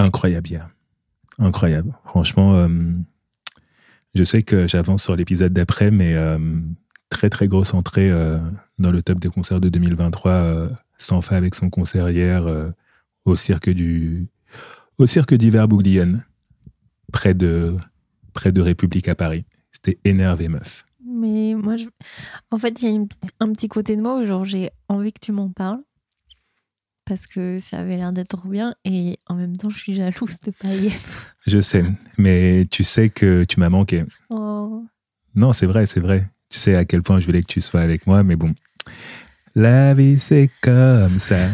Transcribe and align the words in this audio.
Incroyable, 0.00 0.48
hier. 0.48 0.70
Incroyable. 1.38 1.94
Franchement, 2.04 2.54
euh, 2.54 2.68
je 4.14 4.24
sais 4.24 4.42
que 4.42 4.66
j'avance 4.66 5.02
sur 5.02 5.14
l'épisode 5.14 5.52
d'après, 5.52 5.90
mais 5.90 6.14
euh, 6.14 6.38
très, 7.10 7.28
très 7.28 7.48
grosse 7.48 7.74
entrée 7.74 8.10
euh, 8.10 8.38
dans 8.78 8.90
le 8.90 9.02
top 9.02 9.18
des 9.18 9.28
concerts 9.28 9.60
de 9.60 9.68
2023. 9.68 10.68
sans 10.96 11.20
fin 11.20 11.36
avec 11.36 11.54
son 11.54 11.70
concert 11.70 12.10
hier 12.10 12.46
au 13.24 13.36
cirque 13.36 13.70
du 13.70 14.28
au 14.98 15.06
cirque 15.06 15.34
d'hiver 15.34 15.66
Bouglione, 15.66 16.24
près 17.10 17.32
de, 17.32 17.72
République 18.44 19.08
à 19.08 19.14
Paris. 19.14 19.44
C'était 19.72 19.98
énervé, 20.04 20.48
meuf. 20.48 20.84
Mais 21.02 21.54
moi, 21.54 21.76
en 22.50 22.58
fait, 22.58 22.82
il 22.82 22.90
y 22.90 22.96
a 22.96 23.00
un 23.40 23.52
petit 23.52 23.68
côté 23.68 23.96
de 23.96 24.02
moi 24.02 24.18
où 24.18 24.44
j'ai 24.44 24.70
envie 24.88 25.12
que 25.12 25.20
tu 25.20 25.32
m'en 25.32 25.48
parles 25.48 25.80
parce 27.10 27.26
que 27.26 27.58
ça 27.58 27.80
avait 27.80 27.96
l'air 27.96 28.12
d'être 28.12 28.38
trop 28.38 28.48
bien 28.48 28.72
et 28.84 29.18
en 29.26 29.34
même 29.34 29.56
temps 29.56 29.68
je 29.68 29.76
suis 29.76 29.94
jalouse 29.94 30.38
de 30.46 30.52
pas 30.52 30.68
y 30.68 30.86
être. 30.86 31.34
Je 31.44 31.60
sais, 31.60 31.84
mais 32.18 32.62
tu 32.70 32.84
sais 32.84 33.08
que 33.08 33.42
tu 33.42 33.58
m'as 33.58 33.68
manqué. 33.68 34.04
Oh. 34.28 34.86
Non, 35.34 35.52
c'est 35.52 35.66
vrai, 35.66 35.86
c'est 35.86 35.98
vrai. 35.98 36.30
Tu 36.48 36.60
sais 36.60 36.76
à 36.76 36.84
quel 36.84 37.02
point 37.02 37.18
je 37.18 37.26
voulais 37.26 37.40
que 37.40 37.48
tu 37.48 37.60
sois 37.60 37.80
avec 37.80 38.06
moi, 38.06 38.22
mais 38.22 38.36
bon. 38.36 38.54
La 39.56 39.92
vie 39.92 40.20
c'est 40.20 40.50
comme 40.60 41.18
ça. 41.18 41.48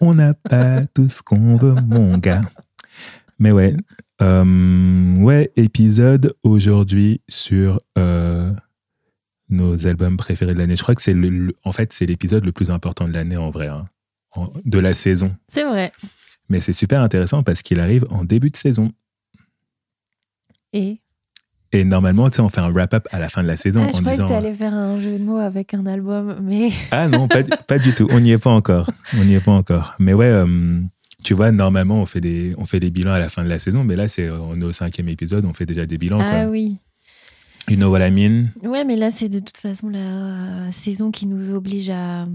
On 0.00 0.14
n'a 0.14 0.32
pas 0.48 0.82
tout 0.94 1.08
ce 1.08 1.22
qu'on 1.22 1.56
veut, 1.56 1.74
mon 1.74 2.16
gars. 2.16 2.42
Mais 3.40 3.50
ouais, 3.50 3.74
euh, 4.22 5.16
ouais, 5.16 5.50
épisode 5.56 6.36
aujourd'hui 6.44 7.20
sur 7.26 7.80
euh, 7.98 8.52
nos 9.48 9.88
albums 9.88 10.16
préférés 10.16 10.54
de 10.54 10.60
l'année. 10.60 10.76
Je 10.76 10.84
crois 10.84 10.94
que 10.94 11.02
c'est 11.02 11.14
le, 11.14 11.52
en 11.64 11.72
fait 11.72 11.92
c'est 11.92 12.06
l'épisode 12.06 12.44
le 12.44 12.52
plus 12.52 12.70
important 12.70 13.08
de 13.08 13.12
l'année 13.12 13.36
en 13.36 13.50
vrai. 13.50 13.66
Hein 13.66 13.86
de 14.64 14.78
la 14.78 14.94
saison. 14.94 15.34
C'est 15.48 15.64
vrai. 15.64 15.92
Mais 16.48 16.60
c'est 16.60 16.72
super 16.72 17.00
intéressant 17.00 17.42
parce 17.42 17.62
qu'il 17.62 17.80
arrive 17.80 18.04
en 18.10 18.24
début 18.24 18.50
de 18.50 18.56
saison. 18.56 18.92
Et? 20.72 21.00
Et 21.72 21.84
normalement, 21.84 22.28
tu 22.30 22.36
sais, 22.36 22.42
on 22.42 22.48
fait 22.48 22.60
un 22.60 22.70
wrap-up 22.70 23.06
à 23.12 23.20
la 23.20 23.28
fin 23.28 23.42
de 23.42 23.48
la 23.48 23.56
saison. 23.56 23.86
ah, 23.86 23.92
je 23.94 24.00
croyais 24.00 24.18
que 24.18 24.26
tu 24.26 24.32
allais 24.32 24.54
faire 24.54 24.74
un 24.74 24.98
jeu 24.98 25.18
de 25.18 25.22
mots 25.22 25.38
avec 25.38 25.72
un 25.74 25.86
album, 25.86 26.40
mais... 26.42 26.70
Ah 26.90 27.06
non, 27.06 27.28
pas, 27.28 27.44
pas 27.44 27.78
du 27.78 27.94
tout. 27.94 28.08
On 28.10 28.18
n'y 28.18 28.32
est 28.32 28.38
pas 28.38 28.50
encore. 28.50 28.90
On 29.16 29.24
n'y 29.24 29.34
est 29.34 29.40
pas 29.40 29.52
encore. 29.52 29.94
Mais 30.00 30.12
ouais, 30.12 30.26
euh, 30.26 30.80
tu 31.22 31.34
vois, 31.34 31.52
normalement, 31.52 32.02
on 32.02 32.06
fait, 32.06 32.20
des, 32.20 32.54
on 32.58 32.66
fait 32.66 32.80
des 32.80 32.90
bilans 32.90 33.12
à 33.12 33.20
la 33.20 33.28
fin 33.28 33.44
de 33.44 33.48
la 33.48 33.60
saison, 33.60 33.84
mais 33.84 33.94
là, 33.94 34.08
c'est, 34.08 34.28
on 34.30 34.54
est 34.56 34.64
au 34.64 34.72
cinquième 34.72 35.08
épisode, 35.08 35.44
on 35.44 35.52
fait 35.52 35.66
déjà 35.66 35.86
des 35.86 35.98
bilans. 35.98 36.20
Ah 36.20 36.48
oui. 36.48 36.78
You 37.68 37.76
know 37.76 37.88
what 37.88 38.04
I 38.04 38.10
mean? 38.10 38.46
Ouais, 38.68 38.84
mais 38.84 38.96
là, 38.96 39.12
c'est 39.12 39.28
de 39.28 39.38
toute 39.38 39.58
façon 39.58 39.88
la 39.90 40.72
saison 40.72 41.12
qui 41.12 41.28
nous 41.28 41.54
oblige 41.54 41.90
à 41.90 42.26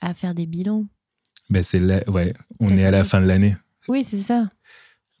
à 0.00 0.14
faire 0.14 0.34
des 0.34 0.46
bilans. 0.46 0.86
Ben 1.50 1.62
c'est 1.62 1.80
ouais, 2.08 2.34
on 2.60 2.68
est 2.68 2.84
à 2.84 2.90
la 2.90 3.04
fin 3.04 3.20
de 3.20 3.26
l'année. 3.26 3.56
Oui, 3.88 4.04
c'est 4.04 4.20
ça. 4.20 4.50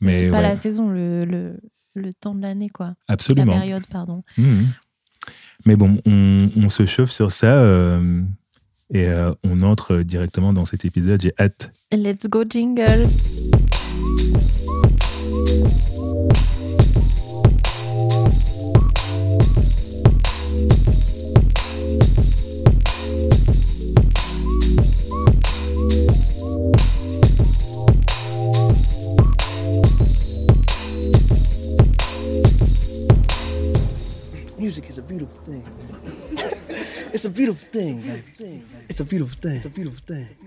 Mais 0.00 0.30
pas 0.30 0.42
la 0.42 0.56
saison, 0.56 0.88
le, 0.88 1.24
le, 1.24 1.58
le 1.94 2.12
temps 2.12 2.34
de 2.34 2.42
l'année, 2.42 2.68
quoi. 2.68 2.94
Absolument. 3.08 3.54
La 3.54 3.60
période, 3.60 3.86
pardon. 3.90 4.22
Mmh. 4.36 4.64
Mais 5.66 5.76
bon, 5.76 6.00
on, 6.06 6.48
on, 6.56 6.68
se 6.68 6.86
chauffe 6.86 7.10
sur 7.10 7.32
ça 7.32 7.62
euh, 7.62 8.22
et 8.92 9.06
euh, 9.08 9.32
on 9.44 9.60
entre 9.60 9.98
directement 9.98 10.52
dans 10.52 10.64
cet 10.64 10.84
épisode. 10.84 11.20
J'ai 11.20 11.32
hâte. 11.38 11.72
Let's 11.92 12.28
go, 12.28 12.44
jingle. 12.48 13.06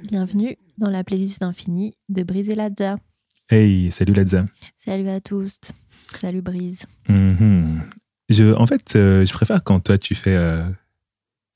Bienvenue 0.03 0.57
dans 0.77 0.89
la 0.89 1.03
playlist 1.03 1.41
infinie 1.44 1.95
de 2.09 2.23
Brise 2.23 2.49
et 2.49 2.55
Ladza. 2.55 2.97
Hey, 3.49 3.89
salut 3.89 4.13
Ladza. 4.13 4.45
Salut 4.75 5.07
à 5.07 5.22
tous. 5.22 5.59
Salut 6.19 6.41
Brise. 6.41 6.85
Mm-hmm. 7.07 7.79
je, 8.29 8.53
en 8.53 8.67
fait, 8.67 8.95
euh, 8.97 9.25
je 9.25 9.31
préfère 9.31 9.63
quand 9.63 9.79
toi 9.79 9.97
tu 9.97 10.13
fais, 10.13 10.35
euh, 10.35 10.63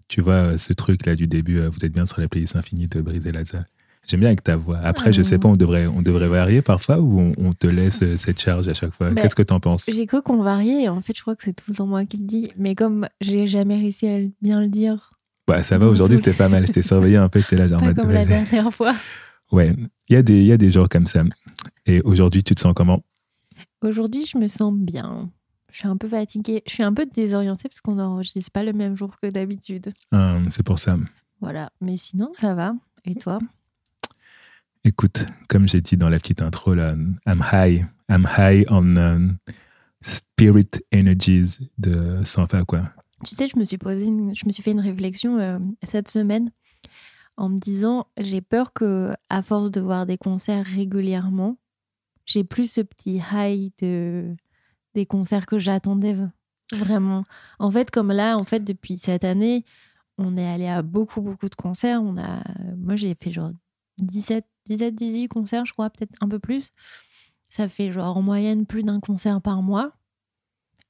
tu 0.08 0.22
vois, 0.22 0.58
ce 0.58 0.72
truc 0.72 1.06
là 1.06 1.16
du 1.16 1.28
début. 1.28 1.60
Euh, 1.60 1.70
vous 1.70 1.84
êtes 1.84 1.92
bien 1.92 2.06
sur 2.06 2.22
la 2.22 2.30
playlist 2.30 2.56
infinie 2.56 2.88
de 2.88 3.02
Brise 3.02 3.28
et 3.28 3.34
Ladza. 3.34 3.66
J'aime 4.08 4.20
bien 4.20 4.30
avec 4.30 4.44
ta 4.44 4.56
voix. 4.56 4.80
Après, 4.84 5.12
je 5.12 5.24
sais 5.24 5.40
pas, 5.40 5.48
on 5.48 5.54
devrait, 5.54 5.88
on 5.88 6.02
devrait 6.02 6.28
varier 6.28 6.62
parfois 6.62 7.00
ou 7.00 7.34
on, 7.38 7.52
te 7.52 7.68
laisse 7.68 8.02
euh, 8.04 8.18
cette 8.18 8.40
charge 8.40 8.68
à 8.68 8.74
chaque 8.74 8.94
fois. 8.94 9.10
Bah, 9.10 9.22
Qu'est-ce 9.22 9.36
que 9.36 9.44
tu 9.44 9.54
en 9.54 9.60
penses? 9.60 9.90
J'ai 9.94 10.06
cru 10.06 10.22
qu'on 10.22 10.42
variait. 10.42 10.88
En 10.90 11.02
fait, 11.02 11.16
je 11.16 11.22
crois 11.22 11.36
que 11.36 11.44
c'est 11.44 11.54
tout 11.54 11.72
le 11.72 11.76
temps 11.76 11.88
moi 11.88 12.06
qui 12.06 12.18
le 12.18 12.26
dis. 12.26 12.52
Mais 12.58 12.76
comme 12.76 13.08
j'ai 13.22 13.48
jamais 13.48 13.78
réussi 13.78 14.08
à 14.08 14.20
bien 14.42 14.62
le 14.62 14.68
dire. 14.68 15.12
Bah, 15.48 15.64
ça 15.64 15.78
va, 15.78 15.88
aujourd'hui, 15.88 16.18
c'était 16.18 16.34
pas 16.34 16.50
mal. 16.50 16.68
Je 16.68 16.72
t'ai 16.72 16.82
surveillé 16.82 17.18
un 17.18 17.30
peu, 17.30 17.42
t'es 17.42 17.56
là, 17.56 17.68
genre. 17.68 17.80
Pas 17.82 17.94
comme 17.94 18.12
la 18.12 18.26
dernière 18.26 18.72
fois. 18.72 18.96
Ouais, 19.52 19.70
il 20.10 20.14
y, 20.14 20.16
a 20.16 20.24
des, 20.24 20.44
y 20.44 20.52
a 20.52 20.58
des 20.58 20.72
jours 20.72 20.90
comme 20.90 21.06
ça. 21.06 21.24
Et 21.86 22.02
aujourd'hui, 22.02 22.44
tu 22.44 22.56
te 22.56 22.62
sens 22.62 22.74
comment? 22.76 23.04
Aujourd'hui, 23.82 24.26
je 24.26 24.38
me 24.38 24.48
sens 24.48 24.74
bien. 24.74 25.30
Je 25.72 25.80
suis 25.80 25.88
un 25.88 25.98
peu 25.98 26.08
fatiguée. 26.08 26.64
Je 26.66 26.74
suis 26.74 26.84
un 26.84 26.94
peu 26.94 27.06
désorientée 27.06 27.70
parce 27.70 27.82
qu'on 27.82 27.96
n'enregistre 27.96 28.52
pas 28.52 28.64
le 28.64 28.74
même 28.74 28.96
jour 28.96 29.16
que 29.22 29.28
d'habitude. 29.28 29.92
Ah, 30.12 30.38
c'est 30.50 30.64
pour 30.64 30.80
ça. 30.80 30.98
Voilà. 31.42 31.70
Mais 31.82 31.98
sinon, 31.98 32.32
ça 32.40 32.56
va. 32.56 32.74
Et 33.06 33.14
toi? 33.14 33.40
Écoute, 34.88 35.26
comme 35.50 35.68
j'ai 35.68 35.82
dit 35.82 35.98
dans 35.98 36.10
la 36.10 36.20
petite 36.20 36.44
intro, 36.44 36.76
là, 36.76 36.96
I'm 37.26 37.44
high. 37.52 37.86
I'm 38.08 38.28
high 38.38 38.66
on 38.70 38.96
um, 38.98 39.38
spirit 40.00 40.70
energies 40.94 41.58
de 41.80 42.24
Sanfa, 42.24 42.64
quoi. 42.66 42.84
Tu 43.24 43.34
sais, 43.34 43.48
je 43.48 43.58
me 43.58 43.64
suis 43.64 43.80
posé, 43.80 44.06
je 44.06 44.46
me 44.46 44.52
suis 44.52 44.62
fait 44.62 44.72
une 44.72 44.80
réflexion 44.80 45.40
euh, 45.40 45.58
cette 45.82 46.08
semaine 46.08 46.52
en 47.36 47.50
me 47.50 47.58
disant, 47.58 48.06
j'ai 48.20 48.42
peur 48.42 48.74
que, 48.74 49.12
à 49.28 49.42
force 49.42 49.72
de 49.72 49.82
voir 49.82 50.06
des 50.06 50.20
concerts 50.20 50.64
régulièrement, 50.68 51.58
j'ai 52.28 52.44
plus 52.44 52.72
ce 52.72 52.82
petit 52.82 53.20
high 53.34 53.72
de 53.82 54.36
des 54.94 55.08
concerts 55.08 55.48
que 55.48 55.58
j'attendais 55.58 56.14
vraiment. 56.72 57.26
En 57.58 57.72
fait, 57.72 57.90
comme 57.90 58.12
là, 58.12 58.38
en 58.38 58.44
fait, 58.44 58.60
depuis 58.60 59.00
cette 59.00 59.24
année, 59.24 59.66
on 60.20 60.38
est 60.38 60.48
allé 60.48 60.68
à 60.68 60.84
beaucoup, 60.84 61.22
beaucoup 61.22 61.50
de 61.50 61.56
concerts. 61.56 62.04
On 62.04 62.18
a, 62.18 62.44
moi, 62.78 62.96
j'ai 62.96 63.16
fait 63.16 63.32
genre 63.32 63.52
17 63.98 64.46
17, 64.66 64.96
18 64.96 65.28
concerts, 65.28 65.66
je 65.66 65.74
crois, 65.74 65.90
peut-être 65.90 66.16
un 66.22 66.28
peu 66.28 66.40
plus. 66.40 66.72
Ça 67.50 67.68
fait 67.70 67.92
genre 67.92 68.18
en 68.18 68.22
moyenne 68.22 68.66
plus 68.66 68.84
d'un 68.84 69.00
concert 69.00 69.42
par 69.42 69.62
mois. 69.62 69.94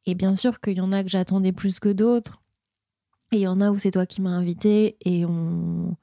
Et 0.05 0.15
bien 0.15 0.35
sûr 0.35 0.61
qu'il 0.61 0.77
y 0.77 0.81
en 0.81 0.91
a 0.91 1.03
que 1.03 1.09
j'attendais 1.09 1.51
plus 1.51 1.79
que 1.79 1.91
d'autres. 1.91 2.41
Et 3.31 3.37
il 3.37 3.41
y 3.41 3.47
en 3.47 3.59
a 3.59 3.71
où 3.71 3.77
c'est 3.77 3.91
toi 3.91 4.05
qui 4.05 4.21
m'as 4.21 4.29
invité 4.29 4.97
et 5.03 5.25
on. 5.25 5.97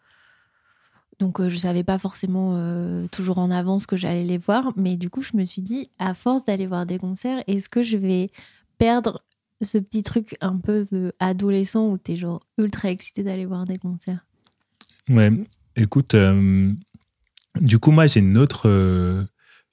Donc 1.18 1.40
euh, 1.40 1.48
je 1.48 1.56
savais 1.56 1.84
pas 1.84 1.98
forcément 1.98 2.56
euh, 2.56 3.06
toujours 3.08 3.38
en 3.38 3.50
avance 3.50 3.86
que 3.86 3.96
j'allais 3.96 4.24
les 4.24 4.38
voir, 4.38 4.72
mais 4.76 4.96
du 4.96 5.08
coup 5.08 5.22
je 5.22 5.36
me 5.36 5.44
suis 5.44 5.62
dit, 5.62 5.88
à 6.00 6.14
force 6.14 6.42
d'aller 6.42 6.66
voir 6.66 6.84
des 6.84 6.98
concerts, 6.98 7.44
est-ce 7.46 7.68
que 7.68 7.82
je 7.82 7.96
vais 7.96 8.30
perdre 8.76 9.22
ce 9.60 9.78
petit 9.78 10.02
truc 10.02 10.36
un 10.40 10.56
peu 10.56 10.84
de 10.90 11.12
adolescent 11.20 11.88
où 11.88 11.96
tu 11.96 12.12
es 12.12 12.16
genre 12.16 12.40
ultra 12.58 12.90
excité 12.90 13.22
d'aller 13.22 13.46
voir 13.46 13.66
des 13.66 13.78
concerts? 13.78 14.26
Ouais, 15.08 15.30
écoute, 15.76 16.14
euh, 16.14 16.74
du 17.60 17.78
coup, 17.78 17.90
moi, 17.90 18.06
j'ai 18.06 18.20
une 18.20 18.38
autre, 18.38 18.68
euh, 18.68 19.24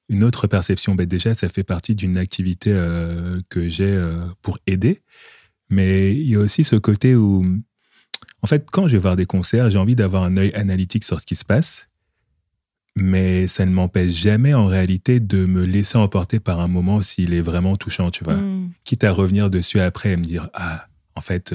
une 0.10 0.24
autre 0.24 0.48
perception. 0.48 0.96
Ben, 0.96 1.06
déjà, 1.06 1.34
ça 1.34 1.50
fait 1.50 1.64
partie 1.64 1.96
d'une 1.96 2.18
activité 2.18 2.72
euh, 2.74 3.42
que 3.50 3.68
j'ai 3.68 3.86
euh, 3.86 4.26
pour 4.42 4.60
aider. 4.68 5.02
Mais 5.70 6.14
il 6.16 6.30
y 6.30 6.36
a 6.36 6.40
aussi 6.40 6.64
ce 6.64 6.76
côté 6.76 7.16
où, 7.16 7.42
en 8.42 8.48
fait, 8.48 8.68
quand 8.72 8.88
je 8.88 8.94
vais 8.94 9.02
voir 9.02 9.16
des 9.16 9.26
concerts, 9.26 9.70
j'ai 9.70 9.78
envie 9.78 9.96
d'avoir 9.96 10.24
un 10.24 10.36
œil 10.38 10.52
analytique 10.56 11.04
sur 11.04 11.20
ce 11.20 11.26
qui 11.26 11.36
se 11.36 11.46
passe. 11.46 11.88
Mais 12.96 13.48
ça 13.48 13.66
ne 13.66 13.72
m'empêche 13.72 14.12
jamais, 14.12 14.54
en 14.54 14.66
réalité, 14.66 15.20
de 15.20 15.46
me 15.46 15.64
laisser 15.64 15.98
emporter 15.98 16.40
par 16.40 16.60
un 16.60 16.68
moment 16.68 17.02
s'il 17.02 17.34
est 17.34 17.42
vraiment 17.42 17.76
touchant, 17.76 18.10
tu 18.10 18.24
vois. 18.24 18.36
Mm. 18.36 18.72
Quitte 18.84 19.04
à 19.04 19.12
revenir 19.12 19.50
dessus 19.50 19.80
après 19.80 20.12
et 20.12 20.18
me 20.18 20.24
dire, 20.24 20.50
ah, 20.54 20.88
en 21.16 21.22
fait, 21.22 21.54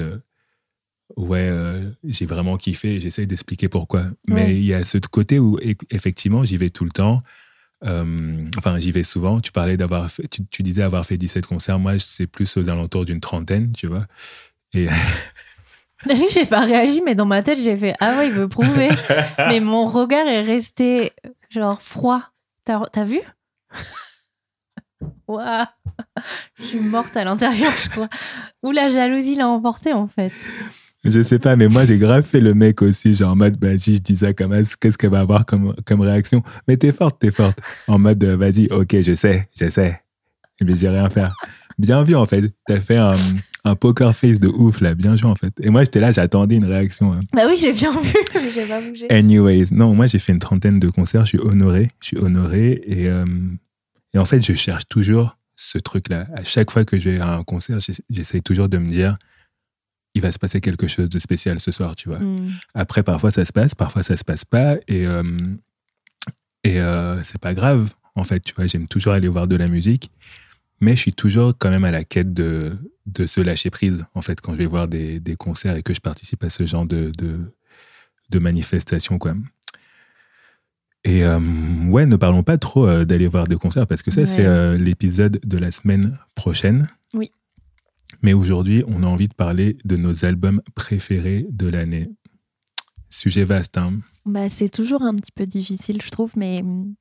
ouais, 1.17 1.47
euh, 1.49 1.89
j'ai 2.03 2.25
vraiment 2.25 2.57
kiffé, 2.57 2.99
j'essaie 2.99 3.25
d'expliquer 3.25 3.69
pourquoi. 3.69 4.03
Mais 4.27 4.55
il 4.55 4.65
y 4.65 4.73
a 4.73 4.83
ce 4.83 4.97
côté 4.97 5.39
où, 5.39 5.59
effectivement, 5.89 6.43
j'y 6.43 6.57
vais 6.57 6.69
tout 6.69 6.83
le 6.83 6.91
temps. 6.91 7.23
Euh, 7.83 8.49
enfin, 8.57 8.79
j'y 8.79 8.91
vais 8.91 9.03
souvent. 9.03 9.39
Tu 9.41 9.51
parlais 9.51 9.77
d'avoir 9.77 10.09
tu, 10.51 10.63
disais 10.63 10.81
avoir 10.81 11.05
fait 11.05 11.17
17 11.17 11.45
concerts. 11.45 11.79
Moi, 11.79 11.99
c'est 11.99 12.27
plus 12.27 12.57
aux 12.57 12.69
alentours 12.69 13.05
d'une 13.05 13.19
trentaine, 13.19 13.71
tu 13.73 13.87
vois. 13.87 14.05
Et. 14.73 14.87
j'ai 16.31 16.45
pas 16.45 16.61
réagi, 16.61 17.01
mais 17.03 17.15
dans 17.15 17.25
ma 17.25 17.41
tête, 17.41 17.59
j'ai 17.59 17.75
fait 17.75 17.95
Ah 17.99 18.17
ouais, 18.17 18.27
il 18.27 18.33
veut 18.33 18.47
prouver. 18.47 18.89
mais 19.37 19.59
mon 19.59 19.87
regard 19.87 20.27
est 20.27 20.41
resté 20.41 21.11
genre 21.49 21.81
froid. 21.81 22.21
T'as 22.63 22.81
as 22.93 23.03
vu? 23.03 23.19
Waouh 25.27 25.65
Je 26.57 26.63
suis 26.63 26.79
morte 26.79 27.15
à 27.15 27.23
l'intérieur, 27.23 27.71
je 27.71 27.89
crois. 27.89 28.09
Ou 28.63 28.71
la 28.71 28.89
jalousie 28.89 29.35
l'a 29.35 29.47
emporté, 29.47 29.93
en 29.93 30.07
fait. 30.07 30.31
Je 31.05 31.21
sais 31.21 31.37
pas, 31.39 31.55
mais 31.55 31.67
moi 31.67 31.85
j'ai 31.85 31.97
grave 31.97 32.23
fait 32.25 32.39
le 32.39 32.53
mec 32.55 32.81
aussi, 32.81 33.13
genre 33.13 33.33
en 33.33 33.35
mode, 33.35 33.63
vas-y, 33.63 33.95
je 33.95 33.99
dis 34.01 34.15
ça 34.15 34.33
comme 34.33 34.53
qu'est-ce 34.79 34.97
qu'elle 34.97 35.11
va 35.11 35.19
avoir 35.19 35.45
comme, 35.45 35.75
comme 35.85 36.01
réaction? 36.01 36.41
Mais 36.67 36.77
t'es 36.77 36.91
forte, 36.91 37.19
t'es 37.19 37.29
forte. 37.31 37.59
En 37.87 37.99
mode, 37.99 38.23
euh, 38.23 38.35
vas-y, 38.35 38.67
ok, 38.71 39.01
je 39.01 39.13
sais, 39.13 39.47
je 39.59 39.69
sais. 39.69 40.01
Mais 40.61 40.75
j'ai 40.75 40.89
rien 40.89 41.05
à 41.05 41.09
faire. 41.09 41.35
Bien 41.77 42.03
vu 42.03 42.15
en 42.15 42.25
fait. 42.25 42.51
T'as 42.65 42.79
fait 42.79 42.95
un, 42.97 43.11
un 43.65 43.75
poker 43.75 44.15
face 44.15 44.39
de 44.39 44.47
ouf 44.47 44.79
là, 44.81 44.95
bien 44.95 45.15
joué 45.15 45.29
en 45.29 45.35
fait. 45.35 45.53
Et 45.61 45.69
moi 45.69 45.83
j'étais 45.83 45.99
là, 45.99 46.11
j'attendais 46.11 46.55
une 46.55 46.65
réaction. 46.65 47.13
hein. 47.13 47.19
Bah 47.33 47.43
oui, 47.47 47.55
j'ai 47.57 47.73
bien 47.73 47.91
vu, 47.91 48.09
mais 48.35 48.51
j'ai 48.53 48.65
pas 48.65 48.81
bougé. 48.81 49.05
Anyways, 49.11 49.65
non, 49.73 49.93
moi 49.93 50.07
j'ai 50.07 50.17
fait 50.19 50.31
une 50.33 50.39
trentaine 50.39 50.79
de 50.79 50.87
concerts, 50.89 51.25
je 51.25 51.37
suis 51.37 51.39
honoré, 51.39 51.91
je 52.01 52.07
suis 52.07 52.17
honoré 52.17 52.81
et, 52.87 53.07
euh, 53.09 53.19
et 54.13 54.17
en 54.17 54.25
fait 54.25 54.41
je 54.43 54.53
cherche 54.53 54.87
toujours 54.87 55.37
ce 55.55 55.77
truc-là. 55.77 56.27
À 56.35 56.43
chaque 56.43 56.71
fois 56.71 56.83
que 56.85 56.97
je 56.97 57.09
vais 57.11 57.19
à 57.19 57.33
un 57.35 57.43
concert, 57.43 57.79
j'ess- 57.79 58.01
j'essaye 58.09 58.41
toujours 58.41 58.69
de 58.69 58.77
me 58.77 58.87
dire, 58.87 59.17
il 60.15 60.21
va 60.21 60.31
se 60.31 60.39
passer 60.39 60.61
quelque 60.61 60.87
chose 60.87 61.09
de 61.09 61.19
spécial 61.19 61.59
ce 61.59 61.69
soir, 61.71 61.95
tu 61.95 62.09
vois. 62.09 62.19
Hmm. 62.19 62.49
Après, 62.73 63.03
parfois 63.03 63.29
ça 63.31 63.45
se 63.45 63.53
passe, 63.53 63.75
parfois 63.75 64.01
ça 64.01 64.17
se 64.17 64.23
passe 64.23 64.45
pas 64.45 64.77
et, 64.87 65.05
euh, 65.05 65.21
et 66.63 66.79
euh, 66.79 67.21
c'est 67.21 67.37
pas 67.39 67.53
grave 67.53 67.93
en 68.15 68.23
fait, 68.23 68.39
tu 68.39 68.53
vois. 68.55 68.65
J'aime 68.65 68.87
toujours 68.87 69.13
aller 69.13 69.27
voir 69.27 69.47
de 69.47 69.55
la 69.55 69.67
musique, 69.67 70.09
mais 70.79 70.95
je 70.95 71.01
suis 71.01 71.13
toujours 71.13 71.53
quand 71.57 71.69
même 71.69 71.83
à 71.85 71.91
la 71.91 72.03
quête 72.03 72.33
de, 72.33 72.77
de 73.05 73.25
se 73.27 73.41
lâcher 73.41 73.69
prise 73.69 74.05
en 74.15 74.21
fait 74.21 74.41
quand 74.41 74.53
je 74.53 74.57
vais 74.57 74.65
voir 74.65 74.87
des, 74.87 75.19
des 75.19 75.35
concerts 75.35 75.75
et 75.75 75.83
que 75.83 75.93
je 75.93 75.99
participe 76.01 76.43
à 76.43 76.49
ce 76.49 76.65
genre 76.65 76.85
de, 76.85 77.11
de, 77.17 77.39
de 78.29 78.39
manifestations 78.39 79.19
quoi. 79.19 79.35
Et 81.03 81.23
euh, 81.23 81.39
ouais, 81.87 82.05
ne 82.07 82.15
parlons 82.15 82.41
pas 82.41 82.57
trop 82.57 82.87
euh, 82.87 83.05
d'aller 83.05 83.27
voir 83.27 83.45
des 83.45 83.57
concerts 83.57 83.85
parce 83.85 84.01
que 84.01 84.09
ça, 84.09 84.21
Ouais. 84.21 84.25
c'est 84.25 84.77
l'épisode 84.79 85.39
de 85.43 85.57
la 85.59 85.69
semaine 85.69 86.17
prochaine. 86.33 86.87
Oui. 87.13 87.31
Mais 88.21 88.33
aujourd'hui, 88.33 88.83
on 88.87 89.03
a 89.03 89.07
envie 89.07 89.27
de 89.27 89.33
parler 89.33 89.75
de 89.83 89.95
nos 89.95 90.25
albums 90.25 90.61
préférés 90.75 91.45
de 91.49 91.67
l'année. 91.67 92.09
Sujet 93.09 93.43
vaste, 93.43 93.77
hein. 93.77 93.99
Bah, 94.25 94.49
c'est 94.49 94.69
toujours 94.69 95.01
un 95.01 95.15
petit 95.15 95.31
peu 95.31 95.45
difficile, 95.45 96.01
je 96.01 96.09
trouve, 96.09 96.31
mais 96.35 96.61
hum, 96.61 96.95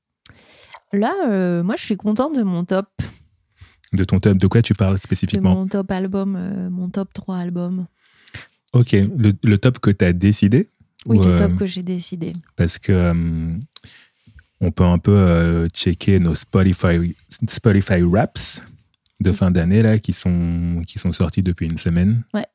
là, 0.92 1.12
euh, 1.28 1.62
moi, 1.62 1.76
je 1.76 1.84
suis 1.84 1.96
contente 1.96 2.36
de 2.36 2.42
mon 2.42 2.64
top, 2.64 2.88
De 3.92 4.04
ton 4.04 4.20
top, 4.20 4.38
de 4.38 4.46
quoi 4.46 4.62
tu 4.62 4.74
parles 4.74 4.94
de 4.94 5.00
spécifiquement? 5.00 5.54
mon 5.54 5.66
top 5.66 5.90
album, 5.90 6.36
euh, 6.36 6.70
mon 6.70 6.88
top 6.88 7.12
3 7.12 7.36
albums. 7.38 7.86
Ok, 8.72 8.92
le, 8.92 9.32
le 9.42 9.58
top 9.58 9.78
que 9.78 9.90
tu 9.90 10.04
as 10.04 10.12
décidé? 10.12 10.68
Oui, 11.06 11.18
ou, 11.18 11.24
le 11.24 11.30
euh, 11.32 11.38
top 11.38 11.56
que 11.56 11.66
j'ai 11.66 11.82
décidé. 11.82 12.32
Parce 12.56 12.78
que 12.78 12.92
euh, 12.92 13.52
on 14.60 14.70
peut 14.70 14.84
un 14.84 14.98
peu 14.98 15.16
euh, 15.16 15.68
checker 15.68 16.18
nos 16.18 16.34
Spotify, 16.34 17.14
Spotify 17.28 18.02
Raps 18.02 18.62
de 19.20 19.32
fin 19.32 19.50
d'année 19.50 19.82
là 19.82 19.98
qui 19.98 20.12
sont, 20.12 20.82
qui 20.86 20.98
sont 20.98 21.12
sortis 21.12 21.42
depuis 21.42 21.66
une 21.66 21.78
semaine. 21.78 22.24
Ouais. 22.34 22.46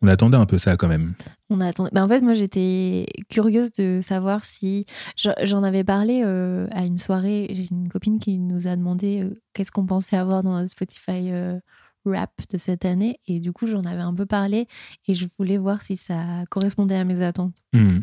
On 0.00 0.06
attendait 0.06 0.36
un 0.36 0.46
peu 0.46 0.58
ça 0.58 0.76
quand 0.76 0.88
même. 0.88 1.14
On 1.50 1.60
attendait. 1.60 1.90
Bah, 1.92 2.04
en 2.04 2.08
fait, 2.08 2.20
moi, 2.20 2.32
j'étais 2.32 3.06
curieuse 3.28 3.72
de 3.72 4.00
savoir 4.02 4.44
si. 4.44 4.86
je- 5.16 5.30
J'en 5.42 5.62
avais 5.64 5.82
parlé 5.82 6.22
euh, 6.24 6.68
à 6.70 6.84
une 6.84 6.98
soirée. 6.98 7.48
J'ai 7.52 7.66
une 7.70 7.88
copine 7.88 8.18
qui 8.20 8.38
nous 8.38 8.66
a 8.68 8.76
demandé 8.76 9.22
euh, 9.24 9.40
qu'est-ce 9.54 9.72
qu'on 9.72 9.86
pensait 9.86 10.16
avoir 10.16 10.42
dans 10.44 10.52
notre 10.52 10.70
Spotify 10.70 11.30
euh, 11.32 11.58
rap 12.04 12.30
de 12.50 12.58
cette 12.58 12.84
année. 12.84 13.18
Et 13.26 13.40
du 13.40 13.52
coup, 13.52 13.66
j'en 13.66 13.82
avais 13.84 14.00
un 14.02 14.14
peu 14.14 14.24
parlé 14.24 14.68
et 15.08 15.14
je 15.14 15.26
voulais 15.36 15.58
voir 15.58 15.82
si 15.82 15.96
ça 15.96 16.44
correspondait 16.48 16.94
à 16.96 17.04
mes 17.04 17.20
attentes. 17.22 17.56
Hmm. 17.72 18.00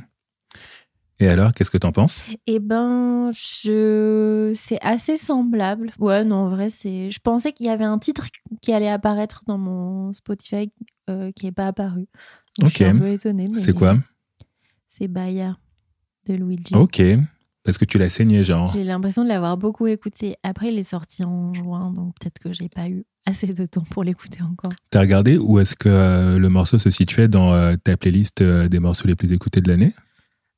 Et 1.19 1.29
alors, 1.29 1.53
qu'est-ce 1.53 1.69
que 1.69 1.77
tu 1.77 1.87
en 1.87 1.93
penses? 1.93 2.23
Eh 2.45 2.59
ben, 2.59 3.31
je... 3.33 4.51
c'est 4.55 4.79
assez 4.81 5.15
semblable. 5.15 5.91
Ouais, 5.99 6.25
non, 6.25 6.35
en 6.35 6.49
vrai, 6.49 6.69
c'est. 6.69 7.09
Je 7.09 7.19
pensais 7.19 7.53
qu'il 7.53 7.67
y 7.67 7.69
avait 7.69 7.85
un 7.85 7.99
titre 7.99 8.27
qui 8.61 8.73
allait 8.73 8.89
apparaître 8.89 9.43
dans 9.47 9.57
mon 9.57 10.11
Spotify 10.11 10.71
euh, 11.09 11.31
qui 11.31 11.45
n'est 11.45 11.51
pas 11.53 11.67
apparu. 11.67 12.07
Donc, 12.59 12.69
Je 12.69 12.75
suis 12.75 12.83
Ok. 12.85 12.95
un 12.95 12.97
peu 12.99 13.07
étonnée. 13.09 13.49
C'est 13.57 13.73
quoi? 13.73 13.97
C'est 14.87 15.07
Baya 15.07 15.55
de 16.27 16.33
Luigi. 16.33 16.75
Ok, 16.75 17.01
parce 17.63 17.77
que 17.77 17.85
tu 17.85 17.97
l'as 17.97 18.07
saigné 18.07 18.43
genre. 18.43 18.65
J'ai 18.67 18.83
l'impression 18.83 19.23
de 19.23 19.29
l'avoir 19.29 19.57
beaucoup 19.57 19.87
écouté. 19.87 20.35
Après, 20.43 20.67
il 20.71 20.77
est 20.77 20.83
sorti 20.83 21.23
en 21.23 21.53
juin, 21.53 21.91
donc 21.91 22.13
peut-être 22.19 22.39
que 22.39 22.51
j'ai 22.51 22.67
pas 22.69 22.89
eu 22.89 23.05
assez 23.25 23.47
de 23.47 23.65
temps 23.65 23.83
pour 23.89 24.03
l'écouter 24.03 24.39
encore. 24.43 24.73
T'as 24.91 24.99
regardé 24.99 25.37
où 25.37 25.59
est-ce 25.59 25.75
que 25.75 25.87
euh, 25.89 26.37
le 26.37 26.49
morceau 26.49 26.77
se 26.77 26.89
situait 26.89 27.27
dans 27.27 27.53
euh, 27.53 27.75
ta 27.81 27.95
playlist 27.97 28.43
des 28.43 28.79
morceaux 28.79 29.07
les 29.07 29.15
plus 29.15 29.31
écoutés 29.31 29.61
de 29.61 29.69
l'année? 29.69 29.93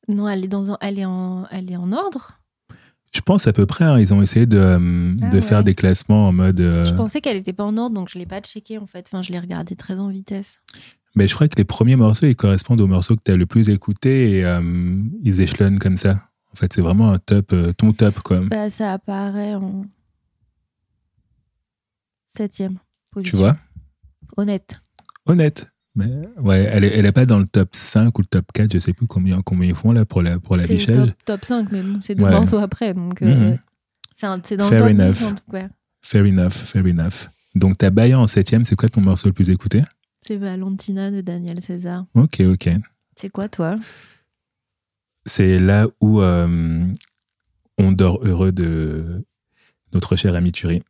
Non, 0.07 0.27
elle 0.29 0.45
est, 0.45 0.47
dans 0.47 0.71
un- 0.71 0.77
elle 0.81 0.99
est, 0.99 1.05
en... 1.05 1.45
Elle 1.51 1.71
est 1.71 1.75
en 1.77 1.91
ordre. 1.91 2.39
Je 3.13 3.21
pense 3.21 3.47
à 3.47 3.53
peu 3.53 3.65
près, 3.65 3.85
hein, 3.85 3.97
ils 3.99 4.13
ont 4.13 4.21
essayé 4.21 4.45
de, 4.45 4.57
euh, 4.57 5.15
Ah 5.21 5.29
de 5.29 5.41
faire 5.41 5.63
des 5.63 5.75
classements 5.75 6.27
en 6.27 6.33
mode... 6.33 6.59
euh, 6.59 6.85
Je 6.85 6.93
pensais 6.93 7.21
qu'elle 7.21 7.37
était 7.37 7.53
pas 7.53 7.63
en 7.63 7.77
ordre, 7.77 7.95
donc 7.95 8.09
je 8.09 8.19
l'ai 8.19 8.25
pas 8.25 8.41
checké 8.41 8.77
en 8.77 8.85
fait. 8.85 9.07
Enfin, 9.07 9.21
je 9.21 9.31
l'ai 9.31 9.39
regardé 9.39 9.75
très 9.75 9.97
en 9.97 10.09
vitesse. 10.09 10.61
Mais 11.15 11.25
je 11.25 11.33
crois 11.33 11.47
que 11.47 11.55
les 11.57 11.63
premiers 11.63 11.95
morceaux, 11.95 12.27
ils 12.27 12.35
correspondent 12.35 12.81
aux 12.81 12.87
morceaux 12.87 13.15
que 13.15 13.21
tu 13.25 13.31
as 13.31 13.37
le 13.37 13.45
plus 13.45 13.69
écoutés 13.69 14.37
et 14.37 14.45
euh, 14.45 15.01
ils 15.23 15.41
échelonnent 15.41 15.79
comme 15.79 15.97
ça. 15.97 16.21
En 16.51 16.55
fait, 16.55 16.71
c'est 16.73 16.81
vraiment 16.81 17.11
un 17.11 17.17
top, 17.17 17.53
euh, 17.53 17.71
ton 17.73 17.91
top, 17.93 18.19
quoi. 18.19 18.41
Bah, 18.41 18.69
ça 18.69 18.93
apparaît 18.93 19.55
en 19.55 19.85
septième 22.27 22.73
tu 22.75 22.79
position. 23.13 23.37
vois? 23.39 23.57
Honnête. 24.35 24.79
Honnête. 25.25 25.67
Mais 25.97 26.05
ouais, 26.39 26.59
elle 26.71 26.83
est, 26.83 26.95
elle 26.97 27.05
est 27.07 27.11
pas 27.11 27.25
dans 27.25 27.39
le 27.39 27.47
top 27.47 27.69
5 27.73 28.17
ou 28.19 28.21
le 28.21 28.27
top 28.27 28.45
4, 28.53 28.71
je 28.71 28.77
sais 28.79 28.93
plus 28.93 29.07
combien, 29.07 29.41
combien 29.41 29.67
ils 29.67 29.75
font 29.75 29.91
là 29.91 30.05
pour 30.05 30.21
la, 30.21 30.39
pour 30.39 30.55
C'est 30.57 30.61
l'affichage. 30.73 30.95
top, 31.07 31.15
top 31.25 31.45
5, 31.45 31.71
mais 31.71 31.81
bon, 31.81 31.99
c'est 32.01 32.13
deux 32.13 32.23
Ouais. 32.23 32.31
morceaux 32.31 32.59
après. 32.59 32.93
Donc, 32.93 33.21
euh, 33.23 33.25
Mhm. 33.25 33.57
c'est 34.15 34.27
c'est 34.45 34.57
dans 34.57 34.67
Fair 34.69 34.85
le 34.87 34.95
top 34.95 35.01
enough. 35.01 35.13
10 35.13 35.23
en 35.25 35.33
tout 35.35 35.51
cas. 35.51 35.69
Fair 36.03 36.23
enough, 36.25 36.51
fair 36.51 36.85
enough. 36.85 37.27
Donc, 37.55 37.79
t'as 37.79 37.89
Baya 37.89 38.19
en 38.19 38.27
septième, 38.27 38.63
c'est 38.63 38.75
quoi 38.75 38.87
ton 38.87 39.01
morceau 39.01 39.27
le 39.29 39.33
plus 39.33 39.49
écouté? 39.49 39.81
C'est 40.19 40.37
Valentina 40.37 41.09
de 41.09 41.21
Daniel 41.21 41.61
César. 41.61 42.05
Ok, 42.13 42.41
ok. 42.41 42.69
C'est 43.15 43.29
quoi 43.29 43.49
toi? 43.49 43.77
C'est 45.25 45.59
là 45.59 45.87
où 45.99 46.21
euh, 46.21 46.85
on 47.79 47.91
dort 47.91 48.19
heureux 48.23 48.51
de 48.51 49.25
notre 49.93 50.15
cher 50.15 50.35
ami 50.35 50.51
Thury. 50.51 50.83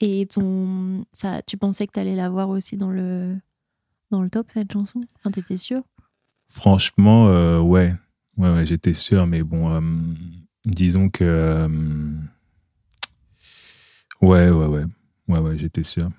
Et 0.00 0.26
ton, 0.26 1.04
ça, 1.12 1.42
tu 1.42 1.56
pensais 1.56 1.86
que 1.88 1.92
tu 1.92 2.00
allais 2.00 2.14
la 2.14 2.28
voir 2.28 2.48
aussi 2.50 2.76
dans 2.76 2.90
le, 2.90 3.36
dans 4.10 4.22
le 4.22 4.30
top, 4.30 4.48
cette 4.52 4.72
chanson? 4.72 5.00
Enfin, 5.16 5.30
t'étais 5.30 5.56
sûr? 5.56 5.82
Franchement, 6.48 7.28
euh, 7.28 7.60
ouais. 7.60 7.94
Ouais, 8.36 8.64
j'étais 8.64 8.92
sûr, 8.94 9.26
mais 9.26 9.42
bon, 9.42 9.70
euh, 9.70 9.80
disons 10.64 11.08
que. 11.10 11.24
euh, 11.24 11.68
ouais, 14.22 14.48
ouais, 14.50 14.66
ouais. 14.66 14.84
Ouais, 15.28 15.38
ouais, 15.40 15.58
j'étais 15.58 15.84
sûr. 15.84 16.10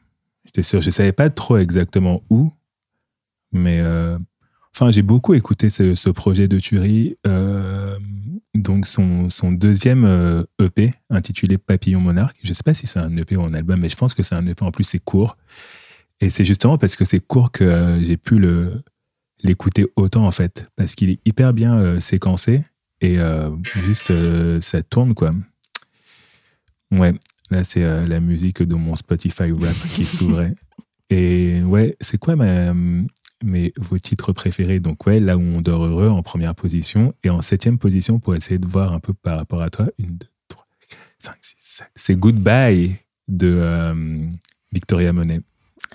J'étais 0.45 0.63
sûr. 0.63 0.81
Je 0.81 0.89
savais 0.89 1.13
pas 1.13 1.29
trop 1.29 1.57
exactement 1.57 2.21
où, 2.29 2.51
mais. 3.51 3.81
Enfin, 4.75 4.91
j'ai 4.91 5.01
beaucoup 5.01 5.33
écouté 5.33 5.69
ce, 5.69 6.09
projet 6.11 6.47
de 6.47 6.59
Thury. 6.59 7.17
donc, 8.53 8.85
son, 8.85 9.51
deuxième 9.51 10.45
EP, 10.59 10.93
intitulé 11.09 11.57
Papillon 11.57 12.01
Monarque. 12.01 12.37
Je 12.43 12.53
sais 12.53 12.63
pas 12.63 12.73
si 12.73 12.85
c'est 12.85 12.99
un 12.99 13.15
EP 13.17 13.35
ou 13.35 13.43
un 13.43 13.53
album, 13.53 13.79
mais 13.79 13.89
je 13.89 13.97
pense 13.97 14.13
que 14.13 14.21
c'est 14.21 14.35
un 14.35 14.45
EP. 14.45 14.63
En 14.63 14.71
plus, 14.71 14.83
c'est 14.83 14.99
court. 14.99 15.37
Et 16.21 16.29
c'est 16.29 16.45
justement 16.45 16.77
parce 16.77 16.95
que 16.95 17.05
c'est 17.05 17.19
court 17.19 17.51
que 17.51 17.63
euh, 17.63 18.03
j'ai 18.03 18.17
pu 18.17 18.39
le, 18.39 18.83
l'écouter 19.43 19.85
autant 19.95 20.25
en 20.25 20.31
fait. 20.31 20.69
Parce 20.75 20.95
qu'il 20.95 21.09
est 21.09 21.19
hyper 21.25 21.53
bien 21.53 21.77
euh, 21.77 21.99
séquencé 21.99 22.63
et 23.01 23.19
euh, 23.19 23.49
juste 23.63 24.11
euh, 24.11 24.59
ça 24.61 24.83
tourne 24.83 25.13
quoi. 25.13 25.31
Ouais. 26.91 27.13
Là 27.51 27.63
c'est 27.63 27.83
la 28.07 28.19
musique 28.19 28.61
de 28.61 28.75
mon 28.75 28.95
Spotify 28.95 29.51
rap 29.51 29.75
qui 29.89 30.03
s'ouvrait. 30.05 30.53
Et 31.09 31.61
ouais 31.63 31.97
c'est 31.99 32.19
quoi 32.19 32.35
ma, 32.35 32.73
mes, 33.43 33.73
vos 33.77 33.97
titres 33.97 34.33
préférés? 34.33 34.79
Donc 34.79 35.07
ouais 35.07 35.19
là 35.19 35.37
où 35.37 35.41
on 35.41 35.61
dort 35.61 35.85
heureux 35.85 36.09
en 36.09 36.21
première 36.21 36.53
position 36.53 37.13
et 37.23 37.29
en 37.29 37.41
septième 37.41 37.79
position 37.79 38.19
pour 38.19 38.35
essayer 38.35 38.59
de 38.59 38.67
voir 38.67 38.93
un 38.93 38.99
peu 38.99 39.13
par 39.13 39.37
rapport 39.37 39.61
à 39.61 39.69
toi. 39.69 39.87
Une 39.97 40.17
deux 40.17 40.27
trois 40.47 40.65
cinq 41.17 41.37
six 41.41 41.55
sept. 41.59 41.89
C'est 41.95 42.15
Goodbye 42.15 42.97
de 43.27 43.47
euh, 43.47 44.27
Victoria 44.71 45.13
Monet 45.13 45.41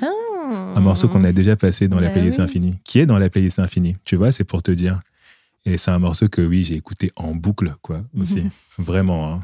un 0.02 0.80
morceau 0.80 1.08
qu'on 1.08 1.24
a 1.24 1.32
déjà 1.32 1.56
passé 1.56 1.88
dans 1.88 2.00
la 2.00 2.08
Bah 2.08 2.14
playlist 2.14 2.38
oui. 2.38 2.44
infinie, 2.44 2.78
qui 2.84 2.98
est 2.98 3.06
dans 3.06 3.18
la 3.18 3.30
playlist 3.30 3.58
infinie? 3.58 3.96
Tu 4.04 4.16
vois, 4.16 4.32
c'est 4.32 4.44
pour 4.44 4.62
te 4.62 4.70
dire. 4.70 5.00
Et 5.64 5.76
c'est 5.78 5.90
un 5.90 5.98
morceau 5.98 6.28
que 6.28 6.42
oui, 6.42 6.64
j'ai 6.64 6.76
écouté 6.76 7.08
en 7.16 7.34
boucle, 7.34 7.74
quoi, 7.82 8.02
aussi. 8.18 8.42
Vraiment. 8.78 9.32
hein. 9.32 9.40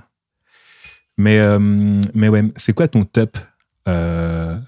Mais, 1.16 1.38
euh, 1.38 2.00
mais 2.14 2.28
ouais, 2.28 2.44
c'est 2.56 2.72
quoi 2.72 2.88
ton 2.88 3.04
top 3.04 3.38
euh, 3.88 4.58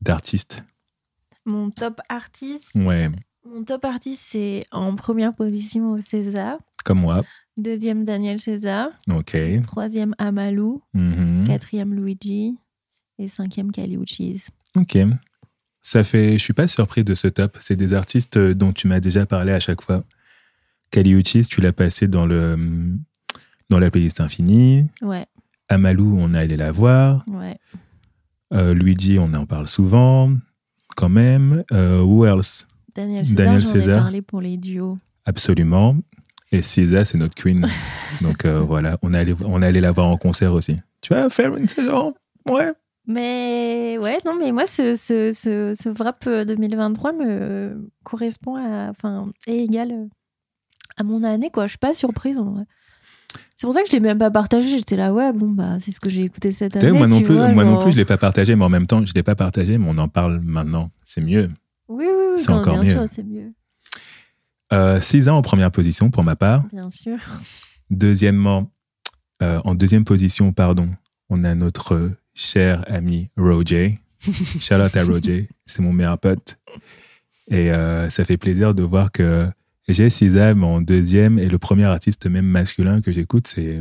d'artiste? 0.00 0.64
Mon 1.44 1.70
top 1.70 2.00
artiste, 2.08 2.70
Ouais, 2.74 3.10
mon 3.44 3.64
top 3.64 3.84
artiste, 3.84 4.22
c'est 4.24 4.64
en 4.72 4.94
première 4.96 5.34
position 5.34 5.92
au 5.92 5.98
César, 5.98 6.56
comme 6.84 7.00
moi. 7.00 7.24
deuxième 7.58 8.04
Daniel 8.04 8.38
César, 8.38 8.88
Ok. 9.12 9.36
troisième 9.62 10.14
Amalou, 10.18 10.82
Mhm. 10.94 11.44
quatrième 11.46 11.92
Luigi 11.94 12.56
et 13.18 13.28
cinquième 13.28 13.70
Kali 13.72 13.96
Uchis. 13.96 14.46
Ok. 14.76 14.98
Ça 15.82 16.02
fait. 16.02 16.32
Je 16.38 16.42
suis 16.42 16.52
pas 16.52 16.66
surpris 16.66 17.04
de 17.04 17.14
ce 17.14 17.28
top. 17.28 17.56
C'est 17.60 17.76
des 17.76 17.92
artistes 17.92 18.36
euh, 18.36 18.54
dont 18.54 18.72
tu 18.72 18.88
m'as 18.88 19.00
déjà 19.00 19.26
parlé 19.26 19.52
à 19.52 19.58
chaque 19.60 19.82
fois. 19.82 20.04
Kali 20.90 21.12
Uchis, 21.12 21.42
tu 21.42 21.60
l'as 21.60 21.72
passé 21.72 22.08
dans 22.08 22.26
le 22.26 22.56
dans 23.70 23.78
la 23.78 23.90
playlist 23.90 24.20
infinie. 24.20 24.86
Ouais, 25.02 25.26
Amalou, 25.68 26.16
on 26.18 26.34
est 26.34 26.38
allé 26.38 26.56
la 26.56 26.70
voir. 26.70 27.24
ouais. 27.28 27.58
Euh, 28.52 28.72
Luigi, 28.72 29.16
on 29.18 29.32
en 29.34 29.46
parle 29.46 29.66
souvent, 29.66 30.30
quand 30.96 31.08
même. 31.08 31.64
Euh, 31.72 32.00
who 32.02 32.24
else? 32.24 32.68
Daniel 32.94 33.26
César, 33.26 33.44
Daniel 33.44 33.66
César. 33.66 33.96
ai 33.96 34.00
parlé 34.00 34.22
pour 34.22 34.40
les 34.40 34.56
duos. 34.56 34.96
Absolument. 35.24 35.96
Et 36.52 36.62
César, 36.62 37.04
c'est 37.04 37.18
notre 37.18 37.34
queen. 37.34 37.68
Donc 38.20 38.44
euh, 38.44 38.60
voilà, 38.60 38.98
on 39.02 39.12
est, 39.12 39.18
allé, 39.18 39.34
on 39.44 39.60
allé 39.60 39.80
la 39.80 39.90
voir 39.90 40.06
en 40.06 40.16
concert 40.16 40.52
aussi. 40.52 40.76
Tu 41.00 41.12
vas 41.12 41.28
faire 41.30 41.56
une 41.56 41.68
saison? 41.68 42.14
Ouais. 42.48 42.72
Mais 43.06 43.98
ouais, 44.00 44.18
non, 44.24 44.36
mais 44.38 44.50
moi, 44.52 44.66
ce, 44.66 44.96
ce, 44.96 45.32
ce, 45.32 45.74
ce 45.74 45.88
Wrap 45.90 46.26
2023 46.26 47.12
me 47.12 47.90
correspond 48.02 48.56
à. 48.56 48.88
Enfin, 48.90 49.30
est 49.46 49.58
égal 49.58 49.92
euh, 49.92 50.06
à 50.96 51.02
mon 51.04 51.22
année, 51.22 51.50
quoi. 51.50 51.66
Je 51.66 51.70
suis 51.70 51.78
pas 51.78 51.92
surprise 51.94 52.38
en 52.38 52.52
vrai. 52.52 52.64
C'est 53.56 53.66
pour 53.66 53.74
ça 53.74 53.82
que 53.82 53.88
je 53.88 53.92
l'ai 53.92 54.00
même 54.00 54.18
pas 54.18 54.30
partagé. 54.30 54.68
J'étais 54.78 54.96
là, 54.96 55.12
ouais, 55.12 55.32
bon, 55.32 55.48
bah, 55.48 55.78
c'est 55.80 55.90
ce 55.90 56.00
que 56.00 56.08
j'ai 56.08 56.22
écouté 56.22 56.50
cette 56.50 56.76
année. 56.76 56.92
moi 56.92 57.06
non 57.06 57.20
plus, 57.20 57.34
vois, 57.34 57.48
moi 57.48 57.64
non 57.64 57.78
plus, 57.78 57.92
je 57.92 57.96
l'ai 57.96 58.04
pas 58.04 58.16
partagé, 58.16 58.56
mais 58.56 58.64
en 58.64 58.68
même 58.68 58.86
temps, 58.86 59.04
je 59.04 59.12
l'ai 59.14 59.22
pas 59.22 59.34
partagé, 59.34 59.76
mais 59.78 59.86
on 59.88 59.98
en 59.98 60.08
parle 60.08 60.40
maintenant. 60.40 60.90
C'est 61.04 61.20
mieux. 61.20 61.50
Oui, 61.88 62.06
oui, 62.06 62.24
oui. 62.32 62.38
C'est 62.38 62.50
encore 62.50 62.74
bien 62.74 62.82
mieux. 62.84 62.92
sûr, 62.92 63.04
c'est 63.10 63.22
mieux. 63.24 63.52
Euh, 64.72 64.98
Six 65.00 65.28
ans 65.28 65.36
en 65.36 65.42
première 65.42 65.70
position 65.70 66.10
pour 66.10 66.24
ma 66.24 66.36
part. 66.36 66.64
Bien 66.72 66.90
sûr. 66.90 67.18
Deuxièmement, 67.90 68.70
euh, 69.42 69.60
en 69.64 69.74
deuxième 69.74 70.04
position, 70.04 70.52
pardon, 70.52 70.88
on 71.28 71.44
a 71.44 71.54
notre 71.54 71.94
euh, 71.94 72.16
cher 72.34 72.84
ami 72.88 73.30
Roger. 73.36 73.98
Shout 74.20 74.74
out 74.74 74.96
à 74.96 75.04
Roger, 75.04 75.48
c'est 75.66 75.82
mon 75.82 75.92
meilleur 75.92 76.18
pote. 76.18 76.58
Et 77.50 77.70
euh, 77.70 78.08
ça 78.10 78.24
fait 78.24 78.36
plaisir 78.38 78.74
de 78.74 78.82
voir 78.82 79.12
que 79.12 79.48
j'ai 79.86 80.08
Sisam 80.08 80.64
en 80.64 80.80
deuxième 80.80 81.38
et 81.38 81.48
le 81.48 81.58
premier 81.58 81.84
artiste 81.84 82.26
même 82.26 82.46
masculin 82.46 83.00
que 83.02 83.12
j'écoute, 83.12 83.46
c'est 83.46 83.80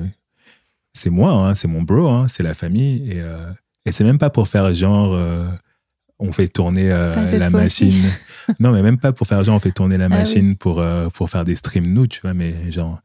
c'est 0.94 1.10
moi, 1.10 1.32
hein, 1.32 1.56
c'est 1.56 1.68
mon 1.68 1.82
bro, 1.82 2.08
hein, 2.10 2.28
c'est 2.28 2.44
la 2.44 2.54
famille. 2.54 3.10
Et, 3.12 3.22
euh, 3.22 3.52
et 3.86 3.92
c'est 3.92 4.04
même 4.04 4.18
pas 4.20 4.30
pour 4.30 4.48
faire 4.48 4.74
genre 4.74 5.14
euh, 5.14 5.48
on 6.20 6.32
fait 6.32 6.48
tourner 6.50 6.90
la 6.90 7.50
machine. 7.50 8.04
non, 8.60 8.72
mais 8.72 8.82
même 8.82 8.98
pas 9.00 9.14
pour 9.14 9.28
faire 9.28 9.44
genre 9.44 9.56
on 9.56 9.60
fait 9.60 9.72
tourner 9.72 9.98
la 9.98 10.06
Ah 10.06 10.10
oui. 10.10 10.16
machine 10.18 10.56
pour, 10.58 10.84
pour 11.14 11.30
faire 11.30 11.44
des 11.44 11.56
streams 11.56 11.88
nous, 11.88 12.08
tu 12.08 12.20
vois, 12.22 12.34
mais 12.34 12.72
genre 12.72 13.02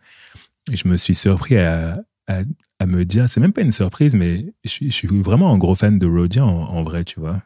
je 0.73 0.87
me 0.89 0.97
suis 0.97 1.15
surpris 1.15 1.57
à, 1.57 2.01
à, 2.27 2.41
à 2.79 2.87
me 2.87 3.05
dire, 3.05 3.29
c'est 3.29 3.41
même 3.41 3.53
pas 3.53 3.63
une 3.63 3.73
surprise, 3.73 4.15
mais 4.15 4.47
je 4.65 4.89
suis, 4.91 5.07
vraiment 5.07 5.53
un 5.53 5.59
gros 5.59 5.75
fan 5.75 5.99
de 5.99 6.07
Rodia 6.07 6.45
en, 6.45 6.83
vrai, 6.83 7.05
tu 7.05 7.19
vois. 7.19 7.43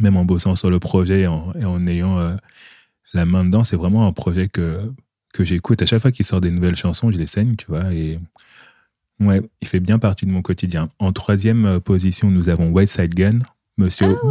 Même 0.00 0.16
en 0.16 0.24
bossant 0.24 0.54
sur 0.54 0.70
le 0.70 0.78
projet 0.78 1.22
et 1.22 1.26
en, 1.26 1.86
ayant 1.86 2.18
euh, 2.18 2.34
la 3.12 3.26
main 3.26 3.44
dedans, 3.44 3.62
c'est 3.62 3.76
vraiment 3.76 4.06
un 4.06 4.12
projet 4.12 4.48
que, 4.48 4.90
que 5.34 5.44
j'écoute. 5.44 5.82
À 5.82 5.86
chaque 5.86 6.00
fois 6.00 6.10
qu'il 6.10 6.24
sort 6.24 6.40
des 6.40 6.50
nouvelles 6.50 6.76
chansons, 6.76 7.10
je 7.10 7.18
les 7.18 7.26
saigne, 7.26 7.56
tu 7.56 7.66
vois. 7.66 7.92
Et 7.92 8.18
ouais, 9.20 9.42
il 9.60 9.68
fait 9.68 9.80
bien 9.80 9.98
partie 9.98 10.24
de 10.24 10.30
mon 10.30 10.40
quotidien. 10.40 10.88
En 10.98 11.12
troisième 11.12 11.66
euh, 11.66 11.80
position, 11.80 12.30
nous 12.30 12.48
avons 12.48 12.70
West 12.70 13.00
Gun. 13.00 13.40
Monsieur. 13.78 14.18
Ah 14.22 14.30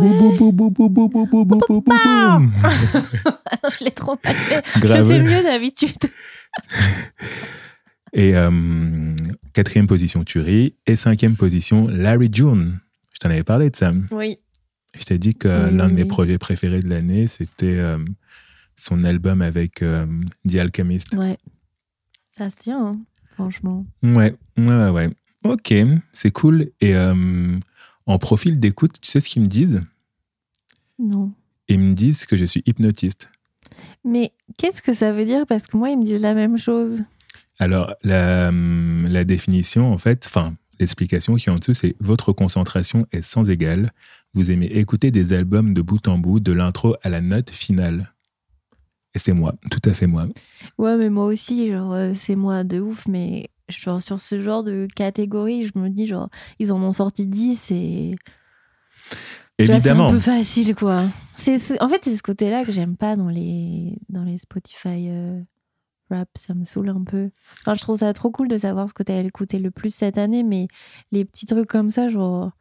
je 3.79 3.83
l'ai 3.83 3.91
trop 3.91 4.15
passé. 4.15 4.61
Je 4.75 4.87
le 4.87 5.03
fais 5.03 5.19
mieux 5.19 5.43
d'habitude. 5.43 5.97
Et 8.13 8.35
euh, 8.35 9.15
quatrième 9.53 9.87
position, 9.87 10.23
Turi. 10.23 10.75
Et 10.87 10.95
cinquième 10.95 11.35
position, 11.35 11.87
Larry 11.87 12.29
June. 12.31 12.79
Je 13.13 13.19
t'en 13.19 13.29
avais 13.29 13.43
parlé 13.43 13.69
de 13.69 13.75
ça. 13.75 13.91
Oui. 14.11 14.39
Je 14.97 15.03
t'ai 15.03 15.17
dit 15.17 15.35
que 15.35 15.69
Oui, 15.69 15.75
l'un 15.75 15.89
de 15.89 15.93
mes 15.93 16.05
projets 16.05 16.37
préférés 16.37 16.79
de 16.79 16.89
l'année, 16.89 17.27
c'était 17.27 17.77
euh, 17.77 17.97
son 18.75 19.03
album 19.03 19.41
avec 19.41 19.81
euh, 19.81 20.05
The 20.49 20.55
Alchemist. 20.55 21.13
Ouais. 21.13 21.37
Ça 22.29 22.49
se 22.49 22.57
tient, 22.57 22.87
hein, 22.87 22.91
franchement. 23.33 23.85
Ouais, 24.03 24.35
ouais, 24.57 24.65
ouais, 24.65 24.89
ouais. 24.89 25.09
Ok, 25.43 25.73
c'est 26.11 26.31
cool. 26.31 26.71
Et 26.81 26.95
euh, 26.95 27.57
en 28.05 28.19
profil 28.19 28.59
d'écoute, 28.59 28.93
tu 29.01 29.09
sais 29.09 29.19
ce 29.19 29.29
qu'ils 29.29 29.41
me 29.41 29.47
disent? 29.47 29.81
Non. 30.99 31.31
Ils 31.67 31.79
me 31.79 31.93
disent 31.93 32.25
que 32.25 32.35
je 32.35 32.45
suis 32.45 32.63
hypnotiste. 32.65 33.31
Mais 34.03 34.33
qu'est-ce 34.57 34.81
que 34.81 34.93
ça 34.93 35.11
veut 35.11 35.25
dire? 35.25 35.45
Parce 35.47 35.67
que 35.67 35.77
moi, 35.77 35.89
ils 35.89 35.97
me 35.97 36.03
disent 36.03 36.21
la 36.21 36.33
même 36.33 36.57
chose. 36.57 37.03
Alors, 37.61 37.93
la, 38.03 38.49
hum, 38.49 39.05
la 39.07 39.23
définition, 39.23 39.93
en 39.93 39.97
fait, 39.99 40.25
enfin, 40.25 40.55
l'explication 40.79 41.35
qui 41.35 41.47
est 41.47 41.51
en 41.51 41.55
dessous, 41.55 41.75
c'est 41.75 41.95
votre 41.99 42.33
concentration 42.33 43.05
est 43.11 43.21
sans 43.21 43.49
égale. 43.51 43.91
Vous 44.33 44.49
aimez 44.49 44.65
écouter 44.65 45.11
des 45.11 45.31
albums 45.31 45.75
de 45.75 45.81
bout 45.83 46.07
en 46.07 46.17
bout, 46.17 46.39
de 46.39 46.51
l'intro 46.53 46.95
à 47.03 47.09
la 47.09 47.21
note 47.21 47.51
finale. 47.51 48.13
Et 49.13 49.19
c'est 49.19 49.33
moi, 49.33 49.53
tout 49.69 49.81
à 49.87 49.93
fait 49.93 50.07
moi. 50.07 50.25
Ouais, 50.79 50.97
mais 50.97 51.11
moi 51.11 51.25
aussi, 51.25 51.69
genre, 51.69 51.93
euh, 51.93 52.13
c'est 52.15 52.35
moi 52.35 52.63
de 52.63 52.79
ouf, 52.79 53.05
mais 53.07 53.49
genre, 53.69 54.01
sur 54.01 54.19
ce 54.19 54.41
genre 54.41 54.63
de 54.63 54.87
catégorie, 54.95 55.65
je 55.65 55.77
me 55.77 55.89
dis, 55.89 56.07
genre, 56.07 56.29
ils 56.57 56.73
en 56.73 56.81
ont 56.81 56.93
sorti 56.93 57.27
10 57.27 57.69
et. 57.71 58.15
Évidemment. 59.59 60.09
C'est 60.09 60.15
un 60.15 60.17
peu 60.17 60.19
facile, 60.19 60.73
quoi. 60.75 61.03
C'est, 61.35 61.59
c'est- 61.59 61.79
en 61.83 61.87
fait, 61.89 61.99
c'est 62.03 62.15
ce 62.15 62.23
côté-là 62.23 62.65
que 62.65 62.71
j'aime 62.71 62.97
pas 62.97 63.15
dans 63.15 63.29
les, 63.29 63.97
dans 64.09 64.23
les 64.23 64.37
Spotify 64.39 65.09
euh, 65.09 65.39
rap. 66.11 66.29
Ça 66.35 66.53
me 66.53 66.65
saoule 66.65 66.89
un 66.89 67.03
peu. 67.03 67.31
Enfin, 67.61 67.73
je 67.73 67.81
trouve 67.81 67.97
ça 67.97 68.13
trop 68.13 68.29
cool 68.29 68.47
de 68.47 68.57
savoir 68.57 68.87
ce 68.89 68.93
que 68.93 69.03
t'as 69.03 69.21
écouté 69.21 69.57
le 69.57 69.71
plus 69.71 69.93
cette 69.93 70.17
année, 70.17 70.43
mais 70.43 70.67
les 71.11 71.25
petits 71.25 71.45
trucs 71.45 71.67
comme 71.67 71.91
ça, 71.91 72.09
genre. 72.09 72.51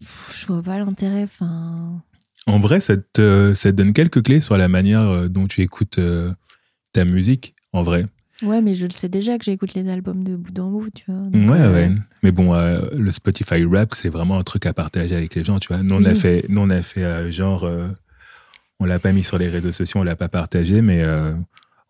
Je 0.00 0.46
vois 0.46 0.62
pas 0.62 0.78
l'intérêt. 0.78 1.22
Enfin. 1.22 2.02
En 2.46 2.58
vrai, 2.58 2.80
ça 2.80 2.96
te, 2.96 3.52
ça 3.54 3.70
te 3.70 3.76
donne 3.76 3.92
quelques 3.92 4.22
clés 4.22 4.40
sur 4.40 4.56
la 4.56 4.68
manière 4.68 5.08
euh, 5.08 5.28
dont 5.28 5.46
tu 5.46 5.62
écoutes 5.62 5.98
euh, 5.98 6.32
ta 6.92 7.04
musique, 7.04 7.54
en 7.72 7.82
vrai. 7.82 8.06
Ouais, 8.42 8.60
mais 8.60 8.74
je 8.74 8.84
le 8.84 8.92
sais 8.92 9.08
déjà 9.08 9.38
que 9.38 9.44
j'écoute 9.44 9.74
les 9.74 9.88
albums 9.88 10.24
de 10.24 10.36
bout 10.36 10.58
en 10.58 10.70
bout, 10.70 10.90
tu 10.90 11.04
vois. 11.06 11.22
Ouais, 11.32 11.60
euh, 11.60 11.72
ouais. 11.72 11.92
Mais 12.22 12.32
bon, 12.32 12.52
euh, 12.52 12.82
le 12.92 13.10
Spotify 13.10 13.64
Rap, 13.64 13.94
c'est 13.94 14.08
vraiment 14.08 14.38
un 14.38 14.42
truc 14.42 14.66
à 14.66 14.74
partager 14.74 15.14
avec 15.14 15.34
les 15.34 15.44
gens, 15.44 15.58
tu 15.58 15.72
vois. 15.72 15.82
Nous, 15.82 15.94
on 15.94 16.04
a 16.04 16.14
fait, 16.14 16.44
nous, 16.48 16.60
on 16.60 16.70
a 16.70 16.82
fait 16.82 17.30
genre, 17.30 17.66
on 18.80 18.84
l'a 18.84 18.98
pas 18.98 19.12
mis 19.12 19.24
sur 19.24 19.38
les 19.38 19.48
réseaux 19.48 19.72
sociaux, 19.72 20.00
on 20.00 20.04
l'a 20.04 20.16
pas 20.16 20.28
partagé, 20.28 20.82
mais 20.82 21.04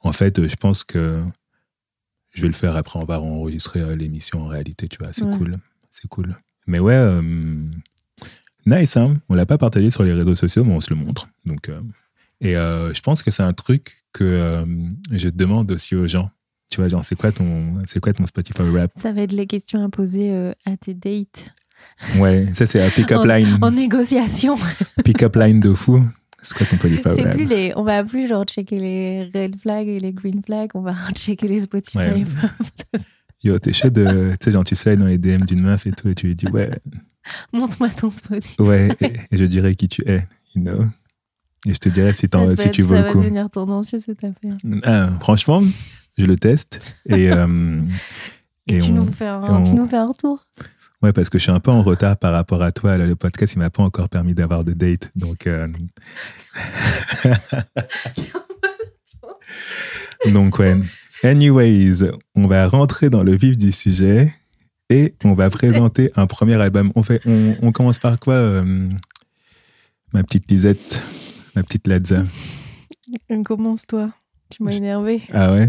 en 0.04 0.12
fait, 0.12 0.38
euh, 0.38 0.48
je 0.48 0.56
pense 0.56 0.84
que 0.84 1.22
je 2.32 2.42
vais 2.42 2.48
le 2.48 2.54
faire 2.54 2.76
après, 2.76 2.98
on 2.98 3.04
va 3.04 3.20
enregistrer 3.20 3.80
euh, 3.80 3.94
l'émission 3.96 4.42
en 4.42 4.46
réalité, 4.46 4.88
tu 4.88 4.98
vois. 5.02 5.12
C'est 5.12 5.24
Ouais. 5.24 5.36
cool, 5.36 5.58
c'est 5.90 6.08
cool. 6.08 6.36
Mais 6.66 6.78
ouais, 6.78 6.94
euh, 6.94 7.22
nice, 8.66 8.96
hein. 8.96 9.16
On 9.28 9.34
l'a 9.34 9.46
pas 9.46 9.58
partagé 9.58 9.90
sur 9.90 10.02
les 10.02 10.12
réseaux 10.12 10.34
sociaux, 10.34 10.64
mais 10.64 10.72
on 10.74 10.80
se 10.80 10.90
le 10.90 10.96
montre. 10.96 11.28
Donc, 11.44 11.68
euh, 11.68 11.80
et 12.40 12.56
euh, 12.56 12.92
je 12.94 13.00
pense 13.00 13.22
que 13.22 13.30
c'est 13.30 13.42
un 13.42 13.52
truc 13.52 14.04
que 14.12 14.64
je 15.10 15.28
demande 15.28 15.72
aussi 15.72 15.96
aux 15.96 16.06
gens. 16.06 16.30
Tu 16.70 16.80
vois, 16.80 16.88
genre, 16.88 17.04
c'est 17.04 17.16
quoi 17.16 17.32
ton, 17.32 17.82
c'est 17.86 18.00
quoi 18.00 18.12
ton 18.12 18.24
Spotify 18.26 18.62
Rap? 18.62 18.92
Ça 18.96 19.12
va 19.12 19.22
être 19.22 19.32
les 19.32 19.46
questions 19.46 19.84
à 19.84 19.88
poser 19.88 20.32
à 20.64 20.76
tes 20.76 20.94
dates. 20.94 21.52
Ouais, 22.18 22.48
ça 22.54 22.64
c'est 22.66 22.80
un 22.82 22.90
pick-up 22.90 23.24
line. 23.26 23.58
En 23.60 23.70
négociation. 23.72 24.54
Pick-up 25.04 25.34
line 25.36 25.60
de 25.60 25.74
fou. 25.74 26.04
C'est 26.44 26.56
quoi 26.56 26.66
ton 26.66 26.76
C'est 27.14 27.22
rap 27.24 27.32
plus 27.34 27.44
les, 27.46 27.72
on 27.74 27.82
va 27.82 28.04
plus 28.04 28.28
genre 28.28 28.44
checker 28.44 28.78
les 28.78 29.24
red 29.34 29.56
flags 29.58 29.88
et 29.88 29.98
les 29.98 30.12
green 30.12 30.42
flags, 30.44 30.70
on 30.74 30.82
va 30.82 30.94
checker 31.16 31.48
les 31.48 31.60
Spotify. 31.60 31.98
Ouais. 31.98 32.24
Yo, 33.42 33.58
t'es 33.58 33.72
chaud 33.72 33.88
de. 33.90 34.30
Tu 34.32 34.44
sais, 34.44 34.52
genre, 34.52 34.64
tu 34.64 34.74
sais, 34.74 34.96
dans 34.96 35.06
les 35.06 35.18
DM 35.18 35.44
d'une 35.44 35.60
meuf 35.62 35.86
et 35.86 35.92
tout, 35.92 36.08
et 36.08 36.14
tu 36.14 36.26
lui 36.28 36.34
dis, 36.34 36.46
ouais, 36.46 36.70
Montre-moi 37.52 37.88
ton 37.90 38.10
Spotify. 38.10 38.60
ouais, 38.60 38.88
et, 39.00 39.12
et 39.32 39.36
je 39.38 39.44
dirais 39.44 39.74
qui 39.74 39.88
tu 39.88 40.02
es, 40.06 40.26
you 40.54 40.62
know? 40.62 40.84
Et 41.66 41.72
je 41.72 41.78
te 41.78 41.88
dirais 41.88 42.12
si, 42.12 42.26
Ça, 42.30 42.38
va- 42.44 42.54
tu 42.70 42.82
ça 42.82 42.88
veux 42.90 42.96
le 42.98 43.02
va 43.04 43.12
coup. 43.12 43.20
devenir 43.22 43.48
tendancieux 43.50 44.00
cette 44.00 44.22
affaire. 44.22 44.56
Ah, 44.82 45.08
franchement, 45.20 45.62
je 46.18 46.26
le 46.26 46.36
teste. 46.36 46.80
Et, 47.08 47.30
euh, 47.32 47.80
Et, 48.66 48.76
et 48.76 48.78
tu, 48.78 48.90
on- 48.90 48.94
nous 48.94 49.12
fais 49.12 49.26
un, 49.26 49.42
et 49.46 49.50
on- 49.50 49.62
tu 49.62 49.74
nous 49.74 49.86
fais 49.86 49.96
un 49.96 50.06
retour. 50.08 50.46
Ouais, 51.04 51.12
parce 51.12 51.28
que 51.28 51.36
je 51.36 51.42
suis 51.42 51.52
un 51.52 51.60
peu 51.60 51.70
en 51.70 51.82
retard 51.82 52.16
par 52.16 52.32
rapport 52.32 52.62
à 52.62 52.72
toi. 52.72 52.96
Là, 52.96 53.04
le 53.04 53.14
podcast, 53.14 53.52
il 53.52 53.58
m'a 53.58 53.68
pas 53.68 53.82
encore 53.82 54.08
permis 54.08 54.32
d'avoir 54.32 54.64
de 54.64 54.72
date. 54.72 55.10
Donc, 55.16 55.46
euh, 55.46 55.68
donc 60.32 60.58
ouais. 60.58 60.78
Anyways, 61.22 62.10
on 62.34 62.46
va 62.46 62.66
rentrer 62.66 63.10
dans 63.10 63.22
le 63.22 63.36
vif 63.36 63.58
du 63.58 63.70
sujet 63.70 64.32
et 64.88 65.12
on 65.24 65.34
va 65.34 65.50
présenter 65.50 66.10
un 66.16 66.26
premier 66.26 66.54
album. 66.54 66.90
On, 66.94 67.02
fait, 67.02 67.20
on, 67.26 67.54
on 67.60 67.70
commence 67.70 67.98
par 67.98 68.18
quoi, 68.18 68.36
euh, 68.36 68.88
ma 70.14 70.22
petite 70.22 70.50
Lisette, 70.50 71.02
ma 71.54 71.62
petite 71.62 71.86
Ladza? 71.86 72.22
Commence-toi. 73.44 74.08
Tu 74.48 74.62
m'as 74.62 74.72
énervé. 74.72 75.20
Ah 75.34 75.52
ouais? 75.52 75.68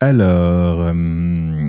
Alors, 0.00 0.80
euh, 0.80 1.68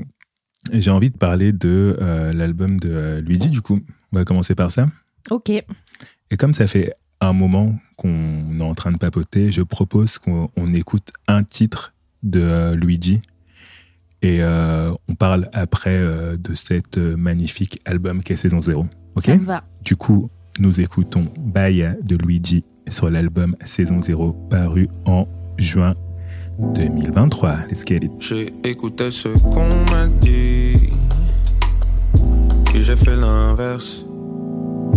j'ai 0.71 0.91
envie 0.91 1.09
de 1.09 1.17
parler 1.17 1.51
de 1.51 1.97
euh, 2.01 2.31
l'album 2.33 2.79
de 2.79 2.89
euh, 2.89 3.21
Luigi, 3.21 3.49
du 3.49 3.61
coup. 3.61 3.79
On 4.11 4.17
va 4.17 4.25
commencer 4.25 4.55
par 4.55 4.71
ça. 4.71 4.87
Ok. 5.29 5.49
Et 5.49 6.37
comme 6.37 6.53
ça 6.53 6.67
fait 6.67 6.93
un 7.19 7.33
moment 7.33 7.75
qu'on 7.97 8.59
est 8.59 8.63
en 8.63 8.75
train 8.75 8.91
de 8.91 8.97
papoter, 8.97 9.51
je 9.51 9.61
propose 9.61 10.17
qu'on 10.17 10.49
on 10.55 10.67
écoute 10.71 11.11
un 11.27 11.43
titre 11.43 11.93
de 12.23 12.41
euh, 12.41 12.73
Luigi. 12.73 13.21
Et 14.21 14.37
euh, 14.41 14.93
on 15.07 15.15
parle 15.15 15.47
après 15.51 15.99
de 16.37 16.53
cet 16.53 16.97
magnifique 16.97 17.79
album 17.85 18.21
qu'est 18.21 18.35
Saison 18.35 18.61
0. 18.61 18.85
Ok? 19.15 19.23
Ça 19.23 19.35
me 19.35 19.45
va. 19.45 19.63
Du 19.83 19.95
coup, 19.95 20.29
nous 20.59 20.79
écoutons 20.79 21.33
Baya 21.39 21.95
de 22.03 22.17
Luigi 22.17 22.63
sur 22.87 23.09
l'album 23.09 23.55
Saison 23.63 23.99
0 23.99 24.33
paru 24.49 24.89
en 25.05 25.27
juin 25.57 25.95
2023. 26.73 27.67
Let's 27.69 27.83
get 27.85 28.03
it. 28.03 28.11
J'ai 28.19 28.53
écouté 28.63 29.11
ce 29.11 29.29
qu'on 29.53 29.67
m'a 29.91 30.07
dit. 30.21 30.89
Puis 32.65 32.83
j'ai 32.83 32.95
fait 32.95 33.15
l'inverse. 33.15 34.05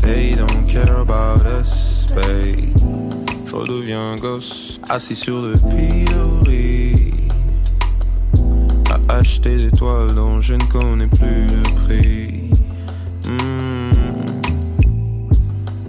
They 0.03 0.35
don't 0.35 0.67
care 0.69 1.01
about 1.01 1.47
us, 1.47 2.07
babe. 2.15 2.69
je 3.47 3.55
redeviens 3.55 4.15
gosse, 4.17 4.81
assis 4.89 5.17
sur 5.17 5.41
le 5.41 5.55
pilori. 5.55 7.13
À 8.91 9.15
acheter 9.15 9.57
des 9.57 9.71
toiles 9.71 10.15
dont 10.15 10.41
je 10.41 10.55
ne 10.55 10.65
connais 10.65 11.07
plus 11.07 11.47
le 11.47 11.63
prix. 11.83 12.51
Hmm. 13.27 13.93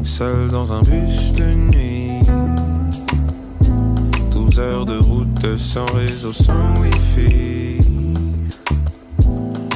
Seul 0.04 0.48
dans 0.50 0.72
un 0.72 0.82
bus 0.82 1.34
de 1.34 1.44
nuit. 1.44 2.05
12 4.56 4.60
heures 4.60 4.86
de 4.86 4.98
route 5.00 5.58
sans 5.58 5.86
réseau, 5.94 6.32
sans 6.32 6.74
wifi. 6.80 7.82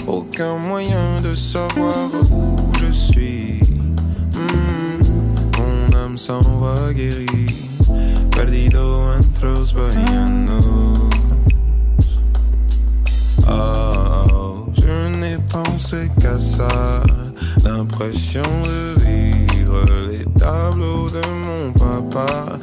Aucun 0.08 0.58
moyen 0.58 1.20
de 1.22 1.36
savoir 1.36 2.08
où 2.32 2.56
je 2.80 2.90
suis. 2.90 3.60
Hmm. 4.34 5.02
Mon 5.58 5.98
âme 5.98 6.18
s'en 6.18 6.40
va 6.40 6.94
guérie. 6.94 7.26
Perdido 8.32 9.02
entre 9.18 9.48
los 9.48 9.74
bahianos. 9.74 11.10
Oh, 13.50 14.66
je 14.82 15.18
n'ai 15.18 15.38
pensé 15.52 16.10
qu'à 16.22 16.40
ça. 16.40 17.04
L'impression 17.66 18.42
de 18.64 18.96
vivre 19.04 19.84
les 20.10 20.24
tableaux 20.40 21.10
de 21.10 21.22
mon 21.44 21.72
papa, 21.74 22.58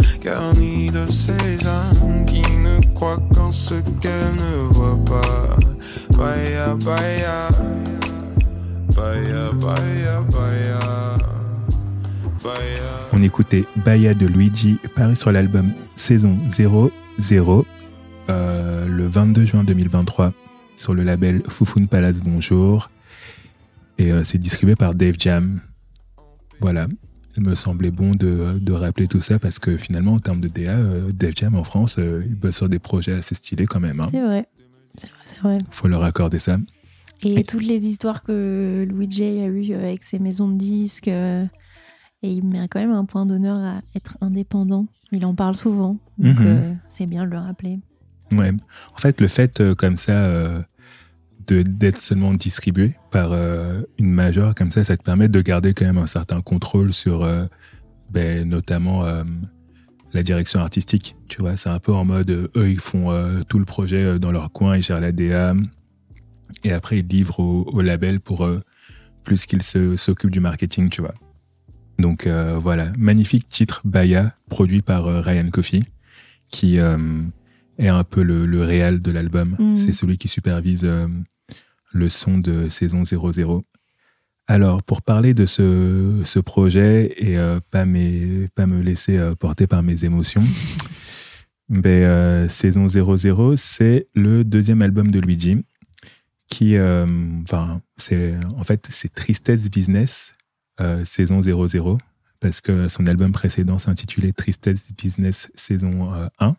On 13.13 13.23
écoutait 13.23 13.65
Baya 13.85 14.15
de 14.15 14.27
Luigi, 14.27 14.79
paru 14.97 15.15
sur 15.15 15.31
l'album 15.31 15.73
Saison 15.95 16.37
00, 16.51 16.91
euh, 18.29 18.89
le 18.89 19.07
22 19.07 19.45
juin 19.45 19.63
2023, 19.63 20.33
sur 20.75 20.93
le 20.93 21.05
label 21.05 21.45
Foufoun 21.49 21.87
Palace 21.87 22.21
Bonjour. 22.21 22.89
Et 23.99 24.11
euh, 24.11 24.25
c'est 24.25 24.39
distribué 24.39 24.75
par 24.75 24.97
Dave 24.97 25.15
Jam. 25.19 25.61
Voilà. 26.61 26.89
Il 27.37 27.43
me 27.43 27.55
semblait 27.55 27.91
bon 27.91 28.13
de, 28.13 28.59
de 28.59 28.73
rappeler 28.73 29.07
tout 29.07 29.21
ça 29.21 29.39
parce 29.39 29.59
que 29.59 29.77
finalement, 29.77 30.15
en 30.15 30.19
termes 30.19 30.41
de 30.41 30.49
DA, 30.49 30.73
euh, 30.77 31.13
Dave 31.13 31.33
Jam 31.37 31.55
en 31.55 31.65
France, 31.65 31.97
euh, 31.99 32.23
il 32.27 32.35
bosse 32.35 32.57
sur 32.57 32.69
des 32.69 32.79
projets 32.79 33.15
assez 33.15 33.35
stylés 33.35 33.67
quand 33.67 33.81
même. 33.81 34.01
Hein. 34.01 34.09
C'est 34.11 34.23
vrai. 34.23 34.47
C'est 34.97 35.09
vrai, 35.09 35.19
c'est 35.27 35.39
vrai. 35.41 35.59
Faut 35.71 35.89
leur 35.89 36.03
accorder 36.05 36.39
ça. 36.39 36.59
Et 37.23 37.45
toutes 37.45 37.63
les 37.65 37.87
histoires 37.87 38.23
que 38.23 38.87
Louis 38.89 39.09
J 39.11 39.23
a 39.41 39.47
eues 39.47 39.73
avec 39.75 40.03
ses 40.05 40.19
maisons 40.19 40.49
de 40.49 40.57
disques. 40.57 41.09
euh, 41.09 41.45
et 42.23 42.31
il 42.33 42.45
met 42.45 42.67
quand 42.69 42.81
même 42.81 42.93
un 42.93 43.05
point 43.05 43.27
d'honneur 43.27 43.59
à 43.59 43.81
être 43.95 44.17
indépendant. 44.23 44.87
Il 45.13 45.25
en 45.27 45.35
parle 45.35 45.55
souvent. 45.57 45.99
Donc 46.19 46.39
Mhm. 46.41 46.47
euh, 46.47 46.73
c'est 46.89 47.07
bien 47.07 47.25
de 47.27 47.31
le 47.31 47.39
rappeler. 47.39 47.79
Ouais. 48.33 48.51
En 48.95 48.99
fait, 48.99 49.21
le 49.21 49.29
fait 49.29 49.61
euh, 49.61 49.75
comme 49.75 49.97
ça 49.97 50.25
euh, 50.25 50.61
d'être 51.53 51.99
seulement 51.99 52.33
distribué 52.33 52.95
par 53.11 53.33
euh, 53.33 53.83
une 53.99 54.11
majeure 54.11 54.55
comme 54.55 54.71
ça, 54.71 54.85
ça 54.85 54.97
te 54.97 55.03
permet 55.03 55.29
de 55.29 55.41
garder 55.41 55.75
quand 55.75 55.85
même 55.85 55.99
un 55.99 56.07
certain 56.07 56.41
contrôle 56.41 56.93
sur 56.93 57.23
euh, 57.23 57.45
ben, 58.11 58.49
notamment 58.49 59.05
euh, 59.05 59.25
la 60.13 60.23
direction 60.23 60.61
artistique. 60.61 61.17
Tu 61.29 61.41
vois, 61.41 61.57
c'est 61.57 61.69
un 61.69 61.79
peu 61.79 61.93
en 61.93 62.05
mode 62.05 62.31
eux 62.31 62.71
ils 62.71 62.81
font 62.81 63.13
tout 63.49 63.59
le 63.59 63.65
projet 63.65 64.19
dans 64.19 64.33
leur 64.33 64.51
coin, 64.53 64.77
ils 64.77 64.83
gèrent 64.83 65.01
la 65.01 65.13
DA 65.13 65.55
et 66.65 66.73
après 66.73 66.99
ils 66.99 67.07
livrent 67.07 67.41
au, 67.41 67.65
au 67.73 67.81
label 67.81 68.21
pour 68.21 68.49
plus 69.25 69.47
qu'ils 69.47 69.63
s'occupent 69.63 70.31
du 70.31 70.41
marketing, 70.41 70.89
tu 70.89 71.01
vois. 71.01 71.15
Donc 71.99 72.27
voilà, 72.27 72.93
magnifique 72.97 73.49
titre 73.49 73.83
Baya, 73.85 74.35
produit 74.49 74.83
par 74.83 75.05
Ryan 75.05 75.49
Coffey, 75.51 75.81
qui 76.49 76.79
est 77.79 77.89
un 77.89 78.05
peu 78.05 78.23
le, 78.23 78.47
le 78.47 78.63
réal 78.63 79.01
de 79.01 79.11
l'album. 79.11 79.57
Mhm. 79.59 79.77
C'est 79.77 79.93
celui 79.93 80.19
qui 80.19 80.29
supervise 80.29 80.85
euh, 80.85 81.09
le 81.97 82.09
son 82.09 82.39
de 82.39 82.69
saison 82.69 83.05
00. 83.05 83.65
Alors, 84.49 84.83
pour 84.85 85.03
parler 85.03 85.35
de 85.35 85.45
ce, 85.45 86.21
ce 86.25 86.39
projet 86.39 87.15
et 87.17 87.37
euh, 87.37 87.59
pas, 87.73 87.85
mes- 87.85 88.47
pas 88.55 88.67
me 88.67 88.81
laisser 88.81 89.17
euh, 89.19 89.35
porter 89.35 89.67
par 89.67 89.83
mes 89.83 90.05
émotions, 90.05 90.43
ben, 91.69 92.03
euh, 92.05 92.49
saison 92.49 92.87
00, 92.87 93.57
c'est 93.57 94.07
le 94.15 94.45
deuxième 94.45 94.83
album 94.83 95.11
de 95.11 95.19
Luigi 95.19 95.65
qui, 96.49 96.77
euh, 96.77 97.07
enfin, 97.43 97.81
c'est 97.97 98.35
en 98.57 98.63
fait, 98.63 98.87
c'est 98.91 99.13
Tristesse 99.13 99.69
Business, 99.69 100.33
euh, 100.81 101.05
saison 101.05 101.43
00, 101.43 101.99
parce 102.39 102.61
que 102.61 102.87
son 102.87 103.07
album 103.09 103.33
précédent 103.33 103.79
s'intitulait 103.79 104.31
Tristesse 104.33 104.93
Business 104.97 105.51
saison 105.57 106.15
euh, 106.15 106.29
1. 106.39 106.55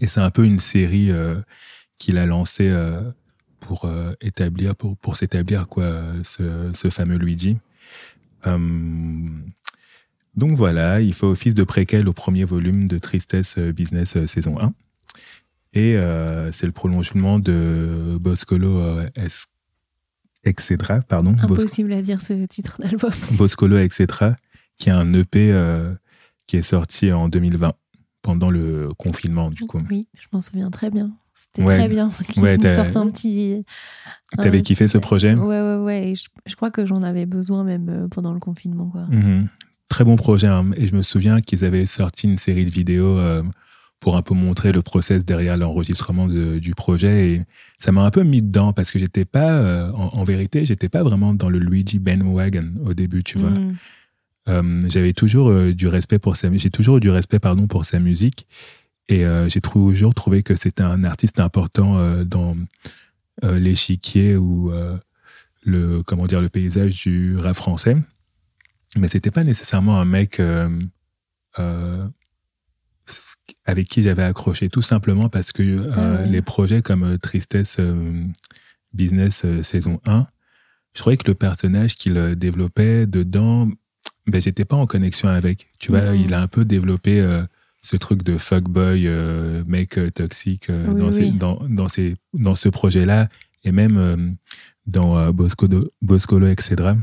Et 0.00 0.08
c'est 0.08 0.20
un 0.20 0.30
peu 0.30 0.44
une 0.44 0.58
série 0.58 1.10
qu'il 1.98 2.16
a 2.16 2.24
lancée 2.24 2.66
pour 3.66 3.84
euh, 3.86 4.12
établir, 4.20 4.76
pour, 4.76 4.96
pour 4.96 5.16
s'établir 5.16 5.68
quoi, 5.68 5.84
euh, 5.84 6.20
ce, 6.22 6.70
ce 6.74 6.90
fameux 6.90 7.16
Luigi. 7.16 7.56
Euh, 8.46 8.58
donc 10.36 10.56
voilà, 10.56 11.00
il 11.00 11.14
fait 11.14 11.26
office 11.26 11.54
de 11.54 11.62
préquel 11.64 12.08
au 12.08 12.12
premier 12.12 12.44
volume 12.44 12.88
de 12.88 12.98
Tristesse 12.98 13.56
euh, 13.58 13.72
Business 13.72 14.24
saison 14.26 14.58
1. 14.60 14.72
Et 15.74 15.96
c'est 16.52 16.66
le 16.66 16.72
prolongement 16.72 17.38
de 17.38 18.18
Boscolo 18.20 19.00
es- 19.16 19.46
etc. 20.44 20.76
Pardon, 21.08 21.34
Impossible 21.42 21.94
à 21.94 22.02
dire 22.02 22.20
ce 22.20 22.44
titre 22.44 22.76
d'album. 22.78 23.10
Boscolo, 23.38 23.78
etc., 23.78 24.06
qui 24.76 24.90
est 24.90 24.92
un 24.92 25.10
EP 25.14 25.50
euh, 25.50 25.94
qui 26.46 26.58
est 26.58 26.62
sorti 26.62 27.10
en 27.10 27.30
2020, 27.30 27.72
pendant 28.20 28.50
le 28.50 28.90
confinement, 28.98 29.48
du 29.50 29.64
coup. 29.64 29.80
Oui, 29.88 30.08
je 30.20 30.26
m'en 30.32 30.42
souviens 30.42 30.70
très 30.70 30.90
bien. 30.90 31.10
C'était 31.44 31.62
Ouais. 31.62 31.76
très 31.78 31.88
bien. 31.88 32.10
Qu'ils 32.28 32.42
Ouais, 32.42 32.56
nous 32.56 32.68
sortent 32.70 32.96
un 32.96 33.04
petit. 33.10 33.64
T'avais 34.38 34.58
un 34.58 34.62
kiffé 34.62 34.88
ce 34.88 34.98
projet? 34.98 35.34
Ouais, 35.34 35.60
ouais, 35.60 35.76
ouais. 35.76 36.08
Et 36.10 36.14
je, 36.14 36.24
je 36.46 36.54
crois 36.56 36.70
que 36.70 36.86
j'en 36.86 37.02
avais 37.02 37.26
besoin 37.26 37.64
même 37.64 37.88
euh, 37.88 38.08
pendant 38.08 38.32
le 38.32 38.38
confinement. 38.40 38.86
Quoi. 38.86 39.06
Mhm. 39.10 39.48
Très 39.88 40.04
bon 40.04 40.16
projet. 40.16 40.46
hein. 40.46 40.70
Et 40.76 40.86
je 40.86 40.94
me 40.96 41.02
souviens 41.02 41.40
qu'ils 41.40 41.64
avaient 41.64 41.84
sorti 41.86 42.26
une 42.28 42.36
série 42.36 42.64
de 42.64 42.70
vidéos 42.70 43.18
euh, 43.18 43.42
pour 44.00 44.16
un 44.16 44.22
peu 44.22 44.34
montrer 44.34 44.72
le 44.72 44.82
process 44.82 45.24
derrière 45.24 45.56
l'enregistrement 45.56 46.26
de- 46.26 46.58
du 46.58 46.74
projet. 46.74 47.30
Et 47.32 47.42
ça 47.78 47.92
m'a 47.92 48.02
un 48.02 48.10
peu 48.10 48.22
mis 48.22 48.40
dedans 48.42 48.72
parce 48.72 48.90
que 48.90 48.98
j'étais 48.98 49.24
pas, 49.24 49.52
euh, 49.52 49.90
en, 49.92 50.18
en 50.18 50.24
vérité, 50.24 50.64
j'étais 50.64 50.88
pas 50.88 51.02
vraiment 51.02 51.34
dans 51.34 51.48
le 51.50 51.58
Luigi 51.58 51.98
bandwagon 51.98 52.72
au 52.84 52.94
début, 52.94 53.22
tu 53.22 53.38
vois. 53.38 53.50
Mm. 53.50 53.74
Euh, 54.48 54.80
j'avais 54.88 55.12
toujours 55.12 55.52
du 55.72 55.86
respect 55.86 56.18
pour 56.18 56.34
sa 56.34 56.48
j'ai 56.56 56.70
toujours 56.70 56.96
eu 56.96 57.00
du 57.00 57.10
respect 57.10 57.38
pardon 57.38 57.68
pour 57.68 57.84
sa 57.84 58.00
musique 58.00 58.48
et 59.12 59.24
euh, 59.24 59.48
j'ai 59.48 59.60
toujours 59.60 60.14
trouvé 60.14 60.42
que 60.42 60.54
c'était 60.54 60.82
un 60.82 61.04
artiste 61.04 61.38
important 61.38 61.98
euh, 61.98 62.24
dans 62.24 62.56
euh, 63.44 63.58
l'échiquier 63.58 64.36
ou 64.36 64.72
le 65.64 66.02
comment 66.02 66.26
dire 66.26 66.40
le 66.40 66.48
paysage 66.48 67.02
du 67.02 67.36
rap 67.36 67.54
français 67.54 67.96
mais 68.96 69.08
c'était 69.08 69.30
pas 69.30 69.44
nécessairement 69.44 70.00
un 70.00 70.04
mec 70.04 70.40
avec 73.64 73.88
qui 73.88 74.02
j'avais 74.02 74.22
accroché 74.22 74.68
tout 74.68 74.82
simplement 74.82 75.28
parce 75.28 75.52
que 75.52 75.62
euh, 75.62 75.86
Ah 75.94 76.26
les 76.26 76.42
projets 76.42 76.82
comme 76.82 77.18
Tristesse 77.18 77.76
euh, 77.78 78.24
Business 78.92 79.44
euh, 79.44 79.62
saison 79.62 80.00
1 80.06 80.26
je 80.94 81.00
trouvais 81.00 81.16
que 81.16 81.28
le 81.28 81.34
personnage 81.34 81.94
qu'il 81.94 82.14
développait 82.36 83.06
dedans 83.06 83.68
ben, 84.26 84.40
j'étais 84.40 84.64
pas 84.64 84.76
en 84.76 84.86
connexion 84.86 85.28
avec. 85.28 85.68
Tu 85.78 85.90
vois, 85.90 86.12
Mhm. 86.12 86.20
il 86.20 86.34
a 86.34 86.40
un 86.40 86.48
peu 86.48 86.64
développé 86.64 87.18
ce 87.84 87.96
truc 87.96 88.22
de 88.22 88.38
fuckboy, 88.38 89.06
euh, 89.08 89.64
mec 89.66 89.98
euh, 89.98 90.10
toxique 90.10 90.70
euh, 90.70 90.86
Oui, 90.88 90.94
dans, 90.98 91.06
oui. 91.08 91.12
ces- 91.12 91.30
dans, 91.32 91.60
dans, 91.68 91.88
ces- 91.88 92.14
dans 92.34 92.54
ce 92.54 92.68
projet-là 92.68 93.28
et 93.64 93.72
même 93.72 93.96
euh, 93.98 94.16
dans 94.86 95.18
euh, 95.18 95.32
Boscolo, 95.32 95.90
Boscolo, 96.00 96.46
etc. 96.48 96.94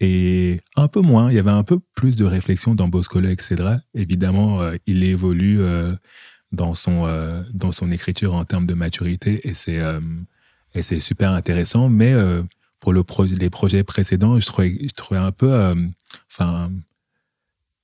Et 0.00 0.60
un 0.76 0.88
peu 0.88 1.00
moins, 1.00 1.30
il 1.30 1.36
y 1.36 1.38
avait 1.38 1.50
un 1.50 1.62
peu 1.62 1.78
plus 1.94 2.16
de 2.16 2.24
réflexion 2.24 2.74
dans 2.74 2.88
Boscolo, 2.88 3.28
etc. 3.28 3.76
Évidemment, 3.94 4.60
il 4.86 5.04
évolue 5.04 5.60
dans, 6.50 6.74
son, 6.74 7.06
dans 7.54 7.70
son 7.70 7.92
écriture 7.92 8.34
en 8.34 8.44
termes 8.44 8.66
de 8.66 8.74
maturité 8.74 9.46
et 9.48 9.54
c'est 9.54 9.80
et 10.74 10.82
c'est 10.82 10.98
super 11.00 11.30
intéressant, 11.32 11.88
mais 11.88 12.14
pour 12.80 12.92
le 12.92 13.04
pro- 13.04 13.26
les 13.26 13.50
projets 13.50 13.84
précédents, 13.84 14.40
je 14.40 14.46
trouvais, 14.46 14.76
je 14.82 14.92
trouvais 14.96 15.20
un 15.20 15.30
peu. 15.30 15.72
Enfin. 16.32 16.72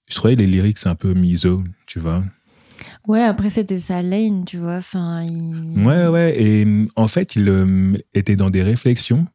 Je 0.08 0.14
trouvais 0.14 0.34
les 0.34 0.46
lyrics 0.46 0.86
un 0.86 0.94
peu 0.94 1.12
miso, 1.12 1.58
tu 1.86 1.98
vois. 1.98 2.24
Ouais, 3.06 3.22
après, 3.22 3.50
c'était 3.50 3.78
sa 3.78 4.02
lane, 4.02 4.44
tu 4.44 4.58
vois. 4.58 4.76
Enfin, 4.76 5.22
il... 5.22 5.82
Ouais, 5.84 6.06
ouais. 6.06 6.40
Et 6.40 6.66
en 6.96 7.08
fait, 7.08 7.36
il 7.36 7.48
euh, 7.48 7.96
était 8.14 8.36
dans 8.36 8.50
des 8.50 8.62
réflexions 8.62 9.26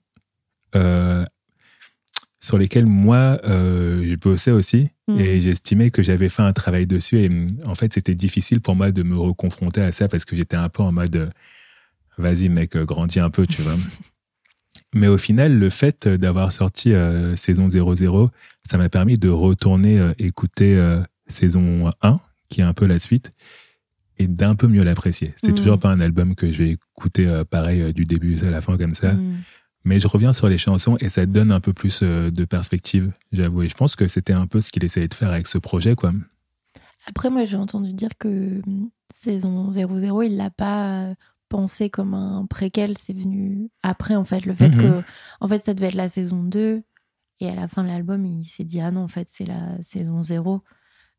euh, 0.75 1.25
sur 2.39 2.57
lesquelles 2.57 2.85
moi, 2.85 3.39
euh, 3.45 4.03
je 4.07 4.15
bossais 4.15 4.51
aussi. 4.51 4.89
Mhm. 5.07 5.19
Et 5.19 5.41
j'estimais 5.41 5.91
que 5.91 6.03
j'avais 6.03 6.29
fait 6.29 6.43
un 6.43 6.53
travail 6.53 6.85
dessus. 6.85 7.19
Et 7.19 7.29
euh, 7.29 7.47
en 7.65 7.75
fait, 7.75 7.93
c'était 7.93 8.15
difficile 8.15 8.61
pour 8.61 8.75
moi 8.75 8.91
de 8.91 9.03
me 9.03 9.17
reconfronter 9.17 9.81
à 9.81 9.91
ça 9.91 10.07
parce 10.07 10.25
que 10.25 10.35
j'étais 10.35 10.57
un 10.57 10.69
peu 10.69 10.83
en 10.83 10.91
mode 10.91 11.31
vas-y, 12.17 12.49
mec, 12.49 12.77
grandis 12.77 13.19
un 13.19 13.31
peu, 13.31 13.47
tu 13.47 13.61
vois. 13.63 13.73
Mais 14.93 15.07
au 15.07 15.17
final, 15.17 15.57
le 15.57 15.69
fait 15.69 16.07
d'avoir 16.07 16.51
sorti 16.51 16.93
euh, 16.93 17.35
saison 17.35 17.69
00, 17.69 18.29
ça 18.69 18.77
m'a 18.77 18.89
permis 18.89 19.17
de 19.17 19.29
retourner 19.29 19.99
euh, 19.99 20.13
écouter 20.19 20.75
euh, 20.77 21.01
saison 21.27 21.91
1, 22.01 22.19
qui 22.49 22.61
est 22.61 22.63
un 22.63 22.73
peu 22.73 22.85
la 22.85 22.99
suite, 22.99 23.31
et 24.19 24.27
d'un 24.27 24.55
peu 24.55 24.67
mieux 24.67 24.83
l'apprécier. 24.83 25.31
C'est 25.37 25.51
Mm. 25.51 25.55
toujours 25.55 25.79
pas 25.79 25.89
un 25.89 25.99
album 25.99 26.35
que 26.35 26.51
je 26.51 26.63
vais 26.63 26.69
écouter 26.71 27.27
euh, 27.27 27.43
pareil 27.43 27.81
euh, 27.81 27.91
du 27.93 28.05
début 28.05 28.37
à 28.45 28.51
la 28.51 28.61
fin 28.61 28.77
comme 28.77 28.93
ça. 28.93 29.13
Mm. 29.13 29.37
Mais 29.85 29.99
je 29.99 30.07
reviens 30.07 30.31
sur 30.31 30.47
les 30.47 30.57
chansons 30.57 30.95
et 31.01 31.09
ça 31.09 31.25
donne 31.25 31.51
un 31.51 31.59
peu 31.59 31.73
plus 31.73 32.01
euh, 32.03 32.29
de 32.29 32.45
perspective, 32.45 33.11
j'avoue. 33.31 33.63
Et 33.63 33.69
je 33.69 33.73
pense 33.75 33.95
que 33.95 34.07
c'était 34.07 34.31
un 34.33 34.47
peu 34.47 34.61
ce 34.61 34.71
qu'il 34.71 34.83
essayait 34.83 35.07
de 35.09 35.13
faire 35.13 35.29
avec 35.31 35.47
ce 35.47 35.57
projet, 35.57 35.95
quoi. 35.95 36.13
Après, 37.05 37.29
moi, 37.29 37.43
j'ai 37.43 37.57
entendu 37.57 37.91
dire 37.93 38.11
que 38.17 38.61
hum, 38.65 38.89
saison 39.13 39.73
00, 39.73 40.21
il 40.23 40.37
l'a 40.37 40.51
pas 40.51 41.09
euh, 41.09 41.13
pensé 41.53 41.89
comme 41.91 42.15
un 42.15 42.47
préquel. 42.47 42.97
C'est 42.97 43.13
venu 43.13 43.69
après, 43.83 44.15
en 44.15 44.23
fait. 44.23 44.43
Le 44.45 44.53
fait 44.55 44.75
Mhm. 44.75 44.81
que, 44.81 45.01
en 45.39 45.47
fait, 45.47 45.61
ça 45.61 45.75
devait 45.75 45.89
être 45.89 45.93
la 45.95 46.09
saison 46.09 46.41
2. 46.43 46.81
Et 47.39 47.47
à 47.49 47.53
la 47.55 47.67
fin 47.67 47.83
de 47.83 47.89
l'album, 47.89 48.25
il 48.25 48.43
s'est 48.45 48.63
dit, 48.63 48.79
ah 48.81 48.89
non, 48.91 49.01
en 49.03 49.07
fait, 49.07 49.27
c'est 49.29 49.45
la 49.45 49.81
saison 49.83 50.23
0. 50.23 50.63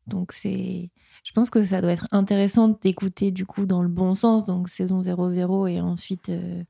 Donc, 0.07 0.33
c'est. 0.33 0.91
Je 1.23 1.31
pense 1.33 1.49
que 1.49 1.63
ça 1.63 1.81
doit 1.81 1.91
être 1.93 2.07
intéressant 2.11 2.67
d'écouter, 2.81 3.31
du 3.31 3.45
coup, 3.45 3.65
dans 3.65 3.81
le 3.81 3.87
bon 3.89 4.13
sens. 4.13 4.43
Donc, 4.45 4.67
saison 4.69 5.01
00 5.01 5.67
et 5.67 5.79
ensuite. 5.81 6.29
euh, 6.29 6.63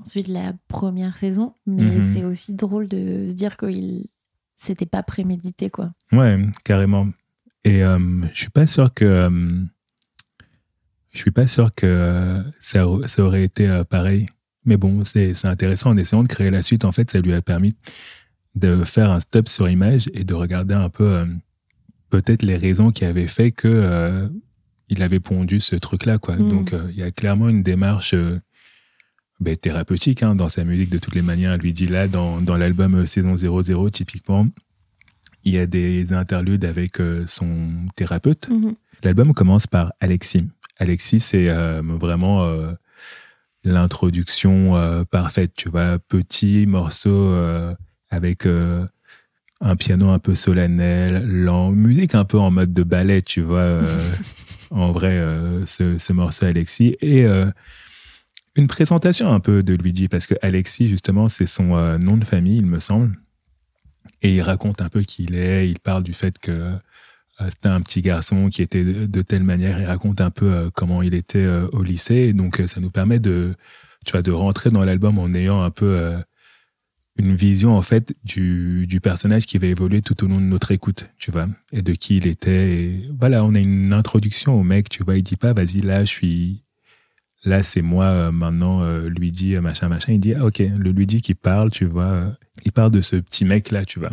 Ensuite, 0.00 0.28
la 0.28 0.52
première 0.68 1.16
saison. 1.18 1.54
Mais 1.66 1.96
Mhm. 1.96 2.02
c'est 2.02 2.24
aussi 2.24 2.54
drôle 2.54 2.86
de 2.88 3.26
se 3.28 3.34
dire 3.34 3.56
que 3.56 3.66
il... 3.66 4.06
c'était 4.56 4.86
pas 4.86 5.02
prémédité, 5.02 5.70
quoi. 5.70 5.90
Ouais, 6.12 6.38
carrément. 6.64 7.08
Et 7.64 7.82
euh, 7.82 7.98
je 8.32 8.40
suis 8.42 8.50
pas 8.50 8.66
sûr 8.66 8.94
que. 8.94 9.04
euh, 9.04 9.64
je 11.18 11.22
suis 11.22 11.32
pas 11.32 11.48
sûr 11.48 11.74
que 11.74 12.40
ça, 12.60 12.86
ça 13.06 13.22
aurait 13.22 13.42
été 13.42 13.68
euh, 13.68 13.82
pareil. 13.82 14.28
Mais 14.64 14.76
bon, 14.76 15.02
c'est 15.02 15.32
intéressant. 15.44 15.90
En 15.90 15.96
essayant 15.96 16.22
de 16.22 16.28
créer 16.28 16.50
la 16.50 16.62
suite, 16.62 16.84
en 16.84 16.92
fait, 16.92 17.10
ça 17.10 17.20
lui 17.20 17.32
a 17.32 17.42
permis 17.42 17.74
de 18.54 18.84
faire 18.84 19.10
un 19.10 19.18
stop 19.18 19.48
sur 19.48 19.68
image 19.68 20.08
et 20.14 20.24
de 20.24 20.34
regarder 20.34 20.74
un 20.74 20.88
peu 20.90 21.04
euh, 21.04 21.26
peut-être 22.10 22.42
les 22.42 22.56
raisons 22.56 22.92
qui 22.92 23.04
avaient 23.04 23.26
fait 23.26 23.50
que 23.50 23.66
euh, 23.68 24.28
il 24.88 25.02
avait 25.02 25.20
pondu 25.20 25.58
ce 25.58 25.74
truc-là, 25.74 26.18
quoi. 26.18 26.36
Mm. 26.36 26.48
Donc, 26.48 26.72
euh, 26.72 26.86
il 26.90 26.98
y 26.98 27.02
a 27.02 27.10
clairement 27.10 27.48
une 27.48 27.62
démarche 27.64 28.14
ben, 29.40 29.56
thérapeutique 29.56 30.22
hein, 30.22 30.36
dans 30.36 30.48
sa 30.48 30.62
musique 30.62 30.90
de 30.90 30.98
toutes 30.98 31.14
les 31.16 31.22
manières. 31.22 31.52
Elle 31.52 31.60
lui 31.60 31.72
dit 31.72 31.86
là, 31.86 32.06
dans, 32.06 32.40
dans 32.40 32.56
l'album 32.56 33.06
Saison 33.06 33.36
00, 33.36 33.90
typiquement, 33.90 34.46
il 35.44 35.54
y 35.54 35.58
a 35.58 35.66
des 35.66 36.12
interludes 36.12 36.64
avec 36.64 36.98
son 37.26 37.70
thérapeute. 37.96 38.48
Mhm. 38.48 38.74
L'album 39.02 39.32
commence 39.32 39.66
par 39.66 39.92
Alexis. 40.00 40.44
Alexis, 40.78 41.20
c'est 41.20 41.48
euh, 41.48 41.80
vraiment 41.82 42.44
euh, 42.44 42.72
l'introduction 43.64 44.76
euh, 44.76 45.04
parfaite, 45.04 45.52
tu 45.56 45.68
vois. 45.68 45.98
Petit 45.98 46.66
morceau 46.66 47.34
avec 48.10 48.46
un 49.60 49.76
piano 49.76 50.10
un 50.10 50.18
peu 50.18 50.34
solennel, 50.34 51.26
lent, 51.26 51.70
musique 51.70 52.14
un 52.14 52.24
peu 52.24 52.38
en 52.38 52.50
mode 52.50 52.72
de 52.72 52.82
ballet, 52.82 53.22
tu 53.22 53.40
vois. 53.40 53.58
euh, 53.58 53.98
en 54.70 54.92
vrai, 54.92 55.12
euh, 55.12 55.66
ce, 55.66 55.98
ce 55.98 56.12
morceau 56.12 56.46
Alexis. 56.46 56.96
Et 57.00 57.24
euh, 57.24 57.50
une 58.54 58.68
présentation 58.68 59.32
un 59.32 59.40
peu 59.40 59.62
de 59.62 59.74
Luigi, 59.74 60.08
parce 60.08 60.26
que 60.26 60.34
Alexis, 60.42 60.88
justement, 60.88 61.28
c'est 61.28 61.46
son 61.46 61.98
nom 61.98 62.16
de 62.16 62.24
famille, 62.24 62.58
il 62.58 62.66
me 62.66 62.78
semble. 62.78 63.18
Et 64.22 64.36
il 64.36 64.42
raconte 64.42 64.80
un 64.80 64.88
peu 64.88 65.02
qui 65.02 65.24
il 65.24 65.36
est, 65.36 65.68
il 65.68 65.78
parle 65.78 66.02
du 66.02 66.12
fait 66.12 66.38
que 66.38 66.72
c'était 67.48 67.68
un 67.68 67.80
petit 67.80 68.02
garçon 68.02 68.48
qui 68.48 68.62
était 68.62 68.84
de, 68.84 69.20
telle 69.22 69.44
manière, 69.44 69.80
il 69.80 69.86
raconte 69.86 70.20
un 70.20 70.30
peu 70.30 70.52
euh, 70.52 70.70
comment 70.74 71.02
il 71.02 71.14
était 71.14 71.38
euh, 71.38 71.68
au 71.72 71.82
lycée. 71.82 72.32
Donc, 72.32 72.60
euh, 72.60 72.66
ça 72.66 72.80
nous 72.80 72.90
permet 72.90 73.18
de, 73.20 73.54
tu 74.04 74.12
vois, 74.12 74.22
de 74.22 74.32
rentrer 74.32 74.70
dans 74.70 74.84
l'album 74.84 75.18
en 75.18 75.32
ayant 75.32 75.62
un 75.62 75.70
peu 75.70 75.86
euh, 75.86 76.18
une 77.18 77.34
vision, 77.34 77.76
en 77.76 77.82
fait, 77.82 78.14
du, 78.24 78.86
du 78.86 79.00
personnage 79.00 79.46
qui 79.46 79.58
va 79.58 79.66
évoluer 79.66 80.02
tout 80.02 80.24
au 80.24 80.28
long 80.28 80.36
de 80.40 80.46
notre 80.46 80.70
écoute, 80.72 81.04
tu 81.18 81.30
vois, 81.30 81.48
et 81.72 81.82
de 81.82 81.92
qui 81.92 82.16
il 82.16 82.26
était. 82.26 83.02
Voilà, 83.18 83.44
on 83.44 83.54
a 83.54 83.58
une 83.58 83.92
introduction 83.92 84.54
au 84.54 84.62
mec, 84.62 84.88
tu 84.88 85.02
vois, 85.02 85.16
il 85.16 85.22
dit 85.22 85.36
pas, 85.36 85.52
vas-y, 85.52 85.80
là, 85.80 86.04
je 86.04 86.10
suis. 86.10 86.62
Là, 87.44 87.62
c'est 87.62 87.82
moi, 87.82 88.04
euh, 88.06 88.32
maintenant, 88.32 88.82
euh, 88.82 89.08
Luigi, 89.08 89.56
euh, 89.56 89.60
machin, 89.60 89.88
machin. 89.88 90.12
Il 90.12 90.20
dit, 90.20 90.34
ah, 90.34 90.44
ok, 90.44 90.58
le 90.58 90.90
Luigi 90.90 91.22
qui 91.22 91.34
parle, 91.34 91.70
tu 91.70 91.84
vois, 91.86 92.04
euh, 92.04 92.30
il 92.64 92.72
parle 92.72 92.90
de 92.90 93.00
ce 93.00 93.16
petit 93.16 93.44
mec-là, 93.44 93.84
tu 93.84 94.00
vois. 94.00 94.10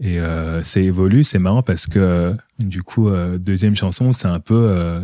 Et 0.00 0.20
euh, 0.20 0.62
ça 0.62 0.80
évolue, 0.80 1.24
c'est 1.24 1.38
marrant 1.38 1.62
parce 1.62 1.86
que, 1.86 1.98
euh, 1.98 2.34
du 2.58 2.82
coup, 2.82 3.08
euh, 3.08 3.38
deuxième 3.38 3.76
chanson, 3.76 4.12
c'est 4.12 4.26
un 4.26 4.40
peu. 4.40 4.54
euh, 4.54 5.00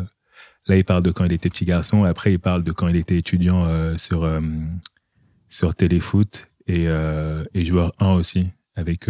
là, 0.66 0.76
il 0.76 0.84
parle 0.84 1.02
de 1.02 1.10
quand 1.10 1.24
il 1.24 1.32
était 1.32 1.48
petit 1.48 1.64
garçon, 1.64 2.04
après, 2.04 2.32
il 2.32 2.38
parle 2.38 2.64
de 2.64 2.72
quand 2.72 2.88
il 2.88 2.96
était 2.96 3.16
étudiant 3.16 3.66
sur, 3.96 4.30
sur 5.48 5.74
Téléfoot 5.74 6.48
et, 6.66 6.86
et 7.54 7.64
joueur 7.64 7.92
1 7.98 8.12
aussi, 8.12 8.46
avec 8.76 9.08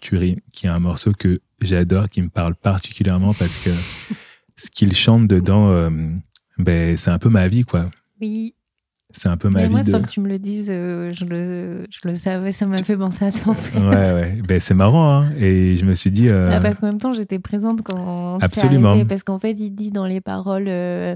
Thury, 0.00 0.38
qui 0.52 0.66
est 0.66 0.70
un 0.70 0.80
morceau 0.80 1.12
que 1.12 1.40
j'adore, 1.60 2.08
qui 2.08 2.22
me 2.22 2.28
parle 2.28 2.54
particulièrement 2.56 3.34
parce 3.34 3.62
que 3.62 3.70
ce 4.56 4.70
qu'il 4.70 4.94
chante 4.96 5.28
dedans, 5.28 5.90
ben, 6.58 6.96
c'est 6.96 7.10
un 7.10 7.18
peu 7.18 7.28
ma 7.28 7.46
vie, 7.46 7.64
quoi. 7.64 7.82
Oui. 8.20 8.54
C'est 9.16 9.28
un 9.28 9.36
peu 9.36 9.48
ma 9.48 9.60
Mais 9.60 9.66
vie. 9.66 9.72
moi, 9.72 9.82
de- 9.84 9.88
sans 9.88 10.02
que 10.02 10.08
tu 10.08 10.20
me 10.20 10.28
le 10.28 10.40
dises, 10.40 10.68
euh, 10.70 11.12
je, 11.16 11.24
le, 11.24 11.86
je 11.88 12.08
le 12.08 12.16
savais, 12.16 12.50
ça 12.50 12.66
m'a 12.66 12.78
fait 12.78 12.96
penser 12.96 13.24
à 13.26 13.30
toi. 13.30 13.52
en 13.52 13.54
fait. 13.54 13.78
Ouais, 13.78 14.12
ouais. 14.12 14.42
Ben, 14.46 14.58
c'est 14.58 14.74
marrant, 14.74 15.08
hein. 15.08 15.32
Et 15.38 15.76
je 15.76 15.84
me 15.84 15.94
suis 15.94 16.10
dit. 16.10 16.28
euh, 16.28 16.50
Ah, 16.52 16.60
parce 16.60 16.80
qu'en 16.80 16.88
même 16.88 16.98
temps, 16.98 17.12
j'étais 17.12 17.38
présente 17.38 17.82
quand 17.82 18.38
Absolument. 18.40 18.90
arrivé, 18.90 19.04
parce 19.04 19.22
qu'en 19.22 19.38
fait, 19.38 19.52
il 19.52 19.70
dit 19.70 19.92
dans 19.92 20.06
les 20.06 20.20
paroles. 20.20 20.66
euh, 20.66 21.14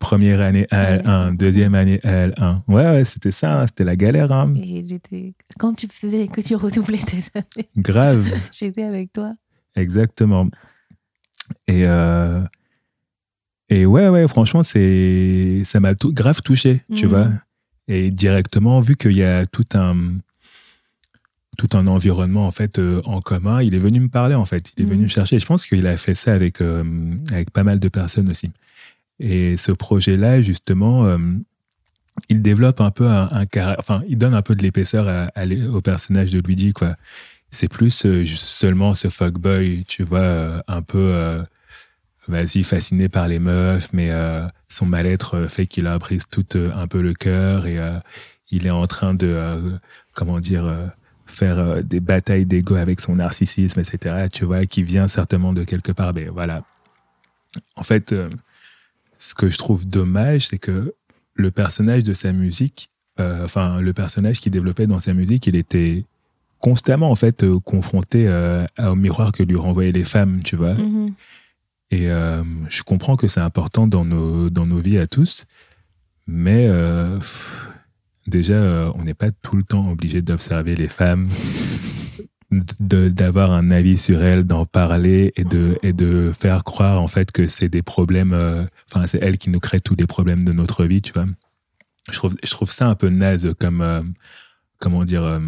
Première 0.00 0.40
année 0.40 0.66
AL1, 0.72 1.36
deuxième 1.36 1.74
année 1.74 1.98
AL1. 2.04 2.62
Ouais, 2.68 2.84
ouais, 2.84 3.04
c'était 3.04 3.30
ça, 3.30 3.60
hein, 3.60 3.66
c'était 3.66 3.84
la 3.84 3.94
galère, 3.96 4.32
hein. 4.32 4.52
et 4.56 4.84
j'étais. 4.86 5.34
Quand 5.58 5.72
tu 5.74 5.86
faisais 5.88 6.26
que 6.26 6.40
tu 6.40 6.54
redoublais 6.56 6.98
tes 6.98 7.18
années, 7.34 7.68
Grave, 7.76 8.24
j'étais 8.52 8.82
avec 8.84 9.12
toi. 9.12 9.34
exactement. 9.76 10.48
Et, 11.68 11.84
et 13.70 13.86
ouais, 13.86 14.08
ouais, 14.08 14.26
franchement, 14.28 14.62
c'est, 14.62 15.62
ça 15.64 15.80
m'a 15.80 15.94
tout, 15.94 16.12
grave 16.12 16.42
touché, 16.42 16.82
tu 16.94 17.06
Mhm. 17.06 17.10
vois. 17.10 17.28
Et 17.88 18.10
directement, 18.10 18.80
vu 18.80 18.96
qu'il 18.96 19.16
y 19.16 19.22
a 19.22 19.46
tout 19.46 19.64
un, 19.74 19.96
tout 21.58 21.68
un 21.74 21.86
environnement, 21.86 22.46
en 22.46 22.50
fait, 22.52 22.78
euh, 22.78 23.00
en 23.04 23.20
commun, 23.20 23.62
il 23.62 23.74
est 23.74 23.78
venu 23.78 24.00
me 24.00 24.08
parler, 24.08 24.34
en 24.34 24.44
fait. 24.44 24.72
Il 24.76 24.82
est 24.82 24.84
Mhm. 24.86 24.90
venu 24.90 25.02
me 25.04 25.08
chercher. 25.08 25.38
Je 25.38 25.46
pense 25.46 25.66
qu'il 25.66 25.86
a 25.86 25.96
fait 25.96 26.14
ça 26.14 26.32
avec, 26.32 26.60
euh, 26.60 26.82
avec 27.30 27.50
pas 27.50 27.64
mal 27.64 27.78
de 27.80 27.88
personnes 27.88 28.28
aussi. 28.30 28.50
Et 29.18 29.56
ce 29.56 29.72
projet-là, 29.72 30.40
justement, 30.40 31.04
euh, 31.06 31.18
il 32.28 32.40
développe 32.42 32.80
un 32.80 32.90
peu 32.90 33.06
un, 33.06 33.28
un 33.32 33.46
caractère, 33.46 33.76
enfin, 33.78 34.02
il 34.08 34.16
donne 34.18 34.34
un 34.34 34.42
peu 34.42 34.54
de 34.54 34.62
l'épaisseur 34.62 35.08
à- 35.08 35.30
à 35.34 35.44
l'é- 35.44 35.66
au 35.66 35.80
personnage 35.80 36.30
de 36.32 36.40
Luigi, 36.40 36.72
quoi. 36.72 36.96
C'est 37.50 37.68
plus 37.68 37.90
seulement 38.36 38.94
ce 38.94 39.08
fuckboy, 39.08 39.84
tu 39.86 40.02
vois, 40.04 40.62
un 40.68 40.82
peu, 40.82 41.42
vas-y, 42.30 42.62
fasciné 42.62 43.08
par 43.08 43.28
les 43.28 43.38
meufs, 43.38 43.92
mais 43.92 44.10
euh, 44.10 44.46
son 44.68 44.86
mal-être 44.86 45.36
euh, 45.36 45.48
fait 45.48 45.66
qu'il 45.66 45.86
a 45.86 45.98
pris 45.98 46.18
tout 46.30 46.56
euh, 46.56 46.70
un 46.74 46.86
peu 46.86 47.02
le 47.02 47.12
cœur 47.12 47.66
et 47.66 47.78
il 48.50 48.66
est 48.66 48.70
en 48.70 48.86
train 48.86 49.14
de, 49.14 49.78
comment 50.12 50.40
dire, 50.40 50.90
faire 51.26 51.84
des 51.84 52.00
batailles 52.00 52.46
d'ego 52.46 52.74
avec 52.74 53.00
son 53.00 53.14
narcissisme, 53.16 53.78
etc., 53.78 54.26
tu 54.32 54.44
vois, 54.44 54.66
qui 54.66 54.82
vient 54.82 55.06
certainement 55.06 55.52
de 55.52 55.62
quelque 55.62 55.92
part. 55.92 56.12
Mais 56.14 56.24
voilà. 56.24 56.64
En 57.76 57.84
fait, 57.84 58.12
ce 59.18 59.34
que 59.34 59.50
je 59.50 59.56
trouve 59.56 59.86
dommage, 59.86 60.48
c'est 60.48 60.58
que 60.58 60.92
le 61.34 61.50
personnage 61.52 62.02
de 62.02 62.12
sa 62.12 62.32
musique, 62.32 62.90
enfin, 63.18 63.80
le 63.80 63.92
personnage 63.92 64.40
qu'il 64.40 64.50
développait 64.50 64.88
dans 64.88 64.98
sa 64.98 65.14
musique, 65.14 65.46
il 65.46 65.54
était 65.54 66.02
constamment, 66.58 67.12
en 67.12 67.14
fait, 67.14 67.46
confronté 67.60 68.28
au 68.78 68.96
miroir 68.96 69.30
que 69.30 69.44
lui 69.44 69.56
renvoyaient 69.56 69.92
les 69.92 70.04
femmes, 70.04 70.42
tu 70.42 70.56
vois. 70.56 70.74
Mhm. 70.74 71.12
Et 71.90 72.10
euh, 72.10 72.44
je 72.68 72.82
comprends 72.82 73.16
que 73.16 73.26
c'est 73.26 73.40
important 73.40 73.86
dans 73.86 74.04
nos, 74.04 74.48
dans 74.48 74.66
nos 74.66 74.78
vies 74.78 74.98
à 74.98 75.06
tous, 75.06 75.44
mais 76.26 76.66
euh, 76.68 77.18
déjà, 78.26 78.54
euh, 78.54 78.92
on 78.94 79.02
n'est 79.02 79.14
pas 79.14 79.32
tout 79.32 79.56
le 79.56 79.64
temps 79.64 79.90
obligé 79.90 80.22
d'observer 80.22 80.76
les 80.76 80.86
femmes, 80.86 81.28
d'avoir 82.78 83.52
un 83.52 83.70
avis 83.72 83.96
sur 83.96 84.22
elles, 84.22 84.44
d'en 84.44 84.66
parler 84.66 85.32
et 85.36 85.44
de, 85.44 85.78
et 85.82 85.92
de 85.92 86.30
faire 86.32 86.62
croire 86.62 87.00
en 87.00 87.08
fait 87.08 87.32
que 87.32 87.48
c'est 87.48 87.68
des 87.68 87.82
problèmes, 87.82 88.68
enfin 88.88 89.06
c'est 89.06 89.18
elles 89.22 89.38
qui 89.38 89.50
nous 89.50 89.60
créent 89.60 89.80
tous 89.80 89.96
les 89.96 90.06
problèmes 90.06 90.44
de 90.44 90.52
notre 90.52 90.84
vie, 90.84 91.02
tu 91.02 91.12
vois. 91.12 91.26
Je 92.10 92.16
trouve, 92.16 92.34
je 92.42 92.50
trouve 92.50 92.70
ça 92.70 92.88
un 92.88 92.96
peu 92.96 93.08
naze 93.08 93.54
comme, 93.58 94.14
comment 94.78 95.04
dire, 95.04 95.40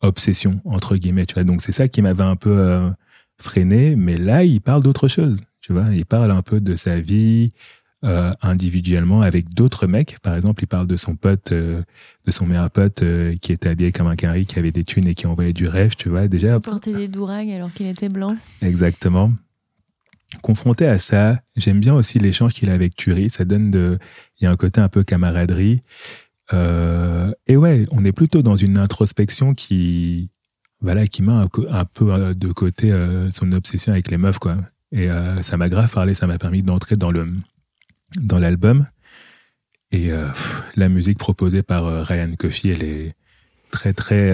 obsession, 0.00 0.60
entre 0.66 0.96
guillemets, 0.96 1.24
tu 1.24 1.34
vois. 1.34 1.44
Donc 1.44 1.62
c'est 1.62 1.72
ça 1.72 1.88
qui 1.88 2.02
m'avait 2.02 2.22
un 2.22 2.36
peu 2.36 2.92
freiné, 3.42 3.96
mais 3.96 4.16
là, 4.16 4.44
il 4.44 4.60
parle 4.60 4.82
d'autre 4.82 5.08
chose, 5.08 5.38
tu 5.60 5.72
vois. 5.72 5.86
Il 5.92 6.06
parle 6.06 6.30
un 6.30 6.42
peu 6.42 6.60
de 6.60 6.74
sa 6.74 6.98
vie 6.98 7.52
euh, 8.04 8.32
individuellement 8.42 9.22
avec 9.22 9.54
d'autres 9.54 9.86
mecs. 9.86 10.18
Par 10.22 10.34
exemple, 10.34 10.64
il 10.64 10.66
parle 10.66 10.88
de 10.88 10.96
son 10.96 11.14
pote, 11.14 11.52
euh, 11.52 11.82
de 12.24 12.30
son 12.32 12.46
meilleur 12.46 12.68
pote 12.68 13.00
euh, 13.04 13.36
qui 13.40 13.52
était 13.52 13.68
habillé 13.68 13.92
comme 13.92 14.08
un 14.08 14.16
carré, 14.16 14.44
qui 14.44 14.58
avait 14.58 14.72
des 14.72 14.82
thunes 14.82 15.06
et 15.06 15.14
qui 15.14 15.28
envoyait 15.28 15.52
du 15.52 15.68
rêve, 15.68 15.94
tu 15.94 16.08
vois. 16.08 16.26
Déjà, 16.26 16.56
Il 16.56 16.60
portait 16.60 16.92
des 16.92 17.06
dourags 17.06 17.48
alors 17.48 17.72
qu'il 17.72 17.86
était 17.86 18.08
blanc. 18.08 18.34
Exactement. 18.60 19.30
Confronté 20.42 20.84
à 20.84 20.98
ça, 20.98 21.42
j'aime 21.54 21.78
bien 21.78 21.94
aussi 21.94 22.18
l'échange 22.18 22.54
qu'il 22.54 22.70
a 22.70 22.72
avec 22.72 22.96
Thury. 22.96 23.30
Ça 23.30 23.44
donne 23.44 23.70
de. 23.70 24.00
Il 24.40 24.44
y 24.44 24.46
a 24.48 24.50
un 24.50 24.56
côté 24.56 24.80
un 24.80 24.88
peu 24.88 25.04
camaraderie. 25.04 25.82
Et 26.50 27.56
ouais, 27.56 27.86
on 27.92 28.04
est 28.04 28.12
plutôt 28.12 28.42
dans 28.42 28.56
une 28.56 28.78
introspection 28.78 29.54
qui. 29.54 30.28
Voilà, 30.82 31.06
qui 31.06 31.22
met 31.22 31.32
un, 31.32 31.48
peu 31.84 32.12
euh, 32.12 32.34
de 32.34 32.52
côté 32.52 32.90
euh, 32.90 33.30
son 33.30 33.52
obsession 33.52 33.92
avec 33.92 34.10
les 34.10 34.18
meufs, 34.18 34.38
quoi. 34.38 34.56
Et 34.90 35.08
euh, 35.08 35.40
ça 35.40 35.56
m'a 35.56 35.68
grave 35.68 35.90
parlé, 35.90 36.12
ça 36.12 36.26
m'a 36.26 36.38
permis 36.38 36.62
d'entrer 36.62 36.96
dans 36.96 37.10
le 37.10 37.32
dans 38.16 38.38
l'album. 38.38 38.86
Et 39.90 40.08
pff, 40.08 40.62
la 40.76 40.88
musique 40.88 41.18
proposée 41.18 41.62
par 41.62 42.06
Ryan 42.06 42.32
Coffey, 42.38 42.70
elle 42.70 42.82
est 42.82 43.14
très, 43.70 43.92
très. 43.92 44.30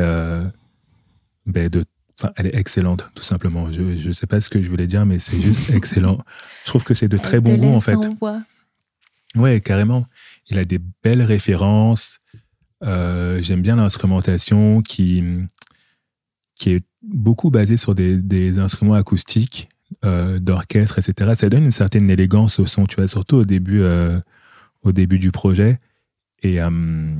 ben, 1.47 1.69
de, 1.69 1.85
enfin, 2.17 2.33
elle 2.37 2.47
est 2.47 2.55
excellente, 2.55 3.05
tout 3.15 3.25
simplement. 3.25 3.71
Je 3.73 3.83
ne 4.09 4.13
sais 4.13 4.29
pas 4.29 4.41
ce 4.41 4.51
que 4.51 4.63
je 4.63 4.69
voulais 4.69 4.87
dire, 4.87 5.05
mais 5.05 5.19
c'est 5.19 5.41
juste 5.41 5.71
excellent. 5.75 6.19
Je 6.65 6.71
trouve 6.71 6.85
que 6.85 6.95
c'est 6.95 7.09
de 7.09 7.19
très 7.19 7.39
Elle 7.39 7.43
bon 7.43 7.57
goût, 7.57 7.75
en 7.75 7.81
fait. 7.81 7.99
voix. 8.21 8.41
Ouais, 9.35 9.61
carrément. 9.61 10.07
Il 10.49 10.59
a 10.61 10.65
des 10.65 10.81
belles 11.03 11.23
références. 11.23 12.19
Euh, 12.85 13.43
J'aime 13.43 13.63
bien 13.63 13.77
l'instrumentation 13.77 14.83
qui, 14.83 15.25
qui 16.59 16.71
est 16.71 16.85
beaucoup 17.03 17.51
basée 17.51 17.77
sur 17.77 17.95
des, 17.95 18.17
des 18.21 18.59
instruments 18.59 18.95
acoustiques, 18.95 19.69
euh, 20.05 20.39
d'orchestre, 20.39 20.99
etc. 20.99 21.33
Ça 21.35 21.49
donne 21.49 21.65
une 21.65 21.71
certaine 21.71 22.11
élégance 22.11 22.59
au 22.59 22.67
son, 22.67 22.85
tu 22.85 22.97
vois, 22.97 23.07
surtout 23.07 23.37
au 23.37 23.45
début, 23.45 23.81
euh, 23.81 24.21
au 24.83 24.93
début 24.93 25.19
du 25.19 25.31
projet. 25.31 25.79
Et, 26.43 26.61
euh, 26.61 27.11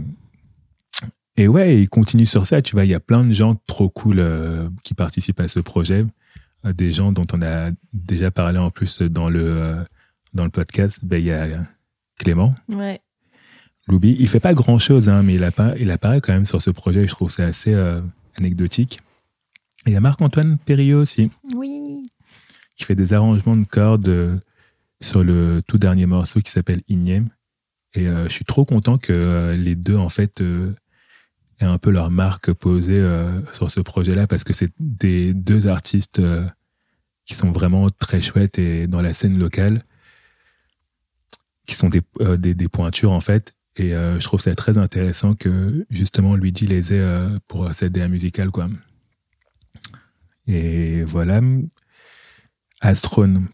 et 1.37 1.49
ouais, 1.49 1.79
il 1.81 1.89
continue 1.89 2.27
sur 2.27 2.47
ça, 2.47 2.61
tu 2.61 2.75
vois. 2.75 2.85
Il 2.85 2.91
y 2.91 2.95
a 2.95 3.01
plein 3.01 3.25
de 3.25 3.33
gens 3.33 3.55
trop 3.67 3.89
cool 3.89 4.17
euh, 4.19 4.69
qui 4.83 4.95
participent 4.95 5.41
à 5.41 5.49
ce 5.49 5.61
projet. 5.61 6.05
Des 6.65 6.91
gens 6.91 7.13
dont 7.13 7.27
on 7.33 7.41
a 7.41 7.71
déjà 7.93 8.33
parlé 8.33 8.59
en 8.59 8.71
plus 8.73 9.01
dans 9.01 9.29
le, 9.29 9.77
dans 10.35 10.43
le 10.45 10.51
podcast. 10.51 10.99
Ben, 11.05 11.19
il 11.19 11.27
y 11.27 11.33
a 11.33 11.47
Clément, 12.19 12.57
Ouais. 12.69 13.01
Loubi. 13.87 14.17
Il 14.19 14.29
fait 14.29 14.41
pas 14.41 14.53
grand 14.55 14.79
chose, 14.79 15.09
hein, 15.09 15.23
mais 15.23 15.37
il, 15.37 15.45
apparaît, 15.45 15.77
il 15.81 15.91
apparaît 15.93 16.21
quand 16.21 16.33
même 16.33 16.45
sur 16.45 16.61
ce 16.61 16.71
projet. 16.71 17.07
Je 17.07 17.13
trouve 17.13 17.31
c'est 17.31 17.45
assez 17.45 17.73
anecdotique. 18.39 18.99
Et 19.89 19.93
il 19.93 19.95
y 19.95 19.97
a 19.97 20.01
Marc-Antoine 20.01 20.59
Perriot 20.59 21.01
aussi, 21.01 21.31
Oui. 21.55 22.03
qui 22.77 22.85
fait 22.85 22.95
des 22.95 23.15
arrangements 23.15 23.57
de 23.57 23.65
cordes 23.65 24.07
euh, 24.11 24.37
sur 25.01 25.25
le 25.25 25.63
tout 25.67 25.79
dernier 25.79 26.05
morceau 26.05 26.41
qui 26.43 26.51
s'appelle 26.51 26.83
Ignem. 26.89 27.31
Et 27.95 28.07
euh, 28.07 28.25
je 28.25 28.29
suis 28.35 28.45
trop 28.45 28.67
content 28.67 28.99
que 28.99 29.15
euh, 29.15 29.55
les 29.55 29.77
deux, 29.77 29.97
en 29.97 30.11
fait, 30.11 30.43
euh, 30.43 30.73
aient 31.59 31.65
un 31.65 31.79
peu 31.79 31.89
leur 31.89 32.11
marque 32.11 32.53
posée 32.53 33.03
sur 33.55 33.71
ce 33.71 33.81
projet-là, 33.81 34.27
parce 34.27 34.45
que 34.45 34.53
c'est 34.53 34.71
des 34.79 35.33
deux 35.33 35.69
artistes 35.69 36.21
qui 37.25 37.33
sont 37.33 37.51
vraiment 37.51 37.87
très 37.89 38.21
chouettes 38.21 38.59
et 38.59 38.87
dans 38.87 39.01
la 39.01 39.15
scène 39.15 39.39
locale, 39.39 39.83
qui 41.67 41.77
sont 41.77 41.89
des, 41.89 42.03
des, 42.37 42.53
des 42.53 42.69
pointures, 42.69 43.13
en 43.13 43.21
fait. 43.21 43.55
Et 43.77 43.93
je 43.93 44.23
trouve 44.23 44.41
ça 44.41 44.55
très 44.55 44.77
intéressant 44.77 45.33
que, 45.33 45.87
justement, 45.89 46.37
Luigi 46.37 46.67
les 46.67 46.93
ait 46.93 47.27
pour 47.49 47.75
cette 47.75 47.93
DA 47.93 48.07
musicale, 48.07 48.51
quoi. 48.51 48.69
Et 50.49 51.05
voilà. 51.05 51.41
Astrone. 52.81 53.49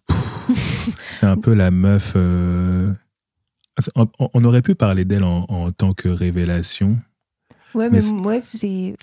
C'est 1.09 1.27
un 1.27 1.37
peu 1.37 1.55
la 1.55 1.71
meuf. 1.71 2.13
euh, 2.17 2.93
On, 3.97 4.07
on 4.19 4.45
aurait 4.45 4.63
pu 4.63 4.75
parler 4.75 5.05
d'elle 5.05 5.25
en, 5.25 5.45
en 5.49 5.73
tant 5.73 5.95
que 5.95 6.09
révélation. 6.09 6.99
Ouais, 7.75 7.91
Mais 7.91 8.01
moi, 8.13 8.39
c'est 8.41 8.95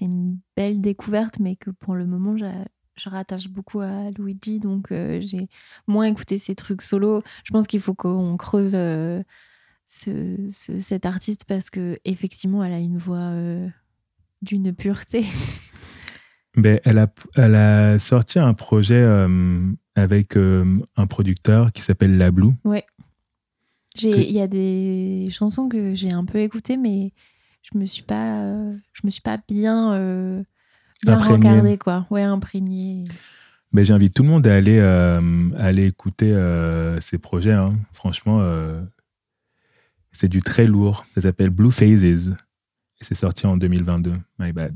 une 0.00 0.38
belle 0.56 0.80
découverte, 0.80 1.38
mais 1.38 1.54
que 1.56 1.70
pour 1.70 1.94
le 1.94 2.06
moment, 2.06 2.36
je 2.36 3.08
rattache 3.08 3.48
beaucoup 3.48 3.80
à 3.80 4.10
Luigi, 4.18 4.58
donc 4.58 4.90
euh, 4.90 5.20
j'ai 5.24 5.48
moins 5.86 6.06
écouté 6.06 6.38
ses 6.38 6.54
trucs 6.56 6.82
solo. 6.82 7.22
Je 7.44 7.52
pense 7.52 7.66
qu'il 7.68 7.80
faut 7.80 7.94
qu'on 7.94 8.36
creuse 8.36 8.72
euh, 8.74 9.22
ce, 9.86 10.36
ce- 10.50 10.78
cet 10.80 11.06
artiste 11.06 11.44
parce 11.44 11.70
que 11.70 11.98
effectivement, 12.04 12.64
elle 12.64 12.72
a 12.72 12.78
une 12.80 12.98
voix 12.98 13.18
euh, 13.18 13.68
d'une 14.42 14.72
pureté. 14.72 15.24
Ben, 16.56 16.80
elle, 16.84 16.98
a, 16.98 17.08
elle 17.34 17.54
a 17.56 17.98
sorti 17.98 18.38
un 18.38 18.54
projet 18.54 19.02
euh, 19.02 19.60
avec 19.96 20.36
euh, 20.36 20.78
un 20.96 21.06
producteur 21.06 21.72
qui 21.72 21.82
s'appelle 21.82 22.16
La 22.16 22.30
Blue. 22.30 22.52
Que- 24.12 24.20
Il 24.20 24.32
y 24.32 24.40
a 24.40 24.46
des 24.46 25.26
chansons 25.30 25.68
que 25.68 25.94
j'ai 25.94 26.12
un 26.12 26.24
peu 26.24 26.38
écoutées, 26.38 26.76
mais 26.76 27.12
je 27.62 27.78
me 27.78 27.84
suis 27.84 28.02
pas, 28.02 28.26
euh, 28.42 28.76
je 28.92 29.00
me 29.04 29.10
suis 29.10 29.22
pas 29.22 29.38
bien, 29.48 29.94
euh, 29.94 30.42
bien 31.04 31.14
regardée, 31.48 31.78
quoi. 31.78 32.06
Ouais, 32.10 32.22
imprégnée. 32.22 33.04
Ben, 33.72 33.84
J'invite 33.84 34.14
tout 34.14 34.22
le 34.22 34.28
monde 34.28 34.46
à 34.46 34.54
aller, 34.54 34.78
aller 35.58 35.86
écouter 35.86 36.32
ces 37.00 37.18
projets. 37.18 37.52
hein. 37.52 37.74
Franchement, 37.92 38.40
c'est 40.12 40.28
du 40.28 40.42
très 40.42 40.66
lourd. 40.68 41.04
Ça 41.14 41.20
s'appelle 41.22 41.50
Blue 41.50 41.72
Phases. 41.72 42.28
Et 43.00 43.04
c'est 43.04 43.16
sorti 43.16 43.46
en 43.48 43.56
2022. 43.56 44.14
My 44.38 44.52
bad. 44.52 44.74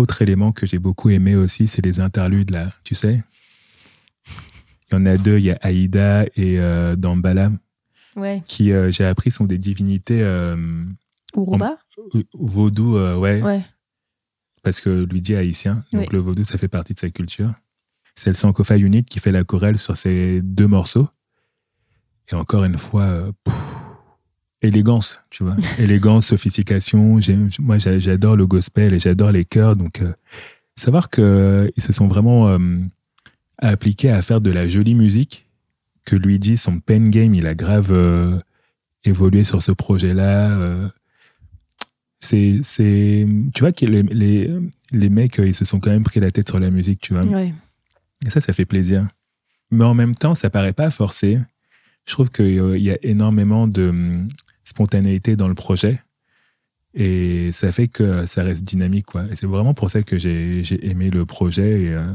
Autre 0.00 0.22
élément 0.22 0.50
que 0.52 0.64
j'ai 0.64 0.78
beaucoup 0.78 1.10
aimé 1.10 1.36
aussi, 1.36 1.66
c'est 1.66 1.84
les 1.84 2.00
interludes, 2.00 2.50
là. 2.52 2.72
Tu 2.84 2.94
sais? 2.94 3.22
Il 4.90 4.94
y 4.94 4.96
en 4.96 5.04
a 5.04 5.18
deux. 5.18 5.36
Il 5.38 5.44
y 5.44 5.50
a 5.50 5.58
Aïda 5.60 6.24
et 6.36 6.58
euh, 6.58 6.96
Dambala, 6.96 7.52
Ouais. 8.16 8.40
qui, 8.46 8.72
euh, 8.72 8.90
j'ai 8.90 9.04
appris, 9.04 9.30
sont 9.30 9.44
des 9.44 9.58
divinités 9.58 10.22
euh, 10.22 10.56
Uruba? 11.36 11.76
vaudou, 12.32 12.96
euh, 12.96 13.14
ouais, 13.16 13.42
Ouais. 13.42 13.62
parce 14.62 14.80
que 14.80 15.04
Luigi 15.04 15.34
est 15.34 15.36
haïtien, 15.36 15.84
donc 15.92 16.12
le 16.14 16.18
vaudou, 16.18 16.44
ça 16.44 16.56
fait 16.56 16.66
partie 16.68 16.94
de 16.94 16.98
sa 16.98 17.10
culture. 17.10 17.52
C'est 18.14 18.30
le 18.30 18.34
Sankofa 18.36 18.78
Unit 18.78 19.04
qui 19.04 19.18
fait 19.20 19.32
la 19.32 19.44
chorale 19.44 19.76
sur 19.76 19.96
ces 19.98 20.40
deux 20.42 20.66
morceaux. 20.66 21.08
Et 22.32 22.34
encore 22.34 22.64
une 22.64 22.78
fois, 22.78 23.02
euh, 23.02 23.32
pff, 23.44 23.54
élégance, 24.62 25.20
tu 25.30 25.42
vois. 25.44 25.56
élégance, 25.78 26.26
sophistication. 26.26 27.18
Moi, 27.60 27.78
j'a- 27.78 27.98
j'adore 27.98 28.36
le 28.36 28.46
gospel 28.46 28.94
et 28.94 28.98
j'adore 28.98 29.32
les 29.32 29.44
chœurs. 29.44 29.76
Donc, 29.76 30.00
euh, 30.02 30.12
savoir 30.76 31.10
qu'ils 31.10 31.72
se 31.78 31.92
sont 31.92 32.06
vraiment 32.08 32.48
euh, 32.48 32.58
appliqués 33.58 34.10
à 34.10 34.22
faire 34.22 34.40
de 34.40 34.50
la 34.50 34.68
jolie 34.68 34.94
musique, 34.94 35.46
que 36.04 36.16
Luigi, 36.16 36.56
son 36.56 36.80
pen 36.80 37.10
game, 37.10 37.34
il 37.34 37.46
a 37.46 37.54
grave 37.54 37.90
euh, 37.92 38.38
évolué 39.04 39.44
sur 39.44 39.62
ce 39.62 39.72
projet-là. 39.72 40.50
euh, 40.50 40.88
c'est, 42.18 42.60
tu 43.54 43.60
vois 43.60 43.72
que 43.72 43.86
les, 43.86 44.02
les, 44.02 44.50
les 44.92 45.08
mecs, 45.08 45.38
euh, 45.40 45.46
ils 45.48 45.54
se 45.54 45.64
sont 45.64 45.80
quand 45.80 45.90
même 45.90 46.04
pris 46.04 46.20
la 46.20 46.30
tête 46.30 46.48
sur 46.48 46.60
la 46.60 46.70
musique, 46.70 47.00
tu 47.00 47.14
vois. 47.14 47.24
Ouais. 47.26 47.52
Et 48.24 48.30
ça, 48.30 48.40
ça 48.40 48.52
fait 48.52 48.66
plaisir. 48.66 49.08
Mais 49.70 49.84
en 49.84 49.94
même 49.94 50.14
temps, 50.14 50.34
ça 50.34 50.50
paraît 50.50 50.72
pas 50.74 50.90
forcé. 50.90 51.38
Je 52.06 52.12
trouve 52.12 52.30
qu'il 52.30 52.78
y 52.78 52.90
a 52.90 52.98
énormément 53.02 53.66
de 53.68 54.18
spontanéité 54.64 55.36
dans 55.36 55.48
le 55.48 55.54
projet. 55.54 56.02
Et 56.94 57.52
ça 57.52 57.70
fait 57.70 57.88
que 57.88 58.24
ça 58.26 58.42
reste 58.42 58.64
dynamique. 58.64 59.06
Quoi. 59.06 59.24
Et 59.30 59.36
c'est 59.36 59.46
vraiment 59.46 59.74
pour 59.74 59.90
ça 59.90 60.02
que 60.02 60.18
j'ai 60.18 60.64
j'ai 60.64 60.88
aimé 60.88 61.10
le 61.10 61.24
projet. 61.24 61.82
Et, 61.82 61.88
euh, 61.94 62.12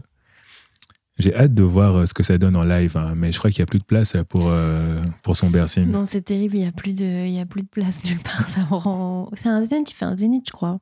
j'ai 1.18 1.34
hâte 1.34 1.54
de 1.54 1.64
voir 1.64 1.96
euh, 1.96 2.06
ce 2.06 2.14
que 2.14 2.24
ça 2.24 2.38
donne 2.38 2.58
en 2.58 2.64
live. 2.64 2.98
hein. 2.98 3.14
Mais 3.16 3.32
je 3.32 3.38
crois 3.40 3.50
qu'il 3.50 3.62
n'y 3.62 3.64
a 3.64 3.68
plus 3.68 3.80
de 3.80 3.86
place 3.86 4.18
pour, 4.28 4.48
euh, 4.50 5.02
pour 5.24 5.38
son 5.38 5.50
Bercy. 5.50 5.80
Non, 5.86 6.06
c'est 6.06 6.22
terrible, 6.24 6.56
il 6.58 6.62
n'y 6.62 6.68
a, 6.68 6.74
plus 6.74 6.94
de- 6.94 7.26
y 7.28 7.40
a 7.40 7.46
plus 7.46 7.62
de 7.62 7.70
place 7.70 8.04
nulle 8.04 8.20
part. 8.20 8.46
Ça 8.50 8.64
rend... 8.66 9.30
C'est 9.34 9.48
un 9.48 9.64
zénith, 9.64 9.90
il 9.92 9.94
fait 9.94 10.04
un 10.04 10.18
zénith, 10.18 10.44
je 10.48 10.52
crois. 10.52 10.80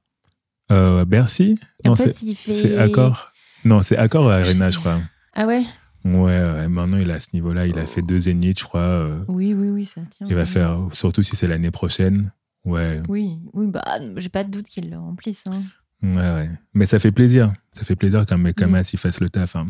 Euh, 0.72 1.06
Bercy? 1.06 1.60
Non, 1.86 1.94
c'est 1.94 2.18
fait, 2.18 2.26
il 2.26 2.34
fait. 2.36 2.54
c'est 2.54 2.78
Accor. 2.78 3.32
Non, 3.64 3.84
c'est 3.84 3.96
Accor 3.96 4.28
à 4.32 4.38
Arena, 4.38 4.72
je 4.72 4.80
crois. 4.80 5.00
Ah 5.36 5.46
ouais? 5.46 5.62
Ouais, 6.06 6.12
ouais, 6.14 6.68
maintenant 6.68 6.98
il 6.98 7.10
est 7.10 7.14
à 7.14 7.20
ce 7.20 7.30
niveau-là. 7.34 7.66
Il 7.68 7.78
a 7.80 7.86
fait 7.86 8.02
deux 8.02 8.20
zéniths, 8.20 8.60
je 8.60 8.64
crois. 8.66 8.82
euh, 8.82 9.24
Oui, 9.28 9.54
oui, 9.54 9.70
oui, 9.70 9.86
ça 9.86 10.02
tient. 10.10 10.28
Il 10.30 10.36
va 10.36 10.46
faire, 10.46 10.78
surtout 10.92 11.24
si 11.24 11.36
c'est 11.36 11.48
l'année 11.48 11.72
prochaine. 11.72 12.32
Ouais, 12.66 13.02
Oui, 13.10 13.40
oui, 13.54 13.68
bah, 13.68 13.84
j'ai 14.18 14.30
pas 14.30 14.44
de 14.44 14.52
doute 14.52 14.68
qu'il 14.68 14.90
le 14.90 14.98
remplisse. 14.98 15.44
hein. 15.52 15.62
ouais, 16.02 16.16
ouais. 16.16 16.50
Mais 16.74 16.86
ça 16.86 17.00
fait 17.00 17.12
plaisir. 17.12 17.54
Ça 17.74 17.84
fait 17.84 17.96
plaisir 17.96 18.26
qu'un 18.26 18.38
mec 18.38 18.56
comme 18.58 18.72
Mm. 18.72 18.76
As, 18.76 18.94
il 18.94 19.00
fasse 19.00 19.20
le 19.22 19.30
taf. 19.30 19.56
hein. 19.56 19.68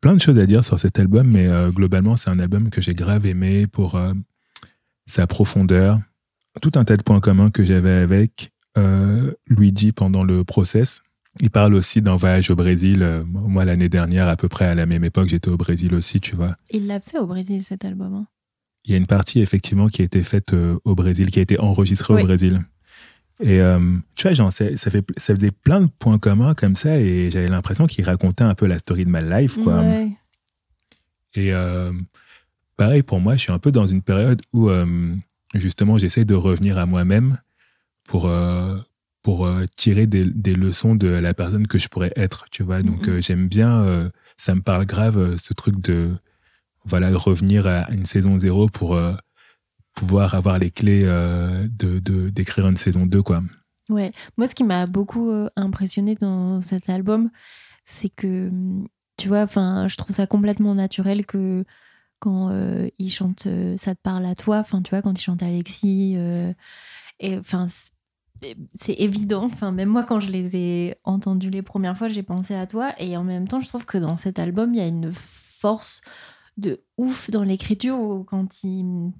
Plein 0.00 0.14
de 0.14 0.20
choses 0.20 0.38
à 0.38 0.46
dire 0.46 0.64
sur 0.64 0.78
cet 0.78 0.98
album, 0.98 1.28
mais 1.30 1.46
euh, 1.46 1.70
globalement, 1.70 2.16
c'est 2.16 2.30
un 2.30 2.38
album 2.38 2.70
que 2.70 2.80
j'ai 2.80 2.94
grave 2.94 3.26
aimé 3.26 3.66
pour 3.66 3.94
euh, 3.96 4.12
sa 5.06 5.26
profondeur. 5.26 6.00
Tout 6.62 6.72
un 6.76 6.84
tas 6.84 6.96
de 6.96 7.02
points 7.02 7.20
communs 7.20 7.50
que 7.50 7.64
j'avais 7.64 7.90
avec 7.92 8.50
Luigi 9.46 9.92
pendant 9.92 10.24
le 10.24 10.42
process. 10.44 11.02
Il 11.38 11.50
parle 11.50 11.74
aussi 11.74 12.02
d'un 12.02 12.16
voyage 12.16 12.50
au 12.50 12.56
Brésil. 12.56 13.02
Euh, 13.02 13.22
moi, 13.24 13.64
l'année 13.64 13.88
dernière, 13.88 14.26
à 14.28 14.36
peu 14.36 14.48
près 14.48 14.64
à 14.64 14.74
la 14.74 14.84
même 14.84 15.04
époque, 15.04 15.28
j'étais 15.28 15.48
au 15.48 15.56
Brésil 15.56 15.94
aussi, 15.94 16.20
tu 16.20 16.34
vois. 16.34 16.56
Il 16.70 16.86
l'a 16.88 16.98
fait 16.98 17.18
au 17.18 17.26
Brésil, 17.26 17.62
cet 17.62 17.84
album. 17.84 18.14
hein. 18.14 18.26
Il 18.84 18.90
y 18.90 18.94
a 18.94 18.96
une 18.96 19.06
partie 19.06 19.40
effectivement 19.40 19.88
qui 19.88 20.02
a 20.02 20.04
été 20.06 20.22
faite 20.24 20.54
euh, 20.54 20.78
au 20.84 20.94
Brésil, 20.94 21.30
qui 21.30 21.38
a 21.38 21.42
été 21.42 21.60
enregistrée 21.60 22.14
Oui. 22.14 22.22
au 22.22 22.24
Brésil. 22.26 22.62
Et 23.42 23.60
euh, 23.60 23.78
tu 24.16 24.24
vois, 24.26 24.34
genre, 24.34 24.52
ça, 24.52 24.66
fait, 24.74 25.04
ça 25.16 25.34
faisait 25.34 25.50
plein 25.52 25.82
de 25.82 25.86
points 25.98 26.18
communs 26.18 26.54
comme 26.54 26.74
ça, 26.74 26.98
et 26.98 27.30
j'avais 27.30 27.48
l'impression 27.48 27.86
qu'il 27.86 28.04
racontait 28.04 28.44
un 28.44 28.54
peu 28.54 28.66
la 28.66 28.78
story 28.78 29.04
de 29.04 29.10
ma 29.10 29.20
life, 29.22 29.56
quoi. 29.62 29.80
Ouais. 29.80 30.08
Et 31.34 31.52
euh, 31.52 31.92
pareil 32.76 33.02
pour 33.02 33.20
moi, 33.20 33.34
je 33.36 33.40
suis 33.42 33.52
un 33.52 33.58
peu 33.58 33.70
dans 33.70 33.86
une 33.86 34.02
période 34.02 34.42
où 34.52 34.68
justement 35.54 35.96
j'essaie 35.96 36.24
de 36.24 36.34
revenir 36.34 36.76
à 36.78 36.86
moi-même 36.86 37.38
pour, 38.04 38.30
pour 39.22 39.46
euh, 39.46 39.66
tirer 39.76 40.06
des, 40.06 40.24
des 40.24 40.54
leçons 40.54 40.94
de 40.94 41.08
la 41.08 41.34
personne 41.34 41.66
que 41.66 41.78
je 41.78 41.88
pourrais 41.88 42.12
être, 42.16 42.46
tu 42.50 42.62
vois. 42.62 42.80
Donc 42.82 43.06
Mhm. 43.06 43.14
euh, 43.14 43.20
j'aime 43.20 43.48
bien, 43.48 43.82
euh, 43.82 44.10
ça 44.36 44.54
me 44.54 44.62
parle 44.62 44.86
grave 44.86 45.36
ce 45.36 45.52
truc 45.52 45.78
de 45.80 46.16
voilà 46.84 47.10
revenir 47.16 47.66
à 47.66 47.90
une 47.92 48.06
saison 48.06 48.38
zéro 48.38 48.68
pour 48.68 48.98
pouvoir 49.94 50.34
avoir 50.34 50.58
les 50.58 50.70
clés 50.70 51.04
de 51.04 51.98
d'écrire 52.30 52.66
une 52.68 52.76
saison 52.76 53.04
2, 53.04 53.22
quoi. 53.22 53.42
Ouais, 53.90 54.12
moi 54.38 54.46
ce 54.46 54.54
qui 54.54 54.64
m'a 54.64 54.86
beaucoup 54.86 55.30
impressionné 55.56 56.14
dans 56.14 56.62
cet 56.62 56.88
album, 56.88 57.28
c'est 57.84 58.08
que, 58.08 58.48
hum, 58.48 58.86
tu 59.18 59.28
vois, 59.28 59.42
enfin, 59.42 59.88
je 59.88 59.96
trouve 59.96 60.16
ça 60.16 60.26
complètement 60.26 60.74
naturel 60.74 61.26
que 61.26 61.64
quand 62.18 62.50
il 62.98 63.10
chante 63.10 63.46
Ça 63.76 63.94
te 63.94 64.00
parle 64.02 64.24
à 64.24 64.34
toi, 64.34 64.58
enfin, 64.60 64.80
tu 64.80 64.90
vois, 64.90 65.02
quand 65.02 65.18
il 65.18 65.22
chante 65.22 65.42
Alexis, 65.42 66.16
et 67.18 67.36
enfin, 67.38 67.66
c'est- 68.74 68.94
évident, 69.00 69.44
enfin, 69.44 69.72
même 69.72 69.88
moi 69.88 70.04
quand 70.04 70.20
je 70.20 70.30
les 70.30 70.56
ai 70.56 70.94
entendus 71.04 71.50
les 71.50 71.62
premières 71.62 71.96
fois, 71.96 72.08
j'ai 72.08 72.22
pensé 72.22 72.54
à 72.54 72.66
toi, 72.66 72.92
et 72.98 73.16
en 73.16 73.24
même 73.24 73.46
temps, 73.48 73.60
je 73.60 73.68
trouve 73.68 73.84
que 73.86 73.98
dans 73.98 74.16
cet 74.16 74.38
album, 74.38 74.74
il 74.74 74.78
y 74.78 74.82
a 74.82 74.86
une 74.86 75.10
force 75.12 76.02
de 76.56 76.82
ouf 76.98 77.30
dans 77.30 77.42
l'écriture, 77.42 78.24
quand 78.26 78.62
il. 78.64 79.12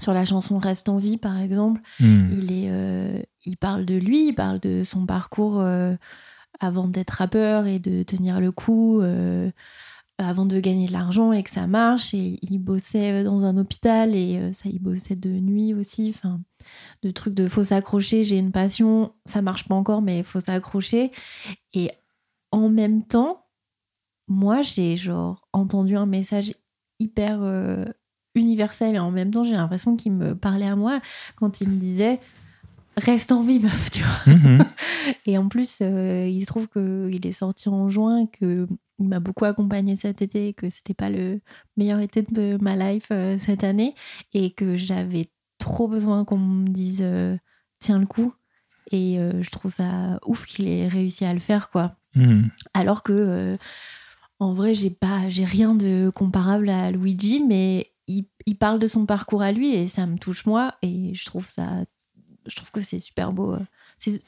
Sur 0.00 0.12
la 0.12 0.26
chanson 0.26 0.58
Reste 0.58 0.90
en 0.90 0.98
vie, 0.98 1.16
par 1.16 1.38
exemple, 1.40 1.80
Hmm. 1.98 2.28
il, 2.30 2.52
est, 2.52 2.68
euh, 2.70 3.22
il 3.46 3.56
parle 3.56 3.86
de 3.86 3.94
lui, 3.94 4.28
il 4.28 4.34
parle 4.34 4.60
de 4.60 4.82
son 4.82 5.06
parcours 5.06 5.60
euh, 5.60 5.94
avant 6.60 6.88
d'être 6.88 7.10
rappeur 7.12 7.66
et 7.66 7.78
de 7.78 8.02
tenir 8.02 8.38
le 8.38 8.52
coup, 8.52 9.00
euh, 9.00 9.50
avant 10.18 10.44
de 10.44 10.60
gagner 10.60 10.88
de 10.88 10.92
l'argent 10.92 11.32
et 11.32 11.42
que 11.42 11.48
ça 11.50 11.66
marche. 11.66 12.12
Et 12.12 12.38
il 12.42 12.58
bossait 12.58 13.24
dans 13.24 13.46
un 13.46 13.56
hôpital 13.56 14.14
et 14.14 14.52
ça, 14.52 14.68
il 14.68 14.78
bossait 14.78 15.16
de 15.16 15.30
nuit 15.30 15.72
aussi. 15.72 16.12
Enfin, 16.14 16.40
de 17.02 17.10
trucs 17.10 17.34
de 17.34 17.46
faut 17.46 17.64
s'accrocher, 17.64 18.22
j'ai 18.24 18.36
une 18.36 18.52
passion, 18.52 19.12
ça 19.24 19.42
marche 19.42 19.68
pas 19.68 19.74
encore, 19.74 20.02
mais 20.02 20.18
il 20.18 20.24
faut 20.24 20.40
s'accrocher. 20.40 21.10
Et 21.74 21.90
en 22.50 22.68
même 22.68 23.02
temps, 23.02 23.46
moi, 24.28 24.62
j'ai 24.62 24.96
genre 24.96 25.48
entendu 25.52 25.96
un 25.96 26.06
message 26.06 26.54
hyper 26.98 27.38
euh, 27.42 27.84
universel 28.34 28.94
et 28.94 28.98
en 28.98 29.10
même 29.10 29.30
temps, 29.30 29.44
j'ai 29.44 29.54
l'impression 29.54 29.96
qu'il 29.96 30.12
me 30.12 30.34
parlait 30.34 30.66
à 30.66 30.76
moi 30.76 31.00
quand 31.36 31.60
il 31.60 31.68
me 31.68 31.76
disait 31.76 32.20
reste 32.96 33.32
en 33.32 33.42
vie, 33.42 33.58
meuf, 33.58 33.90
tu 33.90 34.02
vois. 34.02 34.34
Mhm. 34.34 34.64
Et 35.26 35.38
en 35.38 35.48
plus, 35.48 35.78
euh, 35.80 36.26
il 36.28 36.40
se 36.42 36.46
trouve 36.46 36.68
qu'il 36.68 37.26
est 37.26 37.32
sorti 37.32 37.68
en 37.68 37.88
juin, 37.88 38.26
qu'il 38.26 38.66
m'a 38.98 39.20
beaucoup 39.20 39.44
accompagné 39.44 39.96
cet 39.96 40.22
été, 40.22 40.52
que 40.52 40.70
c'était 40.70 40.94
pas 40.94 41.10
le 41.10 41.40
meilleur 41.76 42.00
été 42.00 42.22
de 42.22 42.58
ma 42.60 42.76
life 42.76 43.08
euh, 43.10 43.38
cette 43.38 43.64
année, 43.64 43.94
et 44.34 44.50
que 44.50 44.76
j'avais 44.76 45.30
trop 45.62 45.88
besoin 45.88 46.24
qu'on 46.24 46.38
me 46.38 46.68
dise 46.68 47.00
euh, 47.02 47.36
tiens 47.78 47.98
le 47.98 48.06
coup. 48.06 48.34
Et 48.90 49.18
euh, 49.18 49.42
je 49.42 49.50
trouve 49.50 49.72
ça 49.72 50.18
ouf 50.26 50.44
qu'il 50.44 50.68
ait 50.68 50.88
réussi 50.88 51.24
à 51.24 51.32
le 51.32 51.40
faire, 51.40 51.70
quoi. 51.70 51.96
Mhm. 52.14 52.50
Alors 52.74 53.02
que, 53.02 53.12
euh, 53.12 53.56
en 54.38 54.52
vrai, 54.52 54.74
j'ai 54.74 54.90
pas, 54.90 55.28
j'ai 55.28 55.44
rien 55.44 55.74
de 55.74 56.10
comparable 56.14 56.68
à 56.68 56.90
Luigi, 56.90 57.42
mais 57.46 57.92
il, 58.08 58.26
il 58.46 58.56
parle 58.56 58.80
de 58.80 58.86
son 58.86 59.06
parcours 59.06 59.42
à 59.42 59.52
lui 59.52 59.74
et 59.74 59.88
ça 59.88 60.06
me 60.06 60.18
touche 60.18 60.46
moi 60.46 60.74
et 60.82 61.14
je 61.14 61.24
trouve 61.24 61.48
ça, 61.48 61.84
je 62.46 62.56
trouve 62.56 62.72
que 62.72 62.80
c'est 62.80 62.98
super 62.98 63.32
beau. 63.32 63.56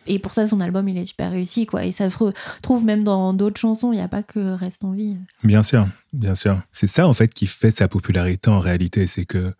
Et 0.07 0.20
pour 0.20 0.33
ça, 0.33 0.47
son 0.47 0.61
album, 0.61 0.88
il 0.88 0.97
est 0.97 1.05
super 1.05 1.33
réussi, 1.33 1.66
quoi. 1.66 1.85
Et 1.85 1.90
ça 1.90 2.09
se 2.09 2.16
retrouve 2.16 2.85
même 2.85 3.03
dans 3.03 3.35
d'autres 3.35 3.61
chansons. 3.61 3.92
Il 3.92 3.97
n'y 3.97 4.03
a 4.03 4.09
pas 4.09 4.23
que 4.23 4.55
Reste 4.55 4.85
en 4.85 4.92
vie. 4.92 5.16
Bien 5.42 5.62
sûr, 5.62 5.88
bien 6.12 6.37
sûr. 6.37 6.62
C'est 6.73 6.87
ça 6.87 7.09
en 7.09 7.14
fait 7.14 7.35
qui 7.35 7.47
fait 7.47 7.73
sa 7.73 7.88
popularité 7.88 8.51
en 8.51 8.61
réalité, 8.61 9.09
c'est 9.09 9.25
que 9.25 9.53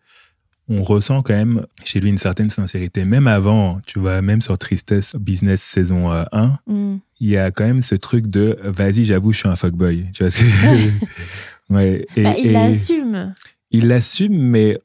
on 0.69 0.83
ressent 0.83 1.23
quand 1.23 1.35
même 1.35 1.67
chez 1.85 2.01
lui 2.01 2.09
une 2.09 2.17
certaine 2.19 2.49
sincérité. 2.49 3.05
Même 3.05 3.27
avant, 3.27 3.81
tu 3.87 3.99
vois, 3.99 4.23
même 4.23 4.41
sur 4.41 4.57
Tristesse 4.57 5.15
Business 5.17 5.61
saison 5.61 6.11
euh, 6.13 6.25
1, 6.33 6.59
Mm. 6.67 6.97
il 7.21 7.29
y 7.29 7.37
a 7.37 7.51
quand 7.51 7.65
même 7.65 7.81
ce 7.83 7.95
truc 7.95 8.29
de 8.29 8.59
vas-y, 8.65 9.05
j'avoue, 9.05 9.33
je 9.33 9.39
suis 9.41 9.49
un 9.49 9.57
fuckboy. 9.57 10.07
Tu 10.15 10.25
vois, 10.25 10.33
ouais. 11.71 12.07
Et, 12.17 12.23
Bah, 12.23 12.35
il 12.39 12.53
l'assume. 12.53 13.35
il 13.71 13.89
l'assume, 13.89 14.37
mais 14.37 14.79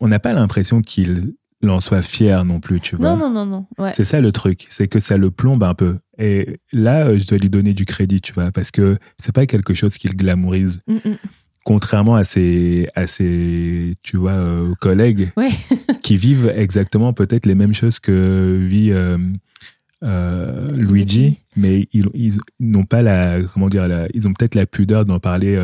on 0.00 0.08
n'a 0.08 0.18
pas 0.18 0.32
l'impression 0.34 0.82
qu'il 0.82 1.32
en 1.66 1.80
soit 1.80 2.02
fier 2.02 2.44
non 2.44 2.60
plus, 2.60 2.80
tu 2.80 2.96
vois. 2.96 3.14
Non, 3.14 3.16
non, 3.16 3.30
non, 3.30 3.46
non. 3.46 3.66
Ouais. 3.78 3.92
C'est 3.94 4.04
ça 4.04 4.20
le 4.20 4.32
truc, 4.32 4.66
c'est 4.68 4.88
que 4.88 4.98
ça 5.00 5.16
le 5.16 5.30
plombe 5.30 5.62
un 5.62 5.74
peu. 5.74 5.94
Et 6.18 6.58
là, 6.72 7.06
euh, 7.06 7.18
je 7.18 7.26
dois 7.26 7.38
lui 7.38 7.48
donner 7.48 7.72
du 7.72 7.84
crédit, 7.84 8.20
tu 8.20 8.32
vois, 8.32 8.50
parce 8.52 8.70
que 8.70 8.98
c'est 9.18 9.32
pas 9.32 9.46
quelque 9.46 9.72
chose 9.72 9.96
qu'il 9.96 10.14
glamourise. 10.16 10.80
Mm, 10.88 10.94
mm. 10.96 11.16
Contrairement 11.64 12.16
à 12.16 12.24
ses, 12.24 12.88
à 12.94 13.06
ses 13.06 13.96
tu 14.02 14.16
vois, 14.16 14.32
euh, 14.32 14.74
collègues 14.80 15.30
Ouais. 15.36 15.50
qui 16.02 16.16
vivent 16.16 16.52
exactement 16.56 17.12
peut-être 17.12 17.46
les 17.46 17.54
mêmes 17.54 17.74
choses 17.74 18.00
que 18.00 18.58
vit 18.60 18.90
euh, 18.92 19.16
euh, 20.02 20.72
Luigi, 20.72 21.38
mais 21.56 21.88
ils, 21.92 22.08
ils 22.14 22.38
n'ont 22.58 22.84
pas 22.84 23.02
la, 23.02 23.40
comment 23.52 23.68
dire, 23.68 23.86
la, 23.86 24.08
ils 24.12 24.26
ont 24.26 24.32
peut-être 24.32 24.56
la 24.56 24.66
pudeur 24.66 25.04
d'en 25.04 25.20
parler, 25.20 25.56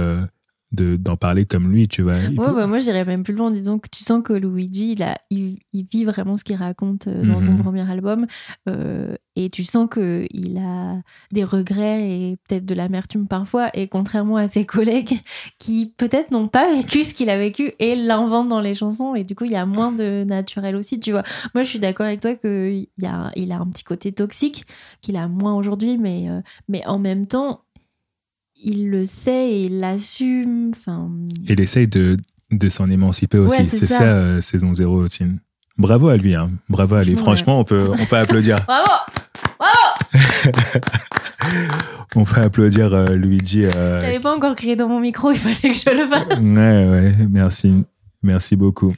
de, 0.72 0.96
d'en 0.96 1.16
parler 1.16 1.46
comme 1.46 1.70
lui, 1.72 1.88
tu 1.88 2.02
vois. 2.02 2.16
Ouais, 2.16 2.30
bah, 2.36 2.66
moi 2.66 2.78
j'irais 2.78 3.04
même 3.06 3.22
plus 3.22 3.34
loin 3.34 3.46
en 3.46 3.50
disant 3.50 3.78
que 3.78 3.88
tu 3.90 4.04
sens 4.04 4.22
que 4.22 4.34
Luigi, 4.34 4.92
il, 4.92 5.02
a, 5.02 5.16
il, 5.30 5.58
il 5.72 5.84
vit 5.84 6.04
vraiment 6.04 6.36
ce 6.36 6.44
qu'il 6.44 6.56
raconte 6.56 7.06
euh, 7.08 7.24
dans 7.24 7.40
son 7.40 7.52
Mhm. 7.52 7.62
premier 7.62 7.90
album. 7.90 8.26
euh, 8.68 9.14
et 9.40 9.50
tu 9.50 9.62
sens 9.62 9.88
qu'il 9.88 10.58
a 10.58 10.96
des 11.30 11.44
regrets 11.44 12.10
et 12.10 12.36
peut-être 12.48 12.66
de 12.66 12.74
l'amertume 12.74 13.28
parfois. 13.28 13.70
Et 13.72 13.86
contrairement 13.86 14.36
à 14.36 14.48
ses 14.48 14.66
collègues 14.66 15.20
qui 15.60 15.94
peut-être 15.96 16.32
n'ont 16.32 16.48
pas 16.48 16.74
vécu 16.74 17.04
ce 17.04 17.14
qu'il 17.14 17.30
a 17.30 17.38
vécu 17.38 17.70
et 17.78 17.94
l'inventent 17.94 18.48
dans 18.48 18.60
les 18.60 18.74
chansons. 18.74 19.14
Et 19.14 19.22
du 19.22 19.36
coup, 19.36 19.44
il 19.44 19.52
y 19.52 19.56
a 19.56 19.64
moins 19.64 19.92
de 19.92 20.24
naturel 20.24 20.74
aussi, 20.74 20.98
tu 20.98 21.12
vois. 21.12 21.22
Moi 21.54 21.62
je 21.62 21.68
suis 21.68 21.78
d'accord 21.78 22.06
avec 22.06 22.18
toi 22.20 22.34
qu'il 22.34 22.88
a, 23.04 23.30
il 23.36 23.52
a 23.52 23.58
un 23.58 23.66
petit 23.68 23.84
côté 23.84 24.10
toxique 24.10 24.66
qu'il 25.02 25.16
a 25.16 25.28
moins 25.28 25.54
aujourd'hui, 25.54 25.98
mais, 25.98 26.28
euh, 26.28 26.40
mais 26.68 26.84
en 26.86 26.98
même 26.98 27.26
temps, 27.26 27.60
il 28.62 28.90
le 28.90 29.04
sait 29.04 29.50
et 29.50 29.64
il 29.66 29.80
l'assume. 29.80 30.72
Enfin. 30.76 31.10
Il 31.48 31.60
essaye 31.60 31.88
de, 31.88 32.16
de 32.50 32.68
s'en 32.68 32.90
émanciper 32.90 33.38
aussi. 33.38 33.58
Ouais, 33.60 33.64
c'est 33.64 33.78
c'est 33.78 33.86
ça. 33.86 33.98
ça, 33.98 34.04
euh, 34.04 34.40
saison 34.40 34.72
0 34.74 35.02
aussi. 35.02 35.24
Bravo 35.76 36.08
à 36.08 36.16
lui, 36.16 36.34
hein. 36.34 36.50
bravo 36.68 36.96
à 36.96 37.02
lui. 37.02 37.14
Franchement, 37.16 37.24
Franchement, 37.24 37.60
on, 37.60 37.64
peut, 37.64 37.90
on 38.02 38.06
peut 38.06 38.16
applaudir. 38.16 38.56
Bravo! 38.66 38.90
Bravo! 39.58 39.72
On 42.16 42.24
peut 42.24 42.40
applaudir 42.40 42.94
euh, 42.94 43.14
Luigi. 43.14 43.64
euh, 43.64 44.00
J'avais 44.00 44.18
pas 44.20 44.34
encore 44.34 44.54
crié 44.56 44.76
dans 44.76 44.88
mon 44.88 44.98
micro, 44.98 45.30
il 45.30 45.38
fallait 45.38 45.54
que 45.74 45.78
je 45.78 45.90
le 45.96 46.06
fasse. 46.06 46.38
ouais, 46.38 46.88
ouais, 46.88 47.14
merci. 47.30 47.84
Merci 48.22 48.56
beaucoup. 48.56 48.94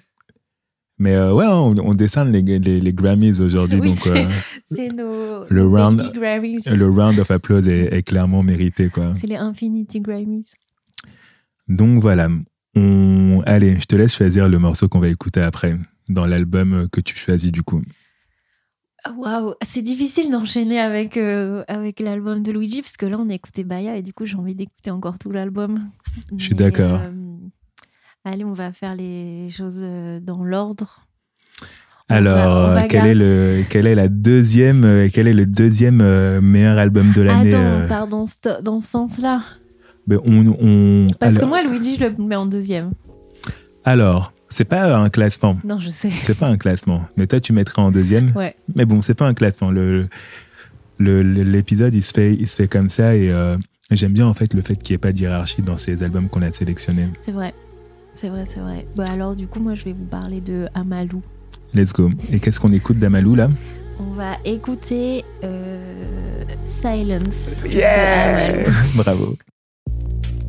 Mais 1.03 1.17
euh, 1.17 1.33
ouais, 1.33 1.47
on, 1.47 1.75
on 1.79 1.95
décerne 1.95 2.31
les, 2.31 2.43
les, 2.43 2.79
les 2.79 2.93
Grammys 2.93 3.41
aujourd'hui, 3.41 3.81
Oui, 3.81 3.89
donc 3.89 3.99
c'est- 3.99 4.27
euh, 4.27 4.29
C'est 4.71 4.89
nos, 4.91 5.47
Le 5.49 5.67
round- 5.67 6.13
Grammys. 6.15 6.63
le 6.77 6.85
round 6.87 7.19
of 7.19 7.31
applause 7.31 7.67
est, 7.67 7.87
est 7.93 8.03
clairement 8.03 8.43
mérité. 8.43 8.89
Quoi. 8.91 9.13
C'est 9.15 9.27
les 9.27 9.37
Infinity 9.37 10.01
Grammys. 10.01 10.45
Donc 11.69 12.01
voilà, 12.03 12.29
on... 12.77 13.43
allez, 13.47 13.81
je 13.81 13.87
te 13.87 13.97
laisse 13.97 14.15
choisir 14.15 14.49
le 14.49 14.59
morceau 14.59 14.89
qu'on 14.89 15.01
va 15.01 15.09
écouter 15.09 15.41
après, 15.41 15.75
dans 16.11 16.27
l'album 16.27 16.87
que 16.93 17.01
tu 17.01 17.17
choisis 17.17 17.51
du 17.51 17.63
coup. 17.63 17.81
Waouh, 19.17 19.55
c'est 19.63 19.81
difficile 19.81 20.31
d'enchaîner 20.31 20.79
avec, 20.79 21.17
euh, 21.17 21.65
avec 21.69 22.01
l'album 22.01 22.43
de 22.43 22.53
Luigi, 22.53 22.83
parce 22.83 22.99
que 22.99 23.07
là, 23.07 23.17
on 23.19 23.31
a 23.31 23.35
écouté 23.35 23.65
Baya, 23.65 23.97
et 23.97 24.03
du 24.03 24.13
coup, 24.13 24.27
j'ai 24.27 24.37
envie 24.37 24.55
d'écouter 24.55 24.91
encore 24.91 25.19
tout 25.19 25.31
l'album. 25.31 25.79
Je 26.37 26.45
suis 26.45 26.53
Mais, 26.55 26.59
d'accord. 26.59 27.01
euh, 27.01 27.11
allez, 28.25 28.45
on 28.45 28.53
va 28.53 28.73
faire 28.73 28.95
les 28.95 29.49
choses 29.51 29.81
euh, 29.81 30.21
dans 30.21 30.43
l'ordre. 30.45 31.07
On 32.09 32.15
Alors, 32.15 32.71
va 32.73 32.89
quel, 32.89 33.07
est 33.07 33.15
le, 33.15 33.63
quel 33.71 33.87
est 33.87 33.95
la 33.95 34.09
deuxième, 34.09 34.85
euh, 34.85 35.09
quel 35.13 35.29
est 35.29 35.33
le 35.33 35.47
deuxième 35.47 36.01
euh, 36.03 36.41
meilleur 36.41 36.77
album 36.79 37.13
de 37.13 37.23
l'année 37.23 37.55
Attends, 37.55 37.63
euh, 37.63 37.87
pardon, 37.87 38.25
dans 38.65 38.81
ce 38.81 38.89
sens-là. 38.89 39.43
ben, 40.09 40.19
on, 40.25 40.47
on- 40.61 41.07
Parce 41.21 41.39
que 41.39 41.45
moi, 41.45 41.63
Luigi, 41.63 41.97
je 41.97 42.07
le 42.07 42.17
mets 42.25 42.35
en 42.37 42.47
deuxième. 42.47 42.91
alors, 43.85 44.33
c'est 44.53 44.65
pas 44.65 44.97
un 44.97 45.09
classement. 45.11 45.57
Non, 45.63 45.79
je 45.79 45.91
sais. 45.91 46.11
C'est 46.11 46.37
pas 46.37 46.49
un 46.49 46.57
classement. 46.57 47.05
Mais 47.17 47.29
toi, 47.29 47.39
tu 47.39 47.53
mettrais 47.53 47.81
en 47.83 47.93
deuxième. 47.93 48.33
Ouais. 48.35 48.57
Mais 48.75 48.85
bon, 48.85 49.01
c'est 49.01 49.15
pas 49.15 49.29
un 49.29 49.35
classement. 49.35 49.71
Le, 49.71 50.09
l'épisode, 50.99 51.95
il 51.95 52.03
se 52.03 52.13
fait, 52.13 52.35
il 52.35 52.49
se 52.49 52.57
fait 52.57 52.67
comme 52.69 52.89
ça 52.89 53.15
et 53.15 53.31
euh, 53.31 53.55
j'aime 53.93 54.13
bien 54.13 54.27
en 54.27 54.35
fait 54.35 54.53
le 54.53 54.63
fait 54.63 54.75
qu'il 54.75 54.95
n'y 54.95 54.97
ait 54.97 54.99
pas 54.99 55.13
de 55.13 55.19
hiérarchie 55.21 55.63
dans 55.63 55.77
ces 55.79 56.03
albums 56.03 56.29
qu'on 56.29 56.43
a 56.43 56.51
sélectionnés. 56.51 57.07
C'est 57.25 57.31
vrai. 57.33 57.55
C'est 58.21 58.29
vrai, 58.29 58.45
c'est 58.47 58.61
vrai. 58.61 58.85
Bah 58.97 59.07
alors, 59.11 59.35
du 59.35 59.47
coup, 59.47 59.61
moi, 59.61 59.75
je 59.75 59.83
vais 59.87 59.93
vous 59.93 60.05
parler 60.05 60.43
de 60.43 60.69
Amalou. 60.75 61.23
Let's 61.73 61.95
go. 61.95 62.11
Et 62.31 62.39
qu'est-ce 62.39 62.61
qu'on 62.61 62.71
écoute 62.71 62.99
d'Amalou 62.99 63.35
là? 63.35 63.49
On 63.99 64.13
va 64.13 64.33
écouter 64.45 65.25
euh, 65.43 66.45
Silence 66.67 67.63
de 67.63 67.81
Amalou. 67.81 68.71
Bravo. 68.97 69.37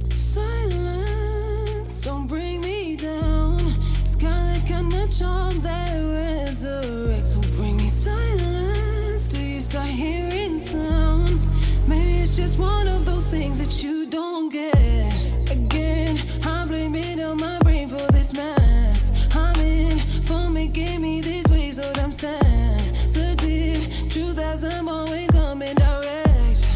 Silence, 0.09 2.01
don't 2.03 2.27
bring 2.27 2.59
me 2.59 2.97
down. 2.97 3.57
It's 4.03 4.17
got 4.17 4.31
that 4.53 4.67
kind 4.67 4.93
of 4.93 5.09
charm 5.09 5.57
that 5.61 5.95
resurrects. 5.95 7.27
So 7.27 7.39
bring 7.57 7.77
me 7.77 7.87
silence 7.87 9.27
till 9.29 9.47
you 9.47 9.61
start 9.61 9.87
hearing 9.87 10.59
sounds? 10.59 11.47
Maybe 11.87 12.21
it's 12.21 12.35
just 12.35 12.59
one 12.59 12.89
of 12.89 13.05
those 13.05 13.31
things 13.31 13.59
that 13.59 13.81
you 13.81 14.07
don't 14.07 14.51
get. 14.51 15.10
This. 18.33 19.11
I'm 19.35 19.55
in 19.57 19.99
for 20.25 20.49
making 20.49 21.01
me 21.01 21.21
this 21.21 21.45
way, 21.51 21.71
so 21.71 21.83
I'm 22.01 22.11
sensitive. 22.11 24.09
Truth 24.09 24.39
as 24.39 24.63
I'm 24.63 24.87
always 24.87 25.29
coming 25.31 25.75
direct 25.75 26.71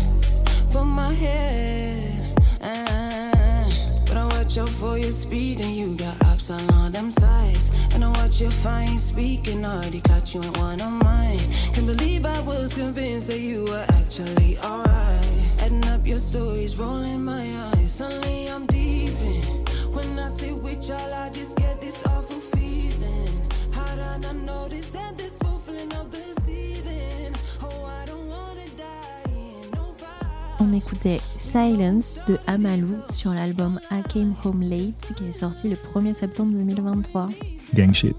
from 0.72 0.90
my 0.90 1.14
head. 1.14 2.38
Ah, 2.62 3.70
but 4.06 4.18
I 4.18 4.26
watch 4.26 4.58
out 4.58 4.70
for 4.70 4.98
you're 4.98 5.12
speeding, 5.12 5.74
you 5.74 5.96
got 5.98 6.22
ops 6.26 6.50
on 6.50 6.62
all 6.76 6.90
them 6.90 7.12
sides. 7.12 7.72
And 7.94 8.04
I 8.04 8.10
watch 8.10 8.42
you 8.42 8.50
fine 8.50 9.00
speaking, 9.00 9.66
already 9.66 10.02
clocked 10.02 10.34
you 10.36 10.42
ain't 10.42 10.58
one 10.58 10.82
of 10.82 10.92
mine. 10.92 11.40
Can't 11.74 11.88
believe 11.88 12.26
I 12.26 12.42
was 12.42 12.74
convinced 12.74 13.28
that 13.32 13.40
you 13.40 13.66
were 13.66 13.86
actually 14.00 14.58
alright. 14.60 15.26
Adding 15.62 15.86
up 15.88 16.06
your 16.06 16.20
stories, 16.20 16.78
rolling 16.78 17.24
my 17.24 17.72
eyes. 17.74 17.92
Suddenly 17.92 18.50
I'm 18.50 18.66
deep 18.68 19.12
in. 19.22 19.65
When 19.96 20.20
I 20.20 20.28
sit 20.28 20.54
with 20.62 20.90
y'all, 20.90 21.14
I 21.14 21.30
just 21.30 21.56
get 21.56 21.80
this 21.80 22.06
awful 22.06 22.42
feeling. 22.52 23.30
How 23.72 23.96
did 23.96 24.26
I 24.26 24.34
notice 24.46 24.90
that 24.90 25.18
this 25.18 25.40
feeling 25.66 25.90
of 25.94 26.12
the 26.12 26.42
season? 26.42 27.34
Oh, 27.64 27.86
I 27.86 28.06
don't 28.06 28.28
wanna 28.28 28.68
die 28.76 29.32
in 29.32 29.72
no 29.72 29.94
fight. 29.94 30.60
On 30.60 30.74
écoutait 30.74 31.22
Silence 31.38 32.20
de 32.28 32.38
Amalou 32.46 32.98
sur 33.12 33.34
l'album 33.34 33.80
I 33.90 34.02
Came 34.10 34.36
Home 34.44 34.64
Late 34.64 35.14
qui 35.16 35.30
est 35.30 35.32
sorti 35.32 35.70
le 35.70 35.78
1er 35.78 36.14
septembre 36.14 36.58
2023. 36.58 37.30
Gang 37.74 37.94
shit. 37.94 38.18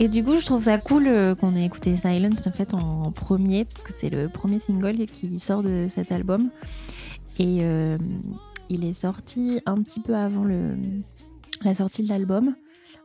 Et 0.00 0.08
du 0.08 0.22
coup, 0.22 0.36
je 0.36 0.44
trouve 0.44 0.64
ça 0.64 0.76
cool 0.76 1.06
euh, 1.06 1.34
qu'on 1.34 1.56
ait 1.56 1.64
écouté 1.64 1.96
Silence 1.96 2.46
en 2.46 2.52
fait 2.52 2.74
en 2.74 3.10
premier, 3.10 3.64
parce 3.64 3.82
que 3.82 3.92
c'est 3.98 4.10
le 4.10 4.28
premier 4.28 4.58
single 4.58 5.06
qui 5.06 5.40
sort 5.40 5.62
de 5.62 5.86
cet 5.88 6.12
album. 6.12 6.50
Et 7.38 7.60
euh, 7.62 7.96
il 8.70 8.84
est 8.86 8.94
sorti 8.94 9.60
un 9.66 9.82
petit 9.82 10.00
peu 10.00 10.14
avant 10.14 10.44
le, 10.44 10.76
la 11.62 11.74
sortie 11.74 12.02
de 12.02 12.08
l'album, 12.08 12.54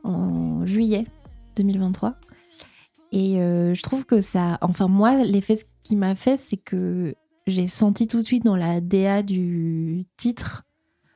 en 0.03 0.65
juillet 0.65 1.05
2023. 1.57 2.15
Et 3.11 3.41
euh, 3.41 3.73
je 3.73 3.81
trouve 3.81 4.05
que 4.05 4.21
ça. 4.21 4.57
Enfin, 4.61 4.87
moi, 4.87 5.23
l'effet 5.23 5.57
qui 5.83 5.95
m'a 5.95 6.15
fait, 6.15 6.37
c'est 6.37 6.57
que 6.57 7.15
j'ai 7.47 7.67
senti 7.67 8.07
tout 8.07 8.21
de 8.21 8.25
suite 8.25 8.45
dans 8.45 8.55
la 8.55 8.79
DA 8.79 9.23
du 9.23 10.05
titre 10.17 10.63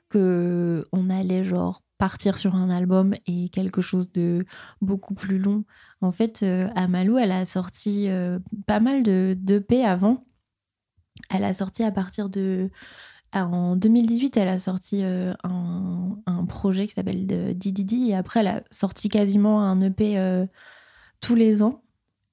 que 0.10 0.88
on 0.92 1.10
allait 1.10 1.44
genre 1.44 1.84
partir 2.00 2.38
sur 2.38 2.56
un 2.56 2.70
album 2.70 3.14
et 3.28 3.50
quelque 3.50 3.82
chose 3.82 4.12
de 4.12 4.46
beaucoup 4.82 5.14
plus 5.14 5.38
long. 5.38 5.66
En 6.02 6.12
fait, 6.12 6.42
euh, 6.42 6.70
Amalou, 6.76 7.18
elle 7.18 7.32
a 7.32 7.46
sorti 7.46 8.08
euh, 8.08 8.40
pas 8.66 8.80
mal 8.80 9.04
de 9.04 9.36
d'EP 9.38 9.84
avant. 9.84 10.24
Elle 11.30 11.44
a 11.44 11.54
sorti 11.54 11.84
à 11.84 11.92
partir 11.92 12.30
de... 12.30 12.72
En 13.34 13.76
2018, 13.76 14.38
elle 14.38 14.48
a 14.48 14.60
sorti 14.60 15.04
euh, 15.04 15.34
un, 15.44 16.46
projet 16.46 16.88
qui 16.88 16.94
s'appelle 16.94 17.28
Dididi 17.56 18.10
et 18.10 18.16
après, 18.16 18.40
elle 18.40 18.48
a 18.48 18.64
sorti 18.72 19.08
quasiment 19.08 19.62
un 19.62 19.80
EP 19.82 20.18
euh, 20.18 20.46
tous 21.22 21.36
les 21.36 21.62
ans. 21.62 21.84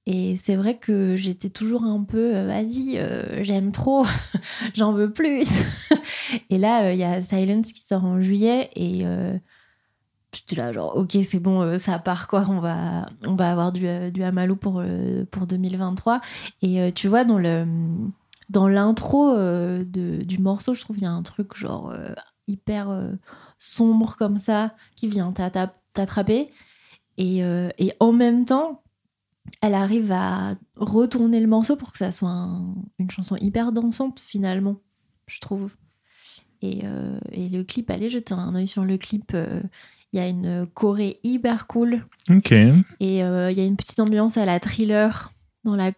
Et 0.07 0.37
c'est 0.37 0.55
vrai 0.55 0.77
que 0.77 1.15
j'étais 1.15 1.49
toujours 1.49 1.83
un 1.83 2.03
peu, 2.03 2.35
euh, 2.35 2.47
vas-y, 2.47 2.97
euh, 2.97 3.43
j'aime 3.43 3.71
trop, 3.71 4.05
j'en 4.73 4.91
veux 4.93 5.11
plus. 5.11 5.65
et 6.49 6.57
là, 6.57 6.93
il 6.93 6.99
y 6.99 7.03
a 7.03 7.21
Silence 7.21 7.73
qui 7.73 7.81
sort 7.81 8.05
en 8.05 8.19
juillet 8.21 8.69
et 8.75 9.05
j'étais 10.33 10.55
là, 10.55 10.71
genre, 10.73 10.95
ok, 10.95 11.17
c'est 11.29 11.39
bon, 11.39 11.77
ça 11.77 11.99
part 11.99 12.27
quoi, 12.27 12.47
on 12.49 12.59
va, 12.59 13.05
on 13.25 13.35
va 13.35 13.51
avoir 13.51 13.71
du, 13.71 13.85
du 14.11 14.23
Amalou 14.23 14.55
pour, 14.55 14.81
pour 15.29 15.45
2023. 15.45 16.21
Et 16.61 16.91
tu 16.93 17.07
vois, 17.07 17.23
dans 17.23 17.37
le 17.37 17.65
dans 18.49 18.67
l'intro 18.67 19.33
euh, 19.35 19.83
du 19.83 20.37
morceau, 20.39 20.73
je 20.73 20.81
trouve 20.81 20.95
qu'il 20.97 21.03
y 21.03 21.07
a 21.07 21.11
un 21.11 21.23
truc 21.23 21.55
genre 21.57 21.89
euh, 21.91 22.13
hyper 22.47 22.89
euh, 22.89 23.11
sombre 23.57 24.15
comme 24.17 24.37
ça 24.37 24.73
qui 24.95 25.07
vient 25.07 25.31
t'attraper. 25.33 26.49
Et, 27.17 27.39
et 27.39 27.93
en 27.99 28.11
même 28.11 28.45
temps, 28.45 28.83
elle 29.63 29.73
arrive 29.73 30.11
à 30.11 30.53
retourner 30.75 31.39
le 31.39 31.47
morceau 31.47 31.75
pour 31.75 31.91
que 31.91 31.97
ça 31.97 32.11
soit 32.11 32.29
un- 32.29 32.75
une 32.99 33.09
chanson 33.09 33.35
hyper 33.37 33.71
dansante 33.71 34.19
finalement, 34.19 34.75
je 35.25 35.39
trouve. 35.39 35.71
Et, 36.61 36.83
et 37.31 37.49
le 37.49 37.63
clip, 37.63 37.89
allez 37.89 38.09
jeter 38.09 38.35
un 38.35 38.53
œil 38.53 38.67
sur 38.67 38.83
le 38.85 38.97
clip. 38.99 39.35
Il 40.13 40.17
y 40.17 40.19
a 40.19 40.27
une 40.27 40.67
choré 40.75 41.19
hyper 41.23 41.65
cool 41.65 42.05
Ok. 42.29 42.51
et 42.51 42.75
il 42.99 43.15
y 43.17 43.21
a 43.21 43.65
une 43.65 43.77
petite 43.77 43.99
ambiance 43.99 44.37
à 44.37 44.45
la 44.45 44.59
thriller 44.59 45.31
dans 45.63 45.75
la 45.75 45.91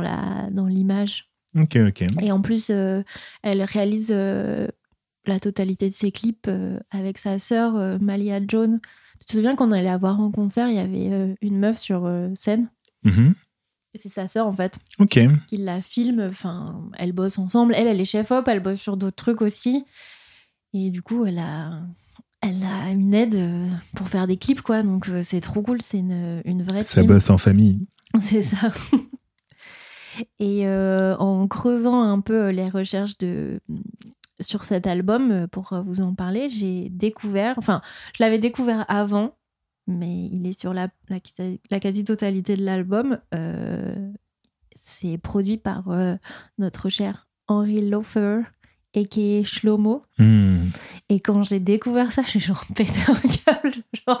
la 0.00 0.46
dans 0.50 0.66
l'image. 0.66 1.30
Ok, 1.56 1.76
ok. 1.88 2.04
Et 2.22 2.30
en 2.32 2.40
plus, 2.42 2.68
euh, 2.70 3.02
elle 3.42 3.62
réalise 3.62 4.08
euh, 4.10 4.68
la 5.26 5.40
totalité 5.40 5.88
de 5.88 5.94
ses 5.94 6.12
clips 6.12 6.46
euh, 6.48 6.78
avec 6.90 7.18
sa 7.18 7.38
sœur 7.38 7.98
Malia 8.00 8.40
Jones. 8.46 8.80
Tu 9.20 9.26
te 9.26 9.32
souviens 9.32 9.54
quand 9.56 9.68
on 9.68 9.72
allait 9.72 9.84
la 9.84 9.96
voir 9.96 10.20
en 10.20 10.30
concert, 10.30 10.68
il 10.68 10.74
y 10.76 10.78
avait 10.78 11.34
une 11.40 11.58
meuf 11.58 11.78
sur 11.78 12.10
scène? 12.34 12.68
Mhm. 13.04 13.34
Et 13.94 13.98
c'est 13.98 14.10
sa 14.10 14.28
sœur 14.28 14.46
en 14.46 14.52
fait 14.52 14.78
Ok. 14.98 15.18
qui 15.46 15.56
la 15.56 15.80
filme. 15.80 16.20
Enfin, 16.28 16.82
elles 16.98 17.12
bossent 17.12 17.38
ensemble. 17.38 17.72
Elle, 17.74 17.86
elle 17.86 18.00
est 18.00 18.04
chef 18.04 18.30
op, 18.30 18.46
elle 18.48 18.60
bosse 18.60 18.78
sur 18.80 18.98
d'autres 18.98 19.16
trucs 19.16 19.40
aussi. 19.40 19.86
Et 20.74 20.90
du 20.90 21.00
coup, 21.00 21.24
elle 21.24 21.38
a, 21.38 21.80
elle 22.42 22.62
a 22.62 22.90
une 22.90 23.14
aide 23.14 23.38
pour 23.94 24.08
faire 24.10 24.26
des 24.26 24.36
clips 24.36 24.60
quoi. 24.60 24.82
Donc 24.82 25.08
c'est 25.22 25.40
trop 25.40 25.62
cool. 25.62 25.80
C'est 25.80 25.98
une, 26.00 26.42
une 26.44 26.62
vraie 26.62 26.82
Ça 26.82 27.00
team. 27.00 27.08
bosse 27.08 27.30
en 27.30 27.38
famille. 27.38 27.86
C'est 28.22 28.42
ça. 28.42 28.70
Et 30.38 30.66
euh, 30.66 31.16
en 31.16 31.46
creusant 31.48 32.02
un 32.02 32.20
peu 32.20 32.50
les 32.50 32.68
recherches 32.68 33.18
de, 33.18 33.60
sur 34.40 34.64
cet 34.64 34.86
album, 34.86 35.30
euh, 35.30 35.46
pour 35.46 35.74
vous 35.84 36.00
en 36.00 36.14
parler, 36.14 36.48
j'ai 36.48 36.88
découvert, 36.90 37.54
enfin, 37.58 37.80
je 38.14 38.22
l'avais 38.22 38.38
découvert 38.38 38.84
avant, 38.88 39.36
mais 39.86 40.26
il 40.26 40.46
est 40.46 40.58
sur 40.58 40.74
la, 40.74 40.88
quasi-totalité 41.80 42.56
de 42.56 42.64
l'album. 42.64 43.18
Euh, 43.34 44.12
c'est 44.74 45.18
produit 45.18 45.56
par 45.56 45.90
euh, 45.90 46.14
notre 46.58 46.88
cher 46.88 47.28
Henry 47.48 47.88
Laufer, 47.88 48.40
a.k.a. 48.96 49.44
Shlomo. 49.44 50.02
Hmm. 50.18 50.68
Et 51.08 51.20
quand 51.20 51.42
j'ai 51.42 51.60
découvert 51.60 52.12
ça, 52.12 52.22
j'ai 52.26 52.40
genre 52.40 52.64
pété 52.74 52.98
un 53.08 53.14
câble. 53.14 53.74
Genre, 54.06 54.20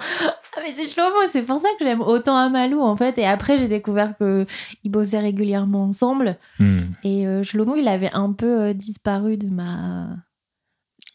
ah 0.56 0.60
mais 0.62 0.72
c'est 0.72 0.88
Shlomo, 0.88 1.16
c'est 1.30 1.42
pour 1.42 1.60
ça 1.60 1.68
que 1.78 1.84
j'aime 1.84 2.00
autant 2.00 2.36
Amalou 2.36 2.80
en 2.80 2.96
fait. 2.96 3.18
Et 3.18 3.26
après, 3.26 3.58
j'ai 3.58 3.68
découvert 3.68 4.16
qu'ils 4.16 4.90
bossaient 4.90 5.20
régulièrement 5.20 5.84
ensemble. 5.84 6.36
Hmm. 6.58 6.80
Et 7.04 7.26
euh, 7.26 7.42
Shlomo, 7.42 7.76
il 7.76 7.88
avait 7.88 8.12
un 8.12 8.32
peu 8.32 8.60
euh, 8.60 8.72
disparu 8.72 9.36
de 9.36 9.48
ma. 9.48 10.08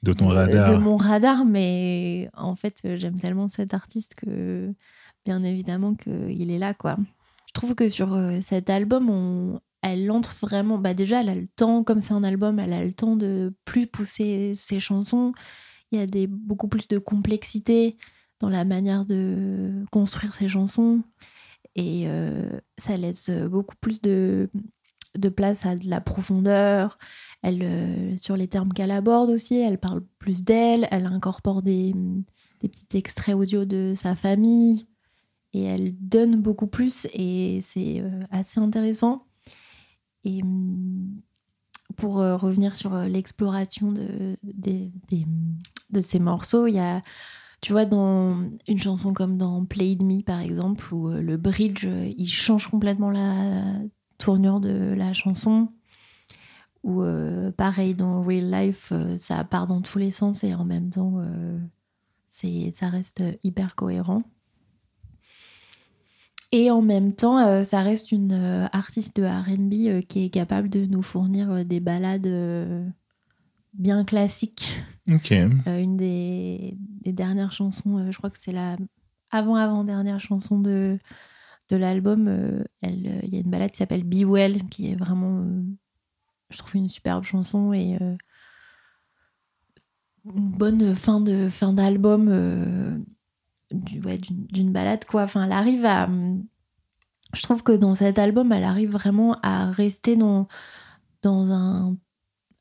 De 0.03 0.13
ton 0.13 0.29
de- 0.29 0.35
radar. 0.35 0.71
de 0.71 0.77
mon 0.77 0.97
radar, 0.97 1.45
mais 1.45 2.29
en 2.35 2.55
fait, 2.55 2.81
euh, 2.85 2.97
j'aime 2.97 3.19
tellement 3.19 3.47
cet 3.47 3.73
artiste 3.73 4.15
que, 4.15 4.73
bien 5.25 5.43
évidemment, 5.43 5.93
qu'il 5.93 6.49
est 6.51 6.57
là, 6.57 6.73
quoi. 6.73 6.97
Je 7.47 7.53
trouve 7.53 7.75
que 7.75 7.89
sur 7.89 8.13
euh, 8.13 8.39
cet 8.41 8.69
album, 8.69 9.09
on, 9.09 9.59
elle 9.81 10.09
entre 10.11 10.33
vraiment. 10.33 10.77
Bah 10.77 10.93
déjà, 10.93 11.21
elle 11.21 11.29
a 11.29 11.35
le 11.35 11.47
temps, 11.47 11.83
comme 11.83 12.01
c'est 12.01 12.13
un 12.13 12.23
album, 12.23 12.59
elle 12.59 12.73
a 12.73 12.83
le 12.83 12.93
temps 12.93 13.15
de 13.15 13.53
plus 13.65 13.87
pousser 13.87 14.53
ses 14.55 14.79
chansons. 14.79 15.33
Il 15.91 15.99
y 15.99 16.01
a 16.01 16.05
des, 16.07 16.27
beaucoup 16.27 16.67
plus 16.67 16.87
de 16.87 16.97
complexité 16.97 17.97
dans 18.39 18.49
la 18.49 18.65
manière 18.65 19.05
de 19.05 19.83
construire 19.91 20.33
ses 20.33 20.47
chansons. 20.47 21.03
Et 21.75 22.03
euh, 22.07 22.49
ça 22.77 22.97
laisse 22.97 23.29
beaucoup 23.29 23.75
plus 23.79 24.01
de, 24.01 24.49
de 25.17 25.29
place 25.29 25.65
à 25.65 25.75
de 25.75 25.89
la 25.89 26.01
profondeur. 26.01 26.97
Elle, 27.43 27.63
euh, 27.63 28.17
sur 28.17 28.37
les 28.37 28.47
termes 28.47 28.73
qu'elle 28.73 28.91
aborde 28.91 29.29
aussi, 29.29 29.57
elle 29.57 29.79
parle 29.79 30.01
plus 30.19 30.43
d'elle, 30.43 30.87
elle 30.91 31.05
incorpore 31.05 31.61
des, 31.61 31.93
des 32.59 32.69
petits 32.69 32.97
extraits 32.97 33.35
audio 33.35 33.65
de 33.65 33.93
sa 33.95 34.15
famille 34.15 34.85
et 35.53 35.63
elle 35.63 35.95
donne 35.97 36.41
beaucoup 36.41 36.67
plus 36.67 37.07
et 37.13 37.59
c'est 37.61 37.99
euh, 37.99 38.23
assez 38.29 38.59
intéressant. 38.59 39.25
Et 40.23 40.41
hum, 40.41 41.21
pour 41.95 42.19
euh, 42.19 42.37
revenir 42.37 42.75
sur 42.75 42.93
euh, 42.93 43.07
l'exploration 43.07 43.91
de, 43.91 44.37
de 44.43 46.01
ces 46.01 46.19
morceaux, 46.19 46.67
il 46.67 46.75
y 46.75 46.79
a, 46.79 47.01
tu 47.61 47.73
vois, 47.73 47.85
dans 47.85 48.49
une 48.67 48.77
chanson 48.77 49.13
comme 49.13 49.37
dans 49.37 49.65
Play 49.65 49.93
It 49.93 50.01
Me 50.01 50.21
par 50.21 50.39
exemple, 50.39 50.93
où 50.93 51.09
euh, 51.09 51.21
le 51.21 51.37
bridge, 51.37 51.87
il 52.17 52.27
change 52.27 52.67
complètement 52.67 53.11
la 53.11 53.73
tournure 54.17 54.59
de 54.59 54.93
la 54.95 55.13
chanson 55.13 55.69
ou 56.83 57.03
pareil 57.57 57.93
dans 57.93 58.23
Real 58.23 58.49
Life, 58.49 58.91
ça 59.17 59.43
part 59.43 59.67
dans 59.67 59.81
tous 59.81 59.99
les 59.99 60.09
sens 60.09 60.43
et 60.43 60.55
en 60.55 60.65
même 60.65 60.89
temps, 60.89 61.19
euh, 61.19 61.59
ça 62.27 62.89
reste 62.89 63.23
hyper 63.43 63.75
cohérent. 63.75 64.23
Et 66.51 66.69
en 66.69 66.81
même 66.81 67.13
temps, 67.13 67.39
euh, 67.39 67.63
ça 67.63 67.81
reste 67.81 68.11
une 68.11 68.33
euh, 68.33 68.67
artiste 68.73 69.15
de 69.15 69.23
RB 69.23 69.73
euh, 69.87 70.01
qui 70.01 70.25
est 70.25 70.29
capable 70.29 70.69
de 70.69 70.85
nous 70.85 71.01
fournir 71.01 71.63
des 71.65 71.79
ballades 71.79 72.27
euh, 72.27 72.85
bien 73.73 74.03
classiques. 74.03 74.81
Une 75.65 75.97
des, 75.97 76.77
des 77.01 77.13
dernières 77.13 77.51
chansons, 77.51 78.11
je 78.11 78.17
crois 78.17 78.29
que 78.29 78.37
c'est 78.39 78.51
la 78.51 78.75
avant-avant-dernière 79.31 80.19
chanson 80.19 80.59
de, 80.59 80.99
de 81.69 81.75
l'album. 81.77 82.63
Il 82.83 83.33
y 83.33 83.37
a 83.37 83.39
une 83.39 83.49
balade 83.49 83.71
qui 83.71 83.77
s'appelle 83.77 84.03
Be 84.03 84.23
Well, 84.25 84.67
qui 84.69 84.91
est 84.91 84.95
vraiment, 84.95 85.45
je 86.49 86.57
trouve, 86.57 86.75
une 86.75 86.89
superbe 86.89 87.23
chanson 87.23 87.73
et 87.73 87.97
une 90.25 90.49
bonne 90.51 90.95
fin 90.95 91.21
de 91.21 91.49
fin 91.49 91.73
d'album 91.73 93.05
du- 93.73 93.99
d'une 94.51 94.71
balade 94.71 95.05
quoi. 95.05 95.23
Enfin, 95.23 95.45
elle 95.45 95.51
arrive 95.51 95.85
à, 95.85 96.05
hum, 96.05 96.43
je 97.33 97.41
trouve 97.43 97.63
que 97.63 97.71
dans 97.71 97.95
cet 97.95 98.19
album, 98.19 98.51
elle 98.51 98.63
arrive 98.65 98.91
vraiment 98.91 99.37
à 99.43 99.71
rester 99.71 100.15
dans 100.15 100.47
dans 101.23 101.51
un 101.51 101.95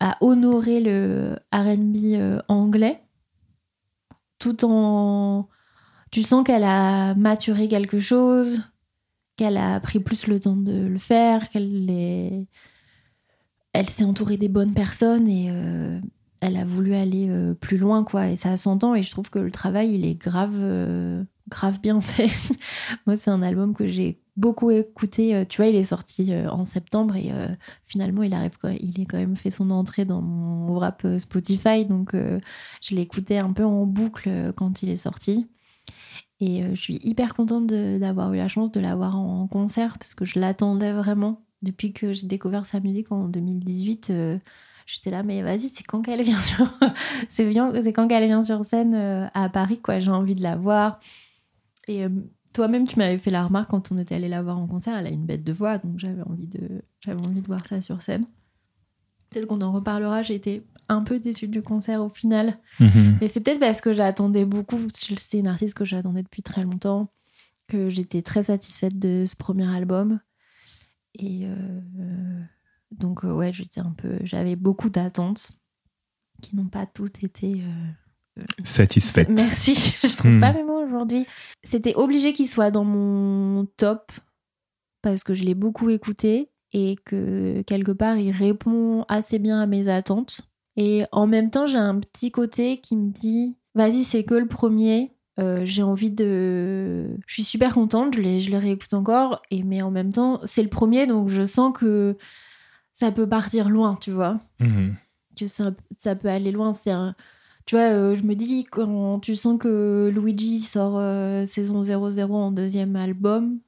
à 0.00 0.16
honorer 0.22 0.80
le 0.80 1.36
R&B 1.52 1.96
euh, 2.14 2.40
anglais 2.48 3.02
tout 4.38 4.64
en. 4.64 5.48
Tu 6.10 6.22
sens 6.22 6.44
qu'elle 6.44 6.64
a 6.64 7.14
maturé 7.14 7.68
quelque 7.68 8.00
chose, 8.00 8.62
qu'elle 9.36 9.56
a 9.56 9.78
pris 9.80 10.00
plus 10.00 10.26
le 10.26 10.40
temps 10.40 10.56
de 10.56 10.86
le 10.86 10.98
faire, 10.98 11.48
qu'elle 11.50 11.88
est. 11.90 12.48
Elle 13.72 13.88
s'est 13.88 14.04
entourée 14.04 14.36
des 14.36 14.48
bonnes 14.48 14.72
personnes 14.74 15.28
et 15.28 15.48
euh, 15.50 16.00
elle 16.40 16.56
a 16.56 16.64
voulu 16.64 16.94
aller 16.94 17.28
euh, 17.28 17.54
plus 17.54 17.78
loin, 17.78 18.04
quoi. 18.04 18.28
Et 18.28 18.36
ça 18.36 18.56
s'entend 18.56 18.94
et 18.94 19.02
je 19.02 19.10
trouve 19.10 19.30
que 19.30 19.38
le 19.38 19.50
travail, 19.50 19.94
il 19.94 20.06
est 20.06 20.14
grave, 20.14 20.56
euh, 20.58 21.22
grave 21.48 21.80
bien 21.80 22.00
fait. 22.00 22.30
Moi, 23.06 23.16
c'est 23.16 23.30
un 23.30 23.42
album 23.42 23.74
que 23.74 23.86
j'ai 23.86 24.20
beaucoup 24.36 24.70
écouté. 24.70 25.34
Euh, 25.36 25.44
Tu 25.48 25.58
vois, 25.60 25.70
il 25.70 25.76
est 25.76 25.84
sorti 25.84 26.32
en 26.50 26.64
septembre 26.64 27.16
et 27.16 27.30
finalement, 27.84 28.22
il 28.22 28.34
arrive. 28.34 28.52
Il 28.80 29.00
est 29.00 29.06
quand 29.06 29.18
même 29.18 29.36
fait 29.36 29.50
son 29.50 29.70
entrée 29.70 30.04
dans 30.04 30.22
mon 30.22 30.78
rap 30.78 31.06
Spotify. 31.18 31.84
Donc, 31.84 32.14
je 32.14 32.94
l'ai 32.94 33.02
écouté 33.02 33.38
un 33.38 33.52
peu 33.52 33.64
en 33.64 33.86
boucle 33.86 34.52
quand 34.56 34.82
il 34.82 34.88
est 34.88 34.96
sorti. 34.96 35.46
Et 36.40 36.62
je 36.70 36.80
suis 36.80 36.98
hyper 37.02 37.34
contente 37.34 37.66
d'avoir 37.66 38.32
eu 38.32 38.38
la 38.38 38.48
chance 38.48 38.72
de 38.72 38.80
l'avoir 38.80 39.18
en 39.18 39.46
concert 39.46 39.98
parce 39.98 40.14
que 40.14 40.24
je 40.24 40.38
l'attendais 40.38 40.92
vraiment. 40.92 41.42
Depuis 41.62 41.92
que 41.92 42.12
j'ai 42.14 42.26
découvert 42.26 42.64
sa 42.64 42.80
musique 42.80 43.12
en 43.12 43.28
2018, 43.28 44.10
euh, 44.10 44.38
j'étais 44.92 45.10
là, 45.10 45.22
mais 45.22 45.42
vas-y, 45.42 45.70
c'est 45.72 45.84
quand 45.84 46.02
qu'elle 46.02 46.22
vient 46.22 46.40
sur... 46.40 46.66
c'est 47.28 47.52
quand 47.92 48.08
qu'elle 48.08 48.26
vient 48.26 48.42
sur 48.42 48.64
scène 48.64 48.94
euh, 48.94 49.26
à 49.34 49.48
Paris, 49.48 49.78
quoi. 49.78 50.00
J'ai 50.00 50.10
envie 50.10 50.34
de 50.34 50.42
la 50.42 50.56
voir. 50.56 51.00
Et 51.88 52.04
euh, 52.04 52.08
toi-même, 52.52 52.86
tu 52.86 52.98
m'avais 52.98 53.18
fait 53.18 53.30
la 53.30 53.44
remarque 53.44 53.70
quand 53.70 53.92
on 53.92 53.98
était 53.98 54.14
allé 54.14 54.28
la 54.28 54.42
voir 54.42 54.58
en 54.58 54.66
concert. 54.66 54.96
Elle 54.96 55.06
a 55.06 55.10
une 55.10 55.26
bête 55.26 55.44
de 55.44 55.52
voix, 55.52 55.78
donc 55.78 55.98
j'avais 55.98 56.22
envie 56.22 56.46
de, 56.46 56.82
j'avais 57.00 57.20
envie 57.20 57.40
de 57.40 57.46
voir 57.46 57.66
ça 57.66 57.80
sur 57.80 58.02
scène. 58.02 58.26
Peut-être 59.30 59.46
qu'on 59.46 59.60
en 59.60 59.72
reparlera. 59.72 60.22
J'ai 60.22 60.34
été 60.34 60.62
un 60.88 61.02
peu 61.02 61.20
déçue 61.20 61.48
du 61.48 61.62
concert 61.62 62.02
au 62.02 62.08
final. 62.08 62.58
Mhm. 62.80 63.18
Mais 63.20 63.28
c'est 63.28 63.40
peut-être 63.40 63.60
parce 63.60 63.80
que 63.80 63.92
j'attendais 63.92 64.44
beaucoup. 64.44 64.78
C'est 64.94 65.38
une 65.38 65.46
artiste 65.46 65.74
que 65.74 65.84
j'attendais 65.84 66.22
depuis 66.22 66.42
très 66.42 66.64
longtemps. 66.64 67.12
Que 67.68 67.88
j'étais 67.88 68.22
très 68.22 68.44
satisfaite 68.44 68.98
de 68.98 69.24
ce 69.26 69.36
premier 69.36 69.68
album. 69.72 70.18
Et 71.14 71.44
euh, 71.44 72.40
donc, 72.90 73.24
euh, 73.24 73.32
ouais, 73.32 73.52
j'étais 73.52 73.80
un 73.80 73.92
peu. 73.96 74.18
J'avais 74.24 74.56
beaucoup 74.56 74.90
d'attentes 74.90 75.52
qui 76.42 76.56
n'ont 76.56 76.68
pas 76.68 76.86
toutes 76.86 77.22
été. 77.22 77.62
euh, 78.38 78.42
Satisfaite. 78.64 79.28
Merci, 79.30 79.74
je 80.02 80.16
trouve 80.16 80.32
Hmm. 80.32 80.40
pas 80.40 80.52
mes 80.52 80.62
mots 80.64 80.82
aujourd'hui. 80.84 81.26
C'était 81.62 81.94
obligé 81.94 82.32
qu'il 82.32 82.48
soit 82.48 82.70
dans 82.70 82.84
mon 82.84 83.66
top 83.76 84.12
parce 85.02 85.24
que 85.24 85.34
je 85.34 85.44
l'ai 85.44 85.54
beaucoup 85.54 85.88
écouté 85.90 86.50
et 86.72 86.96
que 87.04 87.62
quelque 87.62 87.92
part 87.92 88.16
il 88.16 88.30
répond 88.30 89.04
assez 89.08 89.38
bien 89.38 89.60
à 89.60 89.66
mes 89.66 89.88
attentes. 89.88 90.42
Et 90.76 91.04
en 91.12 91.26
même 91.26 91.50
temps, 91.50 91.66
j'ai 91.66 91.78
un 91.78 91.98
petit 91.98 92.30
côté 92.30 92.78
qui 92.78 92.96
me 92.96 93.10
dit 93.10 93.56
vas-y, 93.74 94.04
c'est 94.04 94.24
que 94.24 94.34
le 94.34 94.46
premier. 94.46 95.12
Euh, 95.38 95.60
j'ai 95.64 95.82
envie 95.82 96.10
de. 96.10 97.16
Je 97.26 97.32
suis 97.34 97.44
super 97.44 97.72
contente, 97.72 98.14
je 98.14 98.20
les, 98.20 98.40
je 98.40 98.50
les 98.50 98.58
réécoute 98.58 98.92
encore, 98.92 99.40
et, 99.50 99.62
mais 99.62 99.80
en 99.80 99.90
même 99.90 100.12
temps, 100.12 100.40
c'est 100.44 100.62
le 100.62 100.68
premier, 100.68 101.06
donc 101.06 101.28
je 101.28 101.46
sens 101.46 101.72
que 101.76 102.18
ça 102.94 103.10
peut 103.12 103.28
partir 103.28 103.68
loin, 103.68 103.96
tu 104.00 104.10
vois 104.10 104.40
Mhm. 104.60 104.94
que 105.38 105.46
ça, 105.46 105.70
ça 105.96 106.14
peut 106.16 106.28
aller 106.28 106.52
loin. 106.52 106.72
C'est 106.74 106.90
un- 106.90 107.14
Tu 107.66 107.76
vois, 107.76 107.92
euh, 107.92 108.14
je 108.16 108.22
me 108.24 108.34
dis, 108.34 108.64
quand 108.64 109.20
tu 109.20 109.36
sens 109.36 109.58
que 109.58 110.10
Luigi 110.12 110.60
sort 110.60 110.94
euh, 110.98 111.46
saison 111.46 111.82
00 111.84 112.34
en 112.34 112.50
deuxième 112.50 112.96
album, 112.96 113.58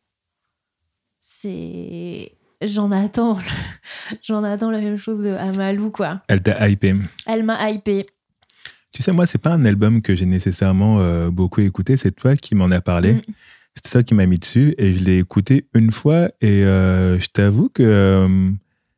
c'est. 1.19 2.33
J'en 2.63 2.91
attends. 2.93 3.39
J'en 4.23 4.45
attends 4.45 4.71
la 4.71 4.81
même 4.81 4.97
chose 4.97 5.21
de 5.23 5.31
Amalou, 5.31 5.91
quoi. 5.91 6.23
Elle 6.29 6.43
t'a 6.43 6.69
hypé. 6.69 6.95
Elle 7.27 7.43
m'a 7.45 7.71
hypé. 7.71 8.07
Tu 8.93 9.03
sais, 9.03 9.13
moi, 9.13 9.27
c'est 9.27 9.39
pas 9.39 9.51
un 9.51 9.65
album 9.65 10.01
que 10.03 10.15
j'ai 10.15 10.27
nécessairement 10.27 11.01
euh, 11.01 11.31
beaucoup 11.31 11.61
écouté. 11.61 11.97
C'est 11.97 12.13
toi 12.13 12.37
qui 12.37 12.55
m'en 12.55 12.71
as 12.71 12.81
parlé. 12.81 13.15
Mm. 13.15 13.21
C'est 13.75 13.91
toi 13.91 14.03
qui 14.03 14.15
m'as 14.15 14.27
mis 14.27 14.39
dessus 14.39 14.75
et 14.79 14.93
je 14.93 15.03
l'ai 15.03 15.19
écouté 15.19 15.67
une 15.75 15.91
fois 15.93 16.29
et 16.43 16.63
euh, 16.65 17.19
je 17.19 17.27
t'avoue 17.29 17.69
que 17.71 17.83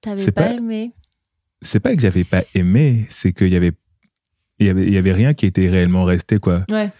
T'avais 0.05 0.23
C'est 0.23 0.33
pas, 0.33 0.45
pas- 0.45 0.53
aimé 0.55 0.93
c'est 1.63 1.81
pas 1.81 1.95
que 1.97 2.01
j'avais 2.03 2.25
pas 2.25 2.43
aimé, 2.55 3.07
c'est 3.09 3.33
qu'il 3.33 3.49
y 3.49 3.57
avait, 3.57 3.73
y 4.61 4.69
avait, 4.69 4.91
y 4.91 4.99
avait 4.99 5.13
rien 5.13 5.33
qui 5.35 5.47
était 5.47 5.69
réellement 5.71 6.05
resté 6.05 6.39
quoi. 6.39 6.65
Ouais. 6.71 6.91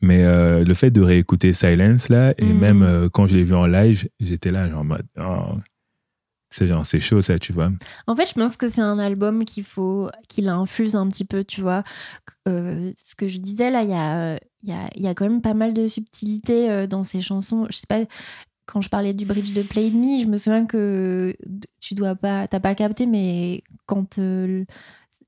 Mais 0.00 0.24
euh, 0.24 0.64
le 0.64 0.74
fait 0.74 0.90
de 0.90 1.00
réécouter 1.00 1.52
Silence 1.52 2.08
là 2.08 2.34
et 2.38 2.44
Mm. 2.46 2.58
même 2.58 2.82
euh, 2.82 3.08
quand 3.08 3.26
je 3.26 3.36
l'ai 3.36 3.44
vu 3.44 3.54
en 3.54 3.66
live, 3.66 4.08
j'étais 4.20 4.50
là 4.50 4.68
genre 4.68 4.80
en 4.80 4.84
mode, 4.84 5.06
oh, 5.20 5.54
c'est 6.50 6.66
genre 6.66 6.84
c'est 6.86 6.98
chaud 7.00 7.20
ça, 7.20 7.38
tu 7.38 7.52
vois. 7.52 7.70
En 8.06 8.16
fait, 8.16 8.26
je 8.26 8.32
pense 8.34 8.56
que 8.56 8.68
c'est 8.68 8.80
un 8.80 8.98
album 8.98 9.44
qu'il 9.44 9.64
faut 9.64 10.10
qu'il 10.28 10.48
infuse 10.48 10.94
un 10.96 11.06
petit 11.08 11.24
peu, 11.24 11.44
tu 11.44 11.60
vois. 11.60 11.84
Euh, 12.48 12.90
ce 12.96 13.14
que 13.14 13.26
je 13.28 13.38
disais 13.38 13.70
là, 13.70 13.82
il 13.82 13.90
y 13.90 13.94
a, 13.94 14.38
y, 14.62 14.72
a, 14.72 14.88
y 14.96 15.06
a 15.06 15.14
quand 15.14 15.28
même 15.28 15.42
pas 15.42 15.54
mal 15.54 15.74
de 15.74 15.86
subtilités 15.86 16.70
euh, 16.70 16.86
dans 16.86 17.04
ces 17.04 17.20
chansons. 17.20 17.66
Je 17.70 17.76
sais 17.76 17.86
pas, 17.88 18.00
quand 18.70 18.80
je 18.82 18.88
parlais 18.90 19.14
du 19.14 19.24
bridge 19.24 19.52
de 19.54 19.62
Play 19.62 19.90
Me, 19.90 20.20
je 20.22 20.26
me 20.26 20.36
souviens 20.36 20.66
que 20.66 21.34
tu 21.80 21.94
dois 21.94 22.14
pas, 22.14 22.46
t'as 22.48 22.60
pas 22.60 22.74
capté, 22.74 23.06
mais 23.06 23.62
quand 23.86 24.18
euh, 24.18 24.64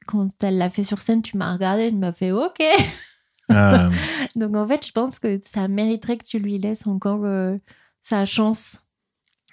quand 0.06 0.28
elle 0.44 0.58
l'a 0.58 0.68
fait 0.70 0.84
sur 0.84 0.98
scène, 1.00 1.22
tu 1.22 1.36
m'as 1.38 1.52
regardé, 1.52 1.88
tu 1.88 1.96
m'as 1.96 2.12
fait 2.12 2.32
OK. 2.32 2.62
Ah, 3.48 3.90
Donc 4.36 4.54
en 4.56 4.66
fait, 4.68 4.86
je 4.86 4.92
pense 4.92 5.18
que 5.18 5.40
ça 5.42 5.68
mériterait 5.68 6.16
que 6.18 6.24
tu 6.24 6.38
lui 6.38 6.58
laisses 6.58 6.86
encore 6.86 7.24
euh, 7.24 7.56
sa 8.02 8.24
chance. 8.26 8.82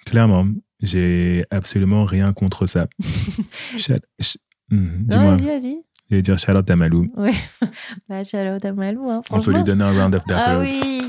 clairement, 0.04 0.46
j'ai 0.82 1.44
absolument 1.50 2.04
rien 2.04 2.32
contre 2.32 2.66
ça. 2.66 2.86
Shout- 3.78 4.00
Hmm, 4.70 5.06
Non, 5.08 5.34
vas-y, 5.36 5.46
vas-y. 5.46 5.78
je 6.10 6.16
vais 6.16 6.20
dire 6.20 6.38
Charlotte 6.38 6.68
Amalou. 6.70 7.10
Ouais. 7.16 7.32
bah, 8.08 8.22
shout 8.22 8.36
out 8.36 8.62
à 8.66 8.72
Malou, 8.74 9.08
hein, 9.08 9.22
On 9.30 9.40
peut 9.40 9.50
lui 9.52 9.64
donner 9.64 9.82
un 9.82 9.98
round 9.98 10.14
of 10.14 10.24
Ah 10.28 10.44
applause. 10.58 10.78
oui, 10.84 11.08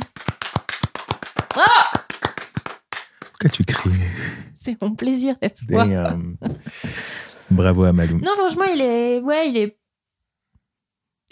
Pourquoi 3.39 3.49
tu 3.55 3.63
cries 3.63 3.89
c'est 4.57 4.79
mon 4.81 4.93
plaisir 4.93 5.35
d'être. 5.41 5.65
Damn. 5.67 6.35
Bravo 7.49 7.83
Amalou. 7.83 8.17
Non, 8.19 8.33
franchement, 8.35 8.65
il 8.65 8.81
est, 8.81 9.21
ouais, 9.21 9.49
il 9.49 9.55
est, 9.55 9.77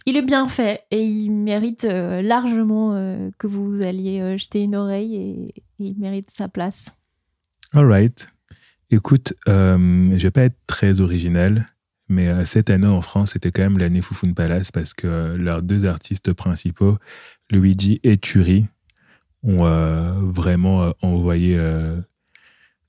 il 0.06 0.16
est 0.16 0.22
bien 0.22 0.48
fait 0.48 0.86
et 0.90 1.04
il 1.04 1.30
mérite 1.32 1.84
euh, 1.84 2.22
largement 2.22 2.94
euh, 2.96 3.30
que 3.38 3.48
vous 3.48 3.82
alliez 3.82 4.22
euh, 4.22 4.38
jeter 4.38 4.64
une 4.64 4.78
oreille 4.78 5.16
et, 5.16 5.48
et 5.58 5.64
il 5.80 6.00
mérite 6.00 6.32
sa 6.32 6.48
place. 6.48 6.96
All 7.74 7.86
right. 7.86 8.30
Écoute, 8.90 9.34
euh, 9.50 10.06
je 10.06 10.24
vais 10.24 10.32
pas 10.32 10.44
être 10.44 10.58
très 10.68 11.02
original, 11.02 11.68
mais 12.08 12.32
euh, 12.32 12.46
cette 12.46 12.70
année 12.70 12.88
en 12.88 13.02
France, 13.02 13.32
c'était 13.34 13.52
quand 13.52 13.64
même 13.64 13.78
l'année 13.78 14.02
Foufoune 14.02 14.34
Palace 14.34 14.72
parce 14.72 14.94
que 14.94 15.08
euh, 15.08 15.38
leurs 15.38 15.62
deux 15.62 15.86
artistes 15.86 16.32
principaux, 16.32 16.98
Luigi 17.52 18.00
et 18.04 18.18
Turi, 18.18 18.68
ont 19.48 19.66
euh, 19.66 20.12
vraiment 20.22 20.84
euh, 20.84 20.92
envoyé 21.02 21.56
euh, 21.58 22.00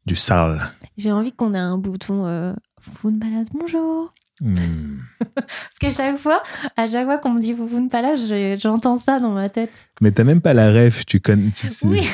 du 0.06 0.14
sale. 0.16 0.68
J'ai 0.98 1.12
envie 1.12 1.32
qu'on 1.32 1.54
ait 1.54 1.58
un 1.58 1.78
bouton 1.78 2.26
euh, 2.26 2.52
Foufoune 2.80 3.18
Palace, 3.18 3.48
bonjour. 3.54 4.12
Hmm. 4.40 4.98
Parce 5.34 5.78
qu'à 5.80 5.92
chaque 5.92 6.16
fois, 6.18 6.42
à 6.76 6.88
chaque 6.88 7.06
fois 7.06 7.18
qu'on 7.18 7.30
me 7.30 7.40
dit 7.40 7.54
Foufoune 7.54 7.88
Palace, 7.88 8.20
je- 8.28 8.56
j'entends 8.60 8.96
ça 8.96 9.18
dans 9.20 9.32
ma 9.32 9.48
tête. 9.48 9.70
Mais 10.00 10.12
t'as 10.12 10.24
même 10.24 10.40
pas 10.40 10.52
la 10.54 10.70
ref, 10.72 11.06
tu 11.06 11.20
connais. 11.20 11.50
tu 11.50 11.68
sais- 11.68 11.86
Oui. 11.86 12.00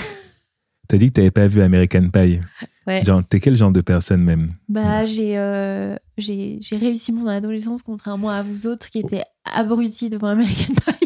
T'as 0.86 0.98
dit 0.98 1.08
que 1.08 1.12
t'avais 1.14 1.30
pas 1.30 1.46
vu 1.46 1.62
American 1.62 2.10
Pie. 2.10 2.40
Ouais. 2.86 3.02
Genre, 3.06 3.22
t'es 3.26 3.40
quel 3.40 3.56
genre 3.56 3.72
de 3.72 3.80
personne 3.80 4.22
même? 4.22 4.50
Bah, 4.68 5.06
j'ai 5.06 5.38
euh, 5.38 5.96
j'ai 6.18 6.58
j'ai 6.60 6.76
réussi 6.76 7.10
mon 7.10 7.26
adolescence 7.26 7.82
contrairement 7.82 8.28
à 8.28 8.42
vous 8.42 8.66
autres 8.66 8.90
qui 8.90 8.98
étaient 8.98 9.22
abrutis 9.46 10.10
devant 10.10 10.26
American 10.28 10.74
Pie. 10.74 11.03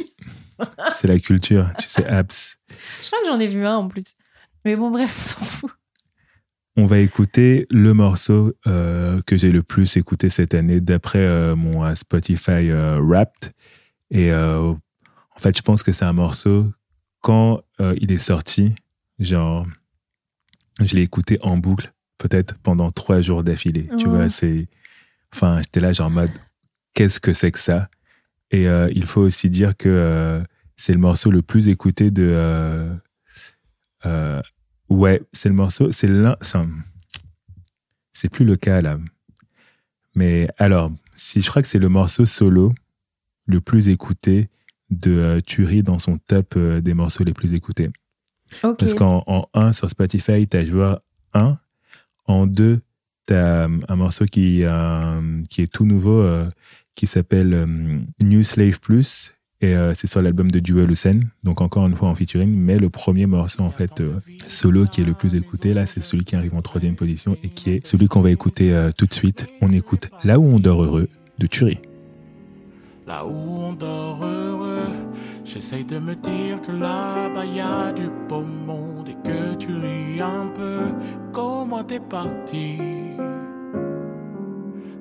C'est 0.99 1.09
la 1.09 1.19
culture, 1.19 1.69
tu 1.79 1.89
sais, 1.89 2.07
Abs. 2.09 2.57
Je 3.03 3.07
crois 3.07 3.21
que 3.21 3.27
j'en 3.27 3.41
ai 3.41 3.47
vu 3.47 3.65
un 3.65 3.77
en 3.77 3.89
plus. 3.89 4.15
Mais 4.65 4.75
bon, 4.75 4.91
bref, 4.91 5.15
on 5.17 5.23
s'en 5.23 5.45
fout. 5.45 5.71
On 6.77 6.87
va 6.87 6.99
écouter 6.99 7.67
le 7.71 7.93
morceau 7.93 8.55
euh, 8.69 9.21
que 9.27 9.37
j'ai 9.37 9.51
le 9.51 9.65
plus 9.65 9.97
écouté 9.97 10.29
cette 10.29 10.55
année 10.55 10.81
d'après 10.81 11.25
euh, 11.25 11.57
mon 11.57 11.85
euh, 11.85 11.97
Spotify 11.97 12.71
euh, 12.71 13.01
Wrapped. 13.03 13.51
Et 14.13 14.33
en 14.33 14.79
fait, 15.39 15.57
je 15.57 15.63
pense 15.63 15.83
que 15.83 15.93
c'est 15.93 16.05
un 16.05 16.13
morceau, 16.15 16.73
quand 17.21 17.61
il 17.79 18.11
est 18.11 18.17
sorti, 18.17 18.75
genre, 19.19 19.67
je 20.81 20.97
l'ai 20.97 21.03
écouté 21.03 21.39
en 21.43 21.59
boucle, 21.59 21.93
peut-être 22.17 22.55
pendant 22.63 22.91
trois 22.91 23.21
jours 23.21 23.43
d'affilée. 23.43 23.87
Tu 23.99 24.09
vois, 24.09 24.31
c'est. 24.31 24.67
Enfin, 25.35 25.61
j'étais 25.61 25.81
là, 25.81 25.93
genre, 25.93 26.07
en 26.07 26.11
mode, 26.11 26.31
qu'est-ce 26.95 27.21
que 27.21 27.35
c'est 27.35 27.53
que 27.53 27.59
ça? 27.59 27.91
Et 28.51 28.67
euh, 28.69 28.91
il 28.95 29.05
faut 29.05 29.21
aussi 29.21 29.51
dire 29.51 29.77
que 29.77 29.89
euh, 29.89 30.43
c'est 30.77 30.93
le 30.93 30.99
morceau 30.99 31.31
le 31.31 31.43
plus 31.43 31.69
écouté 31.69 32.11
de. 32.11 32.29
euh, 34.07 34.43
Ouais, 34.89 35.21
c'est 35.33 35.51
le 35.51 35.55
morceau, 35.55 35.93
c'est 35.93 36.09
l'un. 36.09 36.37
c'est 38.15 38.31
plus 38.31 38.45
le 38.47 38.57
cas 38.57 38.81
là. 38.81 38.97
Mais 40.15 40.49
alors, 40.57 40.91
si 41.15 41.43
je 41.43 41.51
crois 41.51 41.61
que 41.61 41.69
c'est 41.69 41.79
le 41.79 41.91
morceau 41.91 42.25
solo 42.25 42.75
le 43.47 43.61
plus 43.61 43.89
écouté 43.89 44.49
de 44.91 45.13
euh, 45.13 45.41
Turi 45.41 45.83
dans 45.83 45.99
son 45.99 46.17
top 46.17 46.55
euh, 46.57 46.81
des 46.81 46.95
morceaux 46.95 47.23
les 47.25 47.35
plus 47.35 47.53
écoutés. 47.53 47.91
Parce 48.77 48.95
qu'en 48.95 49.23
en 49.27 49.47
1 49.53 49.73
sur 49.73 49.91
Spotify, 49.91 50.49
tu 50.49 50.57
as 50.57 50.65
joueur 50.65 51.03
1. 51.35 51.59
En 52.25 52.47
2, 52.47 52.81
tu 53.27 53.35
as 53.35 53.65
un 53.89 53.97
morceau 53.97 54.25
qui, 54.25 54.61
euh, 54.65 55.43
qui 55.51 55.61
est 55.61 55.71
tout 55.71 55.85
nouveau 55.85 56.27
qui 56.99 57.07
s'appelle 57.07 57.55
euh, 57.55 57.67
New 58.21 58.43
Slave 58.43 58.81
Plus. 58.81 59.33
Et 59.61 59.75
euh, 59.77 59.95
c'est 59.95 60.09
sur 60.09 60.21
l'album 60.21 60.51
de 60.51 60.59
Duel 60.59 60.91
Hussein, 60.91 61.21
donc 61.45 61.61
encore 61.61 61.87
une 61.87 61.95
fois 61.95 62.09
en 62.09 62.15
featuring. 62.15 62.51
Mais 62.51 62.77
le 62.77 62.91
premier 62.91 63.27
morceau, 63.27 63.63
en 63.63 63.71
fait, 63.71 64.01
euh, 64.01 64.19
solo 64.49 64.85
qui 64.85 65.03
est 65.03 65.05
le 65.05 65.15
plus 65.15 65.37
écouté, 65.37 65.75
là, 65.75 65.87
c'est 65.87 66.03
celui 66.03 66.25
qui 66.25 66.35
arrive 66.35 66.55
en 66.55 66.63
troisième 66.63 66.97
position 66.97 67.37
et 67.45 67.49
qui 67.49 67.71
est 67.71 67.87
celui 67.87 68.09
qu'on 68.09 68.21
va 68.21 68.33
écouter 68.33 68.89
tout 68.97 69.07
de 69.07 69.15
suite. 69.15 69.47
On 69.61 69.69
écoute 69.69 70.11
Là 70.25 70.39
où 70.39 70.45
on 70.45 70.59
dort 70.59 70.85
heureux 70.85 71.09
de 71.39 71.47
Turi. 71.47 71.79
Là 73.07 73.25
où 73.27 73.31
on 73.31 73.73
dort 73.73 74.23
heureux, 74.23 74.89
j'essaye 75.45 75.85
de 75.85 75.99
me 75.99 76.15
dire 76.15 76.61
que 76.63 76.73
là-bas 76.73 77.45
y 77.45 77.61
a 77.61 77.93
du 77.93 78.09
beau 78.29 78.43
monde 78.43 79.09
et 79.09 79.17
que 79.27 79.55
tu 79.57 79.69
ris 79.69 80.21
un 80.21 80.49
peu. 80.55 80.81
Comment 81.33 81.83
t'es 81.85 82.01
parti? 82.01 82.77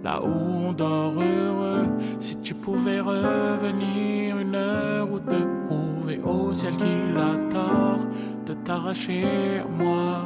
Là 0.04 0.22
où 0.24 0.68
on 0.68 0.72
dort 0.74 1.14
heureux, 1.20 1.88
si 2.20 2.38
tu 2.38 2.54
pouvais 2.54 3.00
revenir 3.00 4.38
une 4.38 4.56
heure 4.56 5.12
ou 5.12 5.20
deux, 5.20 5.48
prouver 5.68 6.20
au 6.24 6.54
ciel 6.54 6.76
qu'il 6.78 7.18
a 7.18 7.50
tort 7.50 8.06
de 8.46 8.54
t'arracher 8.54 9.26
à 9.64 9.84
moi, 9.84 10.22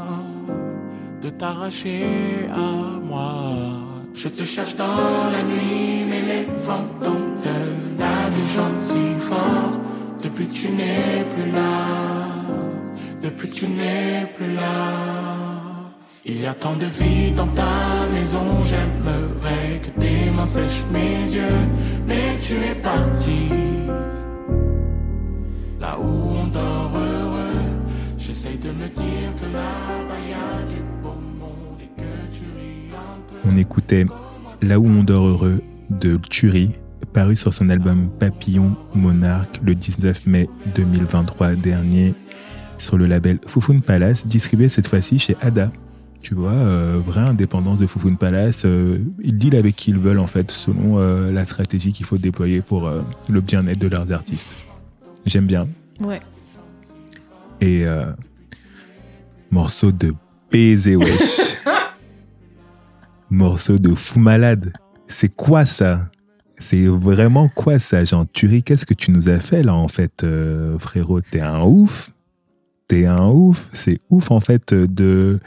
de 1.21 1.29
t'arracher 1.29 2.05
à 2.53 2.99
moi. 2.99 3.91
Je 4.13 4.27
te 4.27 4.43
cherche 4.43 4.75
dans 4.75 5.31
la 5.31 5.43
nuit, 5.43 6.05
mais 6.09 6.21
les 6.21 6.43
fantômes 6.43 7.35
de 7.43 7.99
la 7.99 8.29
vie 8.29 8.75
si 8.77 9.15
fort. 9.19 9.79
Depuis 10.21 10.47
tu 10.47 10.69
n'es 10.69 11.25
plus 11.33 11.51
là, 11.51 12.37
depuis 13.23 13.49
tu 13.49 13.65
n'es 13.67 14.27
plus 14.35 14.53
là. 14.53 15.60
Il 16.23 16.39
y 16.39 16.45
a 16.45 16.53
tant 16.53 16.75
de 16.75 16.85
vie 16.85 17.31
dans 17.35 17.47
ta 17.47 18.07
maison, 18.13 18.45
j'aimerais 18.65 19.81
que 19.81 19.99
tes 19.99 20.29
mains 20.29 20.45
sèchent 20.45 20.85
mes 20.93 21.33
yeux, 21.33 21.41
mais 22.07 22.37
tu 22.45 22.53
es 22.53 22.75
parti. 22.75 23.49
Là 25.79 25.97
où 25.99 26.35
on 26.39 26.45
dort 26.45 26.91
heureux, 26.93 27.63
j'essaye 28.19 28.57
de 28.57 28.67
me 28.67 28.87
dire 28.87 29.31
que 29.39 29.51
là-bas 29.51 30.59
a 30.59 30.63
du 30.63 30.75
beau 31.01 31.15
monde 31.39 31.79
et 31.81 31.99
que 31.99 32.37
tu 32.37 32.43
ris 32.55 32.91
un 32.93 33.17
peu. 33.27 33.49
On 33.51 33.57
écoutait 33.57 34.05
Là 34.61 34.79
où 34.79 34.85
on 34.85 35.01
dort 35.01 35.25
heureux 35.25 35.63
de 35.89 36.17
Turi, 36.17 36.69
paru 37.13 37.35
sur 37.35 37.51
son 37.51 37.67
album 37.69 38.09
Papillon 38.19 38.75
Monarque 38.93 39.59
le 39.63 39.73
19 39.73 40.27
mai 40.27 40.47
2023 40.75 41.55
dernier 41.55 42.13
sur 42.77 42.97
le 42.97 43.07
label 43.07 43.39
Fufun 43.47 43.79
Palace, 43.79 44.27
distribué 44.27 44.69
cette 44.69 44.85
fois-ci 44.85 45.17
chez 45.17 45.35
Ada. 45.41 45.71
Tu 46.21 46.35
vois, 46.35 46.51
euh, 46.51 47.01
vraie 47.03 47.21
indépendance 47.21 47.79
de 47.79 47.87
Fufun 47.87 48.13
Palace. 48.13 48.63
euh, 48.65 48.99
ils 49.23 49.35
dealent 49.35 49.55
avec 49.55 49.75
qui 49.75 49.89
ils 49.89 49.97
veulent 49.97 50.19
en 50.19 50.27
fait, 50.27 50.51
selon 50.51 50.99
euh, 50.99 51.31
la 51.31 51.45
stratégie 51.45 51.93
qu'il 51.93 52.05
faut 52.05 52.17
déployer 52.17 52.61
pour 52.61 52.87
euh, 52.87 53.01
le 53.27 53.41
bien-être 53.41 53.79
de 53.79 53.87
leurs 53.87 54.11
artistes. 54.11 54.47
J'aime 55.25 55.47
bien. 55.47 55.67
Ouais. 55.99 56.21
Et 57.59 57.85
morceau 59.51 59.91
de 59.91 60.15
baiser, 60.51 60.95
wesh. 60.95 61.57
morceau 63.29 63.77
de 63.77 63.93
fou 63.93 64.19
malade. 64.19 64.73
C'est 65.07 65.29
quoi 65.29 65.65
ça? 65.65 66.09
C'est 66.57 66.87
vraiment 66.87 67.49
quoi 67.49 67.77
ça, 67.77 68.03
Jean 68.03 68.25
Turi 68.25 68.63
Qu'est-ce 68.63 68.87
que 68.87 68.95
tu 68.95 69.11
nous 69.11 69.29
as 69.29 69.39
fait 69.39 69.61
là 69.61 69.75
en 69.75 69.87
fait, 69.87 70.25
frérot? 70.79 71.21
T'es 71.21 71.41
un 71.41 71.61
ouf 71.61 72.11
T'es 72.87 73.05
un 73.05 73.27
ouf 73.27 73.69
C'est 73.73 73.99
ouf 74.09 74.31
en 74.31 74.39
fait 74.39 74.73
de 74.73 75.39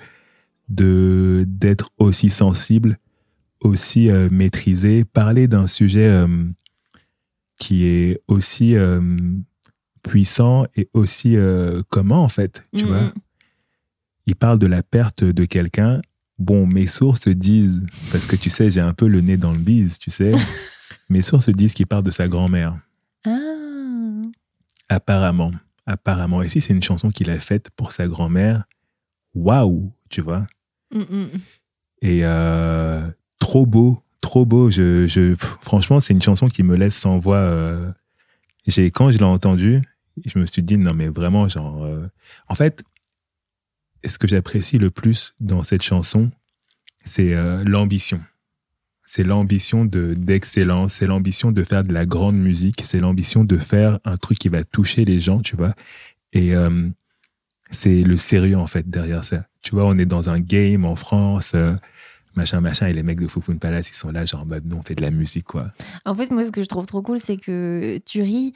de 0.69 1.45
d'être 1.47 1.91
aussi 1.99 2.31
sensible, 2.31 2.99
aussi 3.61 4.11
euh, 4.11 4.29
maîtrisé, 4.31 5.05
parler 5.05 5.47
d'un 5.49 5.67
sujet 5.67 6.09
euh, 6.09 6.27
qui 7.59 7.85
est 7.87 8.21
aussi 8.29 8.75
euh, 8.77 8.97
puissant 10.03 10.67
et 10.77 10.89
aussi 10.95 11.37
commun 11.89 12.19
en 12.19 12.29
fait, 12.29 12.63
tu 12.77 12.85
Mm, 12.85 12.89
vois 12.89 13.13
il 14.27 14.37
parle 14.37 14.59
de 14.59 14.67
la 14.67 14.83
perte 14.83 15.23
de 15.23 15.45
quelqu'un. 15.45 16.01
Bon, 16.39 16.67
mes 16.67 16.87
sources 16.87 17.29
disent, 17.29 17.83
parce 18.11 18.27
que 18.27 18.37
tu 18.37 18.49
sais, 18.49 18.71
j'ai 18.71 18.81
un 18.81 18.95
peu 18.95 19.07
le 19.07 19.21
nez 19.21 19.37
dans 19.37 19.53
le 19.53 19.59
bise, 19.59 19.99
tu 19.99 20.11
sais, 20.11 20.31
mes 21.11 21.21
sources 21.21 21.51
disent 21.51 21.75
qu'il 21.75 21.87
parle 21.87 22.05
de 22.05 22.11
sa 22.11 22.27
grand-mère, 22.27 22.75
Ah. 23.27 24.23
apparemment. 24.89 25.53
Apparemment. 25.87 26.41
Et 26.43 26.49
si 26.49 26.63
c'est 26.63 26.73
une 26.73 26.83
chanson 26.83 27.11
qu'il 27.11 27.29
a 27.29 27.39
faite 27.39 27.69
pour 27.77 27.93
sa 27.93 28.09
grand-mère, 28.09 28.65
waouh, 29.35 29.93
tu 30.09 30.23
vois. 30.23 30.47
Mm, 30.93 31.01
mm. 31.01 31.29
Et 32.03 32.21
euh, 32.25 33.09
trop 33.39 33.67
beau, 33.67 33.99
trop 34.21 34.45
beau. 34.45 34.71
Je, 34.71 35.07
je, 35.07 35.35
franchement, 35.63 36.01
c'est 36.01 36.13
une 36.13 36.23
chanson 36.23 36.49
qui 36.49 36.63
me 36.63 36.77
laisse 36.77 36.97
sans 36.97 37.19
voix. 37.19 37.37
euh. 37.39 37.91
Quand 38.95 39.11
je 39.11 39.19
l'ai 39.19 39.25
entendue, 39.25 39.83
je 40.25 40.39
me 40.39 40.47
suis 40.47 40.63
dit, 40.63 40.77
non, 40.79 40.95
mais 40.95 41.09
vraiment, 41.09 41.49
genre. 41.49 41.85
euh, 41.85 42.07
En 42.49 42.55
fait, 42.55 42.83
ce 44.05 44.19
que 44.19 44.27
j'apprécie 44.27 44.79
le 44.79 44.91
plus 44.91 45.35
dans 45.41 45.63
cette 45.63 45.83
chanson, 45.83 46.31
c'est 47.05 47.35
l'ambition. 47.65 48.21
C'est 49.07 49.23
l'ambition 49.23 49.85
de, 49.85 50.15
d'excellence, 50.15 50.95
c'est 50.95 51.07
l'ambition 51.07 51.53
de 51.53 51.63
faire 51.63 51.85
de 51.85 51.93
la 51.93 52.07
grande 52.07 52.37
musique, 52.37 52.81
c'est 52.85 53.01
l'ambition 53.01 53.45
de 53.45 53.59
faire 53.59 53.99
un 54.05 54.17
truc 54.17 54.39
qui 54.39 54.49
va 54.49 54.65
toucher 54.65 55.05
les 55.05 55.21
gens, 55.21 55.41
tu 55.41 55.57
vois. 55.57 55.75
Et 56.33 56.55
c'est 57.71 58.03
le 58.03 58.17
sérieux, 58.17 58.57
en 58.57 58.67
fait, 58.67 58.89
derrière 58.89 59.25
ça. 59.25 59.47
Tu 59.65 59.71
vois, 59.75 59.87
on 59.87 59.99
est 59.99 60.07
dans 60.07 60.29
un 60.31 60.39
game 60.41 60.85
en 60.85 60.95
France, 60.95 61.53
euh, 61.55 61.75
machin, 62.37 62.61
machin, 62.61 62.87
et 62.87 62.93
les 62.93 63.03
mecs 63.03 63.21
de 63.21 63.27
Fufun 63.27 63.57
Palace, 63.57 63.91
ils 63.91 63.95
sont 63.95 64.11
là, 64.11 64.25
genre, 64.25 64.43
en 64.43 64.47
mode, 64.47 64.65
nous, 64.67 64.77
on 64.77 64.83
fait 64.83 64.95
de 64.95 65.03
la 65.03 65.11
musique, 65.11 65.47
quoi. 65.47 65.73
En 66.05 66.15
fait, 66.15 66.31
moi, 66.31 66.45
ce 66.45 66.51
que 66.53 66.63
je 66.63 66.69
trouve 66.69 66.87
trop 66.87 67.01
cool, 67.03 67.19
c'est 67.19 67.37
que 67.37 67.99
tu 68.05 68.23
ris 68.23 68.53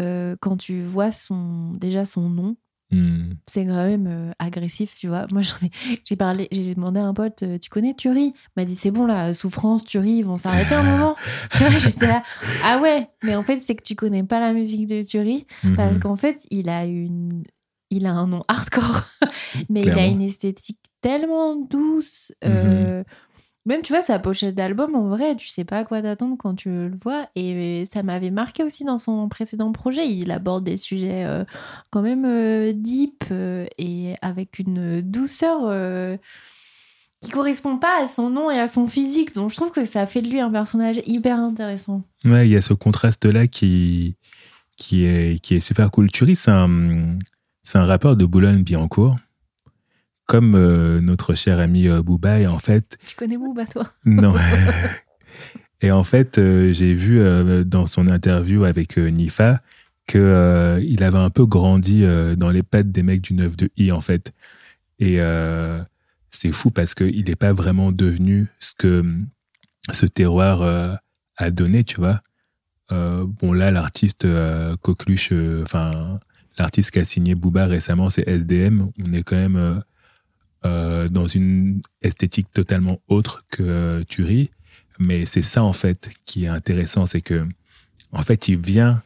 euh, 0.00 0.34
quand 0.40 0.56
tu 0.56 0.82
vois 0.82 1.10
son, 1.12 1.72
déjà 1.74 2.04
son 2.04 2.28
nom. 2.28 2.56
Hmm. 2.90 3.32
C'est 3.46 3.64
quand 3.64 3.86
même 3.86 4.06
euh, 4.08 4.32
agressif, 4.38 4.94
tu 4.94 5.08
vois. 5.08 5.26
Moi, 5.32 5.42
j'ai 6.04 6.16
parlé, 6.16 6.48
j'ai 6.52 6.74
demandé 6.74 7.00
à 7.00 7.04
un 7.04 7.14
pote, 7.14 7.42
tu 7.60 7.70
connais 7.70 7.94
Turi 7.94 8.26
Il 8.34 8.50
m'a 8.56 8.64
dit, 8.64 8.74
c'est 8.74 8.90
bon, 8.90 9.06
là, 9.06 9.32
souffrance, 9.34 9.84
Turi, 9.84 10.16
ils 10.18 10.24
vont 10.24 10.36
s'arrêter 10.36 10.74
un 10.74 10.82
moment. 10.82 11.16
tu 11.56 11.58
vois, 11.64 11.78
j'étais 11.78 12.06
là, 12.08 12.22
ah 12.64 12.78
ouais, 12.80 13.08
mais 13.22 13.36
en 13.36 13.42
fait, 13.42 13.60
c'est 13.60 13.74
que 13.74 13.82
tu 13.82 13.94
connais 13.94 14.22
pas 14.24 14.38
la 14.40 14.52
musique 14.52 14.86
de 14.86 15.02
Turi 15.02 15.46
parce 15.76 15.96
Mhm. 15.96 16.02
qu'en 16.02 16.16
fait, 16.16 16.44
il 16.50 16.68
a 16.68 16.84
une, 16.84 17.44
il 17.96 18.06
a 18.06 18.12
un 18.12 18.26
nom 18.26 18.44
hardcore, 18.48 19.02
mais 19.68 19.82
il 19.82 19.90
a 19.92 20.06
une 20.06 20.22
esthétique 20.22 20.78
tellement 21.00 21.56
douce. 21.56 22.32
euh, 22.44 23.02
Même, 23.66 23.80
tu 23.82 23.92
vois, 23.94 24.02
sa 24.02 24.18
pochette 24.18 24.54
d'album, 24.54 24.94
en 24.94 25.08
vrai, 25.08 25.36
tu 25.36 25.48
sais 25.48 25.64
pas 25.64 25.78
à 25.78 25.84
quoi 25.84 26.02
t'attendre 26.02 26.36
quand 26.38 26.54
tu 26.54 26.68
le 26.68 26.96
vois. 27.02 27.28
Et 27.34 27.84
ça 27.92 28.02
m'avait 28.02 28.30
marqué 28.30 28.62
aussi 28.62 28.84
dans 28.84 28.98
son 28.98 29.28
précédent 29.28 29.72
projet. 29.72 30.06
Il 30.08 30.30
aborde 30.30 30.64
des 30.64 30.76
sujets 30.76 31.24
euh, 31.24 31.44
quand 31.90 32.02
même 32.02 32.24
euh, 32.26 32.72
deep 32.74 33.24
euh, 33.30 33.66
et 33.78 34.16
avec 34.20 34.58
une 34.58 35.00
douceur 35.00 36.18
qui 37.20 37.30
correspond 37.30 37.78
pas 37.78 38.02
à 38.02 38.06
son 38.06 38.28
nom 38.28 38.50
et 38.50 38.58
à 38.58 38.66
son 38.66 38.86
physique. 38.86 39.32
Donc, 39.32 39.48
je 39.50 39.56
trouve 39.56 39.70
que 39.70 39.86
ça 39.86 40.04
fait 40.04 40.20
de 40.20 40.28
lui 40.28 40.40
un 40.40 40.50
personnage 40.50 41.00
hyper 41.06 41.38
intéressant. 41.38 42.02
Ouais, 42.26 42.46
il 42.46 42.52
y 42.52 42.56
a 42.56 42.60
ce 42.60 42.74
contraste-là 42.74 43.46
qui, 43.46 44.14
qui, 44.76 45.04
est, 45.06 45.40
qui 45.42 45.54
est 45.54 45.60
super 45.60 45.90
cool. 45.90 46.10
Turi, 46.10 46.36
c'est 46.36 46.50
un, 46.50 47.12
c'est 47.64 47.78
un 47.78 47.86
rappeur 47.86 48.16
de 48.16 48.24
Boulogne-Billancourt. 48.24 49.18
Comme 50.26 50.54
euh, 50.54 51.00
notre 51.00 51.34
cher 51.34 51.58
ami 51.58 51.88
euh, 51.88 52.02
Booba, 52.02 52.38
et 52.38 52.46
en 52.46 52.58
fait, 52.58 52.96
Tu 53.06 53.14
connais 53.14 53.36
Booba, 53.36 53.66
toi? 53.66 53.90
Non. 54.06 54.34
et 55.82 55.90
en 55.90 56.04
fait, 56.04 56.38
euh, 56.38 56.72
j'ai 56.72 56.94
vu 56.94 57.20
euh, 57.20 57.64
dans 57.64 57.86
son 57.86 58.06
interview 58.06 58.64
avec 58.64 58.96
Nifa 58.96 59.60
que 60.06 60.80
il 60.82 61.02
avait 61.02 61.18
un 61.18 61.30
peu 61.30 61.46
grandi 61.46 62.04
dans 62.36 62.50
les 62.50 62.62
pattes 62.62 62.92
des 62.92 63.02
mecs 63.02 63.22
du 63.22 63.32
9 63.32 63.56
de 63.56 63.70
I, 63.78 63.90
en 63.90 64.02
fait. 64.02 64.34
Et 64.98 65.18
c'est 66.28 66.52
fou 66.52 66.70
parce 66.70 66.92
qu'il 66.92 67.24
n'est 67.24 67.36
pas 67.36 67.54
vraiment 67.54 67.90
devenu 67.90 68.48
ce 68.58 68.72
que 68.76 69.02
ce 69.90 70.04
terroir 70.04 70.60
a 71.38 71.50
donné, 71.50 71.84
tu 71.84 71.96
vois. 71.96 72.20
Bon, 72.90 73.54
là, 73.54 73.70
l'artiste 73.70 74.26
Coqueluche, 74.82 75.32
enfin, 75.62 76.20
l'artiste 76.58 76.90
qui 76.90 76.98
a 76.98 77.04
signé 77.04 77.34
Booba 77.34 77.66
récemment, 77.66 78.10
c'est 78.10 78.26
SDM. 78.28 78.88
On 78.98 79.12
est 79.12 79.22
quand 79.22 79.36
même 79.36 79.56
euh, 79.56 79.80
euh, 80.64 81.08
dans 81.08 81.26
une 81.26 81.82
esthétique 82.02 82.50
totalement 82.52 83.00
autre 83.08 83.44
que 83.50 83.62
euh, 83.62 84.02
Turi. 84.04 84.50
Mais 84.98 85.26
c'est 85.26 85.42
ça, 85.42 85.62
en 85.62 85.72
fait, 85.72 86.10
qui 86.24 86.44
est 86.44 86.48
intéressant. 86.48 87.06
C'est 87.06 87.20
que, 87.20 87.46
en 88.12 88.22
fait, 88.22 88.48
il 88.48 88.58
vient 88.58 89.02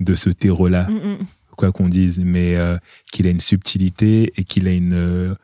de 0.00 0.14
ce 0.14 0.30
terreau-là 0.30 0.88
Mm, 0.88 0.94
mm. 0.94 1.18
quoi 1.56 1.72
qu'on 1.72 1.88
dise, 1.88 2.18
mais 2.18 2.56
euh, 2.56 2.76
qu'il 3.12 3.26
a 3.26 3.30
une 3.30 3.40
subtilité 3.40 4.32
et 4.36 4.44
qu'il 4.44 4.66
a 4.66 4.72
une, 4.72 5.36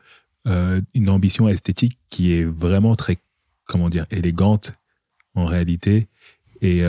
euh, 0.47 0.81
une 0.93 1.09
ambition 1.09 1.47
esthétique 1.47 1.97
qui 2.09 2.33
est 2.33 2.43
vraiment 2.43 2.95
très, 2.95 3.17
comment 3.65 3.89
dire, 3.89 4.05
élégante 4.11 4.73
en 5.35 5.45
réalité. 5.45 6.07
Et 6.61 6.81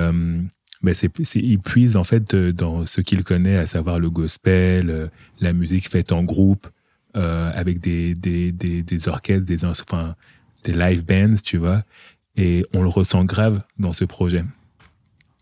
ben 0.82 0.94
c'est, 0.94 1.10
il 1.36 1.58
puise 1.58 1.96
en 1.96 2.04
fait 2.04 2.34
euh, 2.34 2.52
dans 2.52 2.86
ce 2.86 3.00
qu'il 3.00 3.24
connaît, 3.24 3.56
à 3.56 3.66
savoir 3.66 3.98
le 3.98 4.10
gospel, 4.10 4.90
euh, 4.90 5.08
la 5.40 5.52
musique 5.52 5.88
faite 5.88 6.12
en 6.12 6.22
groupe, 6.22 6.68
euh, 7.16 7.50
avec 7.54 7.80
des, 7.80 8.14
des, 8.14 8.52
des, 8.52 8.82
des 8.82 9.08
orchestres, 9.08 9.44
des, 9.44 9.64
enfin, 9.64 10.14
des 10.64 10.72
live 10.72 11.04
bands, 11.04 11.34
tu 11.42 11.56
vois. 11.56 11.82
Et 12.36 12.64
on 12.72 12.82
le 12.82 12.88
ressent 12.88 13.24
grave 13.24 13.58
dans 13.78 13.92
ce 13.92 14.04
projet. 14.04 14.44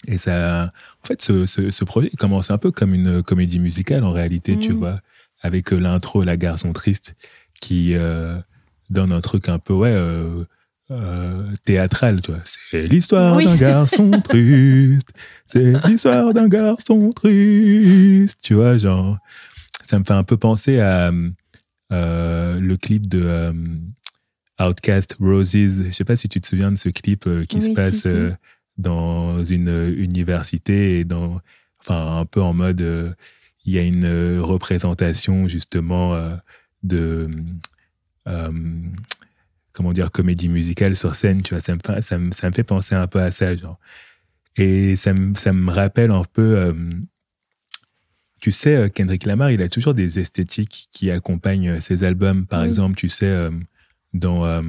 Et 0.06 0.18
ça, 0.18 0.72
en 1.02 1.06
fait, 1.06 1.20
ce, 1.20 1.44
ce, 1.46 1.70
ce 1.70 1.84
projet 1.84 2.10
commence 2.18 2.50
un 2.50 2.58
peu 2.58 2.70
comme 2.70 2.94
une 2.94 3.22
comédie 3.22 3.58
musicale 3.58 4.04
en 4.04 4.12
réalité, 4.12 4.58
tu 4.58 4.72
Mhm. 4.72 4.78
vois, 4.78 5.00
avec 5.42 5.70
l'intro 5.70 6.22
La 6.22 6.36
garçon 6.36 6.72
triste 6.72 7.14
qui 7.60 7.94
euh, 7.94 8.38
donne 8.88 9.12
un 9.12 9.20
truc 9.20 9.48
un 9.48 9.58
peu, 9.58 9.72
ouais, 9.74 9.92
euh, 9.92 10.44
euh, 10.90 11.52
théâtral, 11.64 12.20
tu 12.20 12.30
vois. 12.32 12.40
C'est 12.70 12.86
l'histoire 12.86 13.36
Oui. 13.36 13.44
d'un 13.46 13.56
garçon 13.56 14.10
triste, 14.24 15.08
c'est 15.46 15.72
l'histoire 15.86 16.32
d'un 16.32 16.48
garçon 16.48 17.12
triste, 17.12 18.38
tu 18.42 18.54
vois, 18.54 18.76
genre, 18.76 19.18
ça 19.84 19.98
me 19.98 20.04
fait 20.04 20.12
un 20.14 20.24
peu 20.24 20.36
penser 20.36 20.80
à 20.80 21.10
euh, 21.92 22.60
le 22.60 22.76
clip 22.76 23.08
de 23.08 23.20
euh, 23.22 23.52
Outcast 24.60 25.16
Roses. 25.20 25.84
Je 25.86 25.90
sais 25.92 26.04
pas 26.04 26.16
si 26.16 26.28
tu 26.28 26.40
te 26.40 26.46
souviens 26.46 26.70
de 26.72 26.76
ce 26.76 26.88
clip 26.88 27.26
euh, 27.26 27.44
qui 27.44 27.56
Oui, 27.56 27.62
se 27.66 27.70
passe 27.70 28.02
si. 28.02 28.08
euh, 28.08 28.32
dans 28.78 29.42
une 29.44 29.94
université 29.96 30.98
et 31.00 31.04
dans, 31.04 31.40
enfin, 31.80 32.18
un 32.18 32.24
peu 32.26 32.42
en 32.42 32.52
mode, 32.52 33.16
il 33.64 33.72
y 33.72 33.78
a 33.78 33.82
une 33.82 34.38
représentation 34.40 35.48
justement 35.48 36.14
de, 36.82 37.28
comment 39.76 39.92
dire, 39.92 40.10
comédie 40.10 40.48
musicale 40.48 40.96
sur 40.96 41.14
scène. 41.14 41.42
Tu 41.42 41.52
vois, 41.54 41.60
ça 41.60 41.74
me, 41.74 41.80
fait, 41.84 42.00
ça, 42.00 42.16
me, 42.18 42.30
ça 42.32 42.48
me 42.48 42.54
fait 42.54 42.64
penser 42.64 42.94
un 42.94 43.06
peu 43.06 43.20
à 43.20 43.30
ça, 43.30 43.54
genre. 43.54 43.78
Et 44.56 44.96
ça 44.96 45.12
me, 45.12 45.34
ça 45.34 45.52
me 45.52 45.70
rappelle 45.70 46.10
un 46.10 46.24
peu. 46.24 46.56
euh, 46.56 46.72
tu 48.40 48.52
sais, 48.52 48.74
euh, 48.76 48.88
Kendrick 48.88 49.24
Lamar, 49.24 49.50
il 49.50 49.60
a 49.62 49.68
toujours 49.68 49.92
des 49.94 50.18
esthétiques 50.18 50.88
qui 50.92 51.10
accompagnent 51.10 51.68
euh, 51.70 51.80
ses 51.80 52.04
albums. 52.04 52.46
Par 52.46 52.62
Oui. 52.62 52.68
exemple, 52.68 52.96
tu 52.96 53.08
sais, 53.08 53.26
euh, 53.26 53.50
dans 54.14 54.46
euh, 54.46 54.62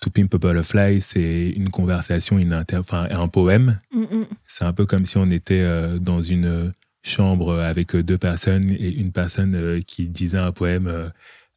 To 0.00 0.10
Pimp 0.10 0.34
a 0.34 0.38
Butterfly, 0.38 1.00
c'est 1.00 1.50
une 1.50 1.68
conversation, 1.70 2.38
une 2.38 2.52
inter- 2.54 2.80
un 2.90 3.28
poème. 3.28 3.80
Mm, 3.92 4.00
mm. 4.00 4.26
C'est 4.46 4.64
un 4.64 4.72
peu 4.72 4.86
comme 4.86 5.04
si 5.04 5.16
on 5.18 5.30
était 5.30 5.66
dans 6.00 6.22
une 6.22 6.72
chambre 7.02 7.58
avec 7.60 7.94
deux 7.96 8.16
personnes 8.18 8.70
et 8.70 8.88
une 8.88 9.12
personne 9.12 9.82
qui 9.84 10.06
disait 10.08 10.38
un 10.38 10.52
poème 10.52 11.10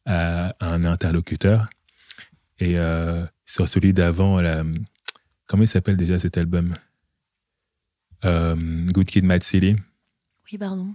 à 0.06 0.54
un 0.60 0.84
interlocuteur. 0.84 1.68
Et 2.60 2.78
euh, 2.78 3.24
sur 3.46 3.68
celui 3.68 3.92
d'avant, 3.92 4.40
la- 4.40 4.64
comment 5.46 5.62
il 5.62 5.68
s'appelle 5.68 5.96
déjà 5.96 6.18
cet 6.18 6.36
album? 6.36 6.74
Euh, 8.24 8.56
Good 8.92 9.06
Kid, 9.06 9.24
Mad 9.24 9.42
City. 9.42 9.76
Oui, 10.50 10.58
pardon. 10.58 10.94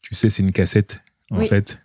Tu 0.00 0.14
sais, 0.14 0.30
c'est 0.30 0.42
une 0.42 0.52
cassette, 0.52 0.98
en 1.30 1.38
Oui. 1.38 1.48
fait. 1.48 1.80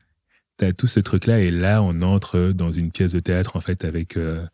Tu 0.58 0.66
as 0.66 0.72
tout 0.74 0.88
ce 0.88 1.02
truc-là, 1.02 1.40
et 1.40 1.52
là, 1.52 1.84
on 1.84 2.02
entre 2.02 2.52
dans 2.56 2.72
une 2.72 2.92
pièce 2.92 3.12
de 3.12 3.20
théâtre, 3.20 3.58
en 3.58 3.60
fait, 3.62 3.84
avec, 3.84 4.16
euh, 4.16 4.46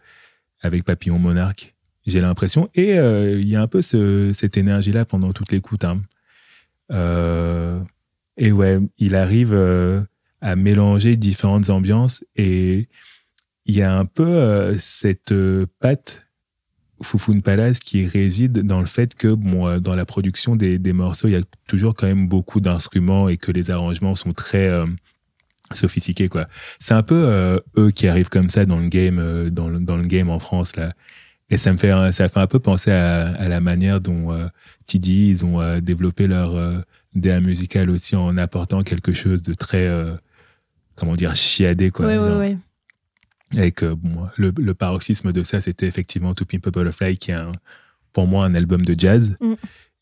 avec 0.62 0.84
Papillon 0.84 1.20
Monarque. 1.20 1.76
J'ai 2.08 2.20
l'impression. 2.22 2.70
Et 2.74 2.98
euh, 2.98 3.40
il 3.40 3.48
y 3.48 3.56
a 3.56 3.62
un 3.62 3.68
peu 3.68 3.84
ce- 3.84 4.32
cette 4.34 4.58
énergie-là 4.58 5.06
pendant 5.06 5.34
toute 5.34 5.52
l'écoute. 5.52 5.84
hein. 5.84 6.02
Et 8.38 8.52
ouais, 8.52 8.80
il 8.98 9.14
arrive 9.16 9.54
à 10.42 10.56
mélanger 10.56 11.16
différentes 11.16 11.70
ambiances, 11.70 12.24
et 12.36 12.88
il 13.72 13.78
y 13.78 13.82
a 13.82 13.98
un 13.98 14.06
peu 14.06 14.28
euh, 14.28 14.78
cette 14.78 15.32
euh, 15.32 15.66
patte 15.80 16.20
Foufoune 17.02 17.42
Palace 17.42 17.80
qui 17.80 18.06
réside 18.06 18.60
dans 18.68 18.80
le 18.80 18.86
fait 18.86 19.16
que 19.16 19.34
bon, 19.34 19.68
euh, 19.68 19.80
dans 19.80 19.96
la 19.96 20.06
production 20.06 20.56
des, 20.56 20.78
des 20.78 20.94
morceaux, 20.94 21.28
il 21.30 21.32
y 21.32 21.36
a 21.38 21.42
toujours 21.68 21.96
quand 21.96 22.06
même 22.08 22.28
beaucoup 22.28 22.60
d'instruments 22.62 23.30
et 23.30 23.38
que 23.38 23.52
les 23.52 23.72
arrangements 23.72 24.16
sont 24.16 24.34
très 24.34 24.68
euh, 24.68 24.86
sophistiqués. 25.74 26.28
quoi. 26.30 26.48
C'est 26.80 26.94
un 26.94 27.02
peu 27.04 27.16
euh, 27.26 27.60
eux 27.78 27.92
qui 27.92 28.08
arrivent 28.08 28.30
comme 28.30 28.50
ça 28.50 28.66
dans 28.66 28.80
le 28.80 28.90
game, 28.90 29.20
euh, 29.20 29.50
dans, 29.50 29.70
le, 29.70 29.80
dans 29.80 29.96
le 29.98 30.04
game 30.06 30.30
en 30.30 30.40
France 30.40 30.76
là. 30.76 30.94
Et 31.50 31.58
ça 31.58 31.72
me 31.74 31.78
fait, 31.78 31.92
un- 31.92 32.12
ça 32.12 32.28
fait 32.30 32.40
un 32.40 32.48
peu 32.48 32.60
penser 32.60 32.92
à, 32.92 33.30
à 33.34 33.48
la 33.48 33.60
manière 33.62 34.00
dont 34.00 34.30
TD 34.86 35.10
ils 35.12 35.46
ont 35.46 35.80
développé 35.80 36.26
leur 36.28 36.56
DA 37.14 37.42
musical 37.42 37.90
aussi 37.90 38.16
en 38.16 38.38
apportant 38.38 38.84
quelque 38.84 39.12
chose 39.12 39.42
de 39.42 39.54
très, 39.54 39.90
comment 40.96 41.16
dire, 41.16 41.36
chiadé 41.36 41.90
quoi. 41.92 42.06
Oui, 42.08 42.14
oui, 42.18 42.52
oui. 42.52 42.58
Avec 43.56 43.84
euh, 43.84 43.96
bon, 43.96 44.28
le, 44.38 44.54
le 44.58 44.74
paroxysme 44.74 45.32
de 45.32 45.44
ça, 45.44 45.62
c'était 45.62 45.88
effectivement 45.88 46.34
To 46.34 46.46
Pimp 46.46 46.66
a 46.68 46.72
Butterfly, 46.72 47.18
qui 47.18 47.32
est 47.32 47.36
un- 47.36 47.52
pour 48.14 48.28
moi 48.28 48.46
un 48.46 48.54
album 48.54 48.84
de 48.84 48.96
jazz. 48.98 49.36
Mm. 49.42 49.54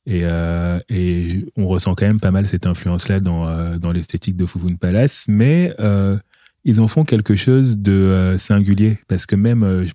Et, 0.05 0.21
euh, 0.23 0.79
et 0.89 1.45
on 1.55 1.67
ressent 1.67 1.93
quand 1.93 2.07
même 2.07 2.19
pas 2.19 2.31
mal 2.31 2.47
cette 2.47 2.65
influence-là 2.65 3.19
dans, 3.19 3.47
euh, 3.47 3.77
dans 3.77 3.91
l'esthétique 3.91 4.35
de 4.35 4.45
Foufoune 4.45 4.77
Palace, 4.77 5.25
mais 5.27 5.73
euh, 5.79 6.17
ils 6.63 6.81
en 6.81 6.87
font 6.87 7.03
quelque 7.03 7.35
chose 7.35 7.77
de 7.77 8.35
singulier, 8.37 8.97
parce 9.07 9.25
que 9.25 9.35
même, 9.35 9.85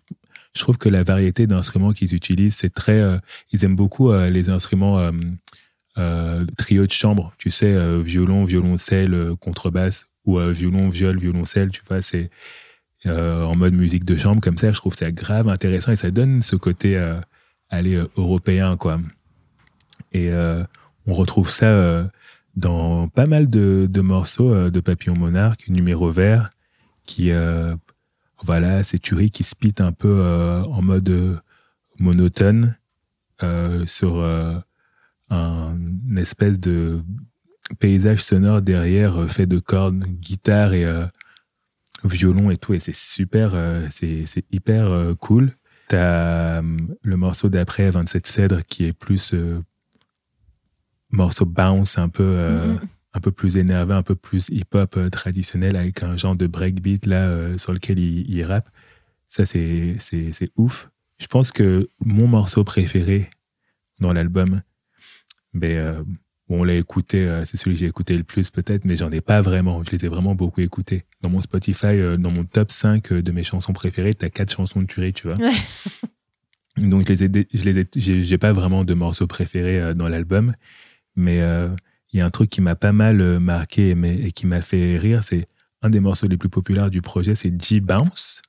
je, 0.55 0.61
trouve 0.61 0.78
que 0.78 0.88
la 0.88 1.02
variété 1.02 1.46
d'instruments 1.46 1.92
qu'ils 1.92 2.14
utilisent, 2.14 2.55
c'est 2.57 2.72
très... 2.72 3.02
ils 3.52 3.64
aiment 3.64 3.76
beaucoup 3.76 4.12
les 4.12 4.48
instruments 4.48 5.11
trio 6.57 6.86
de 6.86 6.92
chambre, 6.92 7.34
tu 7.36 7.50
sais, 7.50 7.76
violon, 8.00 8.44
violoncelle, 8.44 9.34
contrebasse, 9.40 10.09
ou 10.24 10.38
violon, 10.38 10.88
viol, 10.88 11.18
violoncelle, 11.18 11.70
tu 11.70 11.82
vois, 11.86 12.00
c'est 12.00 12.30
euh, 13.07 13.44
en 13.44 13.55
mode 13.57 13.74
musique 13.74 14.05
de 14.05 14.16
chambre 14.16 14.40
comme 14.40 14.57
ça. 14.57 14.70
Je 14.72 14.76
trouve 14.76 14.94
ça 14.94 15.11
grave 15.11 15.48
intéressant 15.48 15.92
et 15.92 15.96
ça 15.96 16.11
donne 16.11 16.40
ce 16.40 16.57
côté 16.57 16.96
euh, 16.96 17.20
euh, 17.72 18.07
européen 18.16 18.76
quoi. 18.76 19.00
Et 20.12 20.30
euh, 20.30 20.64
on 21.07 21.12
retrouve 21.12 21.50
ça 21.50 22.09
dans 22.57 23.09
pas 23.09 23.26
mal 23.26 23.50
de, 23.50 24.00
morceaux 24.00 24.70
de 24.70 24.80
Papillon 24.80 25.16
Monarque, 25.16 25.68
numéro 25.68 26.11
vert, 26.11 26.50
qui 27.05 27.30
voilà, 28.42 28.82
c'est 28.82 28.98
Turi 28.98 29.30
qui 29.30 29.42
spit 29.42 29.74
un 29.80 29.92
peu 29.92 30.22
en 30.66 30.80
mode 30.80 31.40
monotone 31.98 32.76
sur 33.86 34.24
un 35.30 35.76
espèce 36.16 36.59
de 36.59 37.02
paysage 37.80 38.22
sonore 38.22 38.62
derrière 38.62 39.28
fait 39.30 39.46
de 39.46 39.59
cordes, 39.59 40.05
guitare 40.05 40.74
et 40.74 40.86
violon 42.05 42.50
et 42.50 42.57
tout, 42.57 42.74
et 42.74 42.80
c'est 42.80 42.94
super, 42.94 43.52
euh, 43.55 43.86
c'est 43.90 44.24
hyper 44.50 44.86
euh, 44.90 45.14
cool. 45.14 45.52
T'as 45.88 46.61
euh, 46.62 46.76
le 47.02 47.16
morceau 47.16 47.48
d'après, 47.48 47.90
27 47.90 48.26
Cèdres, 48.26 48.64
qui 48.66 48.84
est 48.86 48.92
plus 48.92 49.34
morceau 51.11 51.46
bounce, 51.46 51.98
un 51.98 52.09
peu, 52.09 52.48
Mhm. 52.48 52.80
un 53.14 53.20
peu 53.20 53.30
plus 53.30 53.57
énervé, 53.57 53.94
un 53.94 54.02
peu 54.02 54.14
plus 54.14 54.48
hip-hop 54.48 54.98
traditionnel, 55.12 55.76
avec 55.76 56.02
un 56.02 56.16
genre 56.16 56.36
de 56.36 56.46
breakbeat 56.46 57.07
là 57.07 57.57
sur 57.59 57.72
lequel 57.72 57.98
il, 57.98 58.28
il 58.28 58.42
rappe. 58.44 58.68
Ça, 59.28 59.44
c'est 59.44 59.96
ouf. 60.57 60.90
Je 61.18 61.26
pense 61.26 61.52
que 61.52 61.88
mon 62.05 62.26
morceau 62.26 62.64
préféré 62.64 63.28
dans 64.00 64.12
l'album, 64.12 64.62
ben, 65.52 66.05
on 66.55 66.64
l'a 66.64 66.74
écouté, 66.74 67.26
euh, 67.26 67.44
c'est 67.44 67.57
celui 67.57 67.74
que 67.74 67.80
j'ai 67.80 67.86
écouté 67.86 68.16
le 68.16 68.24
plus 68.24 68.50
peut-être, 68.50 68.84
mais 68.84 68.96
j'en 68.96 69.11
ai 69.11 69.20
pas 69.20 69.40
vraiment. 69.40 69.82
Je 69.84 69.90
les 69.90 70.05
ai 70.05 70.09
vraiment 70.09 70.34
beaucoup 70.34 70.61
écoutés. 70.61 71.02
Dans 71.22 71.28
mon 71.30 71.40
Spotify, 71.40 71.86
euh, 71.86 72.16
dans 72.16 72.30
mon 72.30 72.44
top 72.44 72.70
5 72.70 73.12
euh, 73.12 73.22
de 73.22 73.32
mes 73.32 73.42
chansons 73.44 73.72
préférées, 73.72 74.14
t'as 74.14 74.28
quatre 74.30 74.52
chansons 74.52 74.80
de 74.82 74.86
tuerie, 74.86 75.12
tu 75.12 75.26
vois. 75.28 75.36
Ouais. 75.36 75.52
Donc, 76.76 77.07
je 77.07 77.12
les 77.12 77.24
ai, 77.24 77.48
je 77.55 77.64
les 77.64 77.78
ai, 77.80 77.86
j'ai 77.96 78.24
j'ai 78.24 78.38
pas 78.38 78.52
vraiment 78.52 78.84
de 78.84 78.94
morceaux 78.94 79.26
préférés 79.28 79.94
dans 79.94 80.09
l'album, 80.09 80.55
mais 81.14 81.38
il 82.12 82.18
y 82.18 82.20
a 82.20 82.26
un 82.26 82.30
truc 82.30 82.50
qui 82.50 82.61
m'a 82.61 82.74
pas 82.74 82.92
mal 82.92 83.38
marqué 83.38 83.90
et, 83.90 83.94
mais- 83.94 84.16
et 84.16 84.32
qui 84.32 84.46
m'a 84.46 84.61
fait 84.61 84.98
rire, 84.98 85.22
c'est 85.22 85.46
un 85.82 85.90
des 85.90 86.00
morceaux 86.00 86.26
les 86.26 86.36
plus 86.36 86.48
populaires 86.48 86.90
du 86.90 87.00
projet, 87.00 87.34
c'est 87.36 87.52
G 87.62 87.78
Bounce, 87.80 88.42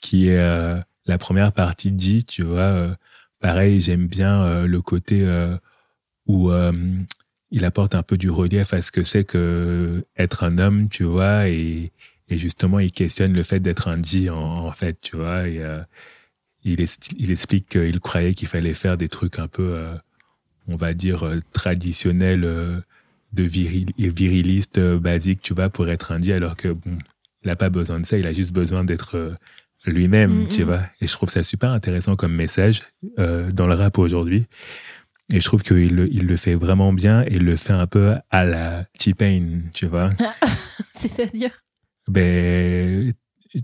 qui 0.00 0.28
est 0.28 0.38
euh, 0.38 0.80
la 1.06 1.18
première 1.18 1.52
partie 1.52 1.90
de 1.92 2.00
G, 2.00 2.22
tu 2.22 2.42
vois. 2.44 2.60
euh, 2.60 2.94
pareil, 3.40 3.80
j'aime 3.80 4.06
bien 4.06 4.42
euh, 4.44 4.66
le 4.66 4.80
côté 4.80 5.20
où 6.26 6.50
euh, 6.50 6.72
il 7.50 7.64
apporte 7.64 7.94
un 7.94 8.02
peu 8.02 8.16
du 8.16 8.30
relief 8.30 8.72
à 8.74 8.80
ce 8.82 8.90
que 8.90 9.02
c'est 9.02 9.24
que 9.24 10.04
être 10.16 10.42
un 10.44 10.58
homme, 10.58 10.88
tu 10.88 11.04
vois, 11.04 11.48
et, 11.48 11.92
et 12.28 12.38
justement, 12.38 12.78
il 12.78 12.90
questionne 12.92 13.32
le 13.32 13.42
fait 13.42 13.60
d'être 13.60 13.88
un 13.88 14.02
G 14.02 14.30
en, 14.30 14.36
en 14.66 14.72
fait, 14.72 14.96
tu 15.00 15.16
vois, 15.16 15.46
et 15.48 15.58
euh, 15.62 15.80
il, 16.64 16.80
est- 16.80 17.12
il 17.18 17.30
explique 17.30 17.68
qu'il 17.68 18.00
croyait 18.00 18.34
qu'il 18.34 18.48
fallait 18.48 18.74
faire 18.74 18.96
des 18.96 19.08
trucs 19.08 19.38
un 19.38 19.48
peu, 19.48 19.74
euh, 19.74 19.94
on 20.66 20.76
va 20.76 20.94
dire, 20.94 21.28
traditionnels, 21.52 22.44
euh, 22.44 22.80
de 23.32 23.42
viril, 23.42 23.86
viriliste 23.98 24.78
euh, 24.78 24.98
basique, 24.98 25.40
tu 25.42 25.54
vois, 25.54 25.68
pour 25.68 25.88
être 25.88 26.12
un 26.12 26.20
G, 26.22 26.32
alors 26.32 26.56
que 26.56 26.68
bon, 26.68 26.98
il 27.42 27.48
n'a 27.48 27.56
pas 27.56 27.68
besoin 27.68 28.00
de 28.00 28.06
ça, 28.06 28.16
il 28.16 28.26
a 28.26 28.32
juste 28.32 28.52
besoin 28.54 28.84
d'être 28.84 29.16
euh, 29.16 29.34
lui-même, 29.86 30.44
Mm, 30.44 30.48
tu 30.48 30.62
mm. 30.62 30.64
vois. 30.64 30.82
Et 31.00 31.06
je 31.06 31.12
trouve 31.12 31.28
ça 31.28 31.42
super 31.42 31.70
intéressant 31.70 32.16
comme 32.16 32.32
message 32.34 32.82
euh, 33.18 33.50
dans 33.52 33.66
le 33.66 33.74
rap 33.74 33.98
aujourd'hui. 33.98 34.46
Et 35.32 35.40
je 35.40 35.44
trouve 35.46 35.62
qu'il 35.62 35.94
le, 35.94 36.12
il 36.12 36.26
le 36.26 36.36
fait 36.36 36.54
vraiment 36.54 36.92
bien 36.92 37.22
et 37.22 37.34
il 37.36 37.44
le 37.44 37.56
fait 37.56 37.72
un 37.72 37.86
peu 37.86 38.14
à 38.30 38.44
la 38.44 38.84
T-Pain, 38.98 39.62
tu 39.72 39.86
vois. 39.86 40.10
C'est-à-dire? 40.94 41.50
Ben, 42.08 43.12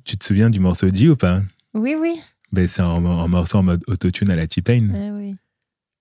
tu 0.05 0.17
te 0.17 0.25
souviens 0.25 0.49
du 0.51 0.59
morceau 0.61 0.89
G 0.93 1.09
ou 1.09 1.17
pas? 1.17 1.43
Oui, 1.75 1.95
oui. 1.99 2.19
ben, 2.53 2.67
C'est 2.67 2.81
un, 2.83 2.87
un 3.05 3.29
morceau 3.29 3.59
en 3.59 3.63
mode 3.63 3.83
autotune 3.89 4.31
à 4.31 4.37
la 4.37 4.47
T-Pain. 4.47 4.89
Ah 4.95 5.13
oui. 5.19 5.35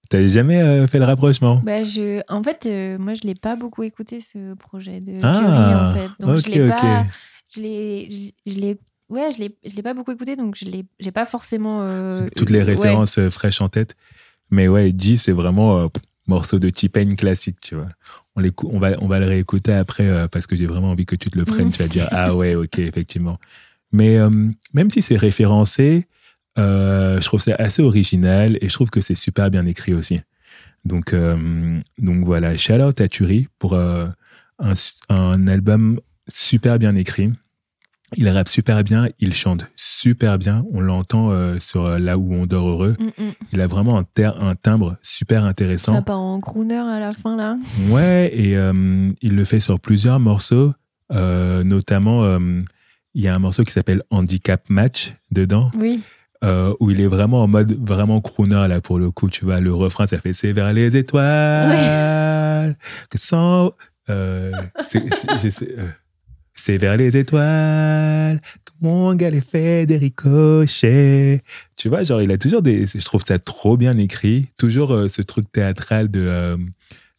T'as 0.10 0.26
jamais 0.26 0.62
euh, 0.62 0.88
fait 0.88 0.98
le 0.98 1.06
rapprochement? 1.06 1.58
Bah, 1.64 1.84
je... 1.84 2.22
En 2.30 2.42
fait, 2.42 2.66
euh, 2.66 2.98
moi, 2.98 3.14
je 3.14 3.22
l'ai 3.28 3.36
pas 3.36 3.56
beaucoup 3.56 3.84
écouté, 3.84 4.22
ce 4.22 4.56
projet 4.56 5.02
de 5.02 5.20
Ah, 5.22 5.34
Tuerie, 5.34 5.76
en 5.76 5.94
fait. 5.94 6.26
Donc, 6.26 6.38
ok, 6.38 6.46
je 6.46 6.52
l'ai 6.52 6.68
pas... 6.70 7.06
Je 7.54 7.62
l'ai... 7.62 8.10
Je, 8.10 8.52
je 8.52 8.58
l'ai... 8.58 8.80
Ouais, 9.10 9.32
je 9.32 9.40
l'ai... 9.40 9.56
je 9.66 9.76
l'ai 9.76 9.84
pas 9.84 9.94
beaucoup 9.94 10.12
écouté, 10.12 10.36
donc 10.36 10.56
je 10.56 10.66
l'ai... 10.66 10.86
J'ai 11.00 11.12
pas 11.12 11.26
forcément... 11.26 11.82
euh, 11.82 12.26
Toutes 12.36 12.50
les 12.50 12.64
références 12.64 13.20
fraîches 13.30 13.62
en 13.62 13.70
tête. 13.70 13.96
Mais 14.52 14.68
ouais, 14.68 14.94
G, 14.98 15.18
c'est 15.18 15.32
vraiment 15.32 15.80
euh, 15.80 15.88
morceau 16.30 16.60
de 16.60 16.70
T-Pain 16.70 17.16
classique, 17.16 17.58
tu 17.60 17.76
vois. 17.76 17.90
On, 18.36 18.44
on, 18.64 18.80
va, 18.80 18.92
on 19.02 19.08
va 19.08 19.20
le 19.20 19.26
réécouter 19.26 19.74
après 19.74 20.08
euh, 20.08 20.28
parce 20.28 20.48
que 20.48 20.56
j'ai 20.56 20.66
vraiment 20.66 20.92
envie 20.92 21.06
que 21.06 21.16
tu 21.16 21.30
te 21.30 21.38
le 21.38 21.44
prennes. 21.44 21.72
tu 21.72 21.82
vas 21.82 21.90
dire, 21.90 22.08
ah 22.12 22.34
ouais, 22.34 22.56
ok, 22.56 22.80
effectivement. 22.80 23.38
Mais 23.92 24.18
euh, 24.18 24.30
même 24.74 24.90
si 24.90 25.02
c'est 25.02 25.18
référencé, 25.18 26.08
euh, 26.58 27.20
je 27.20 27.26
trouve 27.26 27.42
ça 27.42 27.56
assez 27.56 27.82
original 27.82 28.58
et 28.62 28.70
je 28.70 28.74
trouve 28.74 28.90
que 28.90 29.02
c'est 29.02 29.16
super 29.16 29.50
bien 29.50 29.66
écrit 29.66 29.94
aussi. 29.94 30.22
Donc, 30.86 31.14
donc 31.98 32.26
voilà, 32.26 32.56
shout 32.56 32.82
out 32.82 33.02
à 33.02 33.10
Turi 33.10 33.48
pour 33.60 33.76
un, 33.76 34.14
un 35.10 35.48
album 35.48 36.00
super 36.30 36.80
bien 36.80 36.96
écrit. 36.96 37.32
Il 38.16 38.28
rappe 38.30 38.48
super 38.48 38.84
bien, 38.84 39.08
il 39.20 39.34
chante 39.34 39.66
super 39.76 40.38
bien. 40.38 40.66
On 40.72 40.80
l'entend 40.80 41.32
euh, 41.32 41.60
sur 41.60 41.86
euh, 41.86 41.98
Là 41.98 42.18
où 42.18 42.34
on 42.34 42.46
dort 42.46 42.68
heureux. 42.68 42.96
Mm, 43.00 43.24
mm. 43.24 43.32
Il 43.54 43.62
a 43.62 43.68
vraiment 43.68 44.00
un, 44.00 44.56
timbre 44.56 44.98
super 45.02 45.46
intéressant. 45.46 45.96
Ça 45.96 46.02
part 46.02 46.20
en 46.20 46.40
crooner 46.40 46.78
à 46.78 47.00
la 47.00 47.12
fin, 47.12 47.36
là. 47.36 47.58
Ouais, 47.90 48.32
et 48.34 48.58
euh, 48.58 49.04
il 49.22 49.36
le 49.36 49.44
fait 49.46 49.60
sur 49.60 49.80
plusieurs 49.80 50.20
morceaux, 50.20 50.74
notamment 51.12 52.38
il 53.16 53.24
y 53.24 53.28
a 53.28 53.36
un 53.36 53.40
morceau 53.40 53.64
qui 53.64 53.72
s'appelle 53.72 54.04
Handicap 54.12 54.70
Match 54.70 55.16
dedans, 55.32 55.72
Oui. 55.78 56.02
où 56.80 56.92
il 56.92 57.02
est 57.02 57.08
vraiment 57.08 57.44
en 57.44 57.48
mode 57.48 57.78
vraiment 57.86 58.22
crooner 58.22 58.68
là 58.68 58.82
pour 58.82 59.00
le 59.00 59.12
coup, 59.12 59.30
tu 59.30 59.46
vois, 59.46 59.60
le 59.60 59.74
refrain 59.74 60.06
ça 60.08 60.18
fait 60.18 60.34
c'est 60.34 60.52
vers 60.52 60.72
les 60.74 60.96
étoiles 60.98 62.76
que 63.10 63.18
sans 63.18 63.74
euh, 64.10 64.52
euh, 64.96 65.88
c'est 66.60 66.78
vers 66.78 66.98
les 66.98 67.18
étoiles 67.18 68.40
que 68.66 68.72
mon 68.82 69.14
gars 69.16 69.30
les 69.30 69.42
fait 69.42 69.86
des 69.86 69.98
ricochets. 69.98 71.42
Tu 71.76 71.90
vois, 71.90 72.04
genre 72.04 72.22
il 72.22 72.32
a 72.32 72.38
toujours 72.38 72.62
des 72.62 72.86
je 72.86 73.04
trouve 73.06 73.24
ça 73.26 73.40
trop 73.40 73.78
bien 73.78 73.98
écrit, 73.98 74.48
toujours 74.58 74.94
euh, 74.94 75.08
ce 75.08 75.22
truc 75.22 75.52
théâtral 75.52 76.12
de 76.12 76.20
euh, 76.22 76.58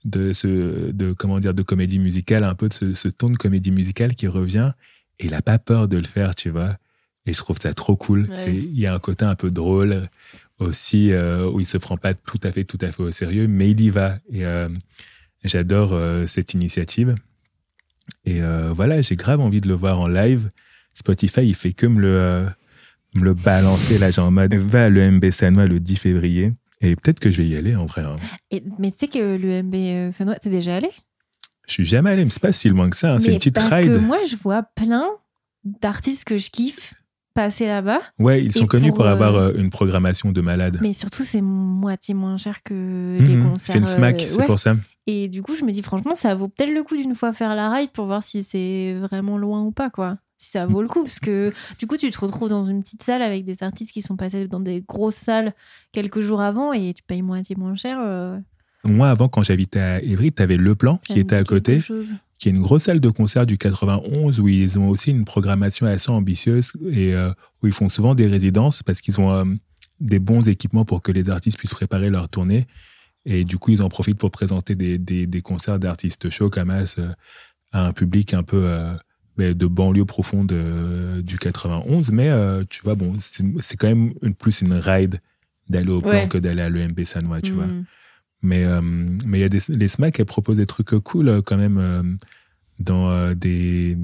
de 0.04 0.32
ce 0.32 0.90
de 0.92 1.12
comment 1.12 1.40
dire 1.40 1.54
de 1.54 1.62
comédie 1.62 1.98
musicale 1.98 2.44
un 2.44 2.54
peu 2.54 2.68
de 2.68 2.74
ce, 2.74 2.94
ce 2.94 3.08
ton 3.08 3.30
de 3.30 3.36
comédie 3.36 3.70
musicale 3.70 4.14
qui 4.14 4.26
revient. 4.26 4.72
Et 5.18 5.26
il 5.26 5.34
a 5.34 5.42
pas 5.42 5.58
peur 5.58 5.88
de 5.88 5.96
le 5.96 6.06
faire 6.06 6.34
tu 6.34 6.50
vois. 6.50 6.76
Et 7.26 7.32
je 7.32 7.38
trouve 7.38 7.58
ça 7.60 7.74
trop 7.74 7.96
cool. 7.96 8.28
Ouais. 8.30 8.54
il 8.54 8.78
y 8.78 8.86
a 8.86 8.94
un 8.94 8.98
côté 8.98 9.24
un 9.24 9.34
peu 9.34 9.50
drôle 9.50 10.02
aussi 10.58 11.12
euh, 11.12 11.50
où 11.50 11.60
il 11.60 11.66
se 11.66 11.78
prend 11.78 11.96
pas 11.96 12.14
tout 12.14 12.40
à 12.42 12.50
fait 12.50 12.64
tout 12.64 12.78
à 12.82 12.92
fait 12.92 13.02
au 13.02 13.10
sérieux 13.10 13.46
mais 13.48 13.70
il 13.70 13.80
y 13.80 13.90
va. 13.90 14.18
Et 14.30 14.44
euh, 14.44 14.68
j'adore 15.44 15.92
euh, 15.92 16.26
cette 16.26 16.54
initiative 16.54 17.14
et 18.24 18.42
euh, 18.42 18.70
voilà 18.72 19.00
j'ai 19.02 19.16
grave 19.16 19.40
envie 19.40 19.60
de 19.60 19.68
le 19.68 19.74
voir 19.74 20.00
en 20.00 20.06
live 20.08 20.48
Spotify 20.94 21.42
il 21.46 21.54
fait 21.54 21.72
que 21.72 21.86
me 21.86 22.00
le 22.00 22.08
euh, 22.08 22.46
me 23.16 23.24
le 23.24 23.34
balancer 23.34 23.98
là 23.98 24.10
genre 24.10 24.28
en 24.28 24.30
mode 24.30 24.54
va 24.54 24.84
à 24.84 24.88
l'EMB 24.88 25.30
Sanois 25.30 25.66
le 25.66 25.80
10 25.80 25.96
février 25.96 26.52
et 26.80 26.96
peut-être 26.96 27.20
que 27.20 27.30
je 27.30 27.42
vais 27.42 27.48
y 27.48 27.56
aller 27.56 27.76
en 27.76 27.86
vrai 27.86 28.02
hein. 28.02 28.16
Et, 28.50 28.62
mais 28.78 28.90
tu 28.90 28.98
sais 28.98 29.08
que 29.08 29.36
le 29.36 29.62
MB 29.62 30.10
Sanois, 30.12 30.36
t'es 30.36 30.48
déjà 30.50 30.76
allé? 30.76 30.88
Je 31.66 31.74
suis 31.74 31.84
jamais 31.84 32.10
allé, 32.10 32.24
mais 32.24 32.30
c'est 32.30 32.42
pas 32.42 32.52
si 32.52 32.68
loin 32.68 32.88
que 32.90 32.96
ça. 32.96 33.12
hein, 33.12 33.18
C'est 33.18 33.30
une 33.32 33.36
petite 33.38 33.54
parce 33.54 33.68
ride. 33.68 33.92
que 33.92 33.98
moi, 33.98 34.18
je 34.28 34.34
vois 34.36 34.62
plein 34.62 35.04
d'artistes 35.64 36.24
que 36.24 36.36
je 36.38 36.50
kiffe 36.50 36.94
passer 37.34 37.66
là-bas. 37.66 38.00
Ouais, 38.18 38.42
ils 38.44 38.52
sont 38.52 38.66
connus 38.66 38.88
pour, 38.88 38.98
pour, 38.98 39.06
avoir 39.06 39.36
euh, 39.36 39.48
euh, 39.50 39.58
une 39.60 39.70
programmation 39.70 40.32
de 40.32 40.40
malade. 40.40 40.78
Mais 40.80 40.92
surtout, 40.92 41.22
c'est 41.22 41.40
moitié 41.40 42.14
moins 42.14 42.36
cher 42.38 42.62
que 42.62 43.18
les 43.20 43.36
Mhm, 43.36 43.42
concerts. 43.42 43.72
c'est 43.74 43.78
une 43.78 43.86
smack, 43.86 44.22
euh, 44.22 44.24
c'est 44.28 44.38
ouais. 44.38 44.46
pour 44.46 44.58
ça. 44.58 44.76
Et 45.06 45.28
du 45.28 45.42
coup, 45.42 45.54
je 45.54 45.64
me 45.64 45.72
dis, 45.72 45.82
franchement, 45.82 46.14
ça 46.14 46.34
vaut 46.34 46.48
peut-être 46.48 46.72
le 46.72 46.82
coup 46.82 46.96
d'une 46.96 47.14
fois 47.14 47.32
faire 47.32 47.54
la 47.54 47.70
ride 47.72 47.90
pour 47.90 48.06
voir 48.06 48.22
si 48.22 48.42
c'est 48.42 48.94
vraiment 49.00 49.38
loin 49.38 49.62
ou 49.62 49.72
pas, 49.72 49.90
quoi. 49.90 50.18
Si 50.36 50.50
ça 50.50 50.66
vaut 50.66 50.80
le 50.82 50.88
coup. 50.88 51.02
Parce 51.04 51.20
que 51.20 51.52
du 51.78 51.86
coup, 51.86 51.96
tu 51.96 52.10
te 52.10 52.18
retrouves 52.20 52.48
dans 52.48 52.64
une 52.64 52.82
petite 52.82 53.02
salle 53.02 53.20
avec 53.22 53.44
des 53.44 53.62
artistes 53.62 53.92
qui 53.92 54.00
sont 54.02 54.16
passés 54.16 54.48
dans 54.48 54.60
des 54.60 54.80
grosses 54.82 55.14
salles 55.16 55.52
quelques 55.92 56.20
jours 56.20 56.40
avant 56.40 56.72
et 56.72 56.94
tu 56.94 57.02
payes 57.02 57.22
moitié 57.22 57.56
moins 57.56 57.74
cher. 57.74 57.98
euh, 58.00 58.38
Moi, 58.84 59.08
avant, 59.10 59.28
quand 59.28 59.42
j'habitais 59.42 59.80
à 59.80 60.00
Évry, 60.02 60.32
tu 60.32 60.42
avais 60.42 60.56
Le 60.56 60.74
Plan 60.74 60.96
qui 61.06 61.18
était 61.20 61.36
à 61.36 61.44
côté, 61.44 61.80
chose. 61.80 62.14
Qui 62.40 62.48
est 62.48 62.52
une 62.52 62.62
grosse 62.62 62.84
salle 62.84 63.00
de 63.00 63.10
concert 63.10 63.44
du 63.44 63.58
91 63.58 64.40
où 64.40 64.48
ils 64.48 64.78
ont 64.78 64.88
aussi 64.88 65.10
une 65.10 65.26
programmation 65.26 65.86
assez 65.86 66.10
ambitieuse 66.10 66.72
et 66.90 67.14
euh, 67.14 67.30
où 67.62 67.66
ils 67.66 67.72
font 67.74 67.90
souvent 67.90 68.14
des 68.14 68.26
résidences 68.26 68.82
parce 68.82 69.02
qu'ils 69.02 69.20
ont 69.20 69.30
euh, 69.30 69.44
des 70.00 70.18
bons 70.18 70.48
équipements 70.48 70.86
pour 70.86 71.02
que 71.02 71.12
les 71.12 71.28
artistes 71.28 71.58
puissent 71.58 71.74
préparer 71.74 72.08
leur 72.08 72.30
tournée. 72.30 72.66
Et 73.26 73.44
du 73.44 73.58
coup, 73.58 73.72
ils 73.72 73.82
en 73.82 73.90
profitent 73.90 74.16
pour 74.16 74.30
présenter 74.30 74.74
des, 74.74 74.96
des, 74.96 75.26
des 75.26 75.42
concerts 75.42 75.78
d'artistes 75.78 76.30
chauds 76.30 76.48
comme 76.48 76.70
As 76.70 76.98
euh, 76.98 77.10
à 77.72 77.86
un 77.88 77.92
public 77.92 78.32
un 78.32 78.42
peu 78.42 78.62
euh, 78.64 78.94
ben, 79.36 79.52
de 79.52 79.66
banlieue 79.66 80.06
profonde 80.06 80.54
du 81.22 81.38
91. 81.38 82.10
Mais 82.10 82.30
tu 82.70 82.82
vois, 82.82 82.94
bon, 82.94 83.16
c'est 83.18 83.76
quand 83.76 83.88
même 83.88 84.12
une, 84.22 84.34
plus 84.34 84.62
une 84.62 84.72
ride 84.72 85.20
d'aller 85.68 85.90
au 85.90 86.00
plan 86.00 86.10
Ouais. 86.10 86.28
que 86.28 86.38
d'aller 86.38 86.62
à 86.62 86.70
l'EMB 86.70 87.04
Sanois, 87.04 87.42
tu 87.42 87.52
vois. 87.52 87.66
Mais 88.42 88.64
euh, 88.64 88.80
mais 88.80 89.38
il 89.38 89.40
y 89.42 89.44
a 89.44 89.48
des 89.48 89.60
les 89.68 89.88
SMAC 89.88 90.18
elles 90.18 90.26
proposent 90.26 90.56
des 90.56 90.66
trucs 90.66 90.98
cool 91.00 91.28
euh, 91.28 91.42
quand 91.42 91.58
même 91.58 91.78
euh, 91.78 92.02
dans 92.78 93.34
des 93.34 93.96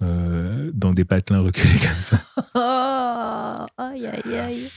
dans 0.00 0.92
des 0.92 1.04
patelins 1.04 1.40
reculés 1.40 1.78
comme 1.78 2.02
ça. 2.02 2.20
Oh, 2.54 3.66
aïe, 3.78 4.06
aïe, 4.06 4.38
aïe. 4.38 4.70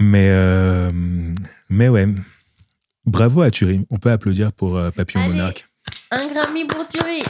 Mais 0.00 0.92
mais 1.68 1.88
ouais. 1.88 2.08
Bravo 3.04 3.42
à 3.42 3.50
Thury. 3.52 3.86
On 3.90 3.98
peut 3.98 4.10
applaudir 4.10 4.52
pour 4.52 4.80
Papillon 4.96 5.22
Allez. 5.22 5.32
Monarque. 5.32 5.68
Un 6.10 6.26
Grammy 6.26 6.64
pour 6.64 6.86
Thury. 6.88 7.22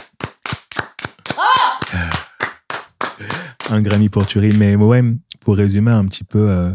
Un 3.69 3.81
Grammy 3.81 4.09
pour 4.09 4.25
Thury. 4.25 4.53
Mais 4.57 4.75
ouais, 4.75 5.03
pour 5.41 5.55
résumer 5.57 5.91
un 5.91 6.05
petit 6.05 6.23
peu, 6.23 6.73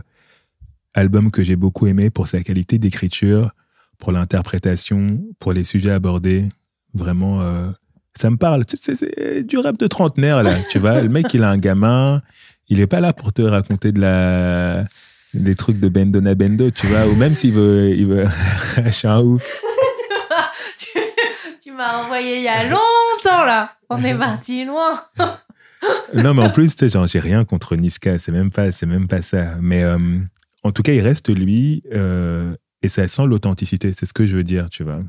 album 0.94 1.30
que 1.30 1.42
j'ai 1.42 1.56
beaucoup 1.56 1.86
aimé 1.86 2.10
pour 2.10 2.26
sa 2.28 2.42
qualité 2.42 2.78
d'écriture, 2.78 3.52
pour 3.98 4.12
l'interprétation, 4.12 5.20
pour 5.38 5.52
les 5.52 5.64
sujets 5.64 5.92
abordés. 5.92 6.48
Vraiment, 6.94 7.40
euh, 7.42 7.70
ça 8.14 8.30
me 8.30 8.36
parle. 8.36 8.64
C'est- 8.68 9.42
du 9.46 9.58
rap 9.58 9.78
de 9.78 9.86
trentenaire, 9.86 10.42
là. 10.42 10.54
tu 10.70 10.78
vois, 10.78 11.00
le 11.00 11.08
mec, 11.08 11.32
il 11.34 11.42
a 11.42 11.50
un 11.50 11.58
gamin. 11.58 12.22
Il 12.68 12.80
est 12.80 12.86
pas 12.86 13.00
là 13.00 13.12
pour 13.12 13.32
te 13.32 13.42
raconter 13.42 13.92
de 13.92 14.00
la 14.00 14.84
des 15.34 15.54
trucs 15.54 15.80
de 15.80 15.88
Bendona 15.88 16.34
Bendo, 16.34 16.70
tu 16.70 16.86
vois, 16.88 17.06
ou 17.06 17.14
même 17.14 17.34
s'il 17.34 17.52
veut, 17.52 17.90
il 17.90 18.06
veut 18.06 18.26
lâcher 18.76 19.08
un 19.08 19.20
ouf. 19.20 19.62
tu 20.78 20.86
tu 21.62 21.72
m'as 21.72 22.02
envoyé 22.02 22.36
il 22.38 22.42
y 22.42 22.48
a 22.48 22.64
longtemps, 22.64 23.44
là. 23.46 23.72
On 23.88 24.02
est 24.04 24.14
parti 24.14 24.64
loin. 24.66 25.00
Non, 26.14 26.34
mais 26.34 26.42
en 26.42 26.50
plus, 26.50 26.74
j'ai 27.06 27.18
rien 27.20 27.44
contre 27.44 27.76
Niska, 27.76 28.18
c'est 28.18 28.32
même 28.32 28.50
pas, 28.50 28.70
c'est 28.72 28.86
même 28.86 29.08
pas 29.08 29.22
ça. 29.22 29.56
Mais 29.60 29.82
euh, 29.82 29.98
en 30.62 30.72
tout 30.72 30.82
cas, 30.82 30.92
il 30.92 31.00
reste 31.00 31.28
lui 31.28 31.82
euh, 31.92 32.54
et 32.82 32.88
ça 32.88 33.06
sent 33.08 33.26
l'authenticité, 33.26 33.92
c'est 33.92 34.06
ce 34.06 34.12
que 34.12 34.26
je 34.26 34.36
veux 34.36 34.44
dire, 34.44 34.70
tu 34.70 34.84
vois. 34.84 35.02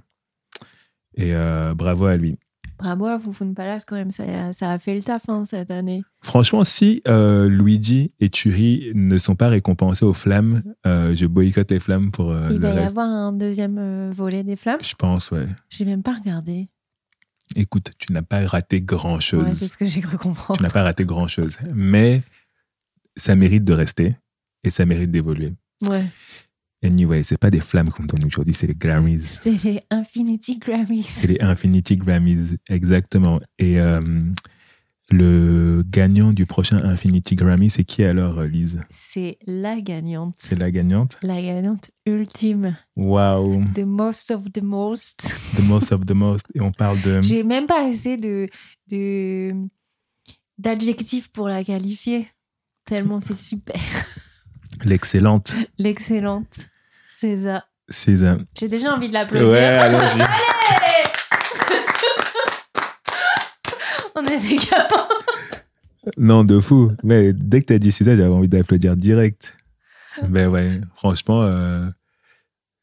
Et 1.16 1.34
euh, 1.34 1.74
bravo 1.74 2.06
à 2.06 2.18
lui. 2.18 2.38
Bravo 2.80 3.06
à 3.06 3.20
Foufoune 3.20 3.54
Palace, 3.54 3.86
quand 3.86 3.96
même. 3.96 4.12
Ça, 4.12 4.52
ça 4.52 4.72
a 4.72 4.80
fait 4.80 4.96
le 4.96 5.04
taf 5.04 5.30
hein, 5.30 5.46
cette 5.46 5.72
année. 5.72 6.04
Franchement, 6.22 6.64
si 6.64 7.02
euh, 7.08 7.48
Luigi 7.48 8.12
et 8.20 8.30
Turi 8.30 8.92
ne 8.94 9.18
sont 9.18 9.36
pas 9.36 9.48
récompensés 9.48 10.06
aux 10.06 10.14
flammes, 10.14 10.64
euh, 10.86 11.16
je 11.16 11.26
boycotte 11.26 11.72
les 11.72 11.80
flammes 11.80 12.12
pour 12.12 12.32
euh, 12.32 12.48
Il 12.50 12.58
le 12.58 12.68
va 12.68 12.74
y 12.74 12.80
avoir 12.80 13.08
un 13.08 13.32
deuxième 13.32 14.12
volet 14.12 14.44
des 14.44 14.56
flammes? 14.56 14.82
Je 14.82 14.96
pense, 14.96 15.32
ouais. 15.32 15.46
J'ai 15.70 15.86
même 15.86 16.04
pas 16.04 16.14
regardé. 16.14 16.68
Écoute, 17.56 17.92
tu 18.00 18.12
n'as 18.12 18.24
pas 18.24 18.46
raté 18.48 18.82
grand-chose. 18.82 19.46
Ouais, 19.46 19.56
c'est 19.56 19.72
ce 19.72 19.78
que 19.78 19.86
j'ai 19.86 20.02
cru 20.02 20.18
comprendre. 20.18 20.58
tu 20.58 20.64
n'as 20.64 20.70
pas 20.70 20.84
raté 20.84 21.06
grand-chose. 21.06 21.58
Mais 21.74 22.22
ça 23.16 23.36
mérite 23.36 23.64
de 23.64 23.74
rester 23.74 24.16
et 24.64 24.70
ça 24.70 24.86
mérite 24.86 25.12
d'évoluer. 25.12 25.54
Ouais. 25.82 26.06
Anyway, 26.84 27.24
c'est 27.24 27.38
pas 27.38 27.50
des 27.50 27.62
flammes 27.62 27.90
qu'on 27.90 28.04
donne 28.04 28.26
aujourd'hui, 28.26 28.54
c'est 28.54 28.68
les 28.68 28.76
Grammys. 28.76 29.40
C'est 29.42 29.64
les 29.64 29.82
Infinity 29.90 30.58
Grammys. 30.58 31.04
C'est 31.04 31.28
les 31.28 31.42
Infinity 31.42 31.96
Grammys, 31.96 32.58
exactement. 32.68 33.40
Et 33.58 33.80
euh, 33.80 34.02
le 35.10 35.84
gagnant 35.88 36.32
du 36.34 36.46
prochain 36.46 36.78
Infinity 36.84 37.36
Grammy, 37.36 37.70
c'est 37.70 37.84
qui 37.86 38.04
alors, 38.04 38.42
Lise? 38.44 38.82
C'est 38.90 39.38
la 39.46 39.80
gagnante. 39.80 40.36
C'est 40.38 40.60
la 40.60 40.72
gagnante? 40.72 41.20
La 41.22 41.42
gagnante 41.42 41.92
ultime. 42.06 42.76
Waouh 42.98 43.64
The 43.74 43.86
most 43.86 44.32
of 44.32 44.52
the 44.52 44.62
most. 44.62 45.34
The 45.56 45.64
most 45.64 45.92
of 45.94 46.06
the 46.06 46.14
most. 46.14 46.46
Et 46.54 46.62
on 46.62 46.72
parle 46.72 47.00
de... 47.02 47.22
J'ai 47.22 47.44
même 47.44 47.66
pas 47.68 47.88
assez 47.88 48.18
de 48.18 48.48
de- 48.90 49.54
d'adjectifs 50.58 51.30
pour 51.30 51.48
la 51.48 51.64
qualifier. 51.64 52.28
Tellement 52.86 53.20
c'est 53.22 53.36
super. 53.36 53.80
L'excellente 54.86 55.56
L'excellente. 55.78 56.70
Ça. 57.08 57.66
César. 57.90 58.38
J'ai 58.58 58.68
déjà 58.68 58.96
envie 58.96 59.08
de 59.10 59.14
l'applaudir. 59.14 59.50
Ouais, 59.50 59.60
allons-y. 59.60 60.22
On 64.16 64.24
est 64.26 64.40
des 64.40 64.56
gamins. 64.58 65.08
Non, 66.18 66.44
de 66.44 66.60
fou. 66.60 66.92
Mais 67.04 67.34
dès 67.34 67.62
que 67.62 67.68
tu 67.68 67.74
as 67.74 67.80
dit 67.80 67.92
César, 67.92 68.16
j'avais 68.16 68.34
envie 68.34 68.48
d'applaudir 68.50 68.96
direct. 68.96 69.56
Ben 70.28 70.48
ouais, 70.48 70.80
franchement, 70.96 71.44
euh, 71.44 71.88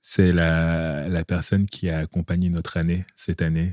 c'est 0.02 0.32
la, 0.32 1.08
la 1.08 1.24
personne 1.24 1.66
qui 1.66 1.88
a 1.88 1.98
accompagné 1.98 2.48
notre 2.48 2.76
année, 2.76 3.04
cette 3.16 3.42
année. 3.42 3.72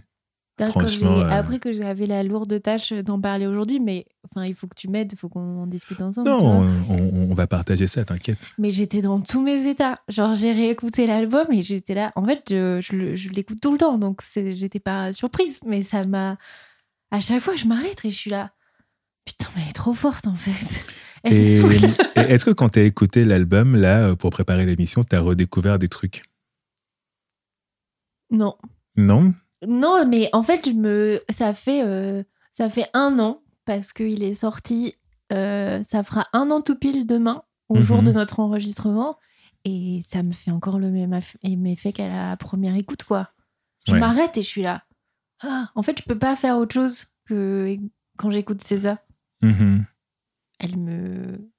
Franchement, 0.65 1.15
j'ai 1.17 1.23
euh, 1.23 1.29
appris 1.29 1.59
que 1.59 1.71
j'avais 1.71 2.07
la 2.07 2.23
lourde 2.23 2.61
tâche 2.61 2.91
d'en 2.93 3.21
parler 3.21 3.45
aujourd'hui, 3.45 3.79
mais 3.79 4.05
enfin, 4.23 4.45
il 4.45 4.55
faut 4.55 4.65
que 4.67 4.75
tu 4.75 4.87
m'aides, 4.87 5.11
il 5.13 5.17
faut 5.17 5.29
qu'on 5.29 5.67
discute 5.67 6.01
ensemble. 6.01 6.29
Non, 6.29 6.39
on, 6.41 6.93
on- 6.93 7.31
on 7.31 7.33
va 7.35 7.45
partager 7.47 7.85
ça, 7.87 8.03
t'inquiète. 8.03 8.39
Mais 8.57 8.71
j'étais 8.71 9.01
dans 9.01 9.21
tous 9.21 9.41
mes 9.41 9.67
états. 9.67 9.95
Genre, 10.09 10.33
j'ai 10.33 10.51
réécouté 10.53 11.05
l'album 11.05 11.45
et 11.51 11.61
j'étais 11.61 11.93
là. 11.93 12.11
En 12.15 12.25
fait, 12.25 12.41
je, 12.49 12.79
je 12.81 12.95
le- 12.95 13.15
je 13.15 13.29
l'écoute 13.29 13.61
tout 13.61 13.71
le 13.71 13.77
temps, 13.77 13.97
donc 13.99 14.21
j'étais 14.35 14.79
pas 14.79 15.13
surprise, 15.13 15.59
mais 15.65 15.83
ça 15.83 16.03
m'a. 16.07 16.37
À 17.11 17.21
chaque 17.21 17.41
fois, 17.41 17.55
je 17.55 17.65
m'arrête 17.65 18.03
et 18.03 18.09
je 18.09 18.15
suis 18.17 18.31
là. 18.31 18.51
Putain, 19.25 19.47
mais 19.55 19.61
elle 19.63 19.69
est 19.69 19.73
trop 19.73 19.93
forte 19.93 20.25
en 20.27 20.35
fait. 20.35 20.85
Elle 21.23 21.33
Et, 21.33 21.55
est-ce 22.15 22.45
que 22.45 22.51
quand 22.51 22.69
tu 22.69 22.79
as 22.79 22.83
écouté 22.83 23.25
l'album, 23.25 23.75
là, 23.75 24.09
euh, 24.09 24.15
pour 24.15 24.29
préparer 24.29 24.65
l'émission, 24.65 25.03
tu 25.03 25.15
as 25.15 25.19
redécouvert 25.19 25.79
des 25.79 25.87
trucs? 25.87 26.23
Non. 28.29 28.55
Non? 28.95 29.33
Non, 29.65 30.05
mais 30.07 30.29
en 30.33 30.43
fait, 30.43 30.67
je 30.69 30.73
me... 30.73 31.21
ça, 31.29 31.53
fait, 31.53 31.81
euh, 31.83 32.23
ça 32.51 32.69
fait 32.69 32.89
un 32.93 33.17
an 33.19 33.41
parce 33.65 33.93
qu'il 33.93 34.23
est 34.23 34.33
sorti. 34.35 34.95
euh, 35.33 35.83
ça 35.83 36.03
fera 36.03 36.25
un 36.33 36.51
an 36.51 36.61
tout 36.61 36.77
pile 36.77 37.05
demain, 37.05 37.43
au 37.69 37.81
jour 37.81 37.97
Mhm. 37.97 38.05
de 38.05 38.11
notre 38.13 38.39
enregistrement. 38.39 39.17
Et 39.65 40.01
ça 40.07 40.23
me 40.23 40.31
fait 40.31 40.51
encore 40.51 40.79
le 40.79 40.89
même 40.89 41.13
effet 41.65 41.91
qu'à 41.91 42.07
la 42.07 42.37
première 42.37 42.75
écoute, 42.75 43.03
quoi. 43.03 43.31
Je 43.85 43.91
Ouais. 43.93 43.99
m'arrête 43.99 44.37
et 44.37 44.41
je 44.41 44.47
suis 44.47 44.61
là. 44.61 44.83
Ah, 45.43 45.69
en 45.75 45.83
fait, 45.83 45.97
je 45.99 46.03
peux 46.05 46.17
pas 46.17 46.35
faire 46.37 46.57
autre 46.57 46.73
chose 46.73 47.05
que 47.25 47.75
quand 48.17 48.29
j'écoute 48.29 48.63
César. 48.63 48.97
Mhm. 49.41 49.85
Elle 50.59 50.77
me. 50.77 51.49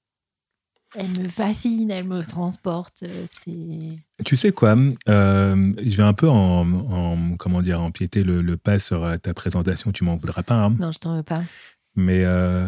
Elle 0.95 1.11
me 1.11 1.29
fascine, 1.29 1.91
elle 1.91 2.07
me 2.07 2.23
transporte. 2.23 3.03
euh, 3.03 3.25
C'est. 3.27 3.99
Tu 4.25 4.37
sais 4.37 4.53
quoi 4.53 4.75
euh, 5.09 5.73
Je 5.85 5.97
vais 5.97 6.03
un 6.03 6.15
peu 6.15 6.29
en, 6.29 6.67
en- 6.73 7.37
comment 7.37 7.61
dire 7.63 7.81
empiéter 7.81 8.23
le, 8.23 8.41
le 8.41 8.57
pas 8.57 8.79
sur 8.79 9.05
euh, 9.05 9.17
ta 9.19 9.35
présentation. 9.35 9.93
Tu 9.93 10.05
m'en 10.05 10.17
voudras 10.17 10.43
pas, 10.43 10.55
hein. 10.65 10.75
Non, 10.81 10.91
je 10.93 10.99
t'en 10.99 11.17
veux 11.17 11.23
pas. 11.23 11.43
mais 11.95 12.25
euh, 12.25 12.67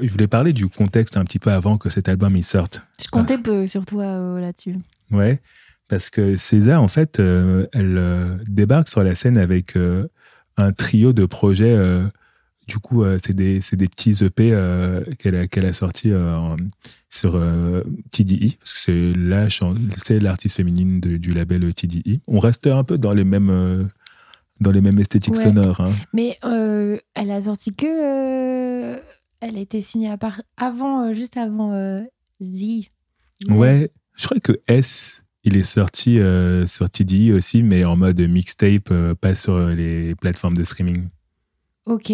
je 0.00 0.08
voulais 0.08 0.28
parler 0.28 0.52
du 0.52 0.68
contexte 0.68 1.16
un 1.16 1.24
petit 1.24 1.38
peu 1.40 1.50
avant 1.50 1.76
que 1.76 1.88
cet 1.90 2.08
album 2.08 2.36
il 2.36 2.44
sorte. 2.44 2.82
Je 3.02 3.08
comptais 3.08 3.38
peu 3.38 3.66
sur 3.66 3.84
toi 3.84 4.04
euh, 4.04 4.40
là-dessus. 4.40 4.76
Ouais, 5.10 5.40
parce 5.88 6.10
que 6.10 6.36
César, 6.36 6.80
en 6.82 6.88
fait, 6.88 7.18
elle 7.72 8.38
débarque 8.48 8.88
sur 8.88 9.02
la 9.04 9.14
scène 9.14 9.36
avec 9.38 9.76
un 10.56 10.72
trio 10.72 11.12
de 11.12 11.26
projets. 11.26 11.76
du 12.66 12.78
coup, 12.78 13.04
c'est 13.22 13.34
des, 13.34 13.58
des 13.72 13.88
petits 13.88 14.24
EP 14.24 14.50
qu'elle 15.18 15.34
a, 15.36 15.46
qu'elle 15.46 15.66
a 15.66 15.72
sortis 15.74 16.14
en- 16.14 16.56
sur 17.14 17.36
euh, 17.36 17.82
TDI, 18.10 18.56
parce 18.58 18.72
que 18.74 18.78
c'est 18.80 19.12
la 19.16 19.46
c'est 19.96 20.18
l'artiste 20.18 20.56
féminine 20.56 21.00
de- 21.00 21.16
du 21.16 21.30
label 21.30 21.72
TDI. 21.72 22.20
On 22.26 22.38
reste 22.40 22.66
un 22.66 22.82
peu 22.84 22.98
dans 22.98 23.12
les 23.12 23.24
mêmes, 23.24 23.50
euh, 23.50 23.84
dans 24.60 24.70
les 24.72 24.80
mêmes 24.80 24.98
esthétiques 24.98 25.34
Ouais. 25.36 25.42
sonores. 25.42 25.80
hein. 25.80 25.92
Mais 26.12 26.38
euh, 26.44 26.98
elle 27.14 27.30
a 27.30 27.42
sorti 27.42 27.74
que. 27.74 27.86
euh, 27.86 28.98
elle 29.40 29.56
a 29.56 29.60
été 29.60 29.80
signée 29.80 30.10
à 30.10 30.16
part 30.16 30.40
avant, 30.56 31.04
euh, 31.04 31.12
juste 31.12 31.36
avant 31.36 31.72
euh, 31.72 32.00
Z. 32.42 32.86
Ouais, 33.48 33.90
je 34.16 34.24
crois 34.26 34.40
que 34.40 34.52
S, 34.68 35.22
il 35.44 35.56
est 35.56 35.62
sorti 35.62 36.18
euh, 36.18 36.64
sur 36.66 36.88
TDI 36.88 37.32
aussi, 37.32 37.62
mais 37.62 37.84
en 37.84 37.94
mode 37.96 38.20
mixtape, 38.22 38.90
euh, 38.90 39.14
pas 39.14 39.34
sur 39.34 39.58
les 39.68 40.14
plateformes 40.14 40.56
de 40.56 40.64
streaming. 40.64 41.08
Ok. 41.86 42.10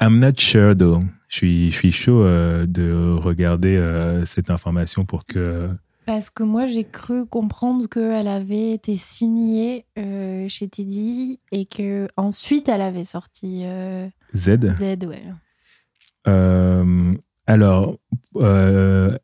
I'm 0.00 0.18
not 0.18 0.38
sure 0.38 0.74
though. 0.74 1.04
Je 1.28 1.36
suis, 1.36 1.70
je 1.70 1.76
suis 1.76 1.92
chaud 1.92 2.24
euh, 2.24 2.66
de 2.66 3.14
regarder 3.16 3.76
euh, 3.76 4.24
cette 4.24 4.50
information 4.50 5.04
pour 5.04 5.26
que. 5.26 5.68
Parce 6.06 6.30
que 6.30 6.42
moi, 6.42 6.66
j'ai 6.66 6.84
cru 6.84 7.24
comprendre 7.26 7.88
qu'elle 7.88 8.26
avait 8.26 8.72
été 8.72 8.96
signée 8.96 9.84
euh, 9.96 10.48
chez 10.48 10.66
TD 10.66 11.38
et 11.52 11.66
que 11.66 12.08
ensuite 12.16 12.68
elle 12.68 12.82
avait 12.82 13.04
sorti 13.04 13.64
Z. 14.34 14.58
Z, 14.72 15.06
ouais. 15.06 15.22
Alors, 17.46 17.98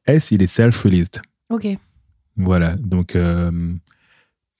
S, 0.06 0.30
il 0.30 0.42
est 0.42 0.46
self-released. 0.46 1.22
Ok. 1.50 1.66
Voilà. 2.36 2.76
Donc, 2.76 3.16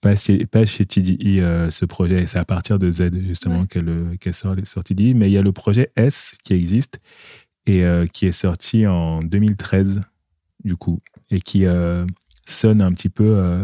pas 0.01 0.15
chez, 0.15 0.45
pas 0.45 0.63
chez 0.65 0.85
TDI 0.85 1.39
euh, 1.41 1.69
ce 1.69 1.85
projet. 1.85 2.25
C'est 2.27 2.37
à 2.39 2.45
partir 2.45 2.77
de 2.79 2.91
Z, 2.91 3.09
justement, 3.25 3.61
Ouais. 3.61 3.67
qu'elle 3.67 3.89
euh, 3.89 4.15
qu'elle 4.19 4.33
sort 4.33 4.55
sur 4.63 4.83
TDI. 4.83 5.13
Mais 5.13 5.29
il 5.29 5.33
y 5.33 5.37
a 5.37 5.41
le 5.41 5.51
projet 5.51 5.91
S 5.95 6.35
qui 6.43 6.53
existe 6.53 6.99
et 7.65 7.83
euh, 7.83 8.05
qui 8.05 8.25
est 8.27 8.31
sorti 8.31 8.85
en 8.87 9.21
2013, 9.21 10.01
du 10.63 10.75
coup, 10.75 10.99
et 11.29 11.41
qui 11.41 11.65
euh, 11.65 12.05
sonne 12.45 12.81
un 12.81 12.93
petit 12.93 13.09
peu, 13.09 13.63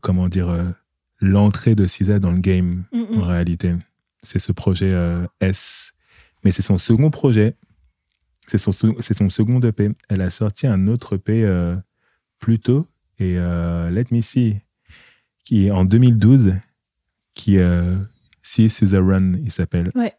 comment 0.00 0.28
dire, 0.28 0.72
l'entrée 1.20 1.74
de 1.74 1.86
Cisa 1.86 2.18
dans 2.18 2.32
le 2.32 2.40
game, 2.40 2.84
Mm, 2.92 2.98
mm. 3.00 3.18
en 3.18 3.22
réalité. 3.22 3.74
C'est 4.22 4.38
ce 4.38 4.52
projet 4.52 4.92
S. 5.40 5.92
Mais 6.44 6.52
c'est 6.52 6.62
son 6.62 6.78
second 6.78 7.10
projet. 7.10 7.56
C'est 8.48 8.58
son, 8.58 8.72
son 8.72 9.30
second 9.30 9.60
EP. 9.60 9.88
Elle 10.08 10.20
a 10.22 10.30
sorti 10.30 10.66
un 10.66 10.86
autre 10.88 11.16
EP 11.16 11.44
plus 12.38 12.58
tôt. 12.58 12.86
Et 13.18 13.34
Let 13.34 14.06
Me 14.10 14.20
See, 14.20 14.56
qui 15.44 15.66
est 15.66 15.70
en 15.70 15.84
2012, 15.84 16.54
qui 17.34 17.58
euh, 17.58 17.96
See 18.42 18.68
Caesar 18.68 19.04
Run, 19.04 19.34
il 19.44 19.50
s'appelle. 19.50 19.90
Ouais. 19.94 20.14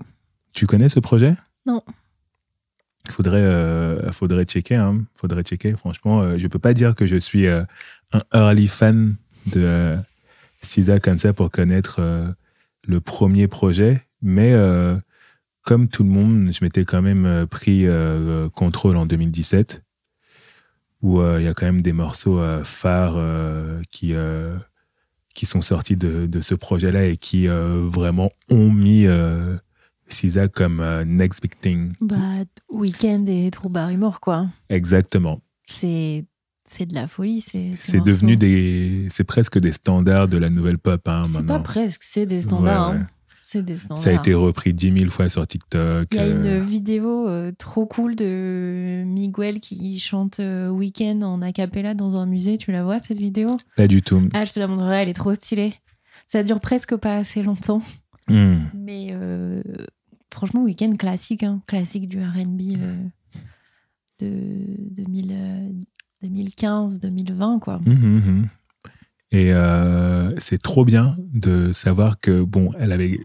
Tu 0.54 0.68
connais 0.68 0.90
ce 0.90 1.00
projet? 1.00 1.36
Non. 1.66 1.82
Il 3.06 3.12
faudrait, 3.12 3.42
euh, 3.42 4.12
faudrait 4.12 4.46
checker. 4.46 4.76
Hein. 4.76 5.06
faudrait 5.14 5.44
checker. 5.44 5.76
Franchement, 5.76 6.22
euh, 6.22 6.38
je 6.38 6.48
peux 6.48 6.60
pas 6.60 6.74
dire 6.74 6.96
que 6.96 7.06
je 7.06 7.18
suis 7.18 7.48
euh, 7.48 7.64
un 8.12 8.22
early 8.34 8.68
fan 8.68 9.16
de 9.48 9.62
euh, 9.62 9.98
SZA 10.62 11.00
comme 11.00 11.18
ça 11.18 11.34
pour 11.34 11.52
connaître 11.52 11.98
euh, 12.00 12.28
le 12.86 13.02
premier 13.02 13.48
projet. 13.48 14.06
Mais 14.22 14.54
comme 15.64 15.90
tout 15.90 16.04
le 16.04 16.10
monde, 16.10 16.54
je 16.54 16.64
m'étais 16.64 16.86
quand 16.86 17.02
même 17.02 17.46
pris 17.48 17.86
contrôle 18.56 18.96
en 18.96 19.06
2017, 19.06 19.84
où 21.04 21.20
euh, 21.20 21.40
il 21.40 21.46
y 21.46 21.48
a 21.48 21.54
quand 21.54 21.66
même 21.66 21.82
des 21.82 21.94
morceaux 21.94 22.40
euh, 22.40 22.64
phares 22.64 23.16
euh, 23.18 23.82
qui, 23.92 24.14
qui 25.34 25.46
sont 25.46 25.62
sortis 25.62 25.96
de, 25.96 26.26
de 26.26 26.42
ce 26.42 26.56
projet-là 26.56 27.06
et 27.06 27.18
qui 27.18 27.48
euh, 27.48 27.88
vraiment 27.88 28.32
ont 28.50 28.72
mis 28.72 29.06
euh, 29.08 29.58
comme 30.54 30.80
euh, 30.80 31.04
next 31.06 31.42
big 31.42 31.60
thing. 31.60 31.94
Bah, 32.02 32.44
Weekend 32.70 33.28
et 33.28 33.50
True 33.52 33.70
Barrymore, 33.70 34.20
quoi. 34.20 34.48
Exactement. 34.70 35.42
C'est. 35.68 36.26
C'est 36.66 36.86
de 36.86 36.94
la 36.94 37.08
folie, 37.08 37.42
c'est. 37.42 37.76
ces 37.78 37.92
C'est 37.92 38.04
devenu 38.04 38.38
des, 38.38 39.08
c'est 39.10 39.26
presque 39.26 39.60
des 39.60 39.74
standards 39.74 40.30
de 40.30 40.38
la 40.38 40.50
nouvelle 40.50 40.78
pop 40.78 41.06
hein, 41.10 41.24
C'est 41.26 41.46
pas 41.46 41.60
presque, 41.60 42.04
c'est 42.04 42.26
des 42.26 42.42
standards. 42.42 42.92
Ouais, 42.92 42.98
hein. 43.00 43.08
C'est 43.54 43.62
des 43.62 43.78
standards. 43.78 44.00
Ça 44.00 44.10
a 44.10 44.14
été 44.14 44.34
repris 44.34 44.74
dix 44.74 44.90
mille 44.90 45.12
fois 45.12 45.30
sur 45.30 45.46
TikTok. 45.46 46.08
Il 46.12 46.18
y 46.18 46.20
a 46.20 46.24
euh, 46.24 46.60
une 46.60 46.66
vidéo 46.66 47.28
euh, 47.28 47.52
trop 47.56 47.86
cool 47.86 48.16
de 48.16 49.04
Miguel 49.06 49.60
qui 49.60 50.00
chante 50.00 50.40
euh, 50.40 50.70
Weekend 50.70 51.24
en 51.24 51.40
a 51.44 51.52
cappella 51.52 51.94
dans 51.94 52.20
un 52.20 52.26
musée. 52.26 52.58
Tu 52.58 52.72
la 52.72 52.84
vois 52.84 52.98
cette 52.98 53.20
vidéo? 53.20 53.50
Pas 53.76 53.88
du 53.88 54.02
tout. 54.02 54.28
Ah, 54.34 54.44
je 54.46 54.54
te 54.54 54.60
la 54.60 54.68
montrerai, 54.68 55.04
elle 55.04 55.10
est 55.10 55.14
trop 55.14 55.36
stylée. 55.36 55.74
Ça 56.26 56.42
dure 56.42 56.60
presque 56.60 56.96
pas 56.96 57.18
assez 57.18 57.44
longtemps. 57.44 57.84
Hmm. 58.28 58.62
Mais 58.74 59.10
euh, 59.12 59.62
franchement, 60.34 60.64
Weekend 60.64 60.98
classique, 60.98 61.44
hein, 61.44 61.62
classique 61.68 62.10
du 62.10 62.18
RB 62.18 62.62
euh, 62.80 62.96
de 64.20 64.32
2000, 64.96 65.32
euh, 65.32 65.70
2015-2020, 66.26 67.60
quoi. 67.60 67.80
Mhm, 67.86 67.94
mhm. 67.94 68.48
Et 69.32 69.52
euh, 69.52 70.32
c'est 70.40 70.62
trop 70.62 70.86
bien 70.86 71.18
de 71.34 71.72
savoir 71.72 72.20
que, 72.20 72.44
bon, 72.44 72.72
elle 72.80 72.92
avait 72.92 73.20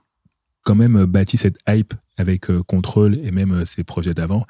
quand 0.69 0.75
même 0.75 1.07
bâti 1.07 1.39
cette 1.39 1.59
hype 1.66 1.95
avec 2.19 2.51
euh, 2.51 2.62
Control 2.62 3.16
et 3.25 3.31
même 3.31 3.53
euh, 3.53 3.64
ses 3.64 3.85
projets 3.85 4.12
d'avant. 4.12 4.47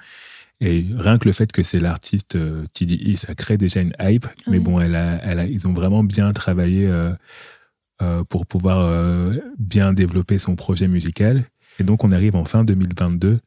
Et 0.60 0.84
rien 0.96 1.16
que 1.16 1.28
le 1.28 1.32
fait 1.32 1.52
que 1.52 1.62
c'est 1.62 1.78
l'artiste 1.78 2.34
euh, 2.34 2.64
TDI, 2.72 3.16
ça 3.16 3.36
crée 3.36 3.56
déjà 3.56 3.80
une 3.80 3.92
hype. 4.00 4.26
Mais 4.48 4.58
bon, 4.58 4.80
elle 4.80 4.96
a, 4.96 5.20
elle 5.22 5.38
a, 5.38 5.46
ils 5.46 5.68
ont 5.68 5.72
vraiment 5.72 6.02
bien 6.02 6.32
travaillé 6.32 6.88
euh, 6.88 7.12
euh, 8.02 8.24
pour 8.24 8.46
pouvoir 8.46 8.80
euh, 8.80 9.34
bien 9.58 9.92
développer 9.92 10.38
son 10.38 10.56
projet 10.56 10.88
musical. 10.88 11.44
Et 11.78 11.84
donc, 11.84 12.02
on 12.02 12.10
arrive 12.10 12.34
en 12.34 12.44
fin 12.44 12.64
2022 12.64 13.38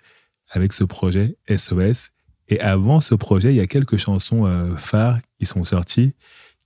avec 0.50 0.72
ce 0.72 0.86
projet 0.86 1.36
SOS. 1.54 2.12
Et 2.48 2.62
avant 2.62 3.02
ce 3.02 3.16
projet, 3.16 3.52
il 3.52 3.58
y 3.58 3.62
a 3.62 3.68
quelques 3.68 3.98
chansons 3.98 4.46
euh, 4.46 4.78
phares 4.78 5.20
qui 5.40 5.46
sont 5.46 5.66
sorties 5.66 6.14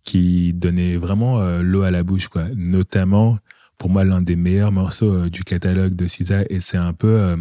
qui 0.03 0.53
donnaient 0.53 0.97
vraiment 0.97 1.41
euh, 1.41 1.63
l'eau 1.63 1.81
à 1.81 1.91
la 1.91 2.03
bouche. 2.03 2.27
Quoi. 2.27 2.45
Notamment, 2.55 3.39
pour 3.77 3.89
moi, 3.89 4.03
l'un 4.03 4.21
des 4.21 4.35
meilleurs 4.35 4.71
morceaux 4.71 5.13
euh, 5.13 5.29
du 5.29 5.43
catalogue 5.43 5.95
de 5.95 6.07
SZA. 6.07 6.43
Et 6.49 6.59
c'est 6.59 6.77
un 6.77 6.93
peu 6.93 7.07
euh, 7.07 7.35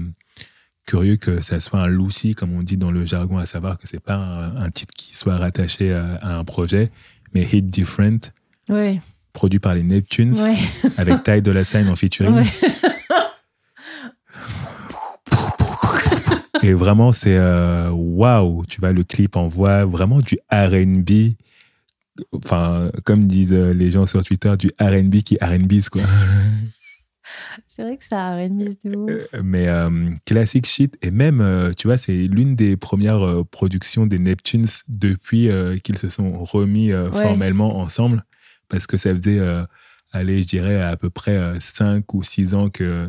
curieux 0.87 1.16
que 1.16 1.41
ça 1.41 1.61
soit 1.61 1.80
un 1.80 1.87
Lucy, 1.87 2.35
comme 2.35 2.53
on 2.55 2.62
dit 2.62 2.76
dans 2.76 2.91
le 2.91 3.05
jargon, 3.07 3.39
à 3.39 3.47
savoir 3.47 3.78
que 3.78 3.87
c'est 3.89 4.01
pas 4.01 4.14
un, 4.16 4.57
un 4.57 4.70
titre 4.70 4.93
qui 4.95 5.14
soit 5.16 5.37
rattaché 5.39 5.93
à, 5.93 6.16
à 6.22 6.35
un 6.37 6.45
projet, 6.45 6.89
mais 7.35 7.43
Hit 7.51 7.66
Different, 7.68 8.32
Ouais, 8.68 9.01
produit 9.32 9.59
par 9.59 9.74
les 9.74 9.82
Neptunes, 9.82 10.35
ouais, 10.37 10.55
avec 10.97 11.22
Ty 11.22 11.43
Dolla 11.43 11.64
Sign 11.64 11.89
en 11.89 11.95
featuring. 11.95 12.35
ouais. 12.35 12.45
Et 16.62 16.72
vraiment, 16.72 17.12
c'est 17.12 17.37
euh, 17.37 17.91
waouh, 17.91 18.64
tu 18.66 18.80
vois, 18.80 18.93
le 18.93 19.05
clip 19.05 19.37
envoie 19.37 19.85
vraiment 19.85 20.18
du 20.20 20.39
RB. 20.51 21.35
Enfin, 22.33 22.91
comme 23.05 23.25
disent 23.25 23.53
euh, 23.53 23.73
les 23.73 23.91
gens 23.91 24.07
sur 24.07 24.23
Twitter, 24.25 24.55
du 24.57 24.71
RB 24.81 25.23
qui 25.23 25.37
RBs, 25.41 25.89
quoi. 25.91 26.03
C'est 27.67 27.83
vrai 27.83 27.97
que 27.97 28.05
ça 28.05 28.29
a 28.29 28.37
R&B 28.37 28.61
de 28.85 28.97
ouf. 28.97 29.11
Euh, 29.11 29.41
mais 29.43 29.67
euh, 29.69 29.89
classic 30.27 30.67
shit. 30.67 30.97
Et 31.03 31.11
même, 31.11 31.41
euh, 31.41 31.73
tu 31.77 31.87
vois, 31.89 31.97
c'est 31.97 32.12
l'une 32.12 32.55
des 32.55 32.77
premières 32.77 33.27
euh, 33.27 33.45
productions 33.45 34.07
des 34.07 34.19
Neptunes 34.19 34.67
depuis 34.89 35.49
qu'ils 35.83 35.99
se 35.99 36.09
sont 36.09 36.45
remis 36.45 36.93
Ouais. 36.95 37.11
formellement 37.11 37.79
ensemble. 37.79 38.25
Parce 38.69 38.87
que 38.87 38.97
ça 38.97 39.12
faisait, 39.15 39.41
allez, 40.12 40.43
je 40.43 40.47
dirais, 40.47 40.81
à 40.81 40.97
peu 40.97 41.11
près 41.11 41.59
5 41.61 42.12
ou 42.15 42.23
6 42.23 42.55
ans 42.55 42.71
que 42.71 43.09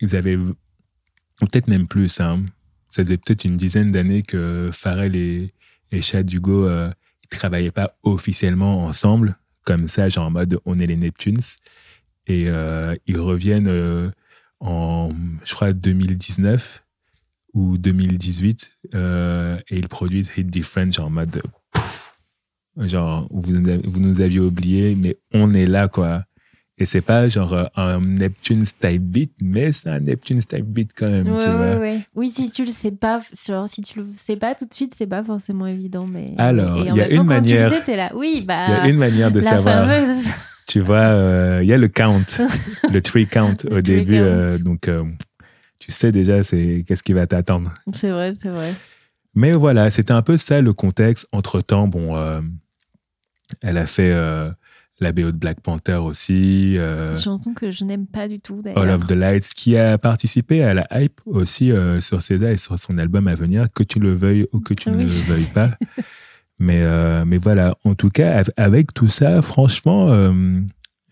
ils 0.00 0.14
avaient, 0.16 0.36
peut-être 1.40 1.68
même 1.68 1.86
plus, 1.86 2.20
hein. 2.20 2.44
ça 2.90 3.02
faisait 3.02 3.16
peut-être 3.16 3.44
une 3.44 3.56
dizaine 3.56 3.92
d'années 3.92 4.22
que 4.22 4.70
Pharrell 4.72 5.16
et, 5.16 5.52
et 5.90 6.02
Chad 6.02 6.30
Hugo, 6.32 6.68
travaillaient 7.36 7.70
pas 7.70 7.96
officiellement 8.02 8.84
ensemble, 8.84 9.36
comme 9.64 9.88
ça, 9.88 10.08
genre 10.08 10.26
en 10.26 10.30
mode 10.30 10.58
on 10.64 10.78
est 10.78 10.86
les 10.86 10.96
Neptunes. 10.96 11.40
Et 12.26 12.48
euh, 12.48 12.96
ils 13.06 13.18
reviennent 13.20 13.68
euh, 13.68 14.10
en, 14.60 15.10
je 15.44 15.54
crois, 15.54 15.72
2019 15.72 16.84
ou 17.54 17.78
2018, 17.78 18.72
euh, 18.94 19.60
et 19.68 19.76
ils 19.76 19.88
produisent 19.88 20.32
Hit 20.36 20.48
Different, 20.48 20.92
genre 20.92 21.06
en 21.06 21.10
mode, 21.10 21.42
genre, 22.78 23.28
vous, 23.30 23.52
vous 23.84 24.00
nous 24.00 24.20
aviez 24.20 24.40
oublié, 24.40 24.96
mais 24.96 25.16
on 25.32 25.54
est 25.54 25.66
là, 25.66 25.88
quoi. 25.88 26.24
Et 26.76 26.86
c'est 26.86 27.02
pas 27.02 27.28
genre 27.28 27.52
euh, 27.52 27.64
un 27.76 28.00
Neptune's 28.00 28.76
type 28.78 29.00
beat, 29.02 29.32
mais 29.40 29.70
c'est 29.70 29.88
un 29.90 30.00
Neptune's 30.00 30.46
type 30.48 30.64
beat 30.64 30.90
quand 30.96 31.08
même, 31.08 31.24
Ouais, 31.28 31.40
tu 31.42 31.48
ouais, 31.48 31.56
vois. 31.56 31.76
ouais. 31.78 32.00
Oui, 32.16 32.30
si 32.34 32.50
tu 32.50 32.62
le 32.64 32.70
sais 32.72 32.90
pas, 32.90 33.20
genre, 33.46 33.68
si 33.68 33.80
tu 33.82 34.00
le 34.00 34.06
sais 34.16 34.34
pas 34.36 34.56
tout 34.56 34.64
de 34.66 34.74
suite, 34.74 34.92
c'est 34.96 35.06
pas 35.06 35.22
forcément 35.22 35.68
évident. 35.68 36.06
Mais... 36.12 36.34
Alors, 36.36 36.76
il 36.78 36.94
y 36.96 37.00
a 37.00 37.04
temps, 37.04 37.10
une 37.12 37.16
quand 37.18 37.24
manière- 37.26 37.68
tu 37.68 37.74
le 37.74 37.80
sais, 37.80 37.84
t'es 37.86 37.96
là. 37.96 38.10
Oui, 38.14 38.42
bah. 38.46 38.66
Il 38.68 38.72
y 38.72 38.74
a 38.74 38.88
une 38.88 38.96
manière 38.96 39.30
de 39.30 39.40
savoir. 39.40 39.86
fameuse. 39.86 40.28
Tu 40.66 40.80
vois, 40.80 40.96
euh, 40.96 41.58
il 41.62 41.68
y 41.68 41.74
a 41.74 41.76
le 41.76 41.88
count, 41.88 42.24
le 42.90 43.00
tree 43.02 43.26
count 43.26 43.52
Le 43.70 43.76
au 43.76 43.80
début. 43.82 44.14
count. 44.14 44.22
euh, 44.22 44.58
donc, 44.58 44.88
euh, 44.88 45.04
tu 45.78 45.92
sais 45.92 46.10
déjà 46.10 46.42
c'est 46.42 46.84
qu'est-ce 46.88 47.02
qui 47.02 47.12
va 47.12 47.26
t'attendre. 47.26 47.74
C'est 47.92 48.08
vrai, 48.08 48.32
c'est 48.40 48.48
vrai. 48.48 48.72
Mais 49.34 49.52
voilà, 49.52 49.90
c'était 49.90 50.12
un 50.14 50.22
peu 50.22 50.38
ça 50.38 50.62
le 50.62 50.72
contexte. 50.72 51.28
Entre-temps, 51.32 51.86
bon, 51.86 52.16
euh, 52.16 52.40
elle 53.60 53.76
a 53.76 53.84
fait 53.84 54.10
la 55.00 55.12
BO 55.12 55.32
de 55.32 55.36
Black 55.36 55.60
Panther 55.60 55.96
aussi, 55.96 56.78
euh, 56.78 57.16
chanson 57.16 57.52
que 57.52 57.70
je 57.70 57.84
n'aime 57.84 58.06
pas 58.06 58.28
du 58.28 58.38
tout 58.40 58.62
d'ailleurs. 58.62 58.82
All 58.82 58.90
of 58.90 59.06
the 59.06 59.12
Lights, 59.12 59.52
qui 59.54 59.76
a 59.76 59.98
participé 59.98 60.62
à 60.62 60.72
la 60.74 60.86
hype 60.92 61.20
aussi 61.26 61.72
euh, 61.72 62.00
sur 62.00 62.22
César 62.22 62.50
et 62.50 62.56
sur 62.56 62.78
son 62.78 62.96
album 62.98 63.26
à 63.26 63.34
venir, 63.34 63.66
que 63.74 63.82
tu 63.82 63.98
le 63.98 64.14
veuilles 64.14 64.46
ou 64.52 64.60
que 64.60 64.72
tu 64.74 64.90
ne 64.90 64.98
le 65.02 65.04
veuilles 65.28 65.50
pas. 65.52 65.76
mais, 66.60 66.82
euh, 66.82 67.24
mais 67.26 67.38
voilà, 67.38 67.76
en 67.84 67.94
tout 67.96 68.08
cas, 68.10 68.38
av- 68.38 68.50
avec 68.56 68.94
tout 68.94 69.08
ça, 69.08 69.42
franchement, 69.42 70.08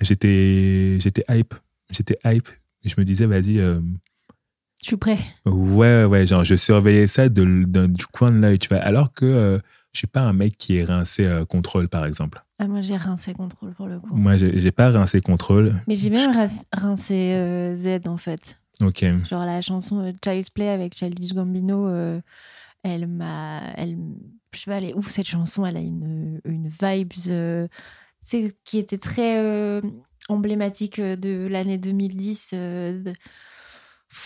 j'étais 0.00 0.96
j'étais 1.00 1.24
hype. 1.28 1.54
J'étais 1.90 2.16
hype. 2.24 2.48
Je 2.84 2.94
me 2.98 3.04
disais, 3.04 3.26
vas-y, 3.26 3.56
Je 3.58 3.80
suis 4.82 4.96
prêt. 4.96 5.18
Ouais, 5.46 6.04
ouais, 6.04 6.26
genre, 6.26 6.44
je 6.44 6.54
surveillais 6.56 7.06
ça 7.06 7.28
de, 7.28 7.64
du 7.86 8.06
coin 8.06 8.30
de 8.30 8.38
l'œil, 8.38 8.58
tu 8.58 8.68
vois. 8.68 8.78
Alors 8.78 9.12
que 9.12 9.60
je 9.92 9.98
suis 9.98 10.06
pas 10.06 10.20
un 10.20 10.32
mec 10.32 10.56
qui 10.58 10.76
est 10.78 10.84
rincé 10.84 11.24
euh, 11.24 11.44
contrôle, 11.44 11.88
par 11.88 12.06
exemple. 12.06 12.42
Ah, 12.58 12.66
moi, 12.68 12.80
j'ai 12.80 12.96
rincé 12.96 13.34
contrôle 13.34 13.72
pour 13.74 13.86
le 13.86 13.98
coup. 14.00 14.14
Moi, 14.14 14.36
j'ai 14.36 14.60
j'ai 14.60 14.70
pas 14.72 14.90
rincé 14.90 15.20
contrôle. 15.20 15.74
Mais 15.86 15.94
j'ai 15.96 16.10
même 16.10 16.30
rinc- 16.32 16.64
rincé 16.72 17.32
euh, 17.34 17.74
Z 17.74 18.06
en 18.08 18.16
fait. 18.16 18.58
Ok. 18.80 19.04
Genre 19.24 19.44
la 19.44 19.60
chanson 19.62 20.00
euh, 20.00 20.12
Child's 20.24 20.50
Play 20.50 20.68
avec 20.68 20.94
Childish 20.94 21.34
Gambino, 21.34 21.86
euh, 21.88 22.20
elle 22.82 23.06
m'a. 23.06 23.60
Elle, 23.76 23.96
je 24.54 24.58
sais 24.60 24.70
pas, 24.70 24.78
elle 24.78 24.84
est 24.84 24.94
ouf 24.94 25.08
cette 25.08 25.26
chanson, 25.26 25.64
elle 25.66 25.76
a 25.76 25.80
une, 25.80 26.40
une 26.44 26.68
vibes 26.68 27.12
qui 28.64 28.78
était 28.78 28.98
très 28.98 29.80
emblématique 30.28 31.00
de 31.00 31.46
l'année 31.50 31.78
2010. 31.78 32.50
euh, 32.54 33.02
de- 33.02 33.10
Pff, 33.12 33.20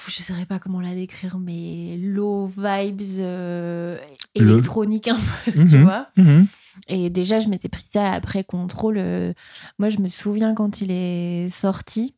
je 0.09 0.21
ne 0.21 0.25
saurais 0.25 0.47
pas 0.47 0.59
comment 0.59 0.81
la 0.81 0.95
décrire, 0.95 1.39
mais 1.39 1.97
low 1.97 2.47
vibes 2.47 3.03
euh, 3.19 3.99
Le- 4.35 4.43
électroniques 4.53 5.09
un 5.09 5.17
peu, 5.17 5.53
tu 5.67 5.77
Mhm. 5.79 5.83
vois. 5.83 6.09
Mhm. 6.17 6.47
Et 6.89 7.09
déjà, 7.11 7.39
je 7.39 7.49
m'étais 7.49 7.69
pris 7.69 7.87
ça 7.91 8.13
après 8.13 8.45
contrôle. 8.45 8.99
euh, 8.99 9.33
moi, 9.79 9.89
je 9.89 9.99
me 9.99 10.09
souviens 10.09 10.55
quand 10.55 10.81
il 10.83 10.91
est 10.91 11.49
sorti, 11.51 12.15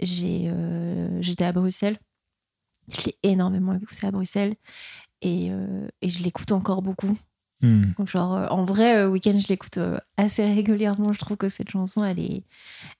j'ai, 0.00 0.48
euh, 0.50 1.20
j'étais 1.22 1.44
à 1.44 1.52
Bruxelles. 1.52 1.98
Je 2.92 3.02
l'ai 3.06 3.16
énormément 3.22 3.74
écouté 3.74 4.06
à 4.06 4.10
Bruxelles. 4.10 4.54
Et, 5.22 5.48
euh, 5.50 5.86
et 6.02 6.08
je 6.08 6.22
l'écoute 6.24 6.50
encore 6.52 6.82
beaucoup. 6.82 7.16
Donc, 7.62 8.08
genre, 8.08 8.34
euh, 8.36 8.46
en 8.48 8.64
vrai, 8.64 8.96
euh, 8.98 9.08
week-end, 9.08 9.38
je 9.38 9.48
l'écoute 9.48 9.78
euh, 9.78 9.98
assez 10.16 10.44
régulièrement. 10.44 11.12
Je 11.12 11.18
trouve 11.18 11.36
que 11.36 11.48
cette 11.48 11.70
chanson, 11.70 12.04
elle 12.04 12.18
est, 12.18 12.42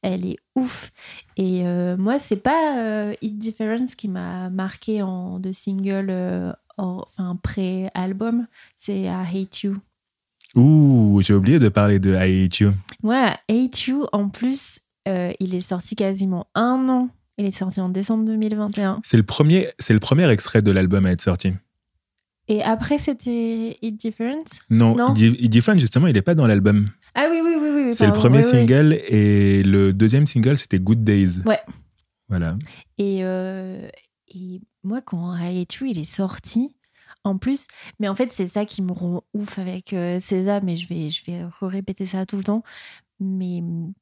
elle 0.03 0.27
est 0.27 0.37
ouf. 0.55 0.93
Et 1.37 1.67
euh, 1.67 1.97
moi, 1.97 2.19
c'est 2.19 2.37
pas 2.37 3.13
Hit 3.23 3.39
Difference 3.39 3.95
qui 3.95 4.09
m'a 4.09 4.51
marqué 4.51 5.03
en 5.03 5.39
de 5.39 5.53
single, 5.53 6.55
enfin, 6.77 7.37
pré-album. 7.43 8.47
C'est 8.77 9.03
I 9.03 9.09
Hate 9.09 9.63
You. 9.63 9.77
Ouh, 10.57 11.21
j'ai 11.23 11.35
oublié 11.35 11.59
de 11.59 11.69
parler 11.69 11.99
de 11.99 12.15
I 12.15 12.45
Hate 12.45 12.59
You. 12.59 12.73
Ouais, 13.03 13.35
Hate 13.49 13.87
You, 13.87 14.07
en 14.13 14.29
plus, 14.29 14.81
il 15.07 15.55
est 15.55 15.61
sorti 15.61 15.97
quasiment 15.97 16.49
un 16.55 16.89
an. 16.89 17.09
Il 17.39 17.47
est 17.47 17.53
sorti 17.53 17.81
en 17.81 17.89
décembre 17.89 18.27
2021. 18.27 19.01
C'est 19.03 19.17
le 19.17 19.23
premier, 19.23 19.71
c'est 19.79 19.95
le 19.95 20.01
premier 20.01 20.29
extrait 20.31 20.61
de 20.61 20.71
l'album 20.71 21.07
à 21.07 21.13
être 21.13 21.23
sorti. 21.23 21.55
Et 22.51 22.65
après, 22.65 22.99
c'était 22.99 23.79
It 23.81 23.97
Different? 23.97 24.43
Non, 24.71 25.13
Di- 25.13 25.49
Different, 25.49 25.79
justement, 25.79 26.09
il 26.09 26.17
est 26.17 26.23
pas 26.23 26.35
dans 26.35 26.49
l'album. 26.49 26.91
Ah 27.15 27.29
oui, 27.31 27.39
oui, 27.45 27.53
oui, 27.57 27.69
oui. 27.73 27.83
oui, 27.87 27.95
C'est 27.95 28.07
le 28.07 28.13
premier 28.13 28.39
oui, 28.39 28.45
oui. 28.45 28.51
single 28.51 28.93
et 29.09 29.63
le 29.63 29.93
deuxième 29.93 30.27
single, 30.27 30.59
c'était 30.59 30.81
Good 30.81 31.05
Days. 31.05 31.39
Ouais. 31.47 31.61
Voilà. 32.29 32.57
Et, 32.99 33.21
euh, 33.23 33.89
et 34.35 34.61
moi, 34.83 35.01
quand 35.01 35.33
I 35.37 35.63
Hate 35.63 35.75
You, 35.77 35.87
il 35.87 35.99
est 36.01 36.05
sorti, 36.05 36.75
en 37.23 37.39
plus, 37.39 37.69
mais 38.01 38.09
en 38.09 38.17
fait, 38.17 38.33
c'est 38.33 38.47
ça 38.49 38.65
qui 38.65 38.83
me 38.83 38.91
rend 38.91 39.23
ouf 39.33 39.61
avec 39.61 39.93
euh, 39.93 40.19
César, 40.19 40.61
mais 40.65 40.77
je 40.77 40.89
vais, 40.89 41.09
je 41.09 41.25
vais 41.27 41.43
répéter 41.61 42.05
ça 42.05 42.27
tout 42.27 42.37
le 42.37 42.43
temps. 42.45 42.65
Mais 43.21 43.59
hum, 43.61 43.93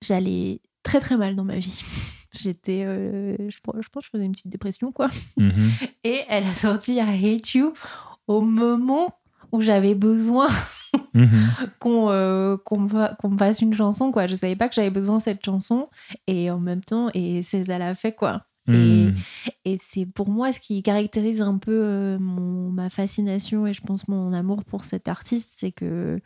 j'allais 0.00 0.60
très 0.82 1.00
très 1.00 1.18
mal 1.18 1.36
dans 1.36 1.44
ma 1.44 1.58
vie. 1.58 1.82
J'étais, 2.32 2.84
euh, 2.84 3.36
je, 3.48 3.56
je 3.56 3.88
pense 3.88 4.02
que 4.02 4.06
je 4.06 4.10
faisais 4.10 4.24
une 4.24 4.32
petite 4.32 4.50
dépression, 4.50 4.92
quoi. 4.92 5.08
Mhm. 5.36 5.70
Et 6.04 6.22
elle 6.28 6.44
a 6.44 6.54
sorti 6.54 6.94
I 6.94 7.00
Hate 7.00 7.54
You 7.54 7.72
au 8.26 8.40
moment 8.42 9.08
où 9.52 9.60
j'avais 9.60 9.94
besoin 9.94 10.48
Mhm. 11.14 11.28
qu'on 11.78 12.10
euh, 12.10 12.56
qu'on 12.56 12.80
me, 12.80 13.38
fasse 13.38 13.60
une 13.60 13.74
chanson, 13.74 14.12
quoi. 14.12 14.26
Je 14.26 14.34
savais 14.34 14.56
pas 14.56 14.68
que 14.68 14.74
j'avais 14.74 14.90
besoin 14.90 15.18
de 15.18 15.22
cette 15.22 15.44
chanson. 15.44 15.88
Et 16.26 16.50
en 16.50 16.58
même 16.58 16.82
temps, 16.82 17.10
et 17.14 17.42
César 17.42 17.78
l'a 17.78 17.94
fait, 17.94 18.12
quoi. 18.12 18.44
Mhm. 18.66 19.14
Et 19.64 19.78
c'est 19.78 20.04
pour 20.04 20.28
moi 20.28 20.52
ce 20.52 20.60
qui 20.60 20.82
caractérise 20.82 21.40
un 21.40 21.56
peu 21.56 21.72
euh, 21.72 22.18
mon, 22.18 22.70
ma 22.70 22.90
fascination 22.90 23.66
et 23.66 23.72
je 23.72 23.80
pense 23.80 24.08
mon 24.08 24.34
amour 24.34 24.62
pour 24.64 24.84
cette 24.84 25.08
artiste, 25.08 25.50
c'est 25.54 25.72
que 25.72 26.20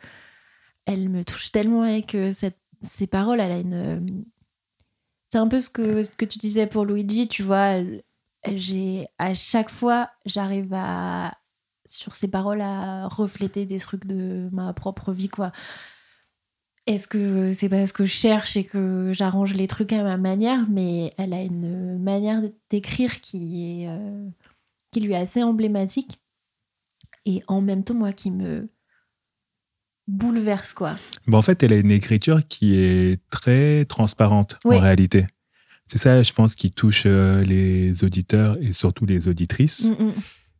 elle 0.85 1.07
me 1.07 1.23
touche 1.23 1.53
tellement 1.53 1.83
avec 1.83 2.15
euh, 2.15 2.33
cette, 2.33 2.59
ses 2.81 3.07
paroles. 3.07 3.39
Elle 3.39 3.51
a 3.51 3.59
une. 3.59 4.25
C'est 5.33 5.39
un 5.39 5.47
peu 5.47 5.59
ce 5.59 5.71
que, 5.71 6.07
que 6.15 6.25
tu 6.25 6.37
disais 6.37 6.67
pour 6.67 6.85
Luigi, 6.85 7.27
tu 7.27 7.41
vois. 7.41 7.81
j'ai 8.53 9.07
à 9.17 9.33
chaque 9.33 9.71
fois, 9.71 10.11
j'arrive 10.27 10.71
à 10.75 11.33
sur 11.87 12.15
ses 12.15 12.27
paroles 12.27 12.61
à 12.61 13.07
refléter 13.07 13.65
des 13.65 13.79
trucs 13.79 14.05
de 14.05 14.47
ma 14.51 14.73
propre 14.73 15.11
vie, 15.11 15.29
quoi. 15.29 15.51
Est-ce 16.85 17.07
que 17.07 17.51
c'est 17.51 17.67
parce 17.67 17.91
que 17.91 18.05
je 18.05 18.11
cherche 18.13 18.57
et 18.57 18.63
que 18.63 19.11
j'arrange 19.11 19.55
les 19.55 19.65
trucs 19.65 19.91
à 19.93 20.03
ma 20.03 20.17
manière, 20.17 20.69
mais 20.69 21.11
elle 21.17 21.33
a 21.33 21.41
une 21.41 21.97
manière 21.97 22.43
d'écrire 22.69 23.19
qui 23.19 23.81
est 23.81 23.89
euh, 23.89 24.29
qui 24.91 24.99
lui 24.99 25.13
est 25.13 25.17
assez 25.17 25.41
emblématique 25.41 26.21
et 27.25 27.41
en 27.47 27.61
même 27.61 27.83
temps 27.83 27.95
moi 27.95 28.13
qui 28.13 28.29
me 28.29 28.69
bouleverse 30.07 30.73
quoi. 30.73 30.95
Bah, 31.27 31.37
en 31.37 31.41
fait, 31.41 31.63
elle 31.63 31.73
a 31.73 31.77
une 31.77 31.91
écriture 31.91 32.41
qui 32.47 32.75
est 32.75 33.21
très 33.29 33.85
transparente 33.85 34.57
Oui. 34.65 34.75
en 34.77 34.79
réalité. 34.81 35.25
C'est 35.87 35.97
ça, 35.97 36.21
je 36.23 36.33
pense, 36.33 36.55
qui 36.55 36.71
touche 36.71 37.03
euh, 37.05 37.43
les 37.43 38.03
auditeurs 38.03 38.57
et 38.61 38.73
surtout 38.73 39.05
les 39.05 39.27
auditrices 39.27 39.85
Mm, 39.89 40.03
mm. 40.03 40.13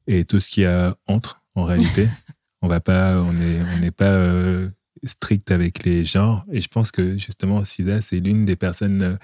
et 0.08 0.26
tout 0.26 0.40
ce 0.40 0.50
qu'il 0.50 0.64
y 0.64 0.66
a 0.66 0.94
entre 1.08 1.42
en 1.56 1.64
réalité. 1.64 2.08
on 2.62 2.68
va 2.68 2.80
pas, 2.80 3.18
on 3.22 3.32
est, 3.32 3.62
on 3.76 3.80
n'est 3.80 3.92
pas 3.92 4.12
euh, 4.12 4.70
strict 5.04 5.52
avec 5.52 5.84
les 5.84 6.04
genres. 6.06 6.46
Et 6.52 6.62
je 6.62 6.68
pense 6.68 6.92
que 6.92 7.18
justement, 7.18 7.64
Sisa, 7.64 8.02
c'est 8.02 8.20
l'une 8.20 8.46
des 8.46 8.56
personnes 8.56 9.02
euh, 9.04 9.16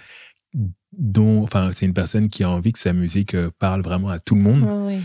dont, 0.97 1.43
enfin, 1.43 1.69
c'est 1.73 1.85
une 1.85 1.93
personne 1.93 2.29
qui 2.29 2.43
a 2.43 2.49
envie 2.49 2.71
que 2.73 2.79
sa 2.79 2.93
musique 2.93 3.35
parle 3.59 3.81
vraiment 3.81 4.09
à 4.09 4.19
tout 4.19 4.35
le 4.35 4.41
monde. 4.41 5.01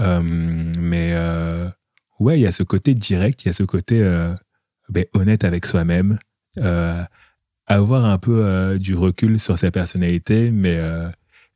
Euh, 0.00 0.20
mais 0.22 1.12
euh, 1.12 1.68
ouais, 2.20 2.38
il 2.38 2.42
y 2.42 2.46
a 2.46 2.52
ce 2.52 2.62
côté 2.62 2.94
direct, 2.94 3.44
il 3.44 3.46
y 3.46 3.50
a 3.50 3.52
ce 3.52 3.62
côté 3.62 4.02
euh, 4.02 4.34
ben, 4.88 5.04
honnête 5.14 5.44
avec 5.44 5.66
soi-même, 5.66 6.18
euh, 6.58 7.04
avoir 7.66 8.04
un 8.04 8.18
peu 8.18 8.44
euh, 8.44 8.78
du 8.78 8.94
recul 8.94 9.38
sur 9.38 9.58
sa 9.58 9.70
personnalité, 9.70 10.50
mais 10.50 10.80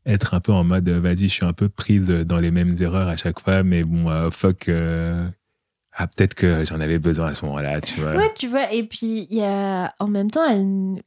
être 0.07 0.35
un 0.35 0.41
peu 0.41 0.53
en 0.53 0.65
mode 0.65 0.89
vas-y, 0.89 1.29
je 1.29 1.35
suis 1.35 1.45
un 1.45 1.53
peu 1.53 1.69
prise 1.69 2.07
dans 2.07 2.39
les 2.39 2.51
mêmes 2.51 2.77
erreurs 2.81 3.09
à 3.09 3.17
chaque 3.17 3.41
fois, 3.41 3.63
mais 3.63 3.83
bon, 3.83 4.31
fuck, 4.31 4.69
ah, 5.95 6.07
peut-être 6.07 6.35
que 6.35 6.65
j'en 6.65 6.81
avais 6.81 6.99
besoin 6.99 7.29
à 7.29 7.35
ce 7.35 7.45
moment-là, 7.45 7.83
tu 7.83 8.01
vois. 8.01 8.15
Ouais, 8.15 8.33
tu 8.35 8.49
vois, 8.49 8.73
et 8.73 8.85
puis 8.85 9.27
il 9.31 9.37
y 9.37 9.43
a, 9.43 9.95
en 9.99 10.09
même 10.09 10.31
temps, 10.31 10.47
elle, 10.49 11.03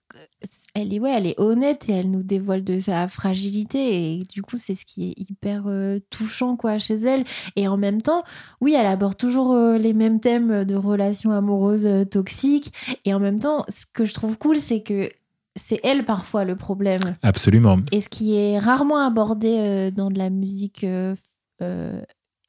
elle, 0.76 0.94
est, 0.94 1.00
ouais, 1.00 1.12
elle 1.12 1.26
est 1.26 1.40
honnête 1.40 1.90
et 1.90 1.94
elle 1.94 2.12
nous 2.12 2.22
dévoile 2.22 2.64
de 2.64 2.80
sa 2.80 3.08
fragilité. 3.08 4.20
Et 4.20 4.24
du 4.26 4.44
coup, 4.44 4.58
c'est 4.58 4.76
ce 4.76 4.86
qui 4.86 5.10
est 5.10 5.20
hyper 5.20 5.64
euh, 5.66 6.00
touchant 6.12 6.56
quoi, 6.56 6.78
chez 6.78 6.96
elle. 6.98 7.24
Et 7.56 7.68
en 7.68 7.78
même 7.78 8.00
temps, 8.02 8.24
oui, 8.62 8.76
elle 8.76 8.86
aborde 8.86 9.18
toujours 9.18 9.54
euh, 9.54 9.80
les 9.80 9.94
mêmes 9.94 10.20
thèmes 10.20 10.66
de 10.66 10.76
relations 10.76 11.32
amoureuses 11.32 11.88
euh, 11.88 12.06
toxiques. 12.06 12.72
Et 13.06 13.14
en 13.16 13.20
même 13.20 13.40
temps, 13.40 13.66
ce 13.70 13.86
que 13.92 14.06
je 14.06 14.14
trouve 14.14 14.38
cool, 14.38 14.58
c'est 14.58 14.82
que 14.82 15.10
c'est 15.56 15.80
elle 15.84 16.06
parfois 16.06 16.46
le 16.46 16.56
problème. 16.56 17.16
Absolument. 17.24 17.80
Et 17.92 18.02
ce 18.02 18.10
qui 18.10 18.36
est 18.36 18.60
rarement 18.60 19.00
abordé 19.00 19.90
dans 19.92 20.12
de 20.12 20.20
la 20.20 20.30
musique 20.30 20.86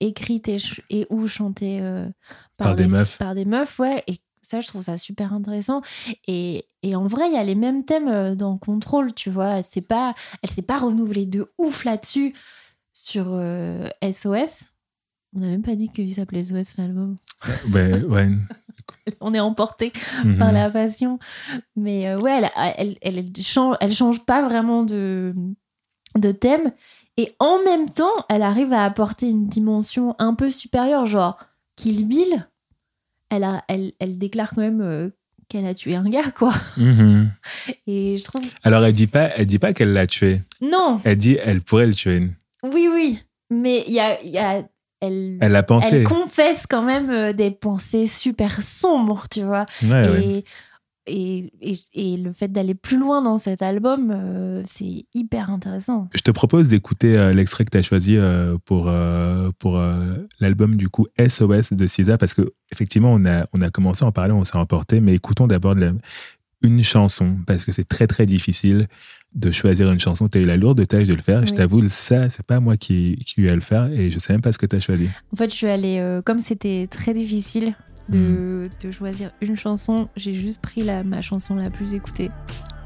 écrite 0.00 0.48
et, 0.48 0.58
ch- 0.58 0.80
et 0.90 1.06
ou 1.10 1.26
chantée 1.26 1.80
euh, 1.80 2.06
Par 2.56 2.74
des 2.76 2.86
meufs. 2.86 3.18
Par 3.18 3.34
des 3.34 3.44
meufs, 3.44 3.78
ouais. 3.78 4.02
Et 4.06 4.18
ça, 4.42 4.60
je 4.60 4.68
trouve 4.68 4.82
ça 4.82 4.96
super 4.98 5.32
intéressant. 5.32 5.82
Et, 6.26 6.66
et 6.82 6.94
en 6.94 7.06
vrai, 7.06 7.28
il 7.28 7.34
y 7.34 7.38
a 7.38 7.42
les 7.44 7.54
mêmes 7.56 7.84
thèmes 7.84 8.08
euh, 8.08 8.34
dans 8.34 8.58
Contrôle, 8.58 9.12
tu 9.14 9.30
vois. 9.30 9.58
Elle 9.58 9.64
s'est 9.64 9.80
pas, 9.80 10.14
elle 10.42 10.50
s'est 10.50 10.62
pas 10.62 10.78
renouvelée 10.78 11.26
de 11.26 11.52
ouf 11.58 11.84
là-dessus 11.84 12.32
sur 12.92 13.26
euh, 13.30 13.88
SOS. 14.02 14.66
On 15.34 15.40
n'a 15.40 15.48
même 15.48 15.62
pas 15.62 15.74
dit 15.74 15.88
qu'il 15.88 16.14
s'appelait 16.14 16.44
SOS 16.44 16.76
l'album. 16.78 17.16
Ouais, 17.74 18.02
ouais. 18.04 18.28
On 19.20 19.34
est 19.34 19.40
emporté 19.40 19.92
Mhm. 20.24 20.38
par 20.38 20.52
la 20.52 20.70
passion. 20.70 21.18
Mais 21.74 22.08
euh, 22.08 22.18
ouais, 22.20 22.32
elle, 22.56 22.72
elle, 22.78 22.96
elle, 23.02 23.18
elle 23.18 23.42
change, 23.42 23.76
elle 23.80 23.92
change 23.94 24.24
pas 24.24 24.42
vraiment 24.46 24.82
de, 24.84 25.34
de 26.16 26.32
thème. 26.32 26.72
Et 27.16 27.32
en 27.38 27.62
même 27.64 27.88
temps, 27.88 28.12
elle 28.28 28.42
arrive 28.42 28.72
à 28.72 28.84
apporter 28.84 29.28
une 29.30 29.48
dimension 29.48 30.14
un 30.18 30.34
peu 30.34 30.50
supérieure, 30.50 31.06
genre 31.06 31.38
Kill 31.76 32.06
Bill. 32.06 32.46
Elle, 33.30 33.44
a, 33.44 33.64
elle, 33.68 33.92
elle 33.98 34.18
déclare 34.18 34.50
quand 34.50 34.60
même 34.60 34.80
euh, 34.82 35.08
qu'elle 35.48 35.66
a 35.66 35.74
tué 35.74 35.94
un 35.96 36.08
gars, 36.08 36.30
quoi. 36.30 36.52
Mhm. 36.76 37.30
Et 37.86 38.16
je 38.18 38.24
trouve. 38.24 38.42
Alors, 38.62 38.84
elle 38.84 38.92
dit 38.92 39.06
pas, 39.06 39.30
elle 39.36 39.46
dit 39.46 39.58
pas 39.58 39.72
qu'elle 39.72 39.92
l'a 39.92 40.06
tué. 40.06 40.40
Non, 40.60 41.00
Elle 41.04 41.16
dit, 41.18 41.38
elle 41.42 41.62
pourrait 41.62 41.86
le 41.86 41.94
tuer. 41.94 42.28
oui, 42.62 42.88
oui. 42.92 43.18
Mais 43.50 43.84
il 43.86 43.94
y 43.94 44.00
a. 44.00 44.22
y 44.22 44.38
a- 44.38 44.64
elle, 45.00 45.36
Elle 45.42 45.52
l'a 45.52 45.62
pensé. 45.62 45.94
elle 45.94 46.04
confesse 46.04 46.66
quand 46.66 46.80
même 46.82 47.10
euh, 47.10 47.32
des 47.34 47.50
pensées 47.50 48.06
super 48.06 48.62
sombres, 48.62 49.24
tu 49.30 49.42
vois. 49.42 49.66
Ouais, 49.82 50.08
ouais. 50.08 50.44
Et, 51.06 51.50
et, 51.60 51.72
et, 51.94 52.14
et 52.14 52.16
le 52.16 52.32
fait 52.32 52.48
d'aller 52.48 52.74
plus 52.74 52.98
loin 52.98 53.22
dans 53.22 53.38
cet 53.38 53.62
album, 53.62 54.10
euh, 54.10 54.62
c'est 54.64 55.06
hyper 55.14 55.50
intéressant. 55.50 56.08
Je 56.14 56.20
te 56.22 56.30
propose 56.30 56.68
d'écouter 56.68 57.16
euh, 57.16 57.32
l'extrait 57.32 57.64
que 57.64 57.70
tu 57.70 57.78
as 57.78 57.82
choisi 57.82 58.16
euh, 58.16 58.56
pour, 58.64 58.90
pour 59.58 59.80
l'album 60.40 60.76
du 60.76 60.88
coup 60.88 61.06
SOS 61.18 61.72
de 61.72 61.86
Cisa 61.86 62.18
parce 62.18 62.34
que 62.34 62.42
effectivement 62.72 63.12
on 63.12 63.24
a, 63.24 63.46
on 63.56 63.60
a 63.62 63.70
commencé 63.70 64.04
à 64.04 64.08
en 64.08 64.12
parler, 64.12 64.32
on 64.32 64.44
s'est 64.44 64.56
emporté, 64.56 65.00
mais 65.00 65.12
écoutons 65.14 65.46
d'abord 65.46 65.74
une 66.62 66.82
chanson 66.82 67.36
parce 67.46 67.64
que 67.64 67.72
c'est 67.72 67.86
très 67.86 68.06
très 68.06 68.26
difficile 68.26 68.88
de 69.34 69.50
choisir 69.50 69.92
une 69.92 70.00
chanson. 70.00 70.28
Tu 70.28 70.38
as 70.38 70.40
eu 70.40 70.44
la 70.46 70.56
lourde 70.56 70.84
tâche 70.86 71.06
de 71.06 71.14
le 71.14 71.20
faire. 71.20 71.44
Je 71.44 71.50
Oui. 71.50 71.56
t'avoue, 71.56 71.86
ça, 71.88 72.28
c'est 72.30 72.44
pas 72.46 72.58
moi 72.58 72.76
qui, 72.76 73.16
qui 73.26 73.44
ai 73.44 73.50
à 73.50 73.54
le 73.54 73.60
faire 73.60 73.86
et 73.92 74.10
je 74.10 74.18
sais 74.18 74.32
même 74.32 74.40
pas 74.40 74.52
ce 74.52 74.58
que 74.58 74.64
tu 74.66 74.76
as 74.76 74.80
choisi. 74.80 75.08
En 75.32 75.36
fait, 75.36 75.50
je 75.50 75.54
suis 75.56 75.66
allée, 75.66 76.20
comme 76.24 76.40
c'était 76.40 76.88
très 76.90 77.12
difficile 77.12 77.74
de, 78.08 78.68
de 78.80 78.90
choisir 78.90 79.30
une 79.40 79.56
chanson, 79.56 80.08
j'ai 80.16 80.34
juste 80.34 80.60
pris 80.60 80.82
la, 80.82 81.02
ma 81.02 81.20
chanson 81.20 81.54
la 81.54 81.70
plus 81.70 81.94
écoutée 81.94 82.30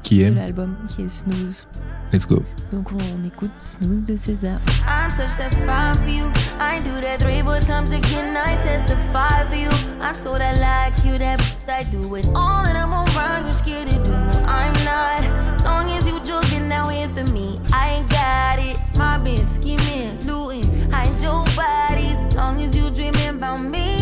Qui 0.03 0.19
de 0.19 0.23
est 0.25 0.31
l'album, 0.31 0.75
qui 0.87 1.03
est 1.03 1.09
Snooze. 1.09 1.67
Let's 2.11 2.27
go. 2.27 2.43
Donc 2.71 2.91
on 2.91 3.23
écoute 3.25 3.51
Snooze 3.55 4.03
de 4.03 4.15
César. 4.17 4.59
I 4.87 5.07
touched 5.15 5.37
that 5.37 5.53
five 5.65 5.95
for 5.97 6.09
you. 6.09 6.25
I 6.59 6.79
do 6.79 6.99
that 7.01 7.19
three, 7.19 7.41
four 7.41 7.59
times 7.59 7.93
again. 7.93 8.35
I 8.35 8.57
testify 8.57 9.45
for 9.47 9.55
you. 9.55 9.69
I 10.01 10.11
told 10.11 10.41
I 10.41 10.53
like 10.55 11.05
you, 11.05 11.17
that 11.19 11.39
I 11.69 11.83
do 11.89 12.15
it. 12.15 12.27
All 12.35 12.63
that 12.63 12.75
I'm 12.75 12.91
around, 12.91 13.43
you're 13.43 13.51
scared 13.51 13.91
to 13.91 13.97
do. 13.97 14.13
I'm 14.45 14.73
not. 14.83 15.63
Long 15.63 15.89
as 15.91 16.05
you 16.05 16.19
joking 16.25 16.67
now 16.67 16.89
here 16.89 17.07
for 17.09 17.23
me, 17.31 17.61
I 17.71 17.91
ain't 17.99 18.09
got 18.09 18.59
it. 18.59 18.77
My 18.97 19.17
bitch 19.19 19.45
scheming, 19.45 20.19
looting, 20.25 20.91
hide 20.91 21.17
your 21.21 21.45
bodies. 21.55 22.35
Long 22.35 22.59
as 22.61 22.75
you 22.75 22.89
dreaming 22.89 23.29
about 23.29 23.61
me, 23.61 24.00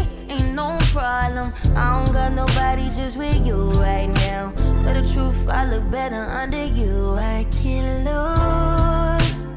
problem. 0.99 1.53
I 1.77 1.85
don't 1.95 2.13
got 2.13 2.34
nobody 2.34 2.89
just 2.89 3.15
with 3.17 3.45
you 3.45 3.71
right 3.88 4.09
now. 4.27 4.51
Tell 4.84 4.93
the 4.93 5.05
truth, 5.13 5.47
I 5.47 5.63
look 5.65 5.89
better 5.89 6.23
under 6.41 6.65
you. 6.65 7.15
I 7.15 7.47
can't 7.61 8.03
lose 8.07 9.47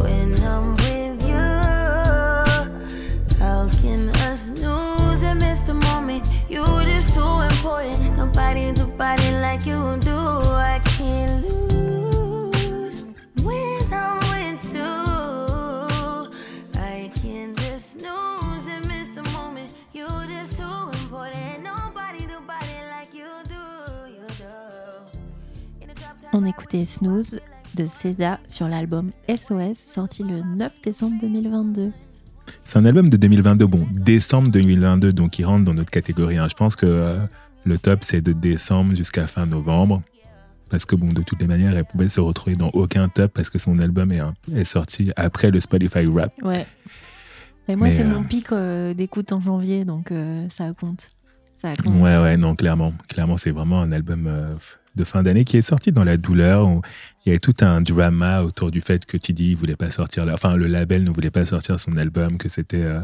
when 0.00 0.34
I'm 0.42 0.74
with 0.82 1.22
you. 1.30 1.46
How 3.38 3.68
can 3.80 4.10
I 4.26 4.34
snooze 4.34 5.22
and 5.22 5.40
miss 5.40 5.60
the 5.60 5.74
moment? 5.74 6.28
You 6.48 6.64
just 6.84 7.14
too 7.14 7.34
important. 7.50 8.16
Nobody 8.16 8.72
do 8.72 8.86
body 8.86 9.30
like 9.46 9.66
you 9.66 9.96
do. 10.00 10.18
I 10.18 10.80
can't 10.84 11.46
lose 11.46 11.69
On 26.32 26.44
écoutait 26.44 26.86
Snooze 26.86 27.40
de 27.74 27.86
César 27.86 28.38
sur 28.48 28.68
l'album 28.68 29.10
SOS, 29.28 29.74
sorti 29.78 30.22
le 30.22 30.42
9 30.56 30.80
décembre 30.82 31.16
2022. 31.20 31.92
C'est 32.64 32.78
un 32.78 32.84
album 32.84 33.08
de 33.08 33.16
2022, 33.16 33.66
bon, 33.66 33.86
décembre 33.92 34.48
2022, 34.50 35.12
donc 35.12 35.38
il 35.38 35.44
rentre 35.44 35.64
dans 35.64 35.74
notre 35.74 35.90
catégorie. 35.90 36.38
hein. 36.38 36.46
Je 36.48 36.54
pense 36.54 36.76
que 36.76 36.86
euh, 36.86 37.20
le 37.64 37.78
top, 37.78 38.00
c'est 38.02 38.20
de 38.20 38.32
décembre 38.32 38.94
jusqu'à 38.94 39.26
fin 39.26 39.46
novembre. 39.46 40.02
Parce 40.68 40.84
que, 40.84 40.94
bon, 40.94 41.08
de 41.12 41.22
toutes 41.22 41.40
les 41.40 41.48
manières, 41.48 41.76
elle 41.76 41.84
pouvait 41.84 42.08
se 42.08 42.20
retrouver 42.20 42.54
dans 42.54 42.70
aucun 42.70 43.08
top 43.08 43.32
parce 43.34 43.50
que 43.50 43.58
son 43.58 43.80
album 43.80 44.12
est, 44.12 44.20
est 44.54 44.62
sorti 44.64 45.10
après 45.16 45.50
le 45.50 45.58
Spotify 45.58 46.06
Rap. 46.06 46.32
Ouais. 46.42 46.64
Mais 47.66 47.74
moi, 47.74 47.90
c'est 47.90 48.04
euh, 48.04 48.08
mon 48.08 48.22
pic 48.22 48.52
euh, 48.52 48.94
d'écoute 48.94 49.32
en 49.32 49.40
janvier, 49.40 49.84
donc 49.84 50.12
ça 50.48 50.72
compte. 50.74 51.10
Ça 51.56 51.72
compte. 51.74 51.94
Ouais, 51.96 52.22
ouais, 52.22 52.36
non, 52.36 52.54
clairement. 52.54 52.94
Clairement, 53.08 53.36
c'est 53.36 53.50
vraiment 53.50 53.80
un 53.80 53.90
album 53.90 54.28
de 54.96 55.04
fin 55.04 55.22
d'année 55.22 55.44
qui 55.44 55.56
est 55.56 55.62
sorti 55.62 55.92
dans 55.92 56.04
la 56.04 56.16
douleur. 56.16 56.68
il 57.24 57.28
y 57.28 57.30
avait 57.30 57.38
tout 57.38 57.54
un 57.60 57.80
drama 57.80 58.42
autour 58.42 58.70
du 58.70 58.80
fait 58.80 59.04
que 59.04 59.16
Tidy 59.16 59.54
voulait 59.54 59.76
pas 59.76 59.90
sortir, 59.90 60.26
enfin, 60.32 60.56
le 60.56 60.66
label 60.66 61.04
ne 61.04 61.10
voulait 61.10 61.30
pas 61.30 61.44
sortir 61.44 61.78
son 61.78 61.96
album, 61.96 62.38
que 62.38 62.48
c'était 62.48 62.82
euh, 62.82 63.00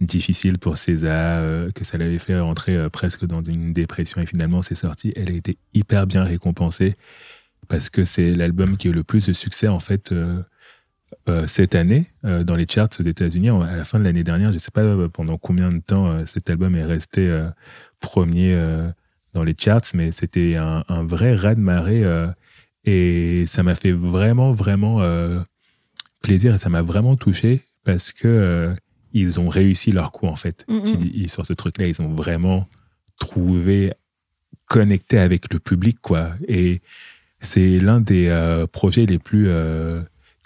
difficile 0.00 0.58
pour 0.58 0.76
César, 0.76 1.40
euh, 1.42 1.70
que 1.72 1.84
ça 1.84 1.98
l'avait 1.98 2.18
fait 2.18 2.38
rentrer 2.38 2.74
euh, 2.74 2.88
presque 2.88 3.26
dans 3.26 3.42
une 3.42 3.72
dépression 3.72 4.20
et 4.20 4.26
finalement 4.26 4.62
c'est 4.62 4.74
sorti. 4.74 5.12
Elle 5.16 5.30
a 5.30 5.34
été 5.34 5.58
hyper 5.74 6.06
bien 6.06 6.24
récompensée 6.24 6.96
parce 7.68 7.90
que 7.90 8.04
c'est 8.04 8.34
l'album 8.34 8.76
qui 8.76 8.88
a 8.88 8.90
eu 8.90 8.94
le 8.94 9.04
plus 9.04 9.26
de 9.26 9.32
succès 9.32 9.68
en 9.68 9.80
fait 9.80 10.14
cette 11.44 11.74
année 11.74 12.06
dans 12.22 12.56
les 12.56 12.66
charts 12.66 12.88
aux 12.98 13.02
États-Unis. 13.02 13.50
À 13.50 13.76
la 13.76 13.84
fin 13.84 13.98
de 13.98 14.04
l'année 14.04 14.24
dernière, 14.24 14.50
je 14.52 14.54
ne 14.54 14.60
sais 14.60 14.70
pas 14.70 15.08
pendant 15.08 15.36
combien 15.36 15.68
de 15.68 15.80
temps 15.80 16.24
cet 16.24 16.48
album 16.48 16.76
est 16.76 16.84
resté 16.84 17.30
premier 18.00 18.56
dans 19.34 19.42
les 19.42 19.54
charts, 19.58 19.82
mais 19.94 20.10
c'était 20.12 20.56
un, 20.56 20.84
un 20.88 21.04
vrai 21.04 21.34
raz-de-marée 21.34 22.04
euh, 22.04 22.26
et 22.84 23.44
ça 23.46 23.62
m'a 23.62 23.74
fait 23.74 23.92
vraiment, 23.92 24.52
vraiment 24.52 25.02
euh, 25.02 25.40
plaisir 26.22 26.54
et 26.54 26.58
ça 26.58 26.68
m'a 26.68 26.82
vraiment 26.82 27.16
touché 27.16 27.62
parce 27.84 28.12
que 28.12 28.26
euh, 28.28 28.74
ils 29.12 29.38
ont 29.40 29.48
réussi 29.48 29.92
leur 29.92 30.12
coup 30.12 30.26
en 30.26 30.36
fait. 30.36 30.64
Tu 30.84 30.96
dis, 30.96 31.10
ils- 31.14 31.28
Sur 31.30 31.44
ce 31.46 31.52
truc-là, 31.52 31.86
ils 31.86 32.00
ont 32.02 32.08
vraiment 32.14 32.68
trouvé 33.18 33.92
connecté 34.66 35.18
avec 35.18 35.52
le 35.52 35.58
public 35.58 35.98
quoi. 36.00 36.32
Et 36.46 36.80
c'est 37.40 37.78
l'un 37.78 38.00
des 38.00 38.64
projets 38.72 39.06
les 39.06 39.18
plus 39.18 39.48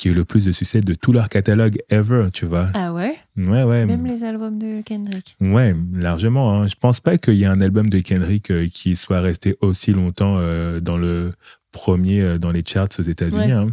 qui 0.03 0.09
a 0.09 0.11
eu 0.11 0.15
le 0.15 0.25
plus 0.25 0.45
de 0.45 0.51
succès 0.51 0.81
de 0.81 0.95
tout 0.95 1.13
leur 1.13 1.29
catalogue 1.29 1.79
ever, 1.89 2.31
tu 2.33 2.45
vois. 2.45 2.67
Ah 2.75 2.93
ouais? 2.93 3.15
Ouais, 3.37 3.63
ouais. 3.63 3.87
Même 3.87 4.05
les 4.05 4.25
albums 4.25 4.59
de 4.59 4.83
Kendrick. 4.83 5.37
Ouais, 5.41 5.77
largement. 5.93 6.53
Hein. 6.53 6.67
Je 6.67 6.75
pense 6.75 6.99
pas 6.99 7.19
qu'il 7.19 7.35
y 7.35 7.45
ait 7.45 7.47
un 7.47 7.61
album 7.61 7.89
de 7.89 8.01
Kendrick 8.01 8.51
euh, 8.51 8.67
qui 8.67 8.97
soit 8.97 9.21
resté 9.21 9.57
aussi 9.61 9.93
longtemps 9.93 10.39
euh, 10.39 10.81
dans 10.81 10.97
le 10.97 11.35
premier 11.71 12.21
euh, 12.21 12.37
dans 12.37 12.51
les 12.51 12.65
charts 12.67 12.89
aux 12.99 13.03
États-Unis. 13.03 13.45
Ouais. 13.45 13.53
hein. 13.53 13.69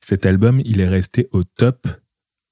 Cet 0.00 0.24
album, 0.26 0.60
il 0.64 0.80
est 0.80 0.88
resté 0.88 1.28
au 1.32 1.42
top 1.42 1.86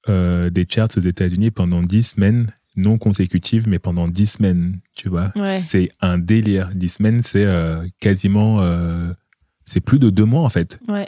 euh, 0.07 0.49
des 0.49 0.65
charts 0.69 0.89
aux 0.95 1.01
États-Unis 1.01 1.51
pendant 1.51 1.81
10 1.81 2.03
semaines 2.03 2.47
non 2.77 2.97
consécutives, 2.97 3.67
mais 3.67 3.79
pendant 3.79 4.07
dix 4.07 4.33
semaines, 4.33 4.79
tu 4.95 5.09
vois. 5.09 5.33
Ouais. 5.35 5.59
C'est 5.59 5.89
un 5.99 6.17
délire. 6.17 6.69
Dix 6.73 6.89
semaines, 6.89 7.21
c'est 7.23 7.43
euh, 7.43 7.85
quasiment. 7.99 8.61
euh, 8.61 9.11
c'est 9.65 9.81
plus 9.81 9.99
de 9.99 10.09
deux 10.09 10.23
mois, 10.25 10.43
en 10.43 10.49
fait. 10.49 10.79
Ouais. 10.87 11.07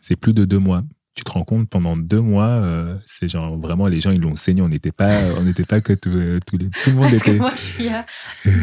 C'est 0.00 0.16
plus 0.16 0.34
de 0.34 0.44
deux 0.44 0.58
mois. 0.58 0.82
Tu 1.18 1.24
te 1.24 1.32
rends 1.32 1.42
compte, 1.42 1.68
pendant 1.68 1.96
deux 1.96 2.20
mois, 2.20 2.46
euh, 2.46 2.96
c'est 3.04 3.28
genre 3.28 3.58
vraiment, 3.58 3.88
les 3.88 3.98
gens, 3.98 4.12
ils 4.12 4.20
l'ont 4.20 4.36
saigné. 4.36 4.62
On 4.62 4.68
n'était 4.68 4.92
pas, 4.92 5.10
on 5.36 5.42
n'était 5.42 5.64
pas 5.64 5.80
que 5.80 5.92
tout, 5.92 6.10
euh, 6.10 6.38
tous 6.46 6.56
les. 6.58 6.66
Tout 6.66 6.90
le 6.90 6.92
monde 6.94 7.10
Parce 7.10 7.24
que 7.24 7.32
moi, 7.32 7.50
je 7.56 7.60
suis 7.60 7.88
à 7.88 8.06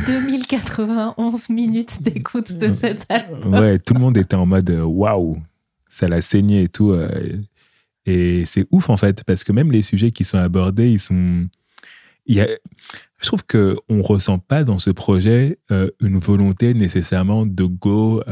2091 0.08 1.50
minutes 1.50 2.02
d'écoute 2.02 2.54
de 2.54 2.70
cet 2.70 3.08
album. 3.12 3.54
Ouais, 3.54 3.78
tout 3.78 3.94
le 3.94 4.00
monde 4.00 4.16
était 4.16 4.38
en 4.38 4.46
mode 4.46 4.70
euh, 4.70 4.84
waouh, 4.84 5.36
ça 5.90 6.08
l'a 6.08 6.22
saigné 6.22 6.64
et 6.64 6.70
tout. 6.70 6.92
euh, 6.92 7.38
et 8.06 8.46
c'est 8.46 8.66
ouf 8.72 8.90
en 8.90 8.96
fait, 8.96 9.26
parce 9.26 9.44
que 9.44 9.52
même 9.52 9.70
les 9.74 9.82
sujets 9.82 10.12
qui 10.12 10.24
sont 10.24 10.38
abordés, 10.38 10.90
ils 10.90 11.00
sont. 11.00 11.48
Il 12.26 12.38
y 12.38 12.40
a, 12.40 12.48
je 13.20 13.28
trouve 13.28 13.44
que 13.44 13.76
on 13.90 14.02
ressent 14.02 14.40
pas 14.40 14.64
dans 14.64 14.80
ce 14.80 14.92
projet 14.92 15.60
une 15.70 16.20
volonté 16.20 16.74
nécessairement 16.74 17.46
de 17.46 17.66
go, 17.66 18.24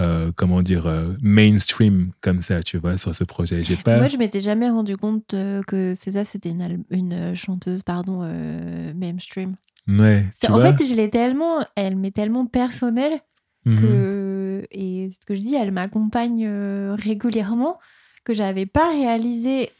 euh, 0.00 0.32
comment 0.34 0.62
dire, 0.62 0.86
euh, 0.86 1.12
mainstream 1.22 2.10
comme 2.20 2.42
ça, 2.42 2.62
tu 2.62 2.78
vois, 2.78 2.96
sur 2.96 3.14
ce 3.14 3.22
projet. 3.24 3.62
J'ai 3.62 3.76
pas. 3.76 3.96
Moi, 3.98 4.08
je 4.08 4.16
m'étais 4.16 4.40
jamais 4.40 4.68
rendu 4.70 4.96
compte 4.96 5.34
euh, 5.34 5.62
que 5.66 5.94
César, 5.94 6.26
c'était 6.26 6.54
une, 6.90 7.34
chanteuse, 7.34 7.82
pardon, 7.82 8.20
euh, 8.22 8.92
mainstream. 8.94 9.54
ouais. 9.86 10.26
En 10.48 10.54
vois 10.54 10.74
fait, 10.76 10.84
je 10.86 10.94
l'ai 10.94 11.10
tellement, 11.10 11.64
elle 11.76 11.96
m'est 11.96 12.10
tellement 12.14 12.46
personnelle 12.46 13.20
Mhm. 13.66 13.78
que, 13.78 14.66
et 14.70 15.10
ce 15.10 15.26
que 15.26 15.34
je 15.34 15.40
dis, 15.40 15.54
elle 15.54 15.70
m'accompagne 15.70 16.48
régulièrement 16.94 17.78
que 18.24 18.32
j'avais 18.32 18.64
pas 18.64 18.88
réalisé. 18.88 19.70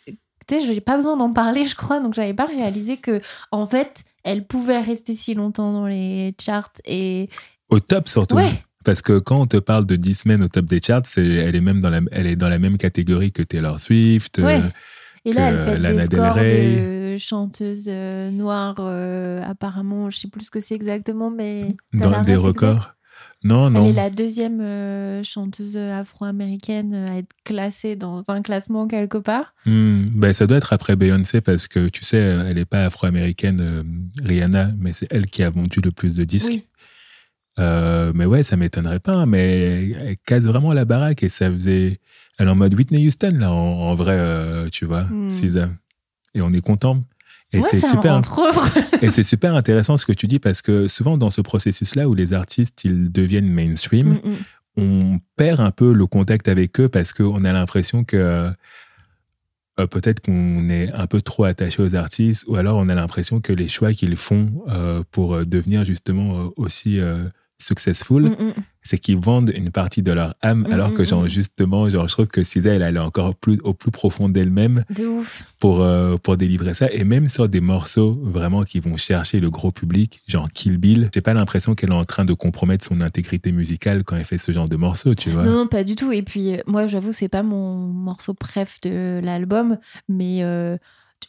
Tu 0.46 0.58
sais, 0.58 0.66
j'ai 0.66 0.80
pas 0.82 0.96
besoin 0.96 1.16
d'en 1.16 1.32
parler, 1.32 1.64
je 1.64 1.74
crois, 1.74 1.98
donc 2.00 2.12
j'avais 2.12 2.34
pas 2.34 2.44
réalisé 2.44 2.98
que, 2.98 3.22
en 3.52 3.64
fait, 3.64 4.04
elle 4.22 4.46
pouvait 4.46 4.80
rester 4.80 5.14
si 5.14 5.32
longtemps 5.32 5.72
dans 5.72 5.86
les 5.86 6.34
charts 6.40 6.72
et 6.84 7.30
Au 7.70 7.80
top 7.80 8.06
surtout. 8.08 8.36
ouais, 8.36 8.52
Parce 8.84 9.02
que 9.02 9.18
quand 9.18 9.40
on 9.40 9.46
te 9.46 9.58
parle 9.58 9.84
de 9.86 9.96
10 9.96 10.14
semaines 10.14 10.42
au 10.42 10.48
top 10.48 10.64
des 10.66 10.80
charts, 10.80 11.02
c'est, 11.04 11.24
elle, 11.26 11.54
est 11.56 11.60
même 11.60 11.80
dans 11.80 11.90
la, 11.90 12.00
elle 12.12 12.26
est 12.26 12.36
dans 12.36 12.48
la 12.48 12.58
même 12.58 12.78
catégorie 12.78 13.30
que 13.32 13.42
Taylor 13.42 13.78
Swift. 13.78 14.38
Ouais. 14.38 14.56
euh, 14.60 14.68
Et 15.26 15.32
là, 15.34 15.50
elle 15.50 15.64
pète 15.66 15.78
Lana 15.80 16.02
des 16.02 16.08
Del 16.08 16.18
scores 16.18 16.34
Rey. 16.34 17.12
de 17.12 17.16
chanteuse 17.18 17.84
euh, 17.88 18.30
noire, 18.30 18.76
euh, 18.80 19.42
apparemment, 19.44 20.08
je 20.10 20.18
sais 20.18 20.28
plus 20.28 20.46
ce 20.46 20.50
que 20.50 20.60
c'est 20.60 20.74
exactement, 20.74 21.30
mais. 21.30 21.66
dans 21.92 22.22
des 22.22 22.36
records. 22.36 22.88
Non, 23.42 23.68
Elle 23.68 23.72
non. 23.72 23.86
est 23.88 23.92
la 23.94 24.10
deuxième 24.10 24.60
euh, 24.60 25.22
chanteuse 25.22 25.74
afro-américaine 25.76 26.94
à 26.94 27.18
être 27.18 27.30
classée 27.44 27.96
dans 27.96 28.22
un 28.28 28.42
classement 28.42 28.86
quelque 28.86 29.16
part. 29.18 29.54
Hmm, 29.66 30.04
ben, 30.14 30.32
ça 30.34 30.46
doit 30.46 30.58
être 30.58 30.72
après 30.74 30.94
Beyoncé 30.96 31.40
parce 31.40 31.66
que 31.66 31.88
tu 31.88 32.04
sais, 32.04 32.18
elle 32.18 32.54
n'est 32.54 32.64
pas 32.66 32.84
afro-américaine, 32.84 33.58
euh, 33.60 33.82
Rihanna, 34.24 34.72
mais 34.78 34.92
c'est 34.92 35.06
elle 35.10 35.26
qui 35.26 35.42
a 35.42 35.50
vendu 35.50 35.80
le 35.82 35.90
plus 35.90 36.16
de 36.16 36.24
disques. 36.24 36.48
Oui. 36.50 36.64
Euh, 37.60 38.12
mais 38.14 38.24
ouais, 38.24 38.42
ça 38.42 38.56
m'étonnerait 38.56 39.00
pas, 39.00 39.26
mais 39.26 39.90
elle 39.90 40.16
casse 40.26 40.44
vraiment 40.44 40.72
la 40.72 40.84
baraque 40.84 41.22
et 41.22 41.28
ça 41.28 41.50
faisait. 41.50 42.00
Elle 42.38 42.48
est 42.48 42.50
en 42.50 42.54
mode 42.56 42.74
Whitney 42.74 43.06
Houston, 43.06 43.36
là, 43.38 43.52
en, 43.52 43.54
en 43.54 43.94
vrai, 43.94 44.16
euh, 44.18 44.68
tu 44.72 44.86
vois. 44.86 45.04
SZA. 45.28 45.68
Et 46.34 46.40
on 46.40 46.52
est 46.52 46.62
content. 46.62 47.04
Et 47.52 47.58
Ouais, 47.58 47.62
c'est 47.68 47.80
super. 47.80 48.12
rentre 48.14 48.40
heureux. 48.40 48.68
Et 49.02 49.10
c'est 49.10 49.24
super 49.24 49.54
intéressant 49.56 49.96
ce 49.96 50.06
que 50.06 50.12
tu 50.12 50.26
dis 50.28 50.38
parce 50.38 50.62
que 50.62 50.86
souvent 50.86 51.18
dans 51.18 51.30
ce 51.30 51.40
processus-là 51.40 52.08
où 52.08 52.14
les 52.14 52.32
artistes 52.32 52.84
ils 52.84 53.10
deviennent 53.10 53.48
mainstream, 53.48 54.10
Mm, 54.10 54.30
mm. 54.30 54.36
on 54.76 55.20
perd 55.36 55.58
un 55.60 55.72
peu 55.72 55.92
le 55.92 56.06
contact 56.06 56.46
avec 56.48 56.78
eux 56.78 56.88
parce 56.88 57.12
qu'on 57.12 57.44
a 57.44 57.52
l'impression 57.52 58.04
que 58.04 58.52
euh, 59.80 59.86
peut-être 59.88 60.20
qu'on 60.20 60.68
est 60.68 60.92
un 60.92 61.06
peu 61.08 61.20
trop 61.20 61.42
attaché 61.44 61.82
aux 61.82 61.94
artistes 61.96 62.44
ou 62.46 62.54
alors 62.56 62.78
on 62.78 62.88
a 62.88 62.94
l'impression 62.94 63.40
que 63.40 63.52
les 63.52 63.66
choix 63.68 63.92
qu'ils 63.94 64.16
font 64.16 64.50
euh, 64.68 65.02
pour 65.10 65.44
devenir 65.44 65.82
justement 65.84 66.50
aussi 66.56 67.00
euh, 67.00 67.24
successful, 67.62 68.22
Mm, 68.24 68.44
mm. 68.44 68.54
c'est 68.82 68.98
qu'ils 68.98 69.18
vendent 69.18 69.52
une 69.54 69.70
partie 69.70 70.02
de 70.02 70.12
leur 70.12 70.34
âme 70.42 70.66
Mm, 70.68 70.72
alors 70.72 70.94
que 70.94 71.04
genre 71.04 71.28
justement 71.28 71.88
genre 71.88 72.08
je 72.08 72.12
trouve 72.12 72.26
que 72.26 72.42
Cisa 72.42 72.72
elle, 72.72 72.82
est 72.82 72.98
encore 72.98 73.34
plus 73.34 73.58
au 73.62 73.74
plus 73.74 73.90
profond 73.90 74.28
d'elle-même 74.28 74.84
De 74.90 75.06
pour, 75.58 75.82
euh, 75.82 76.16
pour 76.16 76.36
délivrer 76.36 76.74
ça. 76.74 76.90
Et 76.90 77.04
même 77.04 77.28
sur 77.28 77.48
des 77.48 77.60
morceaux 77.60 78.18
vraiment 78.22 78.62
qui 78.64 78.80
vont 78.80 78.96
chercher 78.96 79.40
le 79.40 79.50
gros 79.50 79.70
public, 79.70 80.20
genre 80.26 80.48
Kill 80.52 80.78
Bill, 80.78 81.10
j'ai 81.14 81.20
pas 81.20 81.34
l'impression 81.34 81.74
qu'elle 81.74 81.90
est 81.90 81.94
en 81.94 82.04
train 82.04 82.24
de 82.24 82.32
compromettre 82.32 82.84
son 82.84 83.00
intégrité 83.00 83.52
musicale 83.52 84.04
quand 84.04 84.16
elle 84.16 84.24
fait 84.24 84.38
ce 84.38 84.52
genre 84.52 84.68
de 84.68 84.76
morceaux, 84.76 85.14
tu 85.14 85.30
vois. 85.30 85.44
Non, 85.44 85.52
non, 85.52 85.66
pas 85.66 85.84
du 85.84 85.94
tout. 85.94 86.12
Et 86.12 86.22
puis, 86.22 86.54
euh, 86.54 86.58
moi, 86.66 86.86
j'avoue, 86.86 87.12
c'est 87.12 87.28
pas 87.28 87.42
mon 87.42 87.76
morceau 87.76 88.34
préf 88.34 88.80
de 88.82 89.20
l'album, 89.22 89.78
mais 90.08 90.42
euh, 90.42 90.76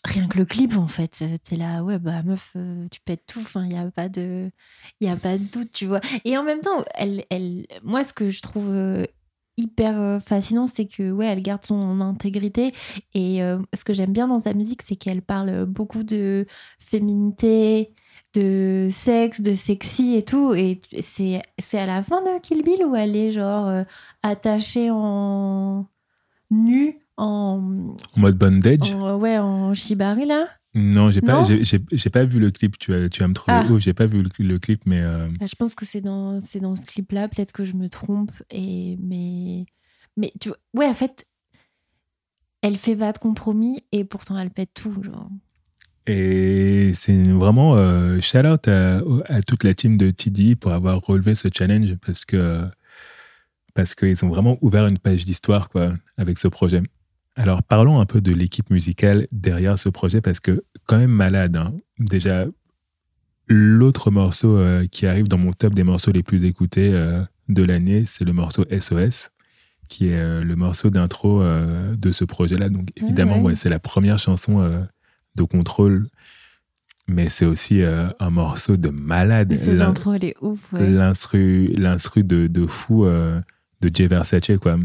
rien 0.04 0.28
que 0.28 0.38
le 0.38 0.46
clip, 0.46 0.78
en 0.78 0.88
fait, 0.88 1.20
euh, 1.22 1.38
t'es 1.44 1.56
là, 1.56 1.84
ouais, 1.84 2.00
bah, 2.00 2.24
meuf, 2.24 2.52
euh, 2.56 2.88
tu 2.90 3.00
pètes 3.02 3.26
tout. 3.28 3.40
Enfin, 3.40 3.64
il 3.64 3.70
n'y 3.70 3.78
a 3.78 3.90
pas 3.92 4.10
de, 4.10 4.52
il 5.00 5.08
a 5.10 5.16
pas 5.16 5.38
de 5.38 5.44
doute, 5.44 5.72
tu 5.72 5.86
vois. 5.86 6.02
Et 6.26 6.38
en 6.38 6.44
même 6.44 6.62
temps, 6.62 6.84
elle, 6.96 7.26
elle, 7.30 7.66
moi, 7.84 8.04
ce 8.04 8.14
que 8.14 8.30
je 8.30 8.42
trouve 8.42 8.70
euh, 8.70 9.06
hyper 9.58 10.22
fascinant, 10.24 10.68
c'est 10.68 10.86
que, 10.86 11.12
ouais, 11.12 11.28
elle 11.28 11.44
garde 11.44 11.64
son 11.64 12.02
intégrité. 12.02 12.74
Et 13.14 13.42
ce 13.74 13.84
que 13.84 13.94
j'aime 13.94 14.14
bien 14.14 14.28
dans 14.28 14.40
sa 14.40 14.54
musique, 14.54 14.82
c'est 14.82 14.96
qu'elle 14.96 15.22
parle 15.22 15.66
beaucoup 15.66 16.04
de 16.04 16.48
féminité, 16.80 17.94
de 18.34 18.88
sexe, 18.90 19.42
de 19.42 19.54
sexy 19.54 20.16
et 20.16 20.24
tout. 20.24 20.54
Et 20.56 20.82
c'est 21.02 21.42
c'est 21.60 21.78
à 21.78 21.86
la 21.86 22.02
fin 22.02 22.22
de 22.24 22.40
Kill 22.40 22.64
Bill 22.64 22.86
où 22.86 22.96
elle 22.96 23.16
est 23.16 23.30
genre 23.30 23.84
attachée 24.24 24.90
en 24.90 25.86
nue, 26.50 27.00
en, 27.22 27.96
En 28.16 28.20
mode 28.20 28.38
bondage. 28.38 28.94
en- 28.94 29.18
ouais, 29.18 29.38
en 29.38 29.74
shibari 29.74 30.26
là? 30.26 30.48
Non, 30.74 31.12
j'ai 31.12 31.20
pas, 31.22 31.44
j'ai, 31.44 31.64
j'ai- 31.66 31.84
j'ai 31.92 32.10
pas 32.10 32.24
vu 32.24 32.40
le 32.40 32.50
clip. 32.50 32.78
Tu, 32.78 32.92
vas- 32.92 33.10
tu 33.10 33.20
vas 33.20 33.28
me 33.28 33.34
trouver 33.34 33.58
Ah. 33.62 33.78
j'ai 33.80 33.94
pas 33.94 34.06
vu 34.06 34.22
le, 34.24 34.30
le 34.40 34.58
clip, 34.60 34.84
mais 34.86 35.02
euh, 35.02 35.28
Bah, 35.40 35.46
je 35.46 35.56
pense 35.56 35.76
que 35.76 35.86
c'est 35.86 36.00
dans, 36.02 36.40
c'est 36.40 36.60
dans 36.62 36.76
ce 36.76 36.86
clip-là, 36.86 37.28
peut-être 37.28 37.52
que 37.52 37.64
je 37.66 37.74
me 37.76 37.90
trompe. 37.90 38.32
Et, 38.50 38.98
mais, 39.02 39.66
mais 40.18 40.32
tu 40.40 40.50
vois, 40.50 40.58
ouais, 40.76 40.88
en 40.88 40.94
fait, 40.94 41.26
elle 42.62 42.78
fait 42.78 42.96
pas 42.96 43.12
de 43.12 43.18
compromis 43.18 43.84
et 43.92 44.04
pourtant 44.06 44.38
elle 44.38 44.50
pète 44.52 44.74
tout. 44.74 44.96
Genre. 45.04 45.30
et 46.08 46.92
c'est 46.94 47.24
vraiment 47.32 47.76
euh, 47.76 48.20
shout 48.22 48.46
out 48.46 48.68
à, 48.68 49.02
à 49.26 49.42
toute 49.42 49.64
la 49.64 49.74
team 49.74 49.98
de 49.98 50.10
TDI 50.12 50.56
pour 50.56 50.72
avoir 50.72 51.00
relevé 51.02 51.36
ce 51.36 51.48
challenge 51.54 51.96
parce 52.06 52.24
que 52.26 52.64
parce 53.74 53.96
qu'ils 53.96 54.24
ont 54.26 54.30
vraiment 54.30 54.58
ouvert 54.62 54.86
une 54.88 55.00
page 55.00 55.26
d'histoire 55.26 55.70
quoi 55.70 55.94
avec 56.18 56.38
ce 56.38 56.48
projet. 56.48 56.82
Alors 57.36 57.64
parlons 57.64 58.00
un 58.00 58.06
peu 58.06 58.22
de 58.22 58.34
l'équipe 58.34 58.70
musicale 58.70 59.28
derrière 59.32 59.80
ce 59.80 59.90
projet 59.90 60.22
parce 60.22 60.40
que 60.40 60.64
quand 60.86 60.98
même 60.98 61.12
malade. 61.12 61.56
hein. 61.56 61.74
Déjà 62.00 62.46
l'autre 63.48 64.12
morceau 64.12 64.58
euh, 64.58 64.86
qui 64.86 65.06
arrive 65.08 65.28
dans 65.28 65.38
mon 65.38 65.52
top 65.52 65.74
des 65.74 65.84
morceaux 65.84 66.12
les 66.12 66.24
plus 66.24 66.44
écoutés 66.44 66.92
euh, 66.94 67.20
de 67.50 67.64
l'année, 67.64 68.06
c'est 68.06 68.24
le 68.26 68.34
morceau 68.34 68.66
SOS 68.78 69.30
qui 69.90 70.08
est 70.08 70.20
euh, 70.20 70.42
le 70.42 70.56
morceau 70.56 70.90
d'intro 70.90 71.42
de 71.44 72.12
ce 72.12 72.24
projet-là. 72.24 72.68
Donc 72.70 72.90
évidemment, 72.96 73.42
ouais, 73.42 73.56
c'est 73.56 73.70
la 73.70 73.80
première 73.80 74.18
chanson 74.20 74.86
de 75.36 75.44
contrôle, 75.44 76.08
mais 77.08 77.28
c'est 77.28 77.46
aussi 77.46 77.82
un 77.84 78.30
morceau 78.30 78.78
de 78.78 78.88
malade. 78.90 79.52
Et 79.52 79.58
cette 79.58 79.82
intro, 79.82 80.14
elle 80.14 80.26
est 80.26 80.36
ouf. 80.42 80.72
Ouais. 80.72 80.90
L'instru, 80.90 82.24
de, 82.24 82.48
de 82.48 82.68
fou 82.68 83.06
de 83.06 83.90
Jay 83.94 84.08
Versace, 84.08 84.52
quoi. 84.62 84.78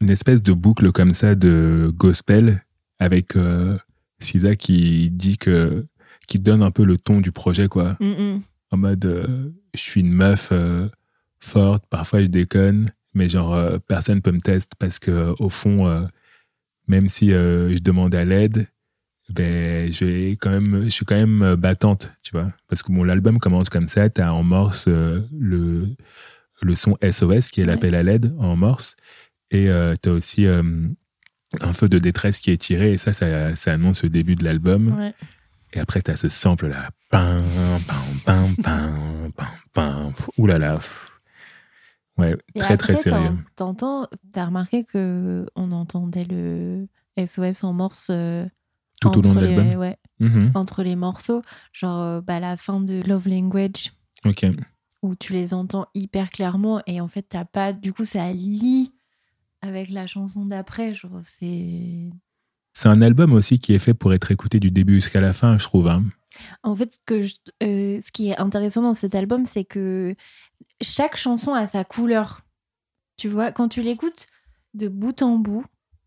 Une 0.00 0.10
espèce 0.10 0.42
de 0.42 0.52
boucle 0.52 0.92
comme 0.92 1.12
ça 1.12 1.34
de 1.34 1.92
gospel 1.96 2.64
avec 2.98 3.36
euh, 3.36 3.76
Sisa 4.20 4.56
qui 4.56 5.10
dit 5.10 5.38
que 5.38 5.80
qui 6.28 6.38
donne 6.38 6.62
un 6.62 6.70
peu 6.70 6.84
le 6.84 6.98
ton 6.98 7.20
du 7.20 7.32
projet, 7.32 7.68
quoi. 7.68 7.96
Mm, 8.00 8.06
mm. 8.06 8.42
En 8.70 8.76
mode, 8.76 9.04
euh, 9.06 9.50
je 9.74 9.80
suis 9.80 10.02
une 10.02 10.12
meuf 10.12 10.50
euh, 10.52 10.88
forte, 11.40 11.84
parfois 11.88 12.20
je 12.20 12.26
déconne, 12.26 12.92
mais 13.14 13.28
genre 13.28 13.54
euh, 13.54 13.78
personne 13.88 14.20
peut 14.20 14.30
me 14.30 14.40
tester 14.40 14.76
parce 14.78 14.98
que 14.98 15.34
au 15.38 15.48
fond, 15.48 16.06
même 16.86 17.08
si 17.08 17.30
je 17.30 17.78
demande 17.78 18.14
à 18.14 18.24
l'aide, 18.24 18.68
ben 19.30 19.90
je 19.90 20.04
vais 20.04 20.30
quand 20.32 20.50
même, 20.50 20.84
je 20.84 20.90
suis 20.90 21.06
quand 21.06 21.16
même 21.16 21.54
battante, 21.56 22.12
tu 22.22 22.32
vois. 22.32 22.52
Parce 22.68 22.82
que 22.82 22.92
mon 22.92 23.04
l'album 23.04 23.38
commence 23.38 23.70
comme 23.70 23.88
ça, 23.88 24.08
t'as 24.10 24.30
en 24.30 24.42
morse 24.42 24.86
le 24.86 25.88
le 26.60 26.74
son 26.74 26.98
SOS 27.08 27.50
qui 27.50 27.60
est 27.60 27.64
l'appel 27.64 27.94
à 27.94 28.02
l'aide 28.02 28.34
en 28.38 28.56
morse, 28.56 28.96
et 29.50 29.68
euh, 29.68 29.94
t'as 30.00 30.10
aussi 30.10 30.46
euh, 30.46 30.62
un 31.60 31.72
feu 31.72 31.88
de 31.88 31.98
détresse 31.98 32.38
qui 32.38 32.50
est 32.50 32.56
tiré, 32.58 32.92
et 32.92 32.96
ça, 32.98 33.12
ça, 33.12 33.54
ça 33.54 33.72
annonce 33.72 34.02
le 34.02 34.10
début 34.10 34.34
de 34.34 34.44
l'album. 34.44 34.92
Ouais. 34.96 35.14
Et 35.72 35.80
après, 35.80 36.00
t'as 36.00 36.16
ce 36.16 36.28
sample 36.28 36.68
là. 36.68 36.90
Pam, 37.10 37.42
pam, 38.24 38.56
pam, 38.62 39.32
pam. 39.74 40.12
Ouh 40.38 40.46
là 40.46 40.58
là. 40.58 40.78
Ouais, 42.16 42.36
Et 42.54 42.58
très 42.58 42.76
très 42.76 42.94
après, 42.94 43.02
sérieux. 43.10 43.36
t'en- 43.56 43.74
T'entends, 43.74 44.08
t'as 44.32 44.46
remarqué 44.46 44.84
que 44.84 45.46
on 45.54 45.70
entendait 45.72 46.24
le 46.28 46.88
SOS 47.16 47.62
en 47.64 47.72
morse 47.72 48.08
euh, 48.10 48.46
Tout 49.00 49.16
au 49.18 49.22
long 49.22 49.34
de 49.34 49.40
l'album? 49.40 49.74
ouais, 49.78 49.96
Mhm. 50.20 50.50
entre 50.54 50.82
les 50.82 50.96
morceaux, 50.96 51.42
genre 51.72 52.00
euh, 52.00 52.20
bah, 52.20 52.40
la 52.40 52.56
fin 52.56 52.80
de 52.80 53.02
Love 53.06 53.28
Language 53.28 53.92
Ok. 54.24 54.46
où 55.02 55.14
tu 55.14 55.32
les 55.32 55.54
entends 55.54 55.86
hyper 55.94 56.30
clairement 56.30 56.82
et 56.88 57.00
en 57.00 57.06
fait 57.06 57.22
t'as 57.22 57.44
pas, 57.44 57.72
du 57.72 57.92
coup 57.92 58.04
ça 58.04 58.32
lie 58.32 58.92
avec 59.60 59.88
la 59.90 60.06
chanson 60.06 60.44
d'après, 60.46 60.94
genre 60.94 61.20
c'est 61.22 62.10
c'est 62.74 62.88
un 62.88 63.00
album 63.00 63.32
aussi 63.32 63.58
qui 63.58 63.74
est 63.74 63.78
fait 63.80 63.94
pour 63.94 64.14
être 64.14 64.30
écouté 64.30 64.60
du 64.60 64.70
début 64.70 64.94
jusqu'à 64.94 65.20
la 65.20 65.32
fin, 65.32 65.58
je 65.58 65.64
trouve. 65.64 65.88
hein. 65.88 66.04
En 66.62 66.76
fait, 66.76 66.92
ce, 66.92 66.98
que 67.04 67.22
je- 67.22 67.34
euh, 67.64 68.00
ce 68.00 68.12
qui 68.12 68.28
est 68.28 68.38
intéressant 68.38 68.82
dans 68.82 68.94
cet 68.94 69.16
album, 69.16 69.44
c'est 69.46 69.64
que 69.64 70.14
chaque 70.80 71.16
chanson 71.16 71.54
a 71.54 71.66
sa 71.66 71.82
couleur. 71.82 72.42
Tu 73.16 73.28
vois, 73.28 73.50
quand 73.50 73.68
tu 73.68 73.82
l'écoutes 73.82 74.28
de 74.74 74.86
bout 74.88 75.22
en 75.22 75.38
bout, 75.38 75.64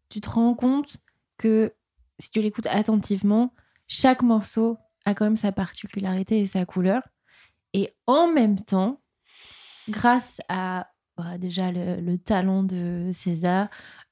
tu 0.09 0.21
te 0.21 0.29
rends 0.29 0.53
compte 0.53 0.97
que 1.37 1.73
si 2.19 2.29
tu 2.29 2.41
l'écoutes 2.41 2.67
attentivement, 2.67 3.53
chaque 3.87 4.21
morceau 4.21 4.77
a 5.03 5.13
quand 5.13 5.25
même 5.25 5.35
sa 5.35 5.51
particularité 5.51 6.39
et 6.39 6.45
sa 6.47 6.65
couleur. 6.65 7.01
Et 7.73 7.89
en 8.07 8.31
même 8.31 8.57
temps, 8.63 9.01
grâce 9.89 10.39
à 10.47 10.87
bah, 11.21 11.37
déjà 11.37 11.71
le, 11.71 12.01
le 12.01 12.17
talent 12.17 12.63
de 12.63 13.11
César, 13.13 13.69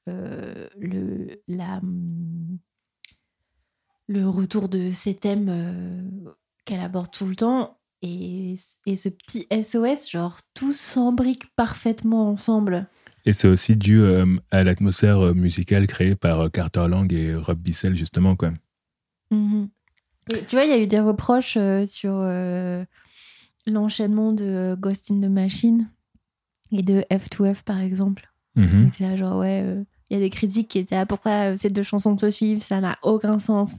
euh, 0.08 0.68
le, 0.78 1.42
la, 1.48 1.78
hum, 1.78 2.58
le 4.06 4.28
retour 4.28 4.68
de 4.68 4.92
ces 4.92 5.14
thèmes 5.14 5.48
euh, 5.48 6.30
qu'elle 6.64 6.78
aborde 6.80 7.10
tout 7.10 7.26
le 7.26 7.34
temps 7.34 7.80
et, 8.02 8.54
et 8.86 8.94
ce 8.96 9.08
petit 9.08 9.48
SOS, 9.50 10.08
genre 10.08 10.38
tout 10.54 10.72
s'embrique 10.72 11.52
parfaitement 11.56 12.30
ensemble. 12.30 12.86
Et 13.26 13.32
c'est 13.32 13.48
aussi 13.48 13.74
dû 13.74 14.00
euh, 14.00 14.36
à 14.52 14.62
l'atmosphère 14.62 15.34
musicale 15.34 15.88
créée 15.88 16.14
par 16.14 16.48
Carter 16.52 16.86
Lang 16.88 17.12
et 17.12 17.34
Rob 17.34 17.58
Bissell, 17.58 17.96
justement. 17.96 18.36
Quoi. 18.36 18.52
Mhm. 19.32 19.68
Et 20.32 20.44
tu 20.44 20.54
vois, 20.54 20.64
il 20.64 20.70
y 20.70 20.74
a 20.74 20.80
eu 20.80 20.86
des 20.86 21.00
reproches 21.00 21.58
sur 21.86 22.12
l'enchaînement 23.66 24.32
de 24.32 24.76
Ghost 24.78 25.10
in 25.10 25.20
the 25.20 25.30
Machine 25.30 25.90
et 26.72 26.82
de 26.82 27.04
F2F 27.10 27.62
par 27.64 27.80
exemple. 27.80 28.30
On 28.56 28.88
était 28.88 29.04
là, 29.04 29.16
genre, 29.16 29.38
ouais, 29.38 29.62
euh, 29.64 29.82
il 30.10 30.14
y 30.14 30.16
a 30.16 30.20
des 30.20 30.28
critiques 30.30 30.68
qui 30.68 30.78
étaient 30.80 30.96
là, 30.96 31.06
pourquoi 31.06 31.52
euh, 31.52 31.56
ces 31.56 31.70
deux 31.70 31.82
chansons 31.84 32.18
se 32.18 32.30
suivent, 32.30 32.60
ça 32.62 32.80
n'a 32.80 32.98
aucun 33.02 33.38
sens. 33.38 33.76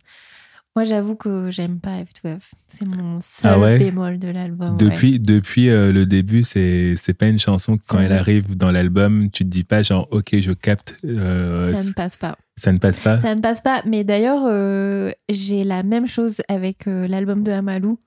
Moi, 0.76 0.86
j'avoue 0.86 1.16
que 1.18 1.52
j'aime 1.52 1.80
pas 1.82 2.02
F2F. 2.02 2.52
C'est 2.68 2.86
mon 2.88 3.20
seul 3.20 3.52
Ah 3.52 3.60
ouais? 3.60 3.78
bémol 3.78 4.18
de 4.18 4.30
l'album. 4.30 4.70
ouais. 4.72 4.78
Depuis, 4.78 5.20
depuis 5.20 5.70
euh, 5.70 5.92
le 5.92 6.06
début, 6.06 6.44
c'est 6.44 6.96
c'est 6.98 7.14
pas 7.14 7.28
une 7.28 7.38
chanson 7.40 7.76
que 7.78 7.84
quand 7.86 8.00
elle 8.00 8.14
arrive 8.14 8.56
dans 8.56 8.72
l'album, 8.72 9.30
tu 9.30 9.44
te 9.44 9.50
dis 9.50 9.66
pas 9.66 9.84
genre, 9.84 10.08
ok, 10.12 10.40
je 10.40 10.54
capte, 10.54 10.98
euh, 11.04 11.74
Ça 11.74 11.84
ne 11.84 11.92
passe 11.92 12.16
pas. 12.16 12.38
ça 12.56 12.72
ne 12.72 12.78
passe 12.78 13.02
pas? 13.02 13.18
Ça 13.18 13.36
ne 13.36 13.42
passe 13.42 13.60
pas. 13.60 13.84
Mais 13.86 14.06
d'ailleurs, 14.06 14.44
euh, 14.48 15.12
j'ai 15.28 15.66
la 15.66 15.84
même 15.84 16.08
chose 16.08 16.42
avec 16.48 16.88
euh, 16.88 17.06
l'album 17.08 17.44
de 17.44 17.52
Amalou, 17.52 18.00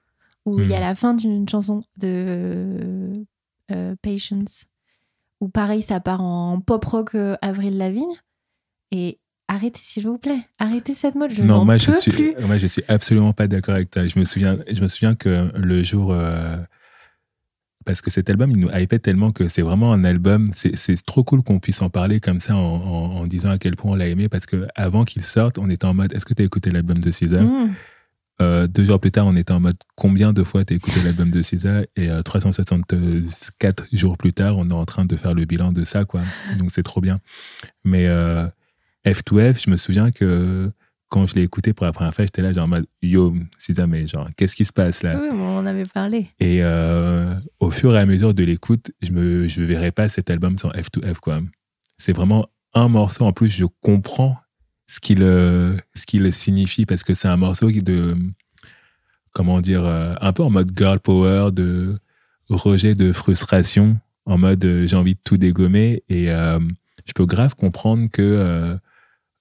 où 0.46 0.58
il 0.60 0.70
y 0.70 0.74
a 0.74 0.78
Hmm. 0.78 0.80
la 0.80 0.94
fin 0.94 1.12
d'une 1.14 1.46
chanson 1.46 1.82
de 1.98 3.22
euh, 3.70 3.94
Patience, 4.02 4.64
où 5.44 5.48
pareil, 5.48 5.82
ça 5.82 6.00
part 6.00 6.22
en 6.22 6.60
pop 6.60 6.84
rock 6.84 7.14
euh, 7.14 7.36
Avril 7.42 7.76
Lavigne. 7.78 8.14
Et 8.90 9.18
arrêtez, 9.48 9.80
s'il 9.82 10.06
vous 10.06 10.18
plaît. 10.18 10.40
Arrêtez 10.58 10.94
cette 10.94 11.14
mode. 11.14 11.30
Je 11.30 11.42
non, 11.44 11.64
moi 11.64 11.74
peux 11.74 11.80
je 11.80 11.90
suis, 11.92 12.10
plus. 12.12 12.34
moi 12.46 12.56
je 12.56 12.66
suis 12.66 12.82
absolument 12.88 13.32
pas 13.32 13.46
d'accord 13.46 13.74
avec 13.74 13.90
toi. 13.90 14.06
Je 14.06 14.18
me 14.18 14.24
souviens, 14.24 14.58
je 14.70 14.80
me 14.80 14.88
souviens 14.88 15.14
que 15.14 15.50
le 15.56 15.82
jour, 15.82 16.12
euh, 16.12 16.56
parce 17.84 18.00
que 18.00 18.10
cet 18.10 18.30
album 18.30 18.50
il 18.50 18.58
nous 18.58 18.70
hypait 18.70 18.98
tellement 18.98 19.32
que 19.32 19.48
c'est 19.48 19.62
vraiment 19.62 19.92
un 19.92 20.04
album. 20.04 20.46
C'est 20.54 21.04
trop 21.04 21.22
cool 21.24 21.42
qu'on 21.42 21.58
puisse 21.60 21.82
en 21.82 21.90
parler 21.90 22.20
comme 22.20 22.38
ça 22.38 22.56
en, 22.56 22.58
en- 22.60 23.16
en 23.16 23.26
disant 23.26 23.50
à 23.50 23.58
quel 23.58 23.76
point 23.76 23.92
on 23.92 23.94
l'a 23.94 24.08
aimé 24.08 24.28
parce 24.30 24.46
que 24.46 24.66
avant 24.74 25.04
qu'il 25.04 25.22
sorte, 25.22 25.58
on 25.58 25.68
était 25.68 25.84
en 25.84 25.92
mode, 25.94 26.12
est-ce 26.14 26.24
que 26.24 26.32
tu 26.34 26.42
as 26.42 26.46
écouté 26.46 26.70
l'album 26.70 26.98
de 26.98 27.10
César? 27.10 27.42
Mm. 27.42 27.74
Euh, 28.42 28.66
deux 28.66 28.84
jours 28.84 28.98
plus 28.98 29.12
tard, 29.12 29.26
on 29.26 29.36
était 29.36 29.52
en 29.52 29.60
mode 29.60 29.76
combien 29.94 30.32
de 30.32 30.42
fois 30.42 30.64
t'as 30.64 30.74
écouté 30.74 31.00
l'album 31.04 31.30
de 31.30 31.40
César? 31.42 31.82
Et 31.96 32.10
euh, 32.10 32.22
364 32.22 33.86
jours 33.92 34.16
plus 34.16 34.32
tard, 34.32 34.58
on 34.58 34.68
est 34.68 34.74
en 34.74 34.84
train 34.84 35.04
de 35.04 35.16
faire 35.16 35.34
le 35.34 35.44
bilan 35.44 35.72
de 35.72 35.84
ça, 35.84 36.04
quoi. 36.04 36.20
Donc 36.58 36.70
c'est 36.70 36.82
trop 36.82 37.00
bien. 37.00 37.18
Mais 37.84 38.06
euh, 38.06 38.46
F2F, 39.06 39.64
je 39.64 39.70
me 39.70 39.76
souviens 39.76 40.10
que 40.10 40.70
quand 41.08 41.26
je 41.28 41.36
l'ai 41.36 41.42
écouté 41.42 41.72
pour 41.72 41.86
la 41.86 41.92
première 41.92 42.12
fois, 42.12 42.24
j'étais 42.24 42.42
là 42.42 42.50
genre 42.50 42.64
en 42.64 42.68
mode 42.68 42.86
yo 43.00 43.34
César, 43.58 43.86
mais 43.86 44.06
genre 44.08 44.28
qu'est-ce 44.36 44.56
qui 44.56 44.64
se 44.64 44.72
passe 44.72 45.04
là? 45.04 45.16
Oui, 45.16 45.28
on 45.30 45.58
en 45.58 45.66
avait 45.66 45.84
parlé. 45.84 46.26
Et 46.40 46.58
euh, 46.64 47.34
au 47.60 47.70
fur 47.70 47.94
et 47.94 48.00
à 48.00 48.06
mesure 48.06 48.34
de 48.34 48.42
l'écoute, 48.42 48.90
je 49.00 49.12
me 49.12 49.46
je 49.46 49.62
verrai 49.62 49.92
pas 49.92 50.08
cet 50.08 50.28
album 50.28 50.56
sans 50.56 50.70
F2F, 50.70 51.20
quoi. 51.20 51.40
C'est 51.98 52.12
vraiment 52.12 52.48
un 52.72 52.88
morceau. 52.88 53.24
En 53.26 53.32
plus, 53.32 53.48
je 53.48 53.64
comprends 53.80 54.36
ce 54.86 55.00
qu'il 55.00 55.18
ce 55.20 56.06
qu'il 56.06 56.32
signifie 56.32 56.86
parce 56.86 57.02
que 57.02 57.14
c'est 57.14 57.28
un 57.28 57.36
morceau 57.36 57.70
de 57.70 58.14
comment 59.32 59.60
dire 59.60 59.84
euh, 59.84 60.14
un 60.20 60.32
peu 60.32 60.42
en 60.42 60.50
mode 60.50 60.70
girl 60.76 61.00
power 61.00 61.50
de 61.52 61.98
rejet 62.48 62.94
de 62.94 63.12
frustration 63.12 63.98
en 64.26 64.38
mode 64.38 64.64
euh, 64.64 64.86
j'ai 64.86 64.96
envie 64.96 65.14
de 65.14 65.20
tout 65.24 65.36
dégommer 65.36 66.02
et 66.08 66.30
euh, 66.30 66.58
je 67.06 67.12
peux 67.12 67.26
grave 67.26 67.54
comprendre 67.54 68.08
que 68.10 68.78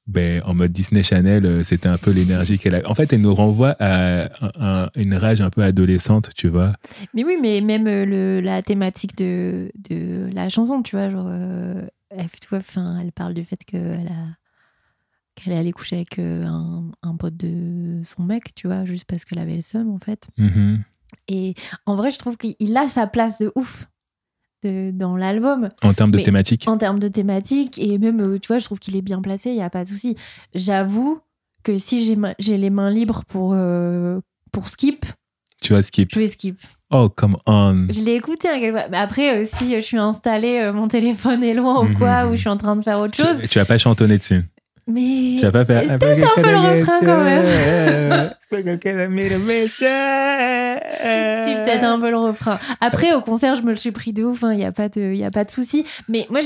ben, 0.05 0.41
en 0.45 0.53
mode 0.53 0.73
Disney 0.73 1.01
Channel, 1.01 1.63
c'était 1.63 1.87
un 1.87 1.97
peu 1.97 2.11
l'énergie 2.11 2.59
qu'elle 2.59 2.75
a. 2.75 2.81
En 2.89 2.93
fait, 2.93 3.13
elle 3.13 3.21
nous 3.21 3.33
renvoie 3.33 3.77
à 3.79 4.23
un- 4.25 4.29
un- 4.59 4.89
une 4.95 5.13
rage 5.15 5.39
un 5.39 5.49
peu 5.49 5.63
adolescente, 5.63 6.31
tu 6.35 6.49
vois. 6.49 6.73
Mais 7.13 7.23
oui, 7.23 7.37
mais 7.41 7.61
même 7.61 7.85
le, 7.85 8.41
la 8.41 8.61
thématique 8.61 9.15
de, 9.17 9.71
de 9.89 10.29
la 10.33 10.49
chanson, 10.49 10.81
tu 10.83 10.97
vois, 10.97 11.09
genre 11.09 11.27
euh, 11.29 11.83
F2F, 12.17 12.57
enfin, 12.57 12.99
elle 13.01 13.13
parle 13.13 13.33
du 13.33 13.45
fait 13.45 13.63
qu'elle 13.65 14.09
a 14.09 14.35
qu'elle 15.35 15.53
est 15.53 15.57
allée 15.57 15.71
coucher 15.71 15.95
avec 15.97 16.19
euh, 16.19 16.43
un, 16.45 16.83
un 17.01 17.15
pote 17.15 17.35
de 17.37 18.01
son 18.03 18.23
mec, 18.23 18.53
tu 18.55 18.67
vois, 18.67 18.85
juste 18.85 19.05
parce 19.05 19.25
qu'elle 19.25 19.39
avait 19.39 19.55
le 19.55 19.61
seum, 19.61 19.89
en 19.89 19.99
fait. 19.99 20.27
Mhm. 20.37 20.83
Et 21.27 21.55
en 21.85 21.95
vrai, 21.95 22.11
je 22.11 22.19
trouve 22.19 22.37
qu'il 22.37 22.77
a 22.77 22.89
sa 22.89 23.07
place 23.07 23.39
de 23.39 23.51
ouf 23.55 23.87
de- 24.63 24.91
dans 24.93 25.15
l'album 25.17 25.69
En 25.83 25.93
termes 25.93 26.11
de 26.11 26.17
Mais 26.17 26.23
thématique. 26.23 26.67
en 26.67 26.77
termes 26.77 26.99
de 26.99 27.07
thématique 27.09 27.77
et 27.79 27.97
même 27.99 28.21
euh, 28.21 28.39
tu 28.39 28.47
vois 28.47 28.59
je 28.59 28.63
trouve 28.65 28.79
qu'il 28.79 28.95
est 28.95 29.01
bien 29.01 29.21
placé 29.21 29.49
il 29.49 29.57
y 29.57 29.61
a 29.61 29.69
pas 29.69 29.83
de 29.83 29.89
souci 29.89 30.15
j'avoue 30.55 31.19
que 31.63 31.77
si 31.77 32.05
j'ai 32.05 32.15
ma- 32.15 32.33
j'ai 32.39 32.57
les 32.57 32.69
mains 32.69 32.89
libres 32.89 33.25
pour 33.27 33.51
euh, 33.53 34.21
pour 34.53 34.69
skip 34.69 35.05
Tu 35.61 35.73
vois, 35.73 35.81
Skip. 35.81 36.09
je 36.13 36.19
vais 36.19 36.27
skip 36.27 36.61
Oh, 36.91 37.09
come 37.09 37.35
on. 37.45 37.87
je 37.89 38.03
l'ai 38.03 38.13
écouté 38.15 38.47
hein, 38.47 38.59
quelquefois. 38.59 38.87
mais 38.89 38.97
après 38.97 39.41
euh, 39.41 39.43
si 39.45 39.73
je 39.75 39.79
suis 39.81 39.97
installée 39.97 40.59
euh, 40.59 40.71
mon 40.71 40.87
téléphone 40.87 41.43
est 41.43 41.53
loin 41.55 41.85
ou 41.85 41.97
quoi 41.97 42.23
Mhm. 42.23 42.31
ou 42.31 42.35
je 42.35 42.39
suis 42.41 42.49
en 42.49 42.57
train 42.57 42.77
de 42.77 42.83
faire 42.83 43.01
autre 43.01 43.15
chose 43.15 43.41
Tu, 43.41 43.49
tu 43.49 43.59
vas 43.59 43.65
pas 43.65 43.77
chantonner 43.77 44.17
dessus. 44.17 44.43
Mais 44.87 45.35
Tu 45.37 45.43
vas 45.43 45.51
pas 45.51 45.65
faire. 45.65 45.97
Peut-être 45.99 46.37
un 46.37 46.41
peu 46.41 46.51
le 46.51 46.57
refrain 46.57 46.99
quand 46.99 47.23
même. 47.23 47.45
si 51.45 51.53
peut-être 51.55 51.83
un 51.83 51.99
peu 51.99 52.09
le 52.09 52.17
refrain. 52.17 52.59
Après 52.81 53.13
au 53.13 53.21
concert 53.21 53.55
je 53.55 53.63
me 53.63 53.71
le 53.71 53.77
suis 53.77 53.91
pris 53.91 54.13
de 54.13 54.23
ouf 54.23 54.43
il 54.51 54.59
y 54.59 54.65
a 54.65 54.71
pas 54.71 54.89
de 54.89 55.13
y 55.13 55.23
a 55.23 55.31
pas 55.31 55.43
de 55.43 55.51
souci. 55.51 55.85
Mais 56.07 56.27
moi 56.29 56.39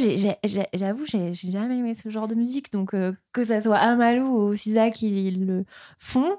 j'avoue 0.73 1.05
j'ai 1.05 1.33
j'ai 1.33 1.51
jamais 1.51 1.77
aimé 1.77 1.93
ce 1.93 2.09
genre 2.09 2.27
de 2.27 2.35
musique. 2.35 2.71
Donc 2.71 2.93
euh, 2.93 3.11
que 3.33 3.43
ça 3.43 3.59
soit 3.59 3.77
Amalou 3.77 4.49
ou 4.49 4.55
Sisa 4.55 4.89
qui 4.89 5.31
le 5.31 5.65
font 5.99 6.37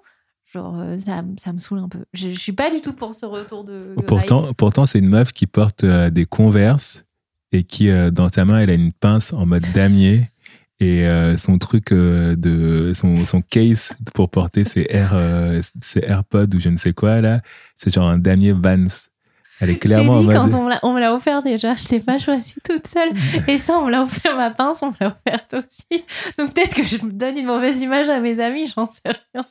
genre 0.52 0.78
euh, 0.78 0.98
ça, 0.98 1.22
ça 1.36 1.52
me 1.52 1.58
saoule 1.58 1.78
un 1.78 1.88
peu. 1.88 2.00
Je, 2.12 2.30
je 2.30 2.38
suis 2.38 2.52
pas 2.52 2.70
du 2.70 2.80
tout 2.80 2.92
pour 2.92 3.14
ce 3.14 3.26
retour 3.26 3.64
de, 3.64 3.94
de 3.96 4.02
Pourtant, 4.02 4.52
pourtant 4.54 4.86
c'est 4.86 4.98
une 4.98 5.08
meuf 5.08 5.32
qui 5.32 5.46
porte 5.46 5.84
euh, 5.84 6.10
des 6.10 6.24
converses 6.24 7.04
et 7.52 7.62
qui, 7.62 7.88
euh, 7.88 8.10
dans 8.10 8.28
sa 8.28 8.44
main, 8.44 8.60
elle 8.60 8.70
a 8.70 8.74
une 8.74 8.92
pince 8.92 9.32
en 9.32 9.46
mode 9.46 9.64
damier. 9.74 10.30
Et 10.80 11.04
euh, 11.06 11.36
son 11.36 11.58
truc 11.58 11.90
euh, 11.90 12.36
de 12.36 12.92
son, 12.94 13.24
son 13.24 13.42
case 13.42 13.92
pour 14.14 14.30
porter 14.30 14.62
ses, 14.62 14.86
Air, 14.90 15.10
euh, 15.14 15.60
ses 15.80 16.00
AirPods 16.04 16.54
ou 16.54 16.60
je 16.60 16.68
ne 16.68 16.76
sais 16.76 16.92
quoi 16.92 17.20
là, 17.20 17.40
c'est 17.76 17.92
genre 17.92 18.08
un 18.08 18.18
damier 18.18 18.52
Vans. 18.52 18.86
Elle 19.60 19.70
est 19.70 19.78
clairement 19.78 20.12
en 20.14 20.20
dit 20.20 20.26
mode. 20.26 20.36
quand 20.36 20.54
on 20.54 20.92
me 20.94 21.00
l'a- 21.00 21.12
offert 21.14 21.42
déjà, 21.42 21.74
je 21.74 21.84
t'ai 21.84 21.98
pas 21.98 22.18
choisi 22.18 22.54
toute 22.62 22.86
seule. 22.86 23.10
Et 23.48 23.58
ça, 23.58 23.76
on 23.78 23.86
me 23.86 23.90
l'a 23.90 24.04
offert 24.04 24.36
ma 24.36 24.50
pince, 24.50 24.82
on 24.84 24.90
me 24.90 24.94
l'a 25.00 25.18
offerte 25.26 25.54
aussi. 25.54 26.04
Donc 26.38 26.54
peut-être 26.54 26.76
que 26.76 26.84
je 26.84 27.04
me 27.04 27.10
donne 27.10 27.36
une 27.36 27.46
mauvaise 27.46 27.82
image 27.82 28.08
à 28.08 28.20
mes 28.20 28.38
amis, 28.38 28.72
j'en 28.74 28.88
sais 28.90 29.00
rien. 29.34 29.44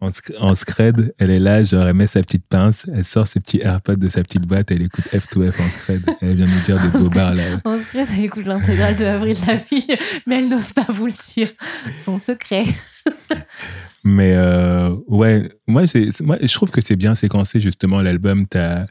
En, 0.00 0.10
en 0.38 0.54
scred, 0.54 1.12
elle 1.18 1.30
est 1.30 1.40
là, 1.40 1.64
genre 1.64 1.86
elle 1.86 1.94
met 1.94 2.06
sa 2.06 2.20
petite 2.20 2.46
pince, 2.46 2.86
elle 2.94 3.04
sort 3.04 3.26
ses 3.26 3.40
petits 3.40 3.60
AirPods 3.60 3.96
de 3.96 4.08
sa 4.08 4.22
petite 4.22 4.46
boîte, 4.46 4.70
elle 4.70 4.82
écoute 4.82 5.06
F2F 5.12 5.60
en 5.60 5.70
scred. 5.70 6.02
Elle 6.20 6.36
vient 6.36 6.46
nous 6.46 6.60
dire 6.64 6.76
de 6.76 6.98
Bobard 6.98 7.34
là. 7.34 7.42
En 7.64 7.76
vrai, 7.76 8.06
elle 8.16 8.24
écoute 8.24 8.46
l'intégrale 8.46 8.94
de 8.94 9.04
Avril 9.04 9.36
Lavigne, 9.46 9.96
mais 10.26 10.38
elle 10.38 10.48
n'ose 10.48 10.72
pas 10.72 10.86
vous 10.88 11.06
le 11.06 11.34
dire. 11.34 11.48
Son 11.98 12.18
secret. 12.18 12.64
Mais 14.04 14.34
euh, 14.36 14.94
ouais, 15.08 15.50
moi, 15.66 15.82
moi, 16.22 16.36
je 16.40 16.54
trouve 16.54 16.70
que 16.70 16.80
c'est 16.80 16.96
bien 16.96 17.14
séquencé 17.14 17.60
justement 17.60 18.00
l'album. 18.00 18.46
T'as 18.46 18.86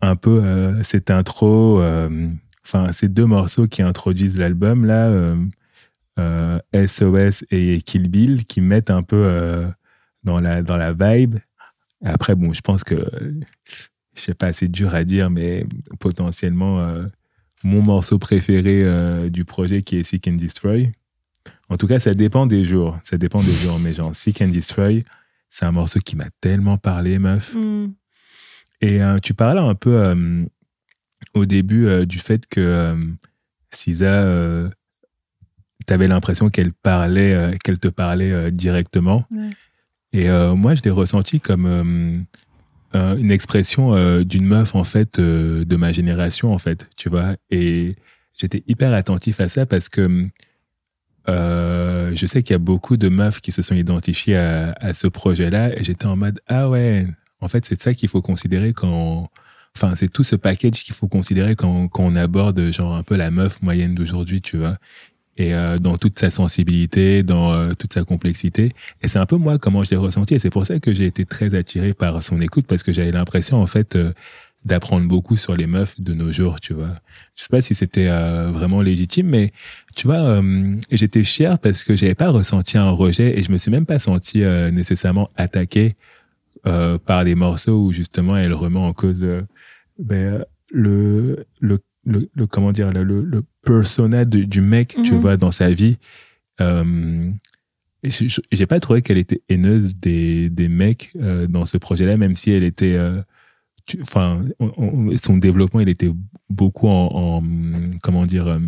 un 0.00 0.16
peu 0.16 0.42
euh, 0.42 0.82
cette 0.82 1.10
intro, 1.10 1.80
euh, 1.80 2.28
enfin 2.66 2.92
ces 2.92 3.08
deux 3.08 3.26
morceaux 3.26 3.66
qui 3.66 3.82
introduisent 3.82 4.38
l'album 4.38 4.84
là, 4.84 5.06
euh, 5.06 5.36
euh, 6.18 6.58
SOS 6.86 7.44
et 7.50 7.80
Kill 7.82 8.08
Bill, 8.08 8.44
qui 8.44 8.60
mettent 8.60 8.90
un 8.90 9.02
peu 9.02 9.64
dans 10.28 10.40
la 10.40 10.62
dans 10.62 10.76
la 10.76 10.92
vibe. 10.92 11.36
Après, 12.04 12.36
bon, 12.36 12.52
je 12.52 12.60
pense 12.60 12.84
que 12.84 12.96
je 14.14 14.20
sais 14.20 14.34
pas, 14.34 14.52
c'est 14.52 14.68
dur 14.68 14.94
à 14.94 15.04
dire, 15.04 15.30
mais 15.30 15.66
potentiellement 15.98 16.80
euh, 16.80 17.06
mon 17.64 17.82
morceau 17.82 18.18
préféré 18.18 18.82
euh, 18.84 19.28
du 19.28 19.44
projet 19.44 19.82
qui 19.82 19.96
est 19.96 20.02
Seek 20.02 20.28
and 20.28 20.32
Destroy. 20.32 20.92
En 21.68 21.76
tout 21.76 21.86
cas, 21.86 21.98
ça 21.98 22.14
dépend 22.14 22.46
des 22.46 22.64
jours. 22.64 22.98
Ça 23.04 23.18
dépend 23.18 23.40
des 23.40 23.52
jours. 23.52 23.78
Mais 23.80 23.92
genre, 23.92 24.14
Seek 24.14 24.42
and 24.42 24.48
Destroy, 24.48 25.04
c'est 25.50 25.64
un 25.64 25.72
morceau 25.72 26.00
qui 26.00 26.16
m'a 26.16 26.28
tellement 26.40 26.78
parlé, 26.78 27.18
meuf. 27.18 27.54
Hmm. 27.54 27.88
Et 28.80 29.02
euh, 29.02 29.18
tu 29.18 29.34
parlais 29.34 29.60
un 29.60 29.74
peu 29.74 30.14
au 31.34 31.46
début 31.46 32.06
du 32.06 32.18
fait 32.20 32.46
que 32.46 32.86
Sisa, 33.70 34.24
euh, 34.24 34.68
tu 35.86 35.92
avais 35.92 36.08
l'impression 36.08 36.48
qu'elle 36.48 36.72
parlait, 36.72 37.34
euh, 37.34 37.54
qu'elle 37.62 37.78
te 37.78 37.88
parlait 37.88 38.32
euh, 38.32 38.50
directement. 38.50 39.24
Ouais. 39.30 39.50
Et 40.12 40.28
euh, 40.30 40.54
moi, 40.54 40.74
je 40.74 40.82
l'ai 40.82 40.90
ressenti 40.90 41.40
comme 41.40 41.66
euh, 41.66 42.12
euh, 42.94 43.16
une 43.16 43.30
expression 43.30 44.22
d'une 44.22 44.46
meuf, 44.46 44.74
en 44.74 44.84
fait, 44.84 45.20
de 45.20 45.76
ma 45.76 45.92
génération, 45.92 46.52
en 46.52 46.58
fait, 46.58 46.88
tu 46.96 47.08
vois. 47.08 47.36
Et 47.50 47.96
j'étais 48.36 48.62
hyper 48.66 48.92
attentif 48.94 49.40
à 49.40 49.48
ça 49.48 49.66
parce 49.66 49.88
que 49.88 50.24
je 51.26 52.26
sais 52.26 52.42
qu'il 52.42 52.54
y 52.54 52.56
a 52.56 52.58
beaucoup 52.58 52.96
de 52.96 53.08
meufs 53.08 53.40
qui 53.40 53.52
se 53.52 53.60
sont 53.60 53.74
identifiées 53.74 54.36
à, 54.38 54.72
à 54.80 54.92
ce 54.94 55.06
projet-là. 55.06 55.78
Et 55.78 55.84
j'étais 55.84 56.06
en 56.06 56.16
mode, 56.16 56.40
ah 56.46 56.70
ouais, 56.70 57.06
en 57.40 57.48
fait, 57.48 57.64
c'est 57.64 57.80
ça 57.80 57.94
qu'il 57.94 58.08
faut 58.08 58.22
considérer 58.22 58.72
quand. 58.72 59.30
Enfin, 59.76 59.94
c'est 59.94 60.08
tout 60.08 60.24
ce 60.24 60.34
package 60.34 60.82
qu'il 60.82 60.94
faut 60.94 61.06
considérer 61.06 61.54
quand, 61.54 61.88
quand 61.88 62.02
on 62.02 62.16
aborde, 62.16 62.72
genre, 62.72 62.96
un 62.96 63.02
peu 63.02 63.14
la 63.16 63.30
meuf 63.30 63.62
moyenne 63.62 63.94
d'aujourd'hui, 63.94 64.40
tu 64.40 64.56
vois. 64.56 64.78
Et 65.38 65.54
euh, 65.54 65.78
dans 65.78 65.96
toute 65.96 66.18
sa 66.18 66.30
sensibilité, 66.30 67.22
dans 67.22 67.52
euh, 67.52 67.72
toute 67.72 67.92
sa 67.92 68.02
complexité. 68.04 68.72
Et 69.02 69.08
c'est 69.08 69.20
un 69.20 69.26
peu 69.26 69.36
moi 69.36 69.58
comment 69.58 69.84
je 69.84 69.90
l'ai 69.90 69.96
ressenti. 69.96 70.34
Et 70.34 70.38
c'est 70.40 70.50
pour 70.50 70.66
ça 70.66 70.80
que 70.80 70.92
j'ai 70.92 71.06
été 71.06 71.24
très 71.24 71.54
attiré 71.54 71.94
par 71.94 72.20
son 72.22 72.40
écoute, 72.40 72.66
parce 72.66 72.82
que 72.82 72.92
j'avais 72.92 73.12
l'impression, 73.12 73.62
en 73.62 73.66
fait, 73.66 73.94
euh, 73.94 74.10
d'apprendre 74.64 75.06
beaucoup 75.06 75.36
sur 75.36 75.54
les 75.54 75.68
meufs 75.68 76.00
de 76.00 76.12
nos 76.12 76.32
jours, 76.32 76.60
tu 76.60 76.74
vois. 76.74 76.88
Je 77.36 77.44
sais 77.44 77.48
pas 77.48 77.60
si 77.60 77.76
c'était 77.76 78.08
euh, 78.08 78.50
vraiment 78.52 78.82
légitime, 78.82 79.28
mais 79.28 79.52
tu 79.94 80.08
vois, 80.08 80.42
j'étais 80.90 81.22
fier 81.22 81.58
parce 81.60 81.84
que 81.84 81.94
j'avais 81.94 82.16
pas 82.16 82.30
ressenti 82.30 82.76
un 82.76 82.90
rejet 82.90 83.38
et 83.38 83.42
je 83.44 83.52
me 83.52 83.56
suis 83.56 83.70
même 83.70 83.86
pas 83.86 84.00
senti 84.00 84.40
nécessairement 84.72 85.30
attaqué 85.36 85.96
par 86.62 87.24
des 87.24 87.34
morceaux 87.34 87.84
où 87.84 87.92
justement 87.92 88.36
elle 88.36 88.52
remet 88.52 88.78
en 88.78 88.92
cause 88.92 89.26
ben, 89.98 90.44
le, 90.70 91.46
le, 91.60 91.78
le, 92.08 92.28
le- 92.34 92.46
comment 92.46 92.72
dire 92.72 92.90
le, 92.92 93.04
le, 93.04 93.42
persona 93.62 94.24
du, 94.24 94.46
du 94.46 94.60
mec, 94.60 94.96
tu 95.04 95.12
Mhm. 95.14 95.20
vois, 95.20 95.36
dans 95.36 95.50
sa 95.52 95.70
vie. 95.70 95.96
Euh, 96.60 97.30
j'ai 98.02 98.66
pas 98.66 98.78
trouvé 98.80 99.02
qu'elle 99.02 99.18
était 99.18 99.42
haineuse 99.48 99.96
des, 99.96 100.48
des 100.50 100.68
mecs 100.68 101.10
euh, 101.20 101.46
dans 101.46 101.66
ce 101.66 101.76
projet-là, 101.78 102.16
même 102.16 102.34
si 102.34 102.50
elle 102.52 102.62
était 102.62 102.94
euh, 102.94 103.20
enfin, 104.02 104.40
on- 104.60 104.72
on- 104.76 105.16
son 105.16 105.36
développement, 105.36 105.80
il 105.80 105.88
était 105.88 106.10
beaucoup 106.48 106.88
en, 106.88 107.08
en, 107.12 107.42
comment 108.02 108.24
dire, 108.24 108.46
euh, 108.48 108.58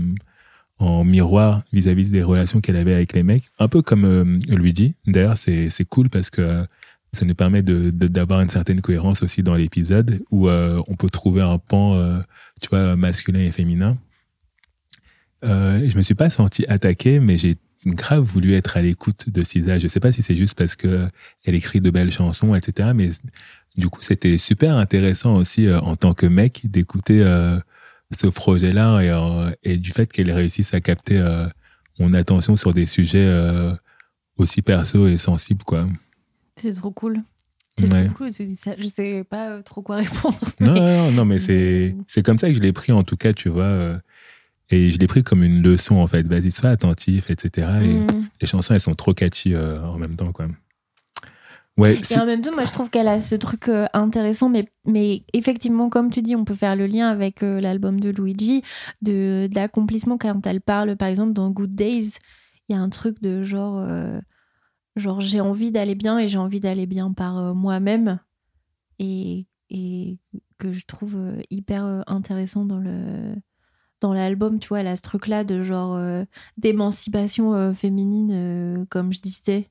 en 0.79 1.05
miroir 1.05 1.63
vis-à-vis 1.73 2.11
des 2.11 2.23
relations 2.23 2.61
qu'elle 2.61 2.77
avait 2.77 2.95
avec 2.95 3.13
les 3.13 3.23
mecs. 3.23 3.45
Un 3.59 3.69
peu 3.69 3.83
comme 3.83 4.05
euh, 4.05 4.25
Luigi. 4.49 4.95
D'ailleurs, 5.07 5.37
c'est 5.39 5.69
c'est 5.69 5.85
cool 5.85 6.09
parce 6.11 6.31
que 6.31 6.59
ça 7.13 7.25
nous 7.27 7.35
permet 7.35 7.63
de- 7.63 7.91
de- 7.91 8.09
d'avoir 8.09 8.41
une 8.41 8.49
certaine 8.49 8.81
cohérence 8.81 9.23
aussi 9.23 9.43
dans 9.43 9.55
l'épisode 9.55 10.23
où 10.31 10.49
on 10.49 10.97
peut 10.97 11.09
trouver 11.11 11.43
un 11.43 11.59
pan, 11.59 12.21
tu 12.61 12.69
vois, 12.69 12.97
masculin 12.97 13.41
et 13.41 13.51
féminin. 13.51 13.99
Euh, 15.45 15.89
je 15.89 15.97
me 15.97 16.03
suis 16.03 16.15
pas 16.15 16.31
senti 16.31 16.67
attaqué, 16.67 17.19
mais 17.21 17.39
j'ai 17.39 17.57
grave 17.87 18.23
voulu 18.23 18.55
être 18.55 18.77
à 18.77 18.83
l'écoute 18.83 19.31
de 19.31 19.43
Cisa. 19.43 19.79
Je 19.79 19.89
sais 19.89 20.01
pas 20.01 20.13
si 20.13 20.23
c'est 20.23 20.37
juste 20.37 20.57
parce 20.57 20.77
que 20.77 21.09
elle 21.45 21.55
écrit 21.55 21.81
de 21.81 21.91
belles 21.91 22.11
chansons, 22.11 22.55
etc. 22.55 22.91
Mais 22.95 23.11
du 23.77 23.89
coup, 23.89 24.03
c'était 24.03 24.39
super 24.39 24.77
intéressant 24.77 25.37
aussi 25.37 25.67
euh, 25.67 25.79
en 25.81 25.97
tant 25.97 26.15
que 26.15 26.27
mec 26.27 26.63
d'écouter 26.65 27.23
euh, 27.23 27.59
ce 28.11 28.27
projet-là 28.27 29.01
et, 29.01 29.11
euh, 29.11 29.51
et 29.63 29.77
du 29.77 29.93
fait 29.93 30.11
qu'elle 30.11 30.33
réussisse 30.33 30.75
à 30.75 30.81
capter 30.81 31.21
mon 31.99 32.13
attention 32.13 32.57
sur 32.57 32.73
des 32.73 32.87
sujets 32.87 33.31
aussi 34.37 34.63
perso 34.63 35.07
et 35.07 35.17
sensibles, 35.17 35.65
quoi. 35.65 35.87
C'est 36.57 36.75
trop 36.75 36.91
cool. 36.91 37.23
C'est 37.81 37.93
Ouais. 37.93 38.07
trop 38.07 38.15
cool, 38.15 38.31
tu 38.33 38.45
dis 38.47 38.57
ça. 38.57 38.73
Je 38.79 38.85
sais 38.87 39.25
pas 39.25 39.51
euh, 39.51 39.63
trop 39.63 39.83
quoi 39.83 39.97
répondre. 39.97 40.39
Non, 40.61 40.73
mais- 40.73 40.81
non, 40.81 41.05
non, 41.07 41.11
non, 41.13 41.25
mais 41.25 41.39
c'est 41.47 41.95
c'est 42.07 42.23
comme 42.23 42.39
ça 42.39 42.49
que 42.49 42.55
je 42.55 42.61
l'ai 42.61 42.73
pris 42.73 42.93
en 42.93 43.03
tout 43.03 43.17
cas, 43.17 43.33
tu 43.33 43.49
vois. 43.49 43.65
euh, 43.65 43.99
et 44.73 44.91
je 44.91 44.99
l'ai 44.99 45.07
pris 45.09 45.25
comme 45.25 45.43
une 45.43 45.63
leçon 45.63 45.97
en 45.97 46.07
fait. 46.07 46.27
Vas-y, 46.29 46.51
sois 46.53 46.71
attentif, 46.71 47.31
etc. 47.31 47.69
Et 47.83 47.87
Mm. 47.89 48.29
les 48.41 48.47
chansons, 48.47 48.75
elles 48.75 48.81
sont 48.81 48.95
trop 48.95 49.15
catchy 49.15 49.55
euh, 49.55 49.75
en 49.77 49.99
même 49.99 50.15
temps, 50.17 50.31
quoi. 50.33 50.47
Ouais, 51.77 51.99
Et 52.11 52.19
en 52.19 52.27
même 52.27 52.43
temps, 52.43 52.53
moi, 52.53 52.65
je 52.65 52.73
trouve 52.73 52.91
qu'elle 52.91 53.09
a 53.09 53.21
ce 53.23 53.35
truc 53.37 53.69
euh, 53.69 53.87
intéressant, 53.95 54.51
mais, 54.51 54.67
mais 54.87 55.23
effectivement, 55.33 55.89
comme 55.89 56.11
tu 56.11 56.21
dis, 56.21 56.37
on 56.37 56.45
peut 56.45 56.53
faire 56.55 56.77
le 56.77 56.87
lien 56.87 57.09
avec 57.09 57.43
euh, 57.43 57.59
l'album 57.61 58.01
de 58.01 58.11
Luigi, 58.11 58.63
de, 59.01 59.47
de 59.51 59.55
l'accomplissement 59.55 60.19
quand 60.19 60.47
elle 60.47 60.61
parle, 60.61 60.97
par 60.97 61.09
exemple, 61.09 61.33
dans 61.33 61.49
Good 61.51 61.75
Days, 61.75 62.19
il 62.69 62.75
y 62.75 62.79
a 62.79 62.81
un 62.81 62.91
truc 62.91 63.23
de 63.23 63.43
genre, 63.43 63.83
genre 64.97 65.21
j'ai 65.21 65.41
envie 65.41 65.71
d'aller 65.71 65.95
bien 65.95 66.19
et 66.19 66.29
j'ai 66.29 66.39
envie 66.39 66.61
d'aller 66.61 66.87
bien 66.87 67.13
par 67.13 67.39
euh, 67.39 67.55
moi-même, 67.55 68.19
et, 68.99 69.47
et 69.71 70.19
que 70.59 70.73
je 70.73 70.85
trouve 70.87 71.17
euh, 71.17 71.43
hyper 71.51 71.85
euh, 71.85 72.03
intéressant 72.07 72.65
dans 72.65 72.79
le 72.79 73.35
dans 74.01 74.15
l'album, 74.15 74.59
tu 74.59 74.69
vois, 74.69 74.81
elle 74.81 74.87
a 74.87 74.97
ce 74.97 75.03
truc-là 75.03 75.45
de 75.45 75.61
genre 75.61 76.01
d'émancipation 76.57 77.75
féminine, 77.75 78.87
comme 78.89 79.13
je 79.13 79.21
disais 79.21 79.69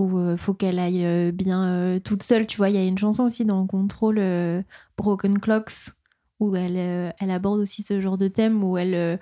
où 0.00 0.36
faut 0.36 0.52
qu'elle 0.52 0.80
aille 0.80 1.30
bien 1.30 2.00
toute 2.04 2.24
seule. 2.24 2.48
Tu 2.48 2.56
vois, 2.56 2.70
il 2.70 2.74
y 2.74 2.78
a 2.78 2.84
une 2.84 2.98
chanson 2.98 3.22
aussi 3.22 3.44
dans 3.44 3.64
Control, 3.68 4.18
euh, 4.18 4.62
Broken 4.96 5.38
Clocks, 5.38 5.92
où 6.40 6.56
elle, 6.56 7.14
elle 7.20 7.30
aborde 7.30 7.60
aussi 7.60 7.84
ce 7.84 8.00
genre 8.00 8.18
de 8.18 8.26
thème, 8.26 8.64
où 8.64 8.76
elle, 8.76 9.20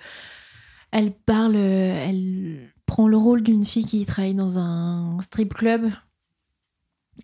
elle 0.89 1.13
parle, 1.13 1.55
elle 1.55 2.71
prend 2.89 3.07
le 3.07 3.17
rôle 3.17 3.43
d'une 3.43 3.63
fille 3.63 3.85
qui 3.85 4.03
travaille 4.07 4.33
dans 4.33 4.57
un 4.57 5.21
strip 5.21 5.53
club 5.53 5.91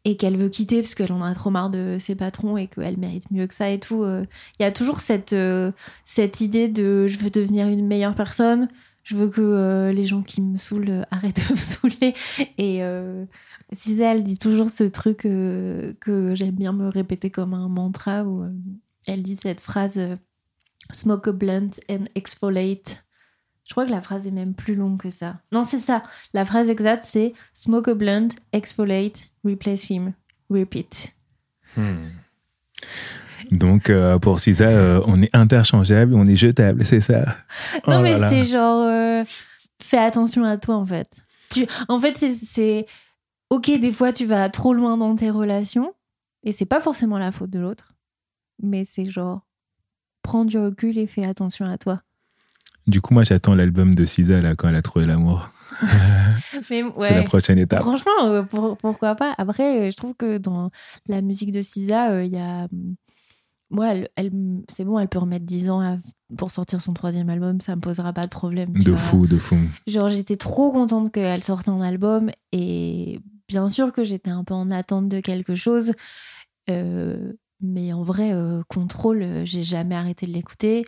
et 0.04 0.16
qu'elle 0.16 0.38
veut 0.38 0.50
quitter 0.50 0.82
parce 0.82 0.94
qu'elle 0.94 1.12
en 1.12 1.24
a 1.24 1.34
trop 1.34 1.50
marre 1.50 1.72
de 1.72 1.98
ses 2.00 2.14
patrons 2.14 2.56
et 2.56 2.68
qu'elle 2.68 2.98
mérite 2.98 3.32
mieux 3.32 3.48
que 3.48 3.54
ça 3.56 3.72
et 3.72 3.80
tout. 3.80 4.04
euh. 4.04 4.26
Il 4.60 4.64
y 4.64 4.66
a 4.66 4.72
toujours 4.72 4.98
cette, 4.98 5.34
euh, 5.34 5.72
cette 6.06 6.40
idée 6.40 6.68
de 6.68 7.08
je 7.08 7.18
veux 7.18 7.32
devenir 7.32 7.68
une 7.68 7.88
meilleure 7.88 8.14
personne, 8.14 8.68
je 9.04 9.16
veux 9.16 9.28
que 9.28 9.42
euh, 9.42 9.92
les 9.92 10.06
gens 10.06 10.22
qui 10.22 10.40
me 10.42 10.60
saoulent 10.60 11.08
arrêtent 11.12 11.48
de 11.48 11.54
me 11.54 11.58
saouler. 11.58 12.14
Et 12.60 12.84
euh, 12.84 13.26
Cisa, 13.74 14.14
elle 14.14 14.24
dit 14.24 14.38
toujours 14.38 14.70
ce 14.70 14.84
truc 14.84 15.18
que 15.20 16.34
j'aime 16.36 16.56
bien 16.56 16.74
me 16.74 16.90
répéter 16.90 17.32
comme 17.32 17.56
un 17.56 17.70
mantra 17.70 18.24
où 18.24 18.46
elle 19.08 19.24
dit 19.24 19.36
cette 19.36 19.62
phrase 19.62 20.00
Smoke 20.92 21.30
a 21.30 21.34
blunt 21.34 21.72
and 21.90 22.06
exfoliate. 22.14 23.05
Je 23.66 23.74
crois 23.74 23.86
que 23.86 23.92
la 23.92 24.02
phrase 24.02 24.28
est 24.28 24.32
même 24.32 24.54
plus 24.54 24.76
longue 24.76 25.00
que 25.02 25.10
ça. 25.10 25.38
Non, 25.52 25.64
c'est 25.64 25.80
ça. 25.80 26.04
La 26.34 26.46
phrase 26.46 26.70
exacte, 26.70 27.04
c'est 27.04 27.34
Smoke 27.54 27.90
a 27.90 27.94
blunt, 27.96 28.28
exfoliate, 28.54 29.32
replace 29.44 29.90
him, 29.90 30.14
repeat. 30.50 31.16
Donc, 33.52 33.90
euh, 33.90 34.18
pour 34.18 34.40
Cisa, 34.40 34.68
euh, 34.68 35.02
on 35.06 35.22
est 35.22 35.34
interchangeable, 35.36 36.16
on 36.16 36.26
est 36.26 36.36
jetable, 36.36 36.86
c'est 36.86 37.00
ça. 37.00 37.26
Non, 37.88 37.98
Oh 38.00 38.02
mais 38.02 38.16
c'est 38.30 38.44
genre. 38.46 38.84
euh, 38.88 39.24
fais 39.82 39.98
attention 40.00 40.44
à 40.44 40.58
toi, 40.58 40.76
en 40.76 40.86
fait. 40.86 41.08
Tu, 41.50 41.66
en 41.88 42.00
fait, 42.00 42.18
c'est. 42.18 42.86
Ok, 43.52 43.66
des 43.80 43.92
fois, 43.92 44.12
tu 44.14 44.26
vas 44.26 44.50
trop 44.50 44.74
loin 44.74 44.98
dans 44.98 45.16
tes 45.16 45.30
relations. 45.30 45.94
Et 46.44 46.54
c'est 46.54 46.66
pas 46.66 46.80
forcément 46.80 47.18
la 47.20 47.32
faute 47.32 47.50
de 47.52 47.60
l'autre. 47.60 47.94
Mais 48.62 48.84
c'est 48.86 49.10
genre. 49.10 49.42
Prends 50.24 50.46
du 50.46 50.58
recul 50.58 50.98
et 50.98 51.06
fais 51.06 51.26
attention 51.26 51.66
à 51.66 51.78
toi. 51.78 52.02
Du 52.88 53.02
coup, 53.02 53.14
moi, 53.14 53.24
j'attends 53.24 53.56
l'album 53.56 53.94
de 53.96 54.06
Cisa, 54.06 54.40
là, 54.42 54.56
quand 54.56 54.70
elle 54.70 54.76
a 54.76 54.82
trouvé 54.82 55.06
l'amour. 55.06 55.50
C'est 56.62 56.84
la 57.16 57.24
prochaine 57.24 57.58
étape. 57.58 57.82
Franchement, 57.82 58.12
euh, 58.24 58.44
pour- 58.44 58.78
pourquoi 58.78 59.16
pas? 59.16 59.34
Après, 59.38 59.88
euh, 59.88 59.92
je 59.92 59.96
trouve 59.98 60.14
que 60.16 60.38
dans 60.38 60.70
la 61.08 61.22
musique 61.22 61.52
de 61.52 61.62
Cisa, 61.62 62.12
euh, 62.12 62.24
il 62.24 62.34
y 62.34 62.38
a. 62.38 62.68
Moi, 63.72 63.92
elle, 63.92 64.10
elle- 64.16 64.32
c'est 64.70 64.86
bon, 64.86 65.00
elle 65.00 65.08
peut 65.10 65.18
remettre 65.20 65.46
10 65.46 65.70
ans 65.70 65.82
à- 65.82 65.98
pour 66.38 66.52
sortir 66.52 66.80
son 66.80 66.94
troisième 66.94 67.30
album, 67.30 67.60
ça 67.60 67.76
me 67.76 67.82
posera 67.82 68.14
pas 68.14 68.24
de 68.24 68.30
problème. 68.30 68.72
De 68.74 68.92
vois. 68.92 69.00
fou, 69.00 69.28
de 69.28 69.38
fou. 69.38 69.58
Genre, 69.88 70.10
j'étais 70.10 70.38
trop 70.38 70.72
contente 70.72 71.12
qu'elle 71.12 71.44
sorte 71.44 71.68
un 71.68 71.82
album 71.82 72.30
et 72.52 73.20
bien 73.48 73.70
sûr 73.70 73.92
que 73.92 74.04
j'étais 74.04 74.30
un 74.30 74.44
peu 74.44 74.54
en 74.54 74.70
attente 74.70 75.10
de 75.10 75.20
quelque 75.20 75.56
chose. 75.56 75.94
Euh, 76.70 77.34
mais 77.62 77.92
en 77.94 78.04
vrai, 78.04 78.34
euh, 78.34 78.62
Contrôle, 78.68 79.26
j'ai 79.44 79.64
jamais 79.64 79.96
arrêté 79.96 80.26
de 80.28 80.32
l'écouter. 80.32 80.86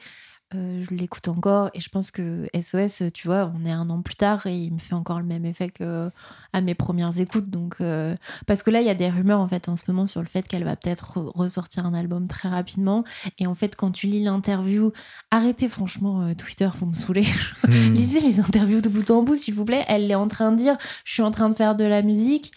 Euh, 0.55 0.81
je 0.81 0.95
l'écoute 0.95 1.27
encore 1.27 1.69
et 1.73 1.81
je 1.81 1.89
pense 1.89 2.09
que 2.09 2.47
SOS, 2.57 3.03
tu 3.13 3.27
vois, 3.27 3.51
on 3.53 3.65
est 3.65 3.71
un 3.71 3.89
an 3.89 4.01
plus 4.01 4.15
tard 4.15 4.47
et 4.47 4.55
il 4.55 4.71
me 4.71 4.77
fait 4.77 4.93
encore 4.93 5.19
le 5.19 5.25
même 5.25 5.43
effet 5.43 5.69
que 5.69 6.09
à 6.53 6.61
mes 6.61 6.73
premières 6.73 7.19
écoutes. 7.19 7.49
Donc, 7.49 7.75
euh, 7.81 8.15
parce 8.45 8.63
que 8.63 8.69
là, 8.69 8.79
il 8.79 8.87
y 8.87 8.89
a 8.89 8.95
des 8.95 9.09
rumeurs 9.09 9.41
en 9.41 9.47
fait 9.49 9.67
en 9.67 9.75
ce 9.75 9.83
moment 9.89 10.07
sur 10.07 10.21
le 10.21 10.27
fait 10.27 10.47
qu'elle 10.47 10.63
va 10.63 10.77
peut-être 10.77 11.17
re- 11.17 11.31
ressortir 11.35 11.85
un 11.85 11.93
album 11.93 12.29
très 12.29 12.47
rapidement. 12.47 13.03
Et 13.39 13.45
en 13.45 13.55
fait, 13.55 13.75
quand 13.75 13.91
tu 13.91 14.07
lis 14.07 14.23
l'interview, 14.23 14.93
arrêtez 15.31 15.67
franchement 15.67 16.21
euh, 16.21 16.33
Twitter, 16.33 16.69
vous 16.79 16.85
me 16.85 16.95
saoulez. 16.95 17.27
Hmm. 17.67 17.71
Lisez 17.93 18.21
les 18.21 18.39
interviews 18.39 18.79
de 18.79 18.87
bout 18.87 19.11
en 19.11 19.23
bout, 19.23 19.35
s'il 19.35 19.53
vous 19.53 19.65
plaît. 19.65 19.83
Elle 19.89 20.09
est 20.09 20.15
en 20.15 20.29
train 20.29 20.53
de 20.53 20.57
dire 20.57 20.77
Je 21.03 21.11
suis 21.11 21.23
en 21.23 21.31
train 21.31 21.49
de 21.49 21.55
faire 21.55 21.75
de 21.75 21.83
la 21.83 22.01
musique, 22.01 22.53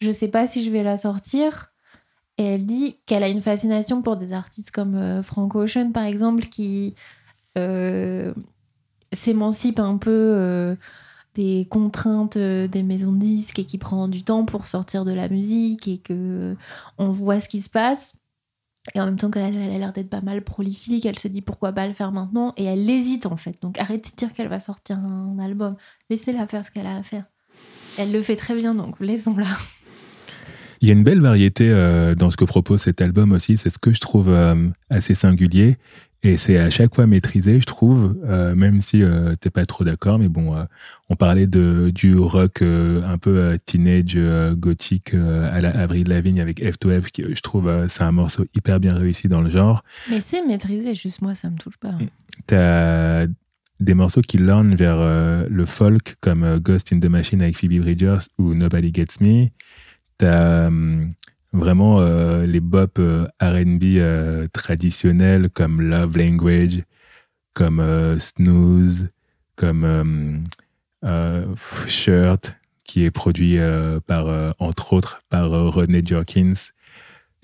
je 0.00 0.10
sais 0.10 0.28
pas 0.28 0.46
si 0.46 0.64
je 0.64 0.70
vais 0.70 0.82
la 0.82 0.96
sortir. 0.96 1.72
Et 2.38 2.44
elle 2.44 2.64
dit 2.64 2.96
qu'elle 3.04 3.22
a 3.22 3.28
une 3.28 3.42
fascination 3.42 4.00
pour 4.00 4.16
des 4.16 4.32
artistes 4.32 4.70
comme 4.70 5.22
Frank 5.22 5.54
Ocean, 5.54 5.92
par 5.92 6.04
exemple, 6.04 6.44
qui 6.44 6.96
s'émancipe 9.14 9.78
un 9.78 9.96
peu 9.96 10.10
euh, 10.10 10.74
des 11.34 11.66
contraintes 11.70 12.36
euh, 12.36 12.68
des 12.68 12.82
maisons 12.82 13.12
de 13.12 13.18
disques 13.18 13.58
et 13.58 13.64
qui 13.64 13.78
prend 13.78 14.08
du 14.08 14.22
temps 14.22 14.44
pour 14.44 14.66
sortir 14.66 15.04
de 15.04 15.12
la 15.12 15.28
musique 15.28 15.88
et 15.88 15.98
que 15.98 16.56
on 16.98 17.10
voit 17.10 17.40
ce 17.40 17.48
qui 17.48 17.60
se 17.60 17.70
passe. 17.70 18.14
Et 18.94 19.00
en 19.00 19.06
même 19.06 19.16
temps, 19.16 19.30
qu'elle 19.30 19.56
elle 19.56 19.72
a 19.72 19.78
l'air 19.78 19.92
d'être 19.94 20.10
pas 20.10 20.20
mal 20.20 20.42
prolifique, 20.42 21.06
elle 21.06 21.18
se 21.18 21.28
dit 21.28 21.40
pourquoi 21.40 21.72
pas 21.72 21.86
le 21.86 21.94
faire 21.94 22.12
maintenant, 22.12 22.52
et 22.58 22.64
elle 22.64 22.88
hésite 22.88 23.24
en 23.24 23.38
fait. 23.38 23.56
Donc 23.62 23.78
arrêtez 23.78 24.10
de 24.10 24.16
dire 24.16 24.32
qu'elle 24.34 24.48
va 24.48 24.60
sortir 24.60 24.98
un 24.98 25.38
album. 25.38 25.76
Laissez-la 26.10 26.46
faire 26.46 26.64
ce 26.64 26.70
qu'elle 26.70 26.86
a 26.86 26.96
à 26.96 27.02
faire. 27.02 27.24
Elle 27.96 28.12
le 28.12 28.20
fait 28.20 28.36
très 28.36 28.54
bien, 28.54 28.74
donc 28.74 29.00
laissons-la. 29.00 29.46
Il 30.82 30.88
y 30.88 30.90
a 30.90 30.94
une 30.94 31.02
belle 31.02 31.20
variété 31.20 31.70
euh, 31.70 32.14
dans 32.14 32.30
ce 32.30 32.36
que 32.36 32.44
propose 32.44 32.82
cet 32.82 33.00
album 33.00 33.32
aussi. 33.32 33.56
C'est 33.56 33.70
ce 33.70 33.78
que 33.78 33.94
je 33.94 34.00
trouve 34.00 34.28
euh, 34.28 34.68
assez 34.90 35.14
singulier. 35.14 35.78
Et 36.26 36.38
c'est 36.38 36.56
à 36.56 36.70
chaque 36.70 36.94
fois 36.94 37.06
maîtrisé, 37.06 37.60
je 37.60 37.66
trouve, 37.66 38.16
euh, 38.24 38.54
même 38.54 38.80
si 38.80 39.02
euh, 39.02 39.34
t'es 39.38 39.50
pas 39.50 39.66
trop 39.66 39.84
d'accord. 39.84 40.18
Mais 40.18 40.28
bon, 40.28 40.56
euh, 40.56 40.64
on 41.10 41.16
parlait 41.16 41.46
de, 41.46 41.90
du 41.94 42.16
rock 42.16 42.62
euh, 42.62 43.02
un 43.02 43.18
peu 43.18 43.58
teenage, 43.66 44.18
gothique 44.54 45.12
à 45.12 45.60
la 45.60 45.70
Avril 45.70 46.08
Lavigne 46.08 46.40
avec 46.40 46.62
F2F, 46.62 47.10
qui 47.10 47.24
je 47.28 47.40
trouve 47.42 47.70
c'est 47.88 48.02
un 48.02 48.12
morceau 48.12 48.46
hyper 48.54 48.80
bien 48.80 48.94
réussi 48.94 49.28
dans 49.28 49.42
le 49.42 49.50
genre. 49.50 49.84
Mais 50.08 50.22
c'est 50.22 50.44
maîtrisé, 50.46 50.94
juste 50.94 51.20
moi, 51.20 51.34
ça 51.34 51.50
me 51.50 51.58
touche 51.58 51.76
pas. 51.76 51.92
T'as 52.46 53.26
des 53.80 53.94
morceaux 53.94 54.22
qui 54.22 54.38
lornent 54.38 54.74
vers 54.74 54.98
le 55.46 55.66
folk, 55.66 56.16
comme 56.22 56.58
Ghost 56.58 56.90
in 56.94 57.00
the 57.00 57.06
Machine 57.06 57.42
avec 57.42 57.58
Phoebe 57.58 57.82
Bridgers 57.82 58.26
ou 58.38 58.54
Nobody 58.54 58.92
Gets 58.94 59.20
Me. 59.20 59.48
T'as 60.16 60.68
hum, 60.68 61.10
vraiment 61.54 62.00
euh, 62.00 62.44
les 62.44 62.60
bop 62.60 62.98
euh, 62.98 63.26
RB 63.40 63.84
euh, 63.96 64.46
traditionnels 64.52 65.50
comme 65.50 65.80
Love 65.80 66.18
Language, 66.18 66.82
comme 67.54 67.80
euh, 67.80 68.18
Snooze, 68.18 69.08
comme 69.56 70.44
Shirt, 71.86 72.56
qui 72.84 73.04
est 73.04 73.10
produit 73.10 73.58
par, 74.06 74.54
entre 74.58 74.92
autres, 74.94 75.22
par 75.28 75.50
Rodney 75.50 76.02
Jorkins. 76.04 76.54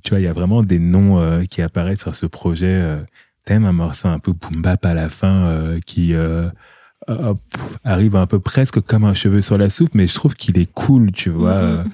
Tu 0.03 0.11
vois, 0.11 0.19
il 0.19 0.25
y 0.25 0.29
a 0.29 0.33
vraiment 0.33 0.63
des 0.63 0.79
noms 0.79 1.45
qui 1.49 1.63
apparaissent 1.63 2.01
sur 2.01 2.15
ce 2.15 2.27
projet. 2.27 3.05
T'aimes 3.45 3.67
un 3.67 3.73
morceau 3.73 4.09
un 4.09 4.19
peu 4.19 4.33
boom 4.33 4.63
bap 4.63 4.85
à 4.85 4.95
la 4.95 5.09
fin 5.09 5.77
qui 5.87 6.15
euh, 7.09 7.35
pff, 7.53 7.79
arrive 7.85 8.17
un 8.17 8.27
peu 8.27 8.41
presque 8.41 8.81
comme 8.81 9.05
un 9.05 9.15
cheveu 9.15 9.41
sur 9.41 9.57
la 9.57 9.71
soupe, 9.71 9.95
mais 9.95 10.07
je 10.07 10.15
trouve 10.15 10.35
qu'il 10.35 10.59
est 10.59 10.71
cool, 10.73 11.13
tu 11.13 11.31
vois. 11.31 11.55
Mhm. 11.55 11.63
euh, 11.63 11.85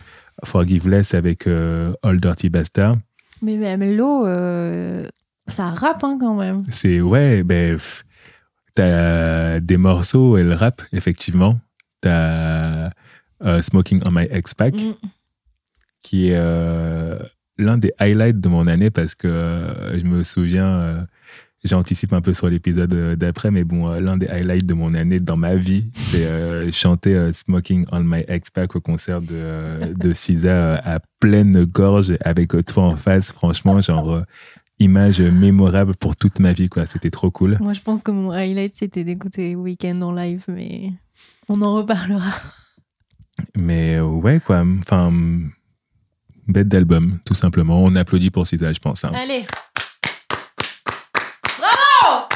Forgiveless 0.44 1.14
avec 1.14 1.46
euh, 1.46 1.92
All 2.02 2.20
Dirty 2.20 2.48
Bastard. 2.48 2.98
Mais 3.42 3.56
même 3.56 3.96
l'eau, 3.96 4.26
euh, 4.26 5.06
ça 5.46 5.68
rappe 5.70 6.04
hein, 6.04 6.16
quand 6.20 6.34
même. 6.34 6.58
C'est 6.70 7.00
ouais, 7.00 7.42
ben 7.42 7.78
t'as 8.74 9.60
des 9.60 9.76
morceaux, 9.76 10.36
elle 10.36 10.52
rappe 10.54 10.82
effectivement. 10.92 11.58
T'as 12.00 12.90
euh, 13.44 13.60
Smoking 13.62 14.02
on 14.06 14.10
My 14.10 14.26
X-Pack 14.32 14.74
Mm. 14.74 14.94
qui 16.02 16.28
est 16.30 16.36
euh, 16.36 17.18
l'un 17.58 17.78
des 17.78 17.92
highlights 17.98 18.40
de 18.40 18.48
mon 18.48 18.66
année 18.66 18.90
parce 18.90 19.14
que 19.14 19.92
je 19.94 20.04
me 20.04 20.22
souviens, 20.22 21.06
j'anticipe 21.64 22.12
un 22.12 22.20
peu 22.20 22.32
sur 22.32 22.48
l'épisode 22.48 22.94
euh, 22.94 23.16
d'après, 23.16 23.50
mais 23.50 23.64
bon, 23.64 23.88
euh, 23.90 24.00
l'un 24.00 24.16
des 24.16 24.28
highlights 24.28 24.66
de 24.66 24.74
mon 24.74 24.94
année 24.94 25.18
dans 25.18 25.36
ma 25.36 25.54
vie, 25.56 25.88
c'est 25.94 26.26
euh, 26.26 26.70
chanter 26.70 27.14
euh, 27.14 27.32
Smoking 27.32 27.86
on 27.92 28.00
My 28.04 28.24
X-Pack 28.28 28.76
au 28.76 28.80
concert 28.80 29.20
de, 29.20 29.92
de 29.94 30.12
euh, 30.46 30.76
à 30.84 31.00
pleine 31.20 31.64
gorge 31.64 32.14
avec 32.20 32.52
toi 32.66 32.84
en 32.84 32.96
face. 32.96 33.32
Franchement, 33.32 33.80
genre, 33.80 34.22
image 34.78 35.20
mémorable 35.20 35.96
pour 35.96 36.16
toute 36.16 36.38
ma 36.38 36.52
vie, 36.52 36.68
quoi. 36.68 36.86
C'était 36.86 37.10
trop 37.10 37.30
cool. 37.30 37.56
Moi, 37.60 37.72
je 37.72 37.80
pense 37.80 38.02
que 38.02 38.10
mon 38.10 38.30
highlight, 38.30 38.76
c'était 38.76 39.04
d'écouter 39.04 39.56
Weekend 39.56 40.02
en 40.02 40.12
live, 40.12 40.44
mais 40.48 40.92
on 41.48 41.62
en 41.62 41.74
reparlera. 41.76 42.30
Mais 43.56 43.98
ouais, 44.00 44.40
quoi. 44.40 44.64
Enfin, 44.80 45.12
bête 46.46 46.68
d'album, 46.68 47.18
tout 47.24 47.34
simplement. 47.34 47.82
On 47.82 47.94
applaudit 47.96 48.30
pour 48.30 48.46
SZA, 48.46 48.72
je 48.72 48.78
pense. 48.80 49.04
hein. 49.04 49.12
Allez 49.14 49.44
Bravo 51.58 52.26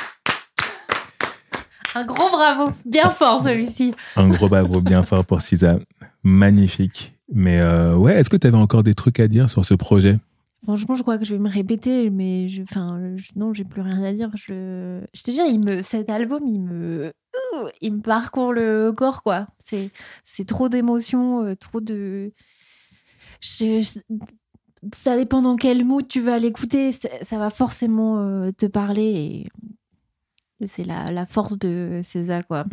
Un 1.94 2.04
gros 2.04 2.30
bravo, 2.30 2.70
bien 2.84 3.10
fort 3.10 3.42
celui-ci. 3.42 3.92
Un 4.16 4.28
gros 4.28 4.48
bravo 4.48 4.80
bien 4.80 5.02
fort 5.02 5.24
pour 5.24 5.40
SZA. 5.40 5.78
Magnifique. 6.22 7.14
Mais 7.32 7.60
euh, 7.60 7.96
ouais, 7.96 8.14
est-ce 8.18 8.30
que 8.30 8.36
tu 8.36 8.46
avais 8.46 8.56
encore 8.56 8.82
des 8.82 8.94
trucs 8.94 9.20
à 9.20 9.28
dire 9.28 9.48
sur 9.50 9.64
ce 9.64 9.74
projet? 9.74 10.12
Franchement, 10.62 10.94
je 10.94 11.02
crois 11.02 11.16
que 11.16 11.24
je 11.24 11.32
vais 11.34 11.40
me 11.40 11.48
répéter, 11.48 12.10
mais 12.10 12.48
je, 12.48 12.62
enfin, 12.62 13.00
je- 13.16 13.30
non, 13.36 13.54
j'ai 13.54 13.64
plus 13.64 13.80
rien 13.80 14.02
à 14.02 14.12
dire. 14.12 14.30
Je, 14.34 15.00
je 15.14 15.22
te 15.22 15.30
dis, 15.30 15.40
il 15.48 15.64
me, 15.64 15.80
cet 15.82 16.10
album, 16.10 16.42
il 16.46 16.60
me, 16.60 17.12
Ouh, 17.54 17.68
il 17.80 17.94
me 17.94 18.00
parcourt 18.02 18.52
le 18.52 18.92
corps, 18.92 19.22
quoi. 19.22 19.46
C'est, 19.64 19.90
c'est 20.24 20.44
trop 20.46 20.68
d'émotions, 20.68 21.44
euh, 21.44 21.54
trop 21.56 21.80
de. 21.80 22.32
je- 23.40 23.80
je- 23.80 24.00
ça 24.94 25.16
dépend 25.16 25.40
dans 25.42 25.56
quel 25.56 25.84
mood 25.84 26.06
tu 26.08 26.20
vas 26.20 26.38
l'écouter, 26.38 26.92
ça, 26.92 27.08
ça 27.22 27.38
va 27.38 27.50
forcément 27.50 28.18
euh, 28.18 28.50
te 28.52 28.66
parler 28.66 29.02
et 29.02 29.48
c'est 30.66 30.84
la, 30.84 31.10
la 31.10 31.26
force 31.26 31.58
de 31.58 32.00
César, 32.02 32.46
quoi. 32.46 32.64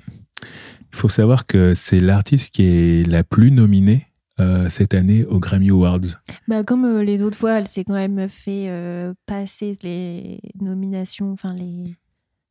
Il 0.92 0.98
faut 0.98 1.10
savoir 1.10 1.46
que 1.46 1.74
c'est 1.74 2.00
l'artiste 2.00 2.54
qui 2.54 2.64
est 2.64 3.08
la 3.08 3.24
plus 3.24 3.52
nominée 3.52 4.08
euh, 4.40 4.70
cette 4.70 4.94
année 4.94 5.26
aux 5.26 5.40
Grammy 5.40 5.72
Awards. 5.72 6.22
Bah, 6.48 6.64
comme 6.64 6.86
euh, 6.86 7.04
les 7.04 7.24
autres 7.24 7.38
fois, 7.38 7.54
elle 7.54 7.68
s'est 7.68 7.84
quand 7.84 7.94
même 7.94 8.30
fait 8.30 8.66
euh, 8.68 9.14
passer 9.26 9.78
les 9.84 10.40
nominations, 10.62 11.32
enfin 11.32 11.54
les, 11.54 11.96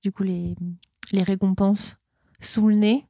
du 0.03 0.11
coup 0.13 0.25
les, 0.25 0.55
les 1.13 1.23
récompenses 1.23 1.97
sous 2.41 2.69
le 2.69 2.75
nez. 2.75 3.05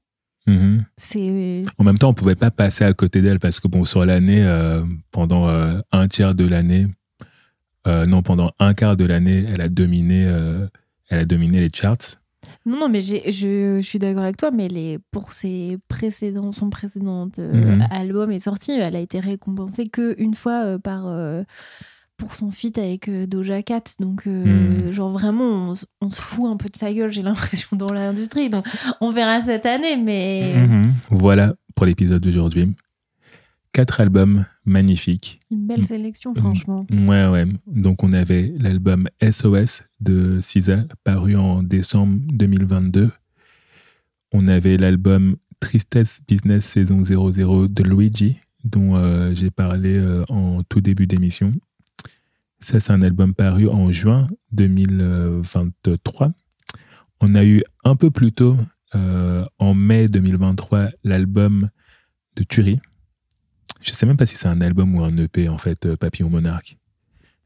Mhm. 0.46 0.84
C'est 0.96 1.64
En 1.78 1.84
même 1.84 1.98
temps, 1.98 2.10
on 2.10 2.14
pouvait 2.14 2.36
pas 2.36 2.50
passer 2.50 2.84
à 2.84 2.92
côté 2.92 3.20
d'elle 3.20 3.40
parce 3.40 3.60
que 3.60 3.68
bon, 3.68 3.84
sur 3.84 4.04
l'année, 4.04 4.44
euh, 4.44 4.84
pendant 5.10 5.48
euh, 5.48 5.80
un 5.90 6.06
tiers 6.06 6.34
de 6.34 6.46
l'année, 6.46 6.86
euh, 7.86 8.04
non, 8.04 8.22
pendant 8.22 8.52
un 8.58 8.74
quart 8.74 8.96
de 8.96 9.04
l'année, 9.04 9.44
elle 9.48 9.60
a 9.60 9.68
dominé, 9.68 10.28
elle 11.08 11.20
a 11.20 11.24
dominé 11.24 11.60
les 11.60 11.70
charts. 11.72 12.16
non 12.64 12.78
non 12.80 12.88
mais 12.88 13.00
je, 13.00 13.16
je 13.30 13.80
suis 13.80 13.98
d'accord 13.98 14.22
avec 14.24 14.36
toi, 14.36 14.50
mais 14.50 14.68
les 14.68 14.98
pour 15.10 15.32
ses 15.32 15.78
précédents 15.88 16.52
son 16.52 16.70
précédent 16.70 17.28
euh, 17.38 17.76
Mhm. 17.76 17.86
album 17.90 18.30
est 18.30 18.38
sorti, 18.40 18.72
elle 18.72 18.96
a 18.96 19.00
été 19.00 19.20
récompensée 19.20 19.88
que 19.88 20.14
une 20.18 20.34
fois 20.34 20.64
euh, 20.64 20.78
par 20.78 21.06
euh, 21.06 21.42
pour 22.16 22.34
son 22.34 22.50
feat 22.50 22.78
avec 22.78 23.10
Doja 23.28 23.62
Cat. 23.62 23.82
Donc, 24.00 24.24
Mhm. 24.26 24.90
genre 24.90 25.10
vraiment, 25.10 25.74
on 26.00 26.08
se 26.10 26.20
fout 26.22 26.50
un 26.50 26.56
peu 26.56 26.70
de 26.70 26.76
sa 26.76 26.90
gueule, 26.92 27.12
j'ai 27.12 27.22
l'impression, 27.60 27.76
dans 27.76 27.92
l'industrie. 27.92 28.48
Donc, 28.48 28.64
on 29.02 29.10
verra 29.10 29.42
cette 29.42 29.66
année, 29.66 29.96
mais 29.98 30.54
Mhm. 30.56 30.92
Voilà 31.10 31.54
pour 31.74 31.84
l'épisode 31.84 32.22
d'aujourd'hui. 32.22 32.74
Quatre 33.76 34.00
albums 34.00 34.46
magnifiques. 34.64 35.38
une 35.50 35.66
belle 35.66 35.84
sélection, 35.84 36.34
franchement. 36.34 36.86
Ouais, 36.90 37.28
ouais. 37.28 37.44
Donc, 37.66 38.02
on 38.04 38.08
avait 38.14 38.54
l'album 38.56 39.06
SOS 39.20 39.84
de 40.00 40.40
SZA, 40.40 40.86
paru 41.04 41.36
en 41.36 41.62
décembre 41.62 42.18
2022. 42.22 43.10
On 44.32 44.48
avait 44.48 44.78
l'album 44.78 45.36
Tristesse 45.60 46.20
Business 46.26 46.64
saison 46.64 47.02
00 47.02 47.68
de 47.68 47.82
Luigi, 47.82 48.38
dont 48.64 48.96
euh, 48.96 49.34
j'ai 49.34 49.50
parlé 49.50 49.94
euh, 49.94 50.24
en 50.30 50.62
tout 50.62 50.80
début 50.80 51.06
d'émission. 51.06 51.52
Ça, 52.60 52.80
c'est 52.80 52.94
un 52.94 53.02
album 53.02 53.34
paru 53.34 53.68
en 53.68 53.92
juin 53.92 54.26
2023. 54.52 56.32
On 57.20 57.34
a 57.34 57.44
eu 57.44 57.62
un 57.84 57.94
peu 57.94 58.10
plus 58.10 58.32
tôt, 58.32 58.56
euh, 58.94 59.44
en 59.58 59.74
mai 59.74 60.08
2023, 60.08 60.88
l'album 61.04 61.68
de 62.36 62.42
Turi. 62.42 62.80
Je 63.80 63.92
sais 63.92 64.06
même 64.06 64.16
pas 64.16 64.26
si 64.26 64.36
c'est 64.36 64.48
un 64.48 64.60
album 64.60 64.94
ou 64.94 65.04
un 65.04 65.16
EP, 65.16 65.48
en 65.48 65.58
fait, 65.58 65.86
euh, 65.86 65.96
Papillon 65.96 66.30
Monarque. 66.30 66.76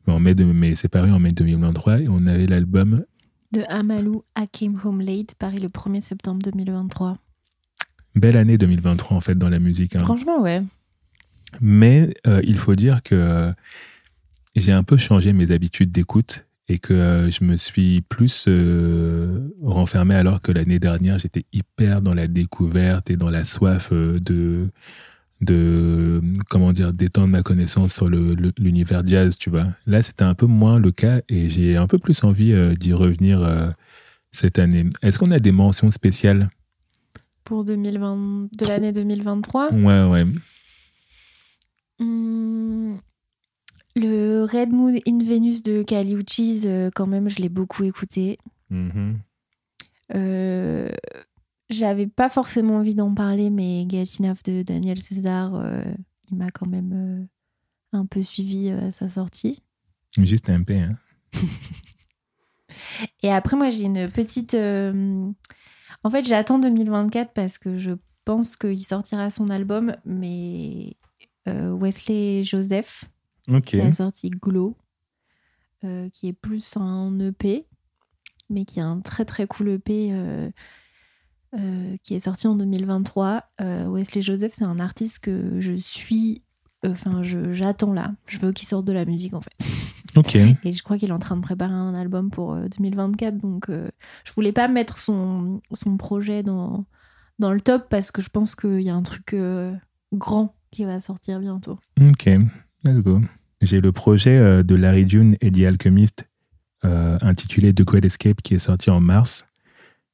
Mais, 0.07 0.13
en 0.13 0.21
mai 0.21 0.35
de, 0.35 0.45
mais 0.45 0.75
c'est 0.75 0.89
paru 0.89 1.11
en 1.11 1.19
mai 1.19 1.31
2023 1.31 2.01
et 2.01 2.09
on 2.09 2.27
avait 2.27 2.47
l'album 2.47 3.05
De 3.53 3.63
Amalou 3.69 4.25
I 4.39 4.47
Came 4.49 4.81
Home 4.85 5.01
Late, 5.01 5.35
Paris 5.39 5.59
le 5.59 5.69
1er 5.69 6.01
septembre 6.01 6.41
2023. 6.43 7.17
Belle 8.15 8.37
année 8.37 8.59
2023, 8.59 9.17
en 9.17 9.21
fait, 9.21 9.35
dans 9.35 9.49
la 9.49 9.59
musique. 9.59 9.97
hein. 9.97 10.01
Franchement, 10.05 10.41
ouais. 10.41 10.63
Mais 11.61 12.15
euh, 12.27 12.41
il 12.45 12.59
faut 12.59 12.75
dire 12.75 13.03
que 13.03 13.15
euh, 13.15 13.53
j'ai 14.57 14.73
un 14.73 14.83
peu 14.85 14.97
changé 14.97 15.33
mes 15.33 15.51
habitudes 15.51 15.91
d'écoute 15.91 16.47
et 16.69 16.79
que 16.79 17.29
je 17.31 17.45
me 17.45 17.57
suis 17.57 18.01
plus 18.03 18.45
euh, 18.47 19.49
renfermé 19.63 20.15
alors 20.15 20.41
que 20.41 20.53
l'année 20.53 20.79
dernière, 20.79 21.19
j'étais 21.19 21.45
hyper 21.53 22.01
dans 22.03 22.15
la 22.15 22.29
découverte 22.29 23.11
et 23.11 23.17
dans 23.17 23.31
la 23.31 23.43
soif 23.45 23.89
euh, 23.93 24.21
de, 24.21 24.69
de, 25.41 26.21
comment 26.49 26.73
dire, 26.73 26.93
d'étendre 26.93 27.29
ma 27.29 27.43
connaissance 27.43 27.95
sur 27.95 28.09
le- 28.09 28.35
le- 28.35 28.53
l'univers 28.59 29.03
jazz, 29.07 29.39
tu 29.39 29.49
vois. 29.51 29.67
Là, 29.87 30.03
c'était 30.03 30.25
un 30.25 30.35
peu 30.35 30.47
moins 30.47 30.79
le 30.79 30.93
cas 30.93 31.21
et 31.29 31.49
j'ai 31.49 31.77
un 31.77 31.87
peu 31.87 31.99
plus 31.99 32.23
envie 32.25 32.53
euh, 32.53 32.75
d'y 32.75 32.93
revenir 32.93 33.43
euh, 33.43 33.71
cette 34.33 34.59
année. 34.59 34.85
Est-ce 35.03 35.19
qu'on 35.19 35.31
a 35.31 35.39
des 35.39 35.53
mentions 35.53 35.91
spéciales? 35.91 36.51
Pour 37.45 37.65
2020, 37.65 38.49
de 38.53 38.67
l'année 38.67 38.93
2023. 38.93 39.73
Ouais, 39.73 40.05
ouais. 40.05 40.27
Hmm, 41.99 42.97
le 43.97 44.45
Red 44.45 44.71
Moon 44.73 44.95
in 45.07 45.19
Venus 45.19 45.63
de 45.63 45.83
Kali 45.83 46.15
Uchis, 46.15 46.63
euh, 46.67 46.91
quand 46.95 47.07
même, 47.07 47.29
je 47.29 47.37
l'ai 47.37 47.49
beaucoup 47.49 47.83
écouté. 47.85 48.39
Mhm. 48.71 49.19
Euh, 50.15 50.89
J'avais 51.71 52.09
pas 52.09 52.29
forcément 52.29 52.77
envie 52.79 52.97
d'en 52.97 53.15
parler, 53.15 53.49
mais 53.49 53.83
Enough 53.83 54.43
de 54.45 54.63
Daniel 54.63 55.01
César, 55.01 55.55
euh, 55.55 55.85
il 56.29 56.37
m'a 56.37 56.51
quand 56.51 56.67
même 56.67 56.93
euh, 56.93 57.25
un 57.97 58.07
peu 58.07 58.23
suivi 58.23 58.71
euh, 58.71 58.89
à 58.89 58.91
sa 58.91 59.07
sortie. 59.07 59.63
Juste 60.19 60.51
un 60.51 60.65
peu, 60.65 60.75
hein. 60.75 60.97
Et 63.23 63.31
après, 63.31 63.57
moi, 63.57 63.69
j'ai 63.69 63.85
une 63.85 64.11
petite. 64.11 64.55
En 64.55 66.11
fait, 66.11 66.25
j'attends 66.25 66.59
2024 66.59 67.33
parce 67.33 67.57
que 67.57 67.79
je 67.79 67.93
pense 68.25 68.57
qu'il 68.57 68.85
sortira 68.85 69.31
son 69.31 69.49
album, 69.49 69.95
mais 70.05 70.97
Wesley 71.47 72.43
Joseph, 72.43 73.05
qui 73.65 73.81
a 73.81 73.93
sorti 73.93 74.31
Glow, 74.31 74.77
qui 76.13 76.29
est 76.29 76.33
plus 76.33 76.77
un 76.77 77.17
EP, 77.21 77.67
mais 78.49 78.65
qui 78.65 78.81
est 78.81 78.83
un 78.83 79.01
très 79.01 79.25
très 79.25 79.47
cool 79.47 79.69
EP 79.69 80.53
euh, 81.55 81.59
euh, 81.59 81.97
qui 82.03 82.15
est 82.15 82.21
sorti 82.21 82.47
en 82.47 82.55
2023. 82.55 83.45
Euh, 83.61 83.87
Wesley 83.89 84.23
Joseph, 84.23 84.53
c'est 84.55 84.65
un 84.65 84.79
artiste 84.79 85.19
que 85.21 85.61
je 85.61 85.73
suis. 85.75 86.43
Enfin, 86.87 87.23
je- 87.23 87.53
j'attends 87.53 87.93
là. 87.93 88.13
Je 88.27 88.39
veux 88.39 88.53
qu'il 88.53 88.67
sorte 88.69 88.85
de 88.87 88.93
la 88.93 89.05
musique 89.05 89.35
en 89.35 89.41
fait. 89.41 89.53
Ok. 90.17 90.35
Et 90.35 90.73
je 90.73 90.83
crois 90.83 90.99
qu'il 90.99 91.11
est 91.11 91.13
en 91.13 91.21
train 91.21 91.37
de 91.37 91.41
préparer 91.41 91.73
un 91.73 91.95
album 91.95 92.31
pour 92.31 92.55
euh, 92.55 92.67
2024. 92.77 93.39
Donc, 93.39 93.69
euh, 93.71 93.89
je 94.25 94.33
voulais 94.33 94.51
pas 94.51 94.67
mettre 94.67 94.99
son, 94.99 95.61
son 95.73 95.97
projet 95.97 96.43
dans, 96.43 96.85
dans 97.39 97.53
le 97.53 97.61
top 97.61 97.89
parce 97.89 98.11
que 98.11 98.21
je 98.21 98.29
pense 98.29 98.57
qu'il 98.57 98.81
y 98.81 98.91
a 98.91 98.95
un 98.97 99.03
truc 99.05 99.35
euh, 99.35 99.73
grand 100.13 100.57
qui 100.73 100.85
va 100.85 100.99
sortir 100.99 101.39
bientôt. 101.39 101.79
Ok. 102.01 102.27
Let's 102.85 102.99
go. 103.05 103.21
J'ai 103.61 103.81
le 103.81 103.93
projet 103.93 104.37
euh, 104.37 104.65
de 104.65 104.75
Larry 104.75 105.09
June 105.09 105.37
et 105.41 105.51
The 105.53 105.61
Alchemist 105.61 106.25
euh, 106.85 107.17
intitulé 107.23 107.73
The 107.73 107.83
Great 107.83 108.05
Escape 108.05 108.43
qui 108.43 108.55
est 108.55 108.59
sorti 108.59 108.91
en 108.91 109.01
mars, 109.01 109.45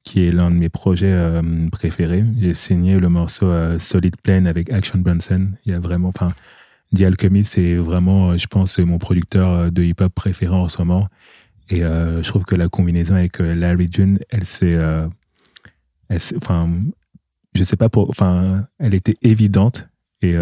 qui 0.07 0.25
est 0.25 0.31
l'un 0.31 0.51
de 0.53 0.57
mes 0.57 0.69
projets 0.69 1.13
euh, 1.13 1.43
préférés. 1.71 2.25
J'ai 2.39 2.55
signé 2.55 2.99
le 2.99 3.09
morceau 3.09 3.47
euh, 3.47 3.77
Solid 3.81 4.17
Plane 4.23 4.47
avec 4.47 4.73
Action 4.73 5.01
Bronson. 5.01 5.49
Il 5.67 5.73
y 5.73 5.75
a 5.75 5.81
vraiment, 5.81 6.09
enfin, 6.09 6.33
The 6.97 7.03
Alchemist, 7.03 7.55
c'est 7.55 7.75
vraiment, 7.75 8.31
euh, 8.31 8.37
je 8.39 8.47
pense, 8.47 8.79
mon 8.79 8.99
producteur 8.99 9.51
euh, 9.51 9.71
de 9.71 9.83
hip-hop 9.83 10.15
préféré 10.15 10.55
en 10.55 10.69
ce 10.69 10.79
moment. 10.79 11.09
Et 11.69 11.81
je 11.81 12.29
trouve 12.29 12.45
que 12.45 12.55
la 12.55 12.69
combinaison 12.69 13.17
avec 13.17 13.41
Larry 13.41 13.89
June, 13.91 14.21
elle 14.31 14.45
s'est, 14.45 14.79
enfin, 16.37 16.71
je 17.55 17.65
sais 17.65 17.77
pas 17.77 17.89
pour, 17.89 18.09
enfin, 18.09 18.69
elle 18.79 18.95
était 18.95 19.17
évidente 19.21 19.89
et 20.23 20.37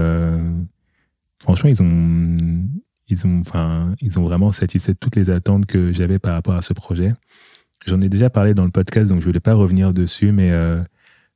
franchement, 1.39 1.71
ils 1.71 1.83
ont, 1.83 2.37
ils 3.09 3.27
ont, 3.27 3.41
enfin, 3.41 3.95
ils 4.03 4.19
ont 4.19 4.25
vraiment 4.25 4.53
satisfait 4.53 4.93
toutes 4.93 5.17
les 5.17 5.31
attentes 5.31 5.65
que 5.65 5.93
j'avais 5.93 6.19
par 6.19 6.35
rapport 6.35 6.57
à 6.57 6.61
ce 6.61 6.75
projet. 6.75 7.15
J'en 7.87 8.01
ai 8.01 8.09
déjà 8.09 8.31
parlé 8.31 8.55
dans 8.55 8.65
le 8.65 8.71
podcast, 8.71 9.11
donc 9.11 9.21
je 9.21 9.27
ne 9.27 9.31
voulais 9.31 9.41
pas 9.41 9.55
revenir 9.55 9.93
dessus, 9.93 10.33
mais 10.33 10.51
euh, 10.51 10.83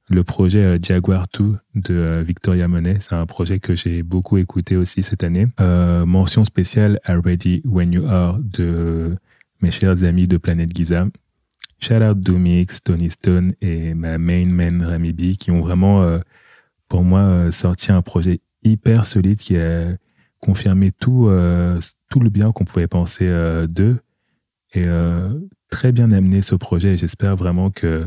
le 0.09 0.25
projet 0.25 0.65
euh, 0.65 0.79
Jaguar 0.83 1.27
2 1.39 1.57
de 1.75 1.95
euh, 1.95 2.23
Victoria 2.23 2.69
Monet, 2.69 2.97
c'est 3.01 3.15
un 3.15 3.27
projet 3.27 3.61
que 3.61 3.75
j'ai 3.75 4.03
beaucoup 4.03 4.39
écouté 4.39 4.77
aussi 4.77 5.03
cette 5.03 5.23
année. 5.23 5.47
Mention 5.59 6.45
spéciale 6.45 7.01
à 7.05 7.21
Ready 7.21 7.61
When 7.67 7.93
You 7.93 8.07
Are 8.07 8.39
de 8.39 9.11
mes 9.61 9.71
chers 9.71 10.05
amis 10.05 10.27
de 10.27 10.39
Planète 10.39 10.75
Giza. 10.75 11.07
Shout 11.81 12.03
out 12.03 12.19
Doomix, 12.19 12.83
Tony 12.83 13.11
Stone 13.11 13.53
et 13.61 13.93
ma 13.93 14.17
main 14.17 14.45
man 14.49 14.83
Rami 14.83 15.13
B 15.13 15.37
qui 15.37 15.51
ont 15.51 15.61
vraiment, 15.61 16.19
pour 16.89 17.05
moi, 17.05 17.53
sorti 17.53 17.93
un 17.93 18.03
projet 18.03 18.41
hyper 18.65 19.05
solide 19.05 19.39
qui 19.39 19.57
a 19.59 19.95
confirmé 20.41 20.93
tout, 20.93 21.31
tout 22.11 22.21
le 22.21 22.31
bien 22.31 22.51
qu'on 22.53 22.65
pouvait 22.65 22.89
penser 22.89 23.29
d'eux 23.69 23.99
et 24.75 24.87
très 25.71 25.93
bien 25.93 26.11
amené 26.13 26.43
ce 26.43 26.55
projet. 26.55 26.95
Et 26.95 26.97
J'espère 26.97 27.37
vraiment 27.37 27.71
que 27.71 28.07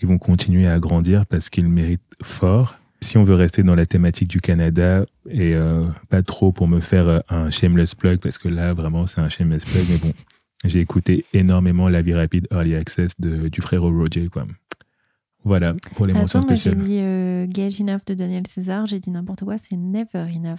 ils 0.00 0.06
vont 0.08 0.18
continuer 0.18 0.66
à 0.68 0.78
grandir 0.78 1.26
parce 1.26 1.48
qu'ils 1.50 1.68
méritent 1.68 2.00
fort. 2.22 2.76
Si 3.00 3.16
on 3.18 3.22
veut 3.24 3.34
rester 3.34 3.62
dans 3.62 3.74
la 3.76 3.86
thématique 3.86 4.28
du 4.28 4.40
Canada 4.40 5.04
et 5.28 5.54
euh, 5.54 5.86
pas 6.08 6.22
trop 6.22 6.50
pour 6.52 6.66
me 6.68 6.80
faire 6.80 7.08
euh, 7.08 7.18
un 7.28 7.50
shameless 7.50 7.94
plug 7.94 8.18
parce 8.18 8.38
que 8.38 8.48
là 8.48 8.72
vraiment 8.74 9.06
c'est 9.06 9.20
un 9.20 9.28
shameless 9.28 9.64
plug 9.64 9.84
mais 9.88 9.98
bon 9.98 10.12
j'ai 10.64 10.80
écouté 10.80 11.24
énormément 11.32 11.88
La 11.88 12.02
Vie 12.02 12.14
Rapide 12.14 12.48
Early 12.50 12.74
Access 12.74 13.12
de, 13.20 13.48
du 13.48 13.60
frère 13.60 13.82
Roger 13.82 14.28
quoi. 14.28 14.46
Voilà 15.44 15.74
pour 15.94 16.06
les 16.06 16.12
mentions 16.12 16.40
Attends, 16.40 16.48
moi 16.48 16.56
j'ai 16.56 16.70
spéciales. 16.72 16.84
dit 16.84 16.98
euh, 17.00 17.46
Gage 17.46 17.80
Enough 17.80 18.00
de 18.06 18.14
Daniel 18.14 18.46
César, 18.48 18.86
j'ai 18.88 18.98
dit 18.98 19.10
n'importe 19.10 19.44
quoi, 19.44 19.56
c'est 19.58 19.76
Never 19.76 20.26
Enough. 20.34 20.58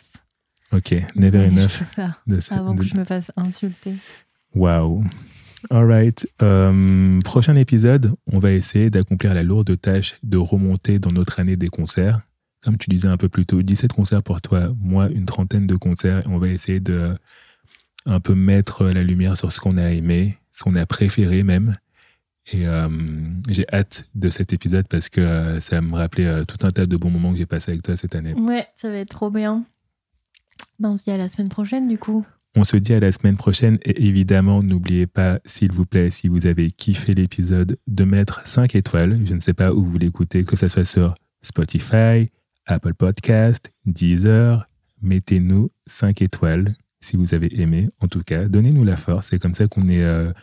Ok, 0.71 0.95
Never 1.15 1.47
Enough. 1.47 1.67
César, 1.69 2.21
De 2.27 2.39
avant 2.51 2.73
de- 2.73 2.79
que 2.79 2.85
je 2.85 2.95
me 2.95 3.03
fasse 3.03 3.31
insulter. 3.35 3.93
Wow. 4.55 5.03
All 5.69 5.85
right. 5.85 6.27
Euh, 6.41 7.19
prochain 7.21 7.55
épisode, 7.55 8.13
on 8.31 8.39
va 8.39 8.51
essayer 8.51 8.89
d'accomplir 8.89 9.33
la 9.33 9.43
lourde 9.43 9.79
tâche 9.79 10.17
de 10.23 10.37
remonter 10.37 10.99
dans 10.99 11.11
notre 11.11 11.39
année 11.39 11.55
des 11.55 11.69
concerts. 11.69 12.21
Comme 12.61 12.77
tu 12.77 12.89
disais 12.89 13.07
un 13.07 13.17
peu 13.17 13.29
plus 13.29 13.45
tôt, 13.45 13.61
17 13.61 13.93
concerts 13.93 14.23
pour 14.23 14.41
toi, 14.41 14.73
moi 14.81 15.09
une 15.09 15.25
trentaine 15.25 15.65
de 15.65 15.75
concerts. 15.75 16.23
On 16.25 16.37
va 16.37 16.49
essayer 16.49 16.79
de 16.79 17.15
un 18.05 18.19
peu 18.19 18.35
mettre 18.35 18.85
la 18.85 19.03
lumière 19.03 19.37
sur 19.37 19.51
ce 19.51 19.59
qu'on 19.59 19.77
a 19.77 19.91
aimé, 19.91 20.37
ce 20.51 20.63
qu'on 20.63 20.75
a 20.75 20.85
préféré 20.85 21.43
même. 21.43 21.75
Et 22.51 22.67
euh, 22.67 22.89
j'ai 23.47 23.65
hâte 23.71 24.05
de 24.15 24.29
cet 24.29 24.53
épisode 24.53 24.87
parce 24.87 25.09
que 25.09 25.21
euh, 25.21 25.59
ça 25.59 25.75
va 25.75 25.81
me 25.81 25.95
rappeler 25.95 26.25
euh, 26.25 26.45
tout 26.45 26.65
un 26.65 26.71
tas 26.71 26.85
de 26.85 26.97
bons 26.97 27.11
moments 27.11 27.31
que 27.31 27.37
j'ai 27.37 27.45
passés 27.45 27.71
avec 27.71 27.83
toi 27.83 27.95
cette 27.95 28.15
année. 28.15 28.33
Ouais, 28.33 28.67
ça 28.75 28.89
va 28.89 28.97
être 28.97 29.09
trop 29.09 29.29
bien. 29.29 29.65
Ben, 30.79 30.89
on 30.89 30.97
se 30.97 31.03
dit 31.03 31.11
à 31.11 31.17
la 31.17 31.27
semaine 31.27 31.49
prochaine 31.49 31.87
du 31.87 31.97
coup. 31.97 32.25
On 32.59 32.65
se 32.65 32.75
dit 32.75 32.93
à 32.93 32.99
la 32.99 33.13
semaine 33.13 33.37
prochaine 33.37 33.77
et 33.85 34.05
évidemment, 34.05 34.61
n'oubliez 34.61 35.07
pas, 35.07 35.39
s'il 35.45 35.71
vous 35.71 35.85
plaît, 35.85 36.09
si 36.09 36.27
vous 36.27 36.45
avez 36.45 36.69
kiffé 36.69 37.13
l'épisode, 37.13 37.77
de 37.87 38.03
mettre 38.03 38.41
5 38.43 38.75
étoiles. 38.75 39.17
Je 39.23 39.33
ne 39.33 39.39
sais 39.39 39.53
pas 39.53 39.71
où 39.71 39.81
vous 39.81 39.97
l'écoutez, 39.97 40.43
que 40.43 40.57
ce 40.57 40.67
soit 40.67 40.83
sur 40.83 41.13
Spotify, 41.41 42.29
Apple 42.65 42.95
Podcast, 42.95 43.71
Deezer. 43.85 44.65
Mettez-nous 45.01 45.71
5 45.87 46.21
étoiles 46.21 46.75
si 46.99 47.15
vous 47.15 47.33
avez 47.33 47.61
aimé. 47.61 47.87
En 48.01 48.09
tout 48.09 48.23
cas, 48.23 48.49
donnez-nous 48.49 48.83
la 48.83 48.97
force. 48.97 49.27
C'est 49.29 49.39
comme 49.39 49.53
ça 49.53 49.67
qu'on 49.67 49.87
est 49.87 50.03
euh, 50.03 50.33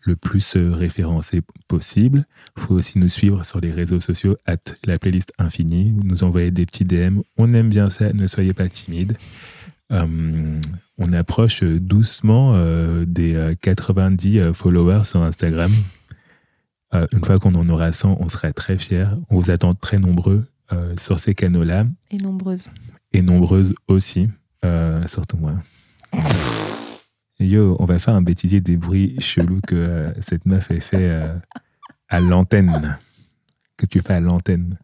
le 0.00 0.16
plus 0.16 0.56
euh, 0.56 0.72
référencé 0.72 1.42
possible. 1.68 2.24
Il 2.56 2.62
faut 2.62 2.76
aussi 2.76 2.98
nous 2.98 3.10
suivre 3.10 3.44
sur 3.44 3.60
les 3.60 3.72
réseaux 3.72 4.00
sociaux, 4.00 4.38
at 4.46 4.56
la 4.84 4.98
playlist 4.98 5.34
infinie. 5.36 5.92
Nous 6.02 6.24
envoyez 6.24 6.50
des 6.50 6.64
petits 6.64 6.86
DM. 6.86 7.20
On 7.36 7.52
aime 7.52 7.68
bien 7.68 7.90
ça, 7.90 8.10
ne 8.10 8.26
soyez 8.26 8.54
pas 8.54 8.70
timides. 8.70 9.18
Euh, 9.92 10.58
on 10.98 11.12
approche 11.12 11.62
doucement 11.62 12.52
euh, 12.54 13.04
des 13.06 13.34
euh, 13.34 13.54
90 13.60 14.38
euh, 14.38 14.52
followers 14.52 15.04
sur 15.04 15.22
Instagram. 15.22 15.70
Euh, 16.94 17.06
une 17.12 17.24
fois 17.24 17.38
qu'on 17.38 17.52
en 17.52 17.68
aura 17.68 17.92
100, 17.92 18.16
on 18.20 18.28
sera 18.28 18.52
très 18.52 18.78
fiers. 18.78 19.06
On 19.30 19.38
vous 19.38 19.50
attend 19.50 19.74
très 19.74 19.98
nombreux 19.98 20.44
euh, 20.72 20.94
sur 20.98 21.18
ces 21.18 21.34
canaux-là 21.34 21.84
Et 22.10 22.16
nombreuses. 22.18 22.70
et 23.12 23.22
nombreuses 23.22 23.74
aussi, 23.88 24.28
euh, 24.64 25.06
surtout 25.06 25.36
moi. 25.36 25.54
Yo, 27.40 27.76
on 27.78 27.84
va 27.84 27.98
faire 27.98 28.14
un 28.14 28.22
bêtisier 28.22 28.60
des 28.60 28.76
bruits 28.76 29.14
chelous 29.20 29.60
que 29.66 29.74
euh, 29.76 30.10
cette 30.20 30.44
meuf 30.46 30.70
a 30.72 30.80
fait 30.80 30.96
euh, 31.08 31.34
à 32.08 32.18
l'antenne. 32.20 32.98
Que 33.76 33.86
tu 33.86 34.00
fais 34.00 34.14
à 34.14 34.20
l'antenne. 34.20 34.76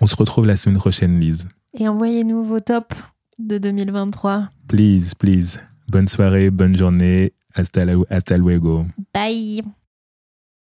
On 0.00 0.06
se 0.06 0.14
retrouve 0.14 0.46
la 0.46 0.54
semaine 0.56 0.78
prochaine, 0.78 1.18
Lise. 1.18 1.48
Et 1.74 1.88
envoyez-nous 1.88 2.44
vos 2.44 2.60
tops 2.60 2.94
de 3.40 3.58
2023. 3.58 4.50
Please, 4.68 5.14
please. 5.14 5.58
Bonne 5.88 6.08
soirée, 6.08 6.50
bonne 6.50 6.76
journée. 6.76 7.32
Hasta, 7.54 7.84
hasta 8.10 8.36
luego. 8.36 8.84
Bye 9.12 9.77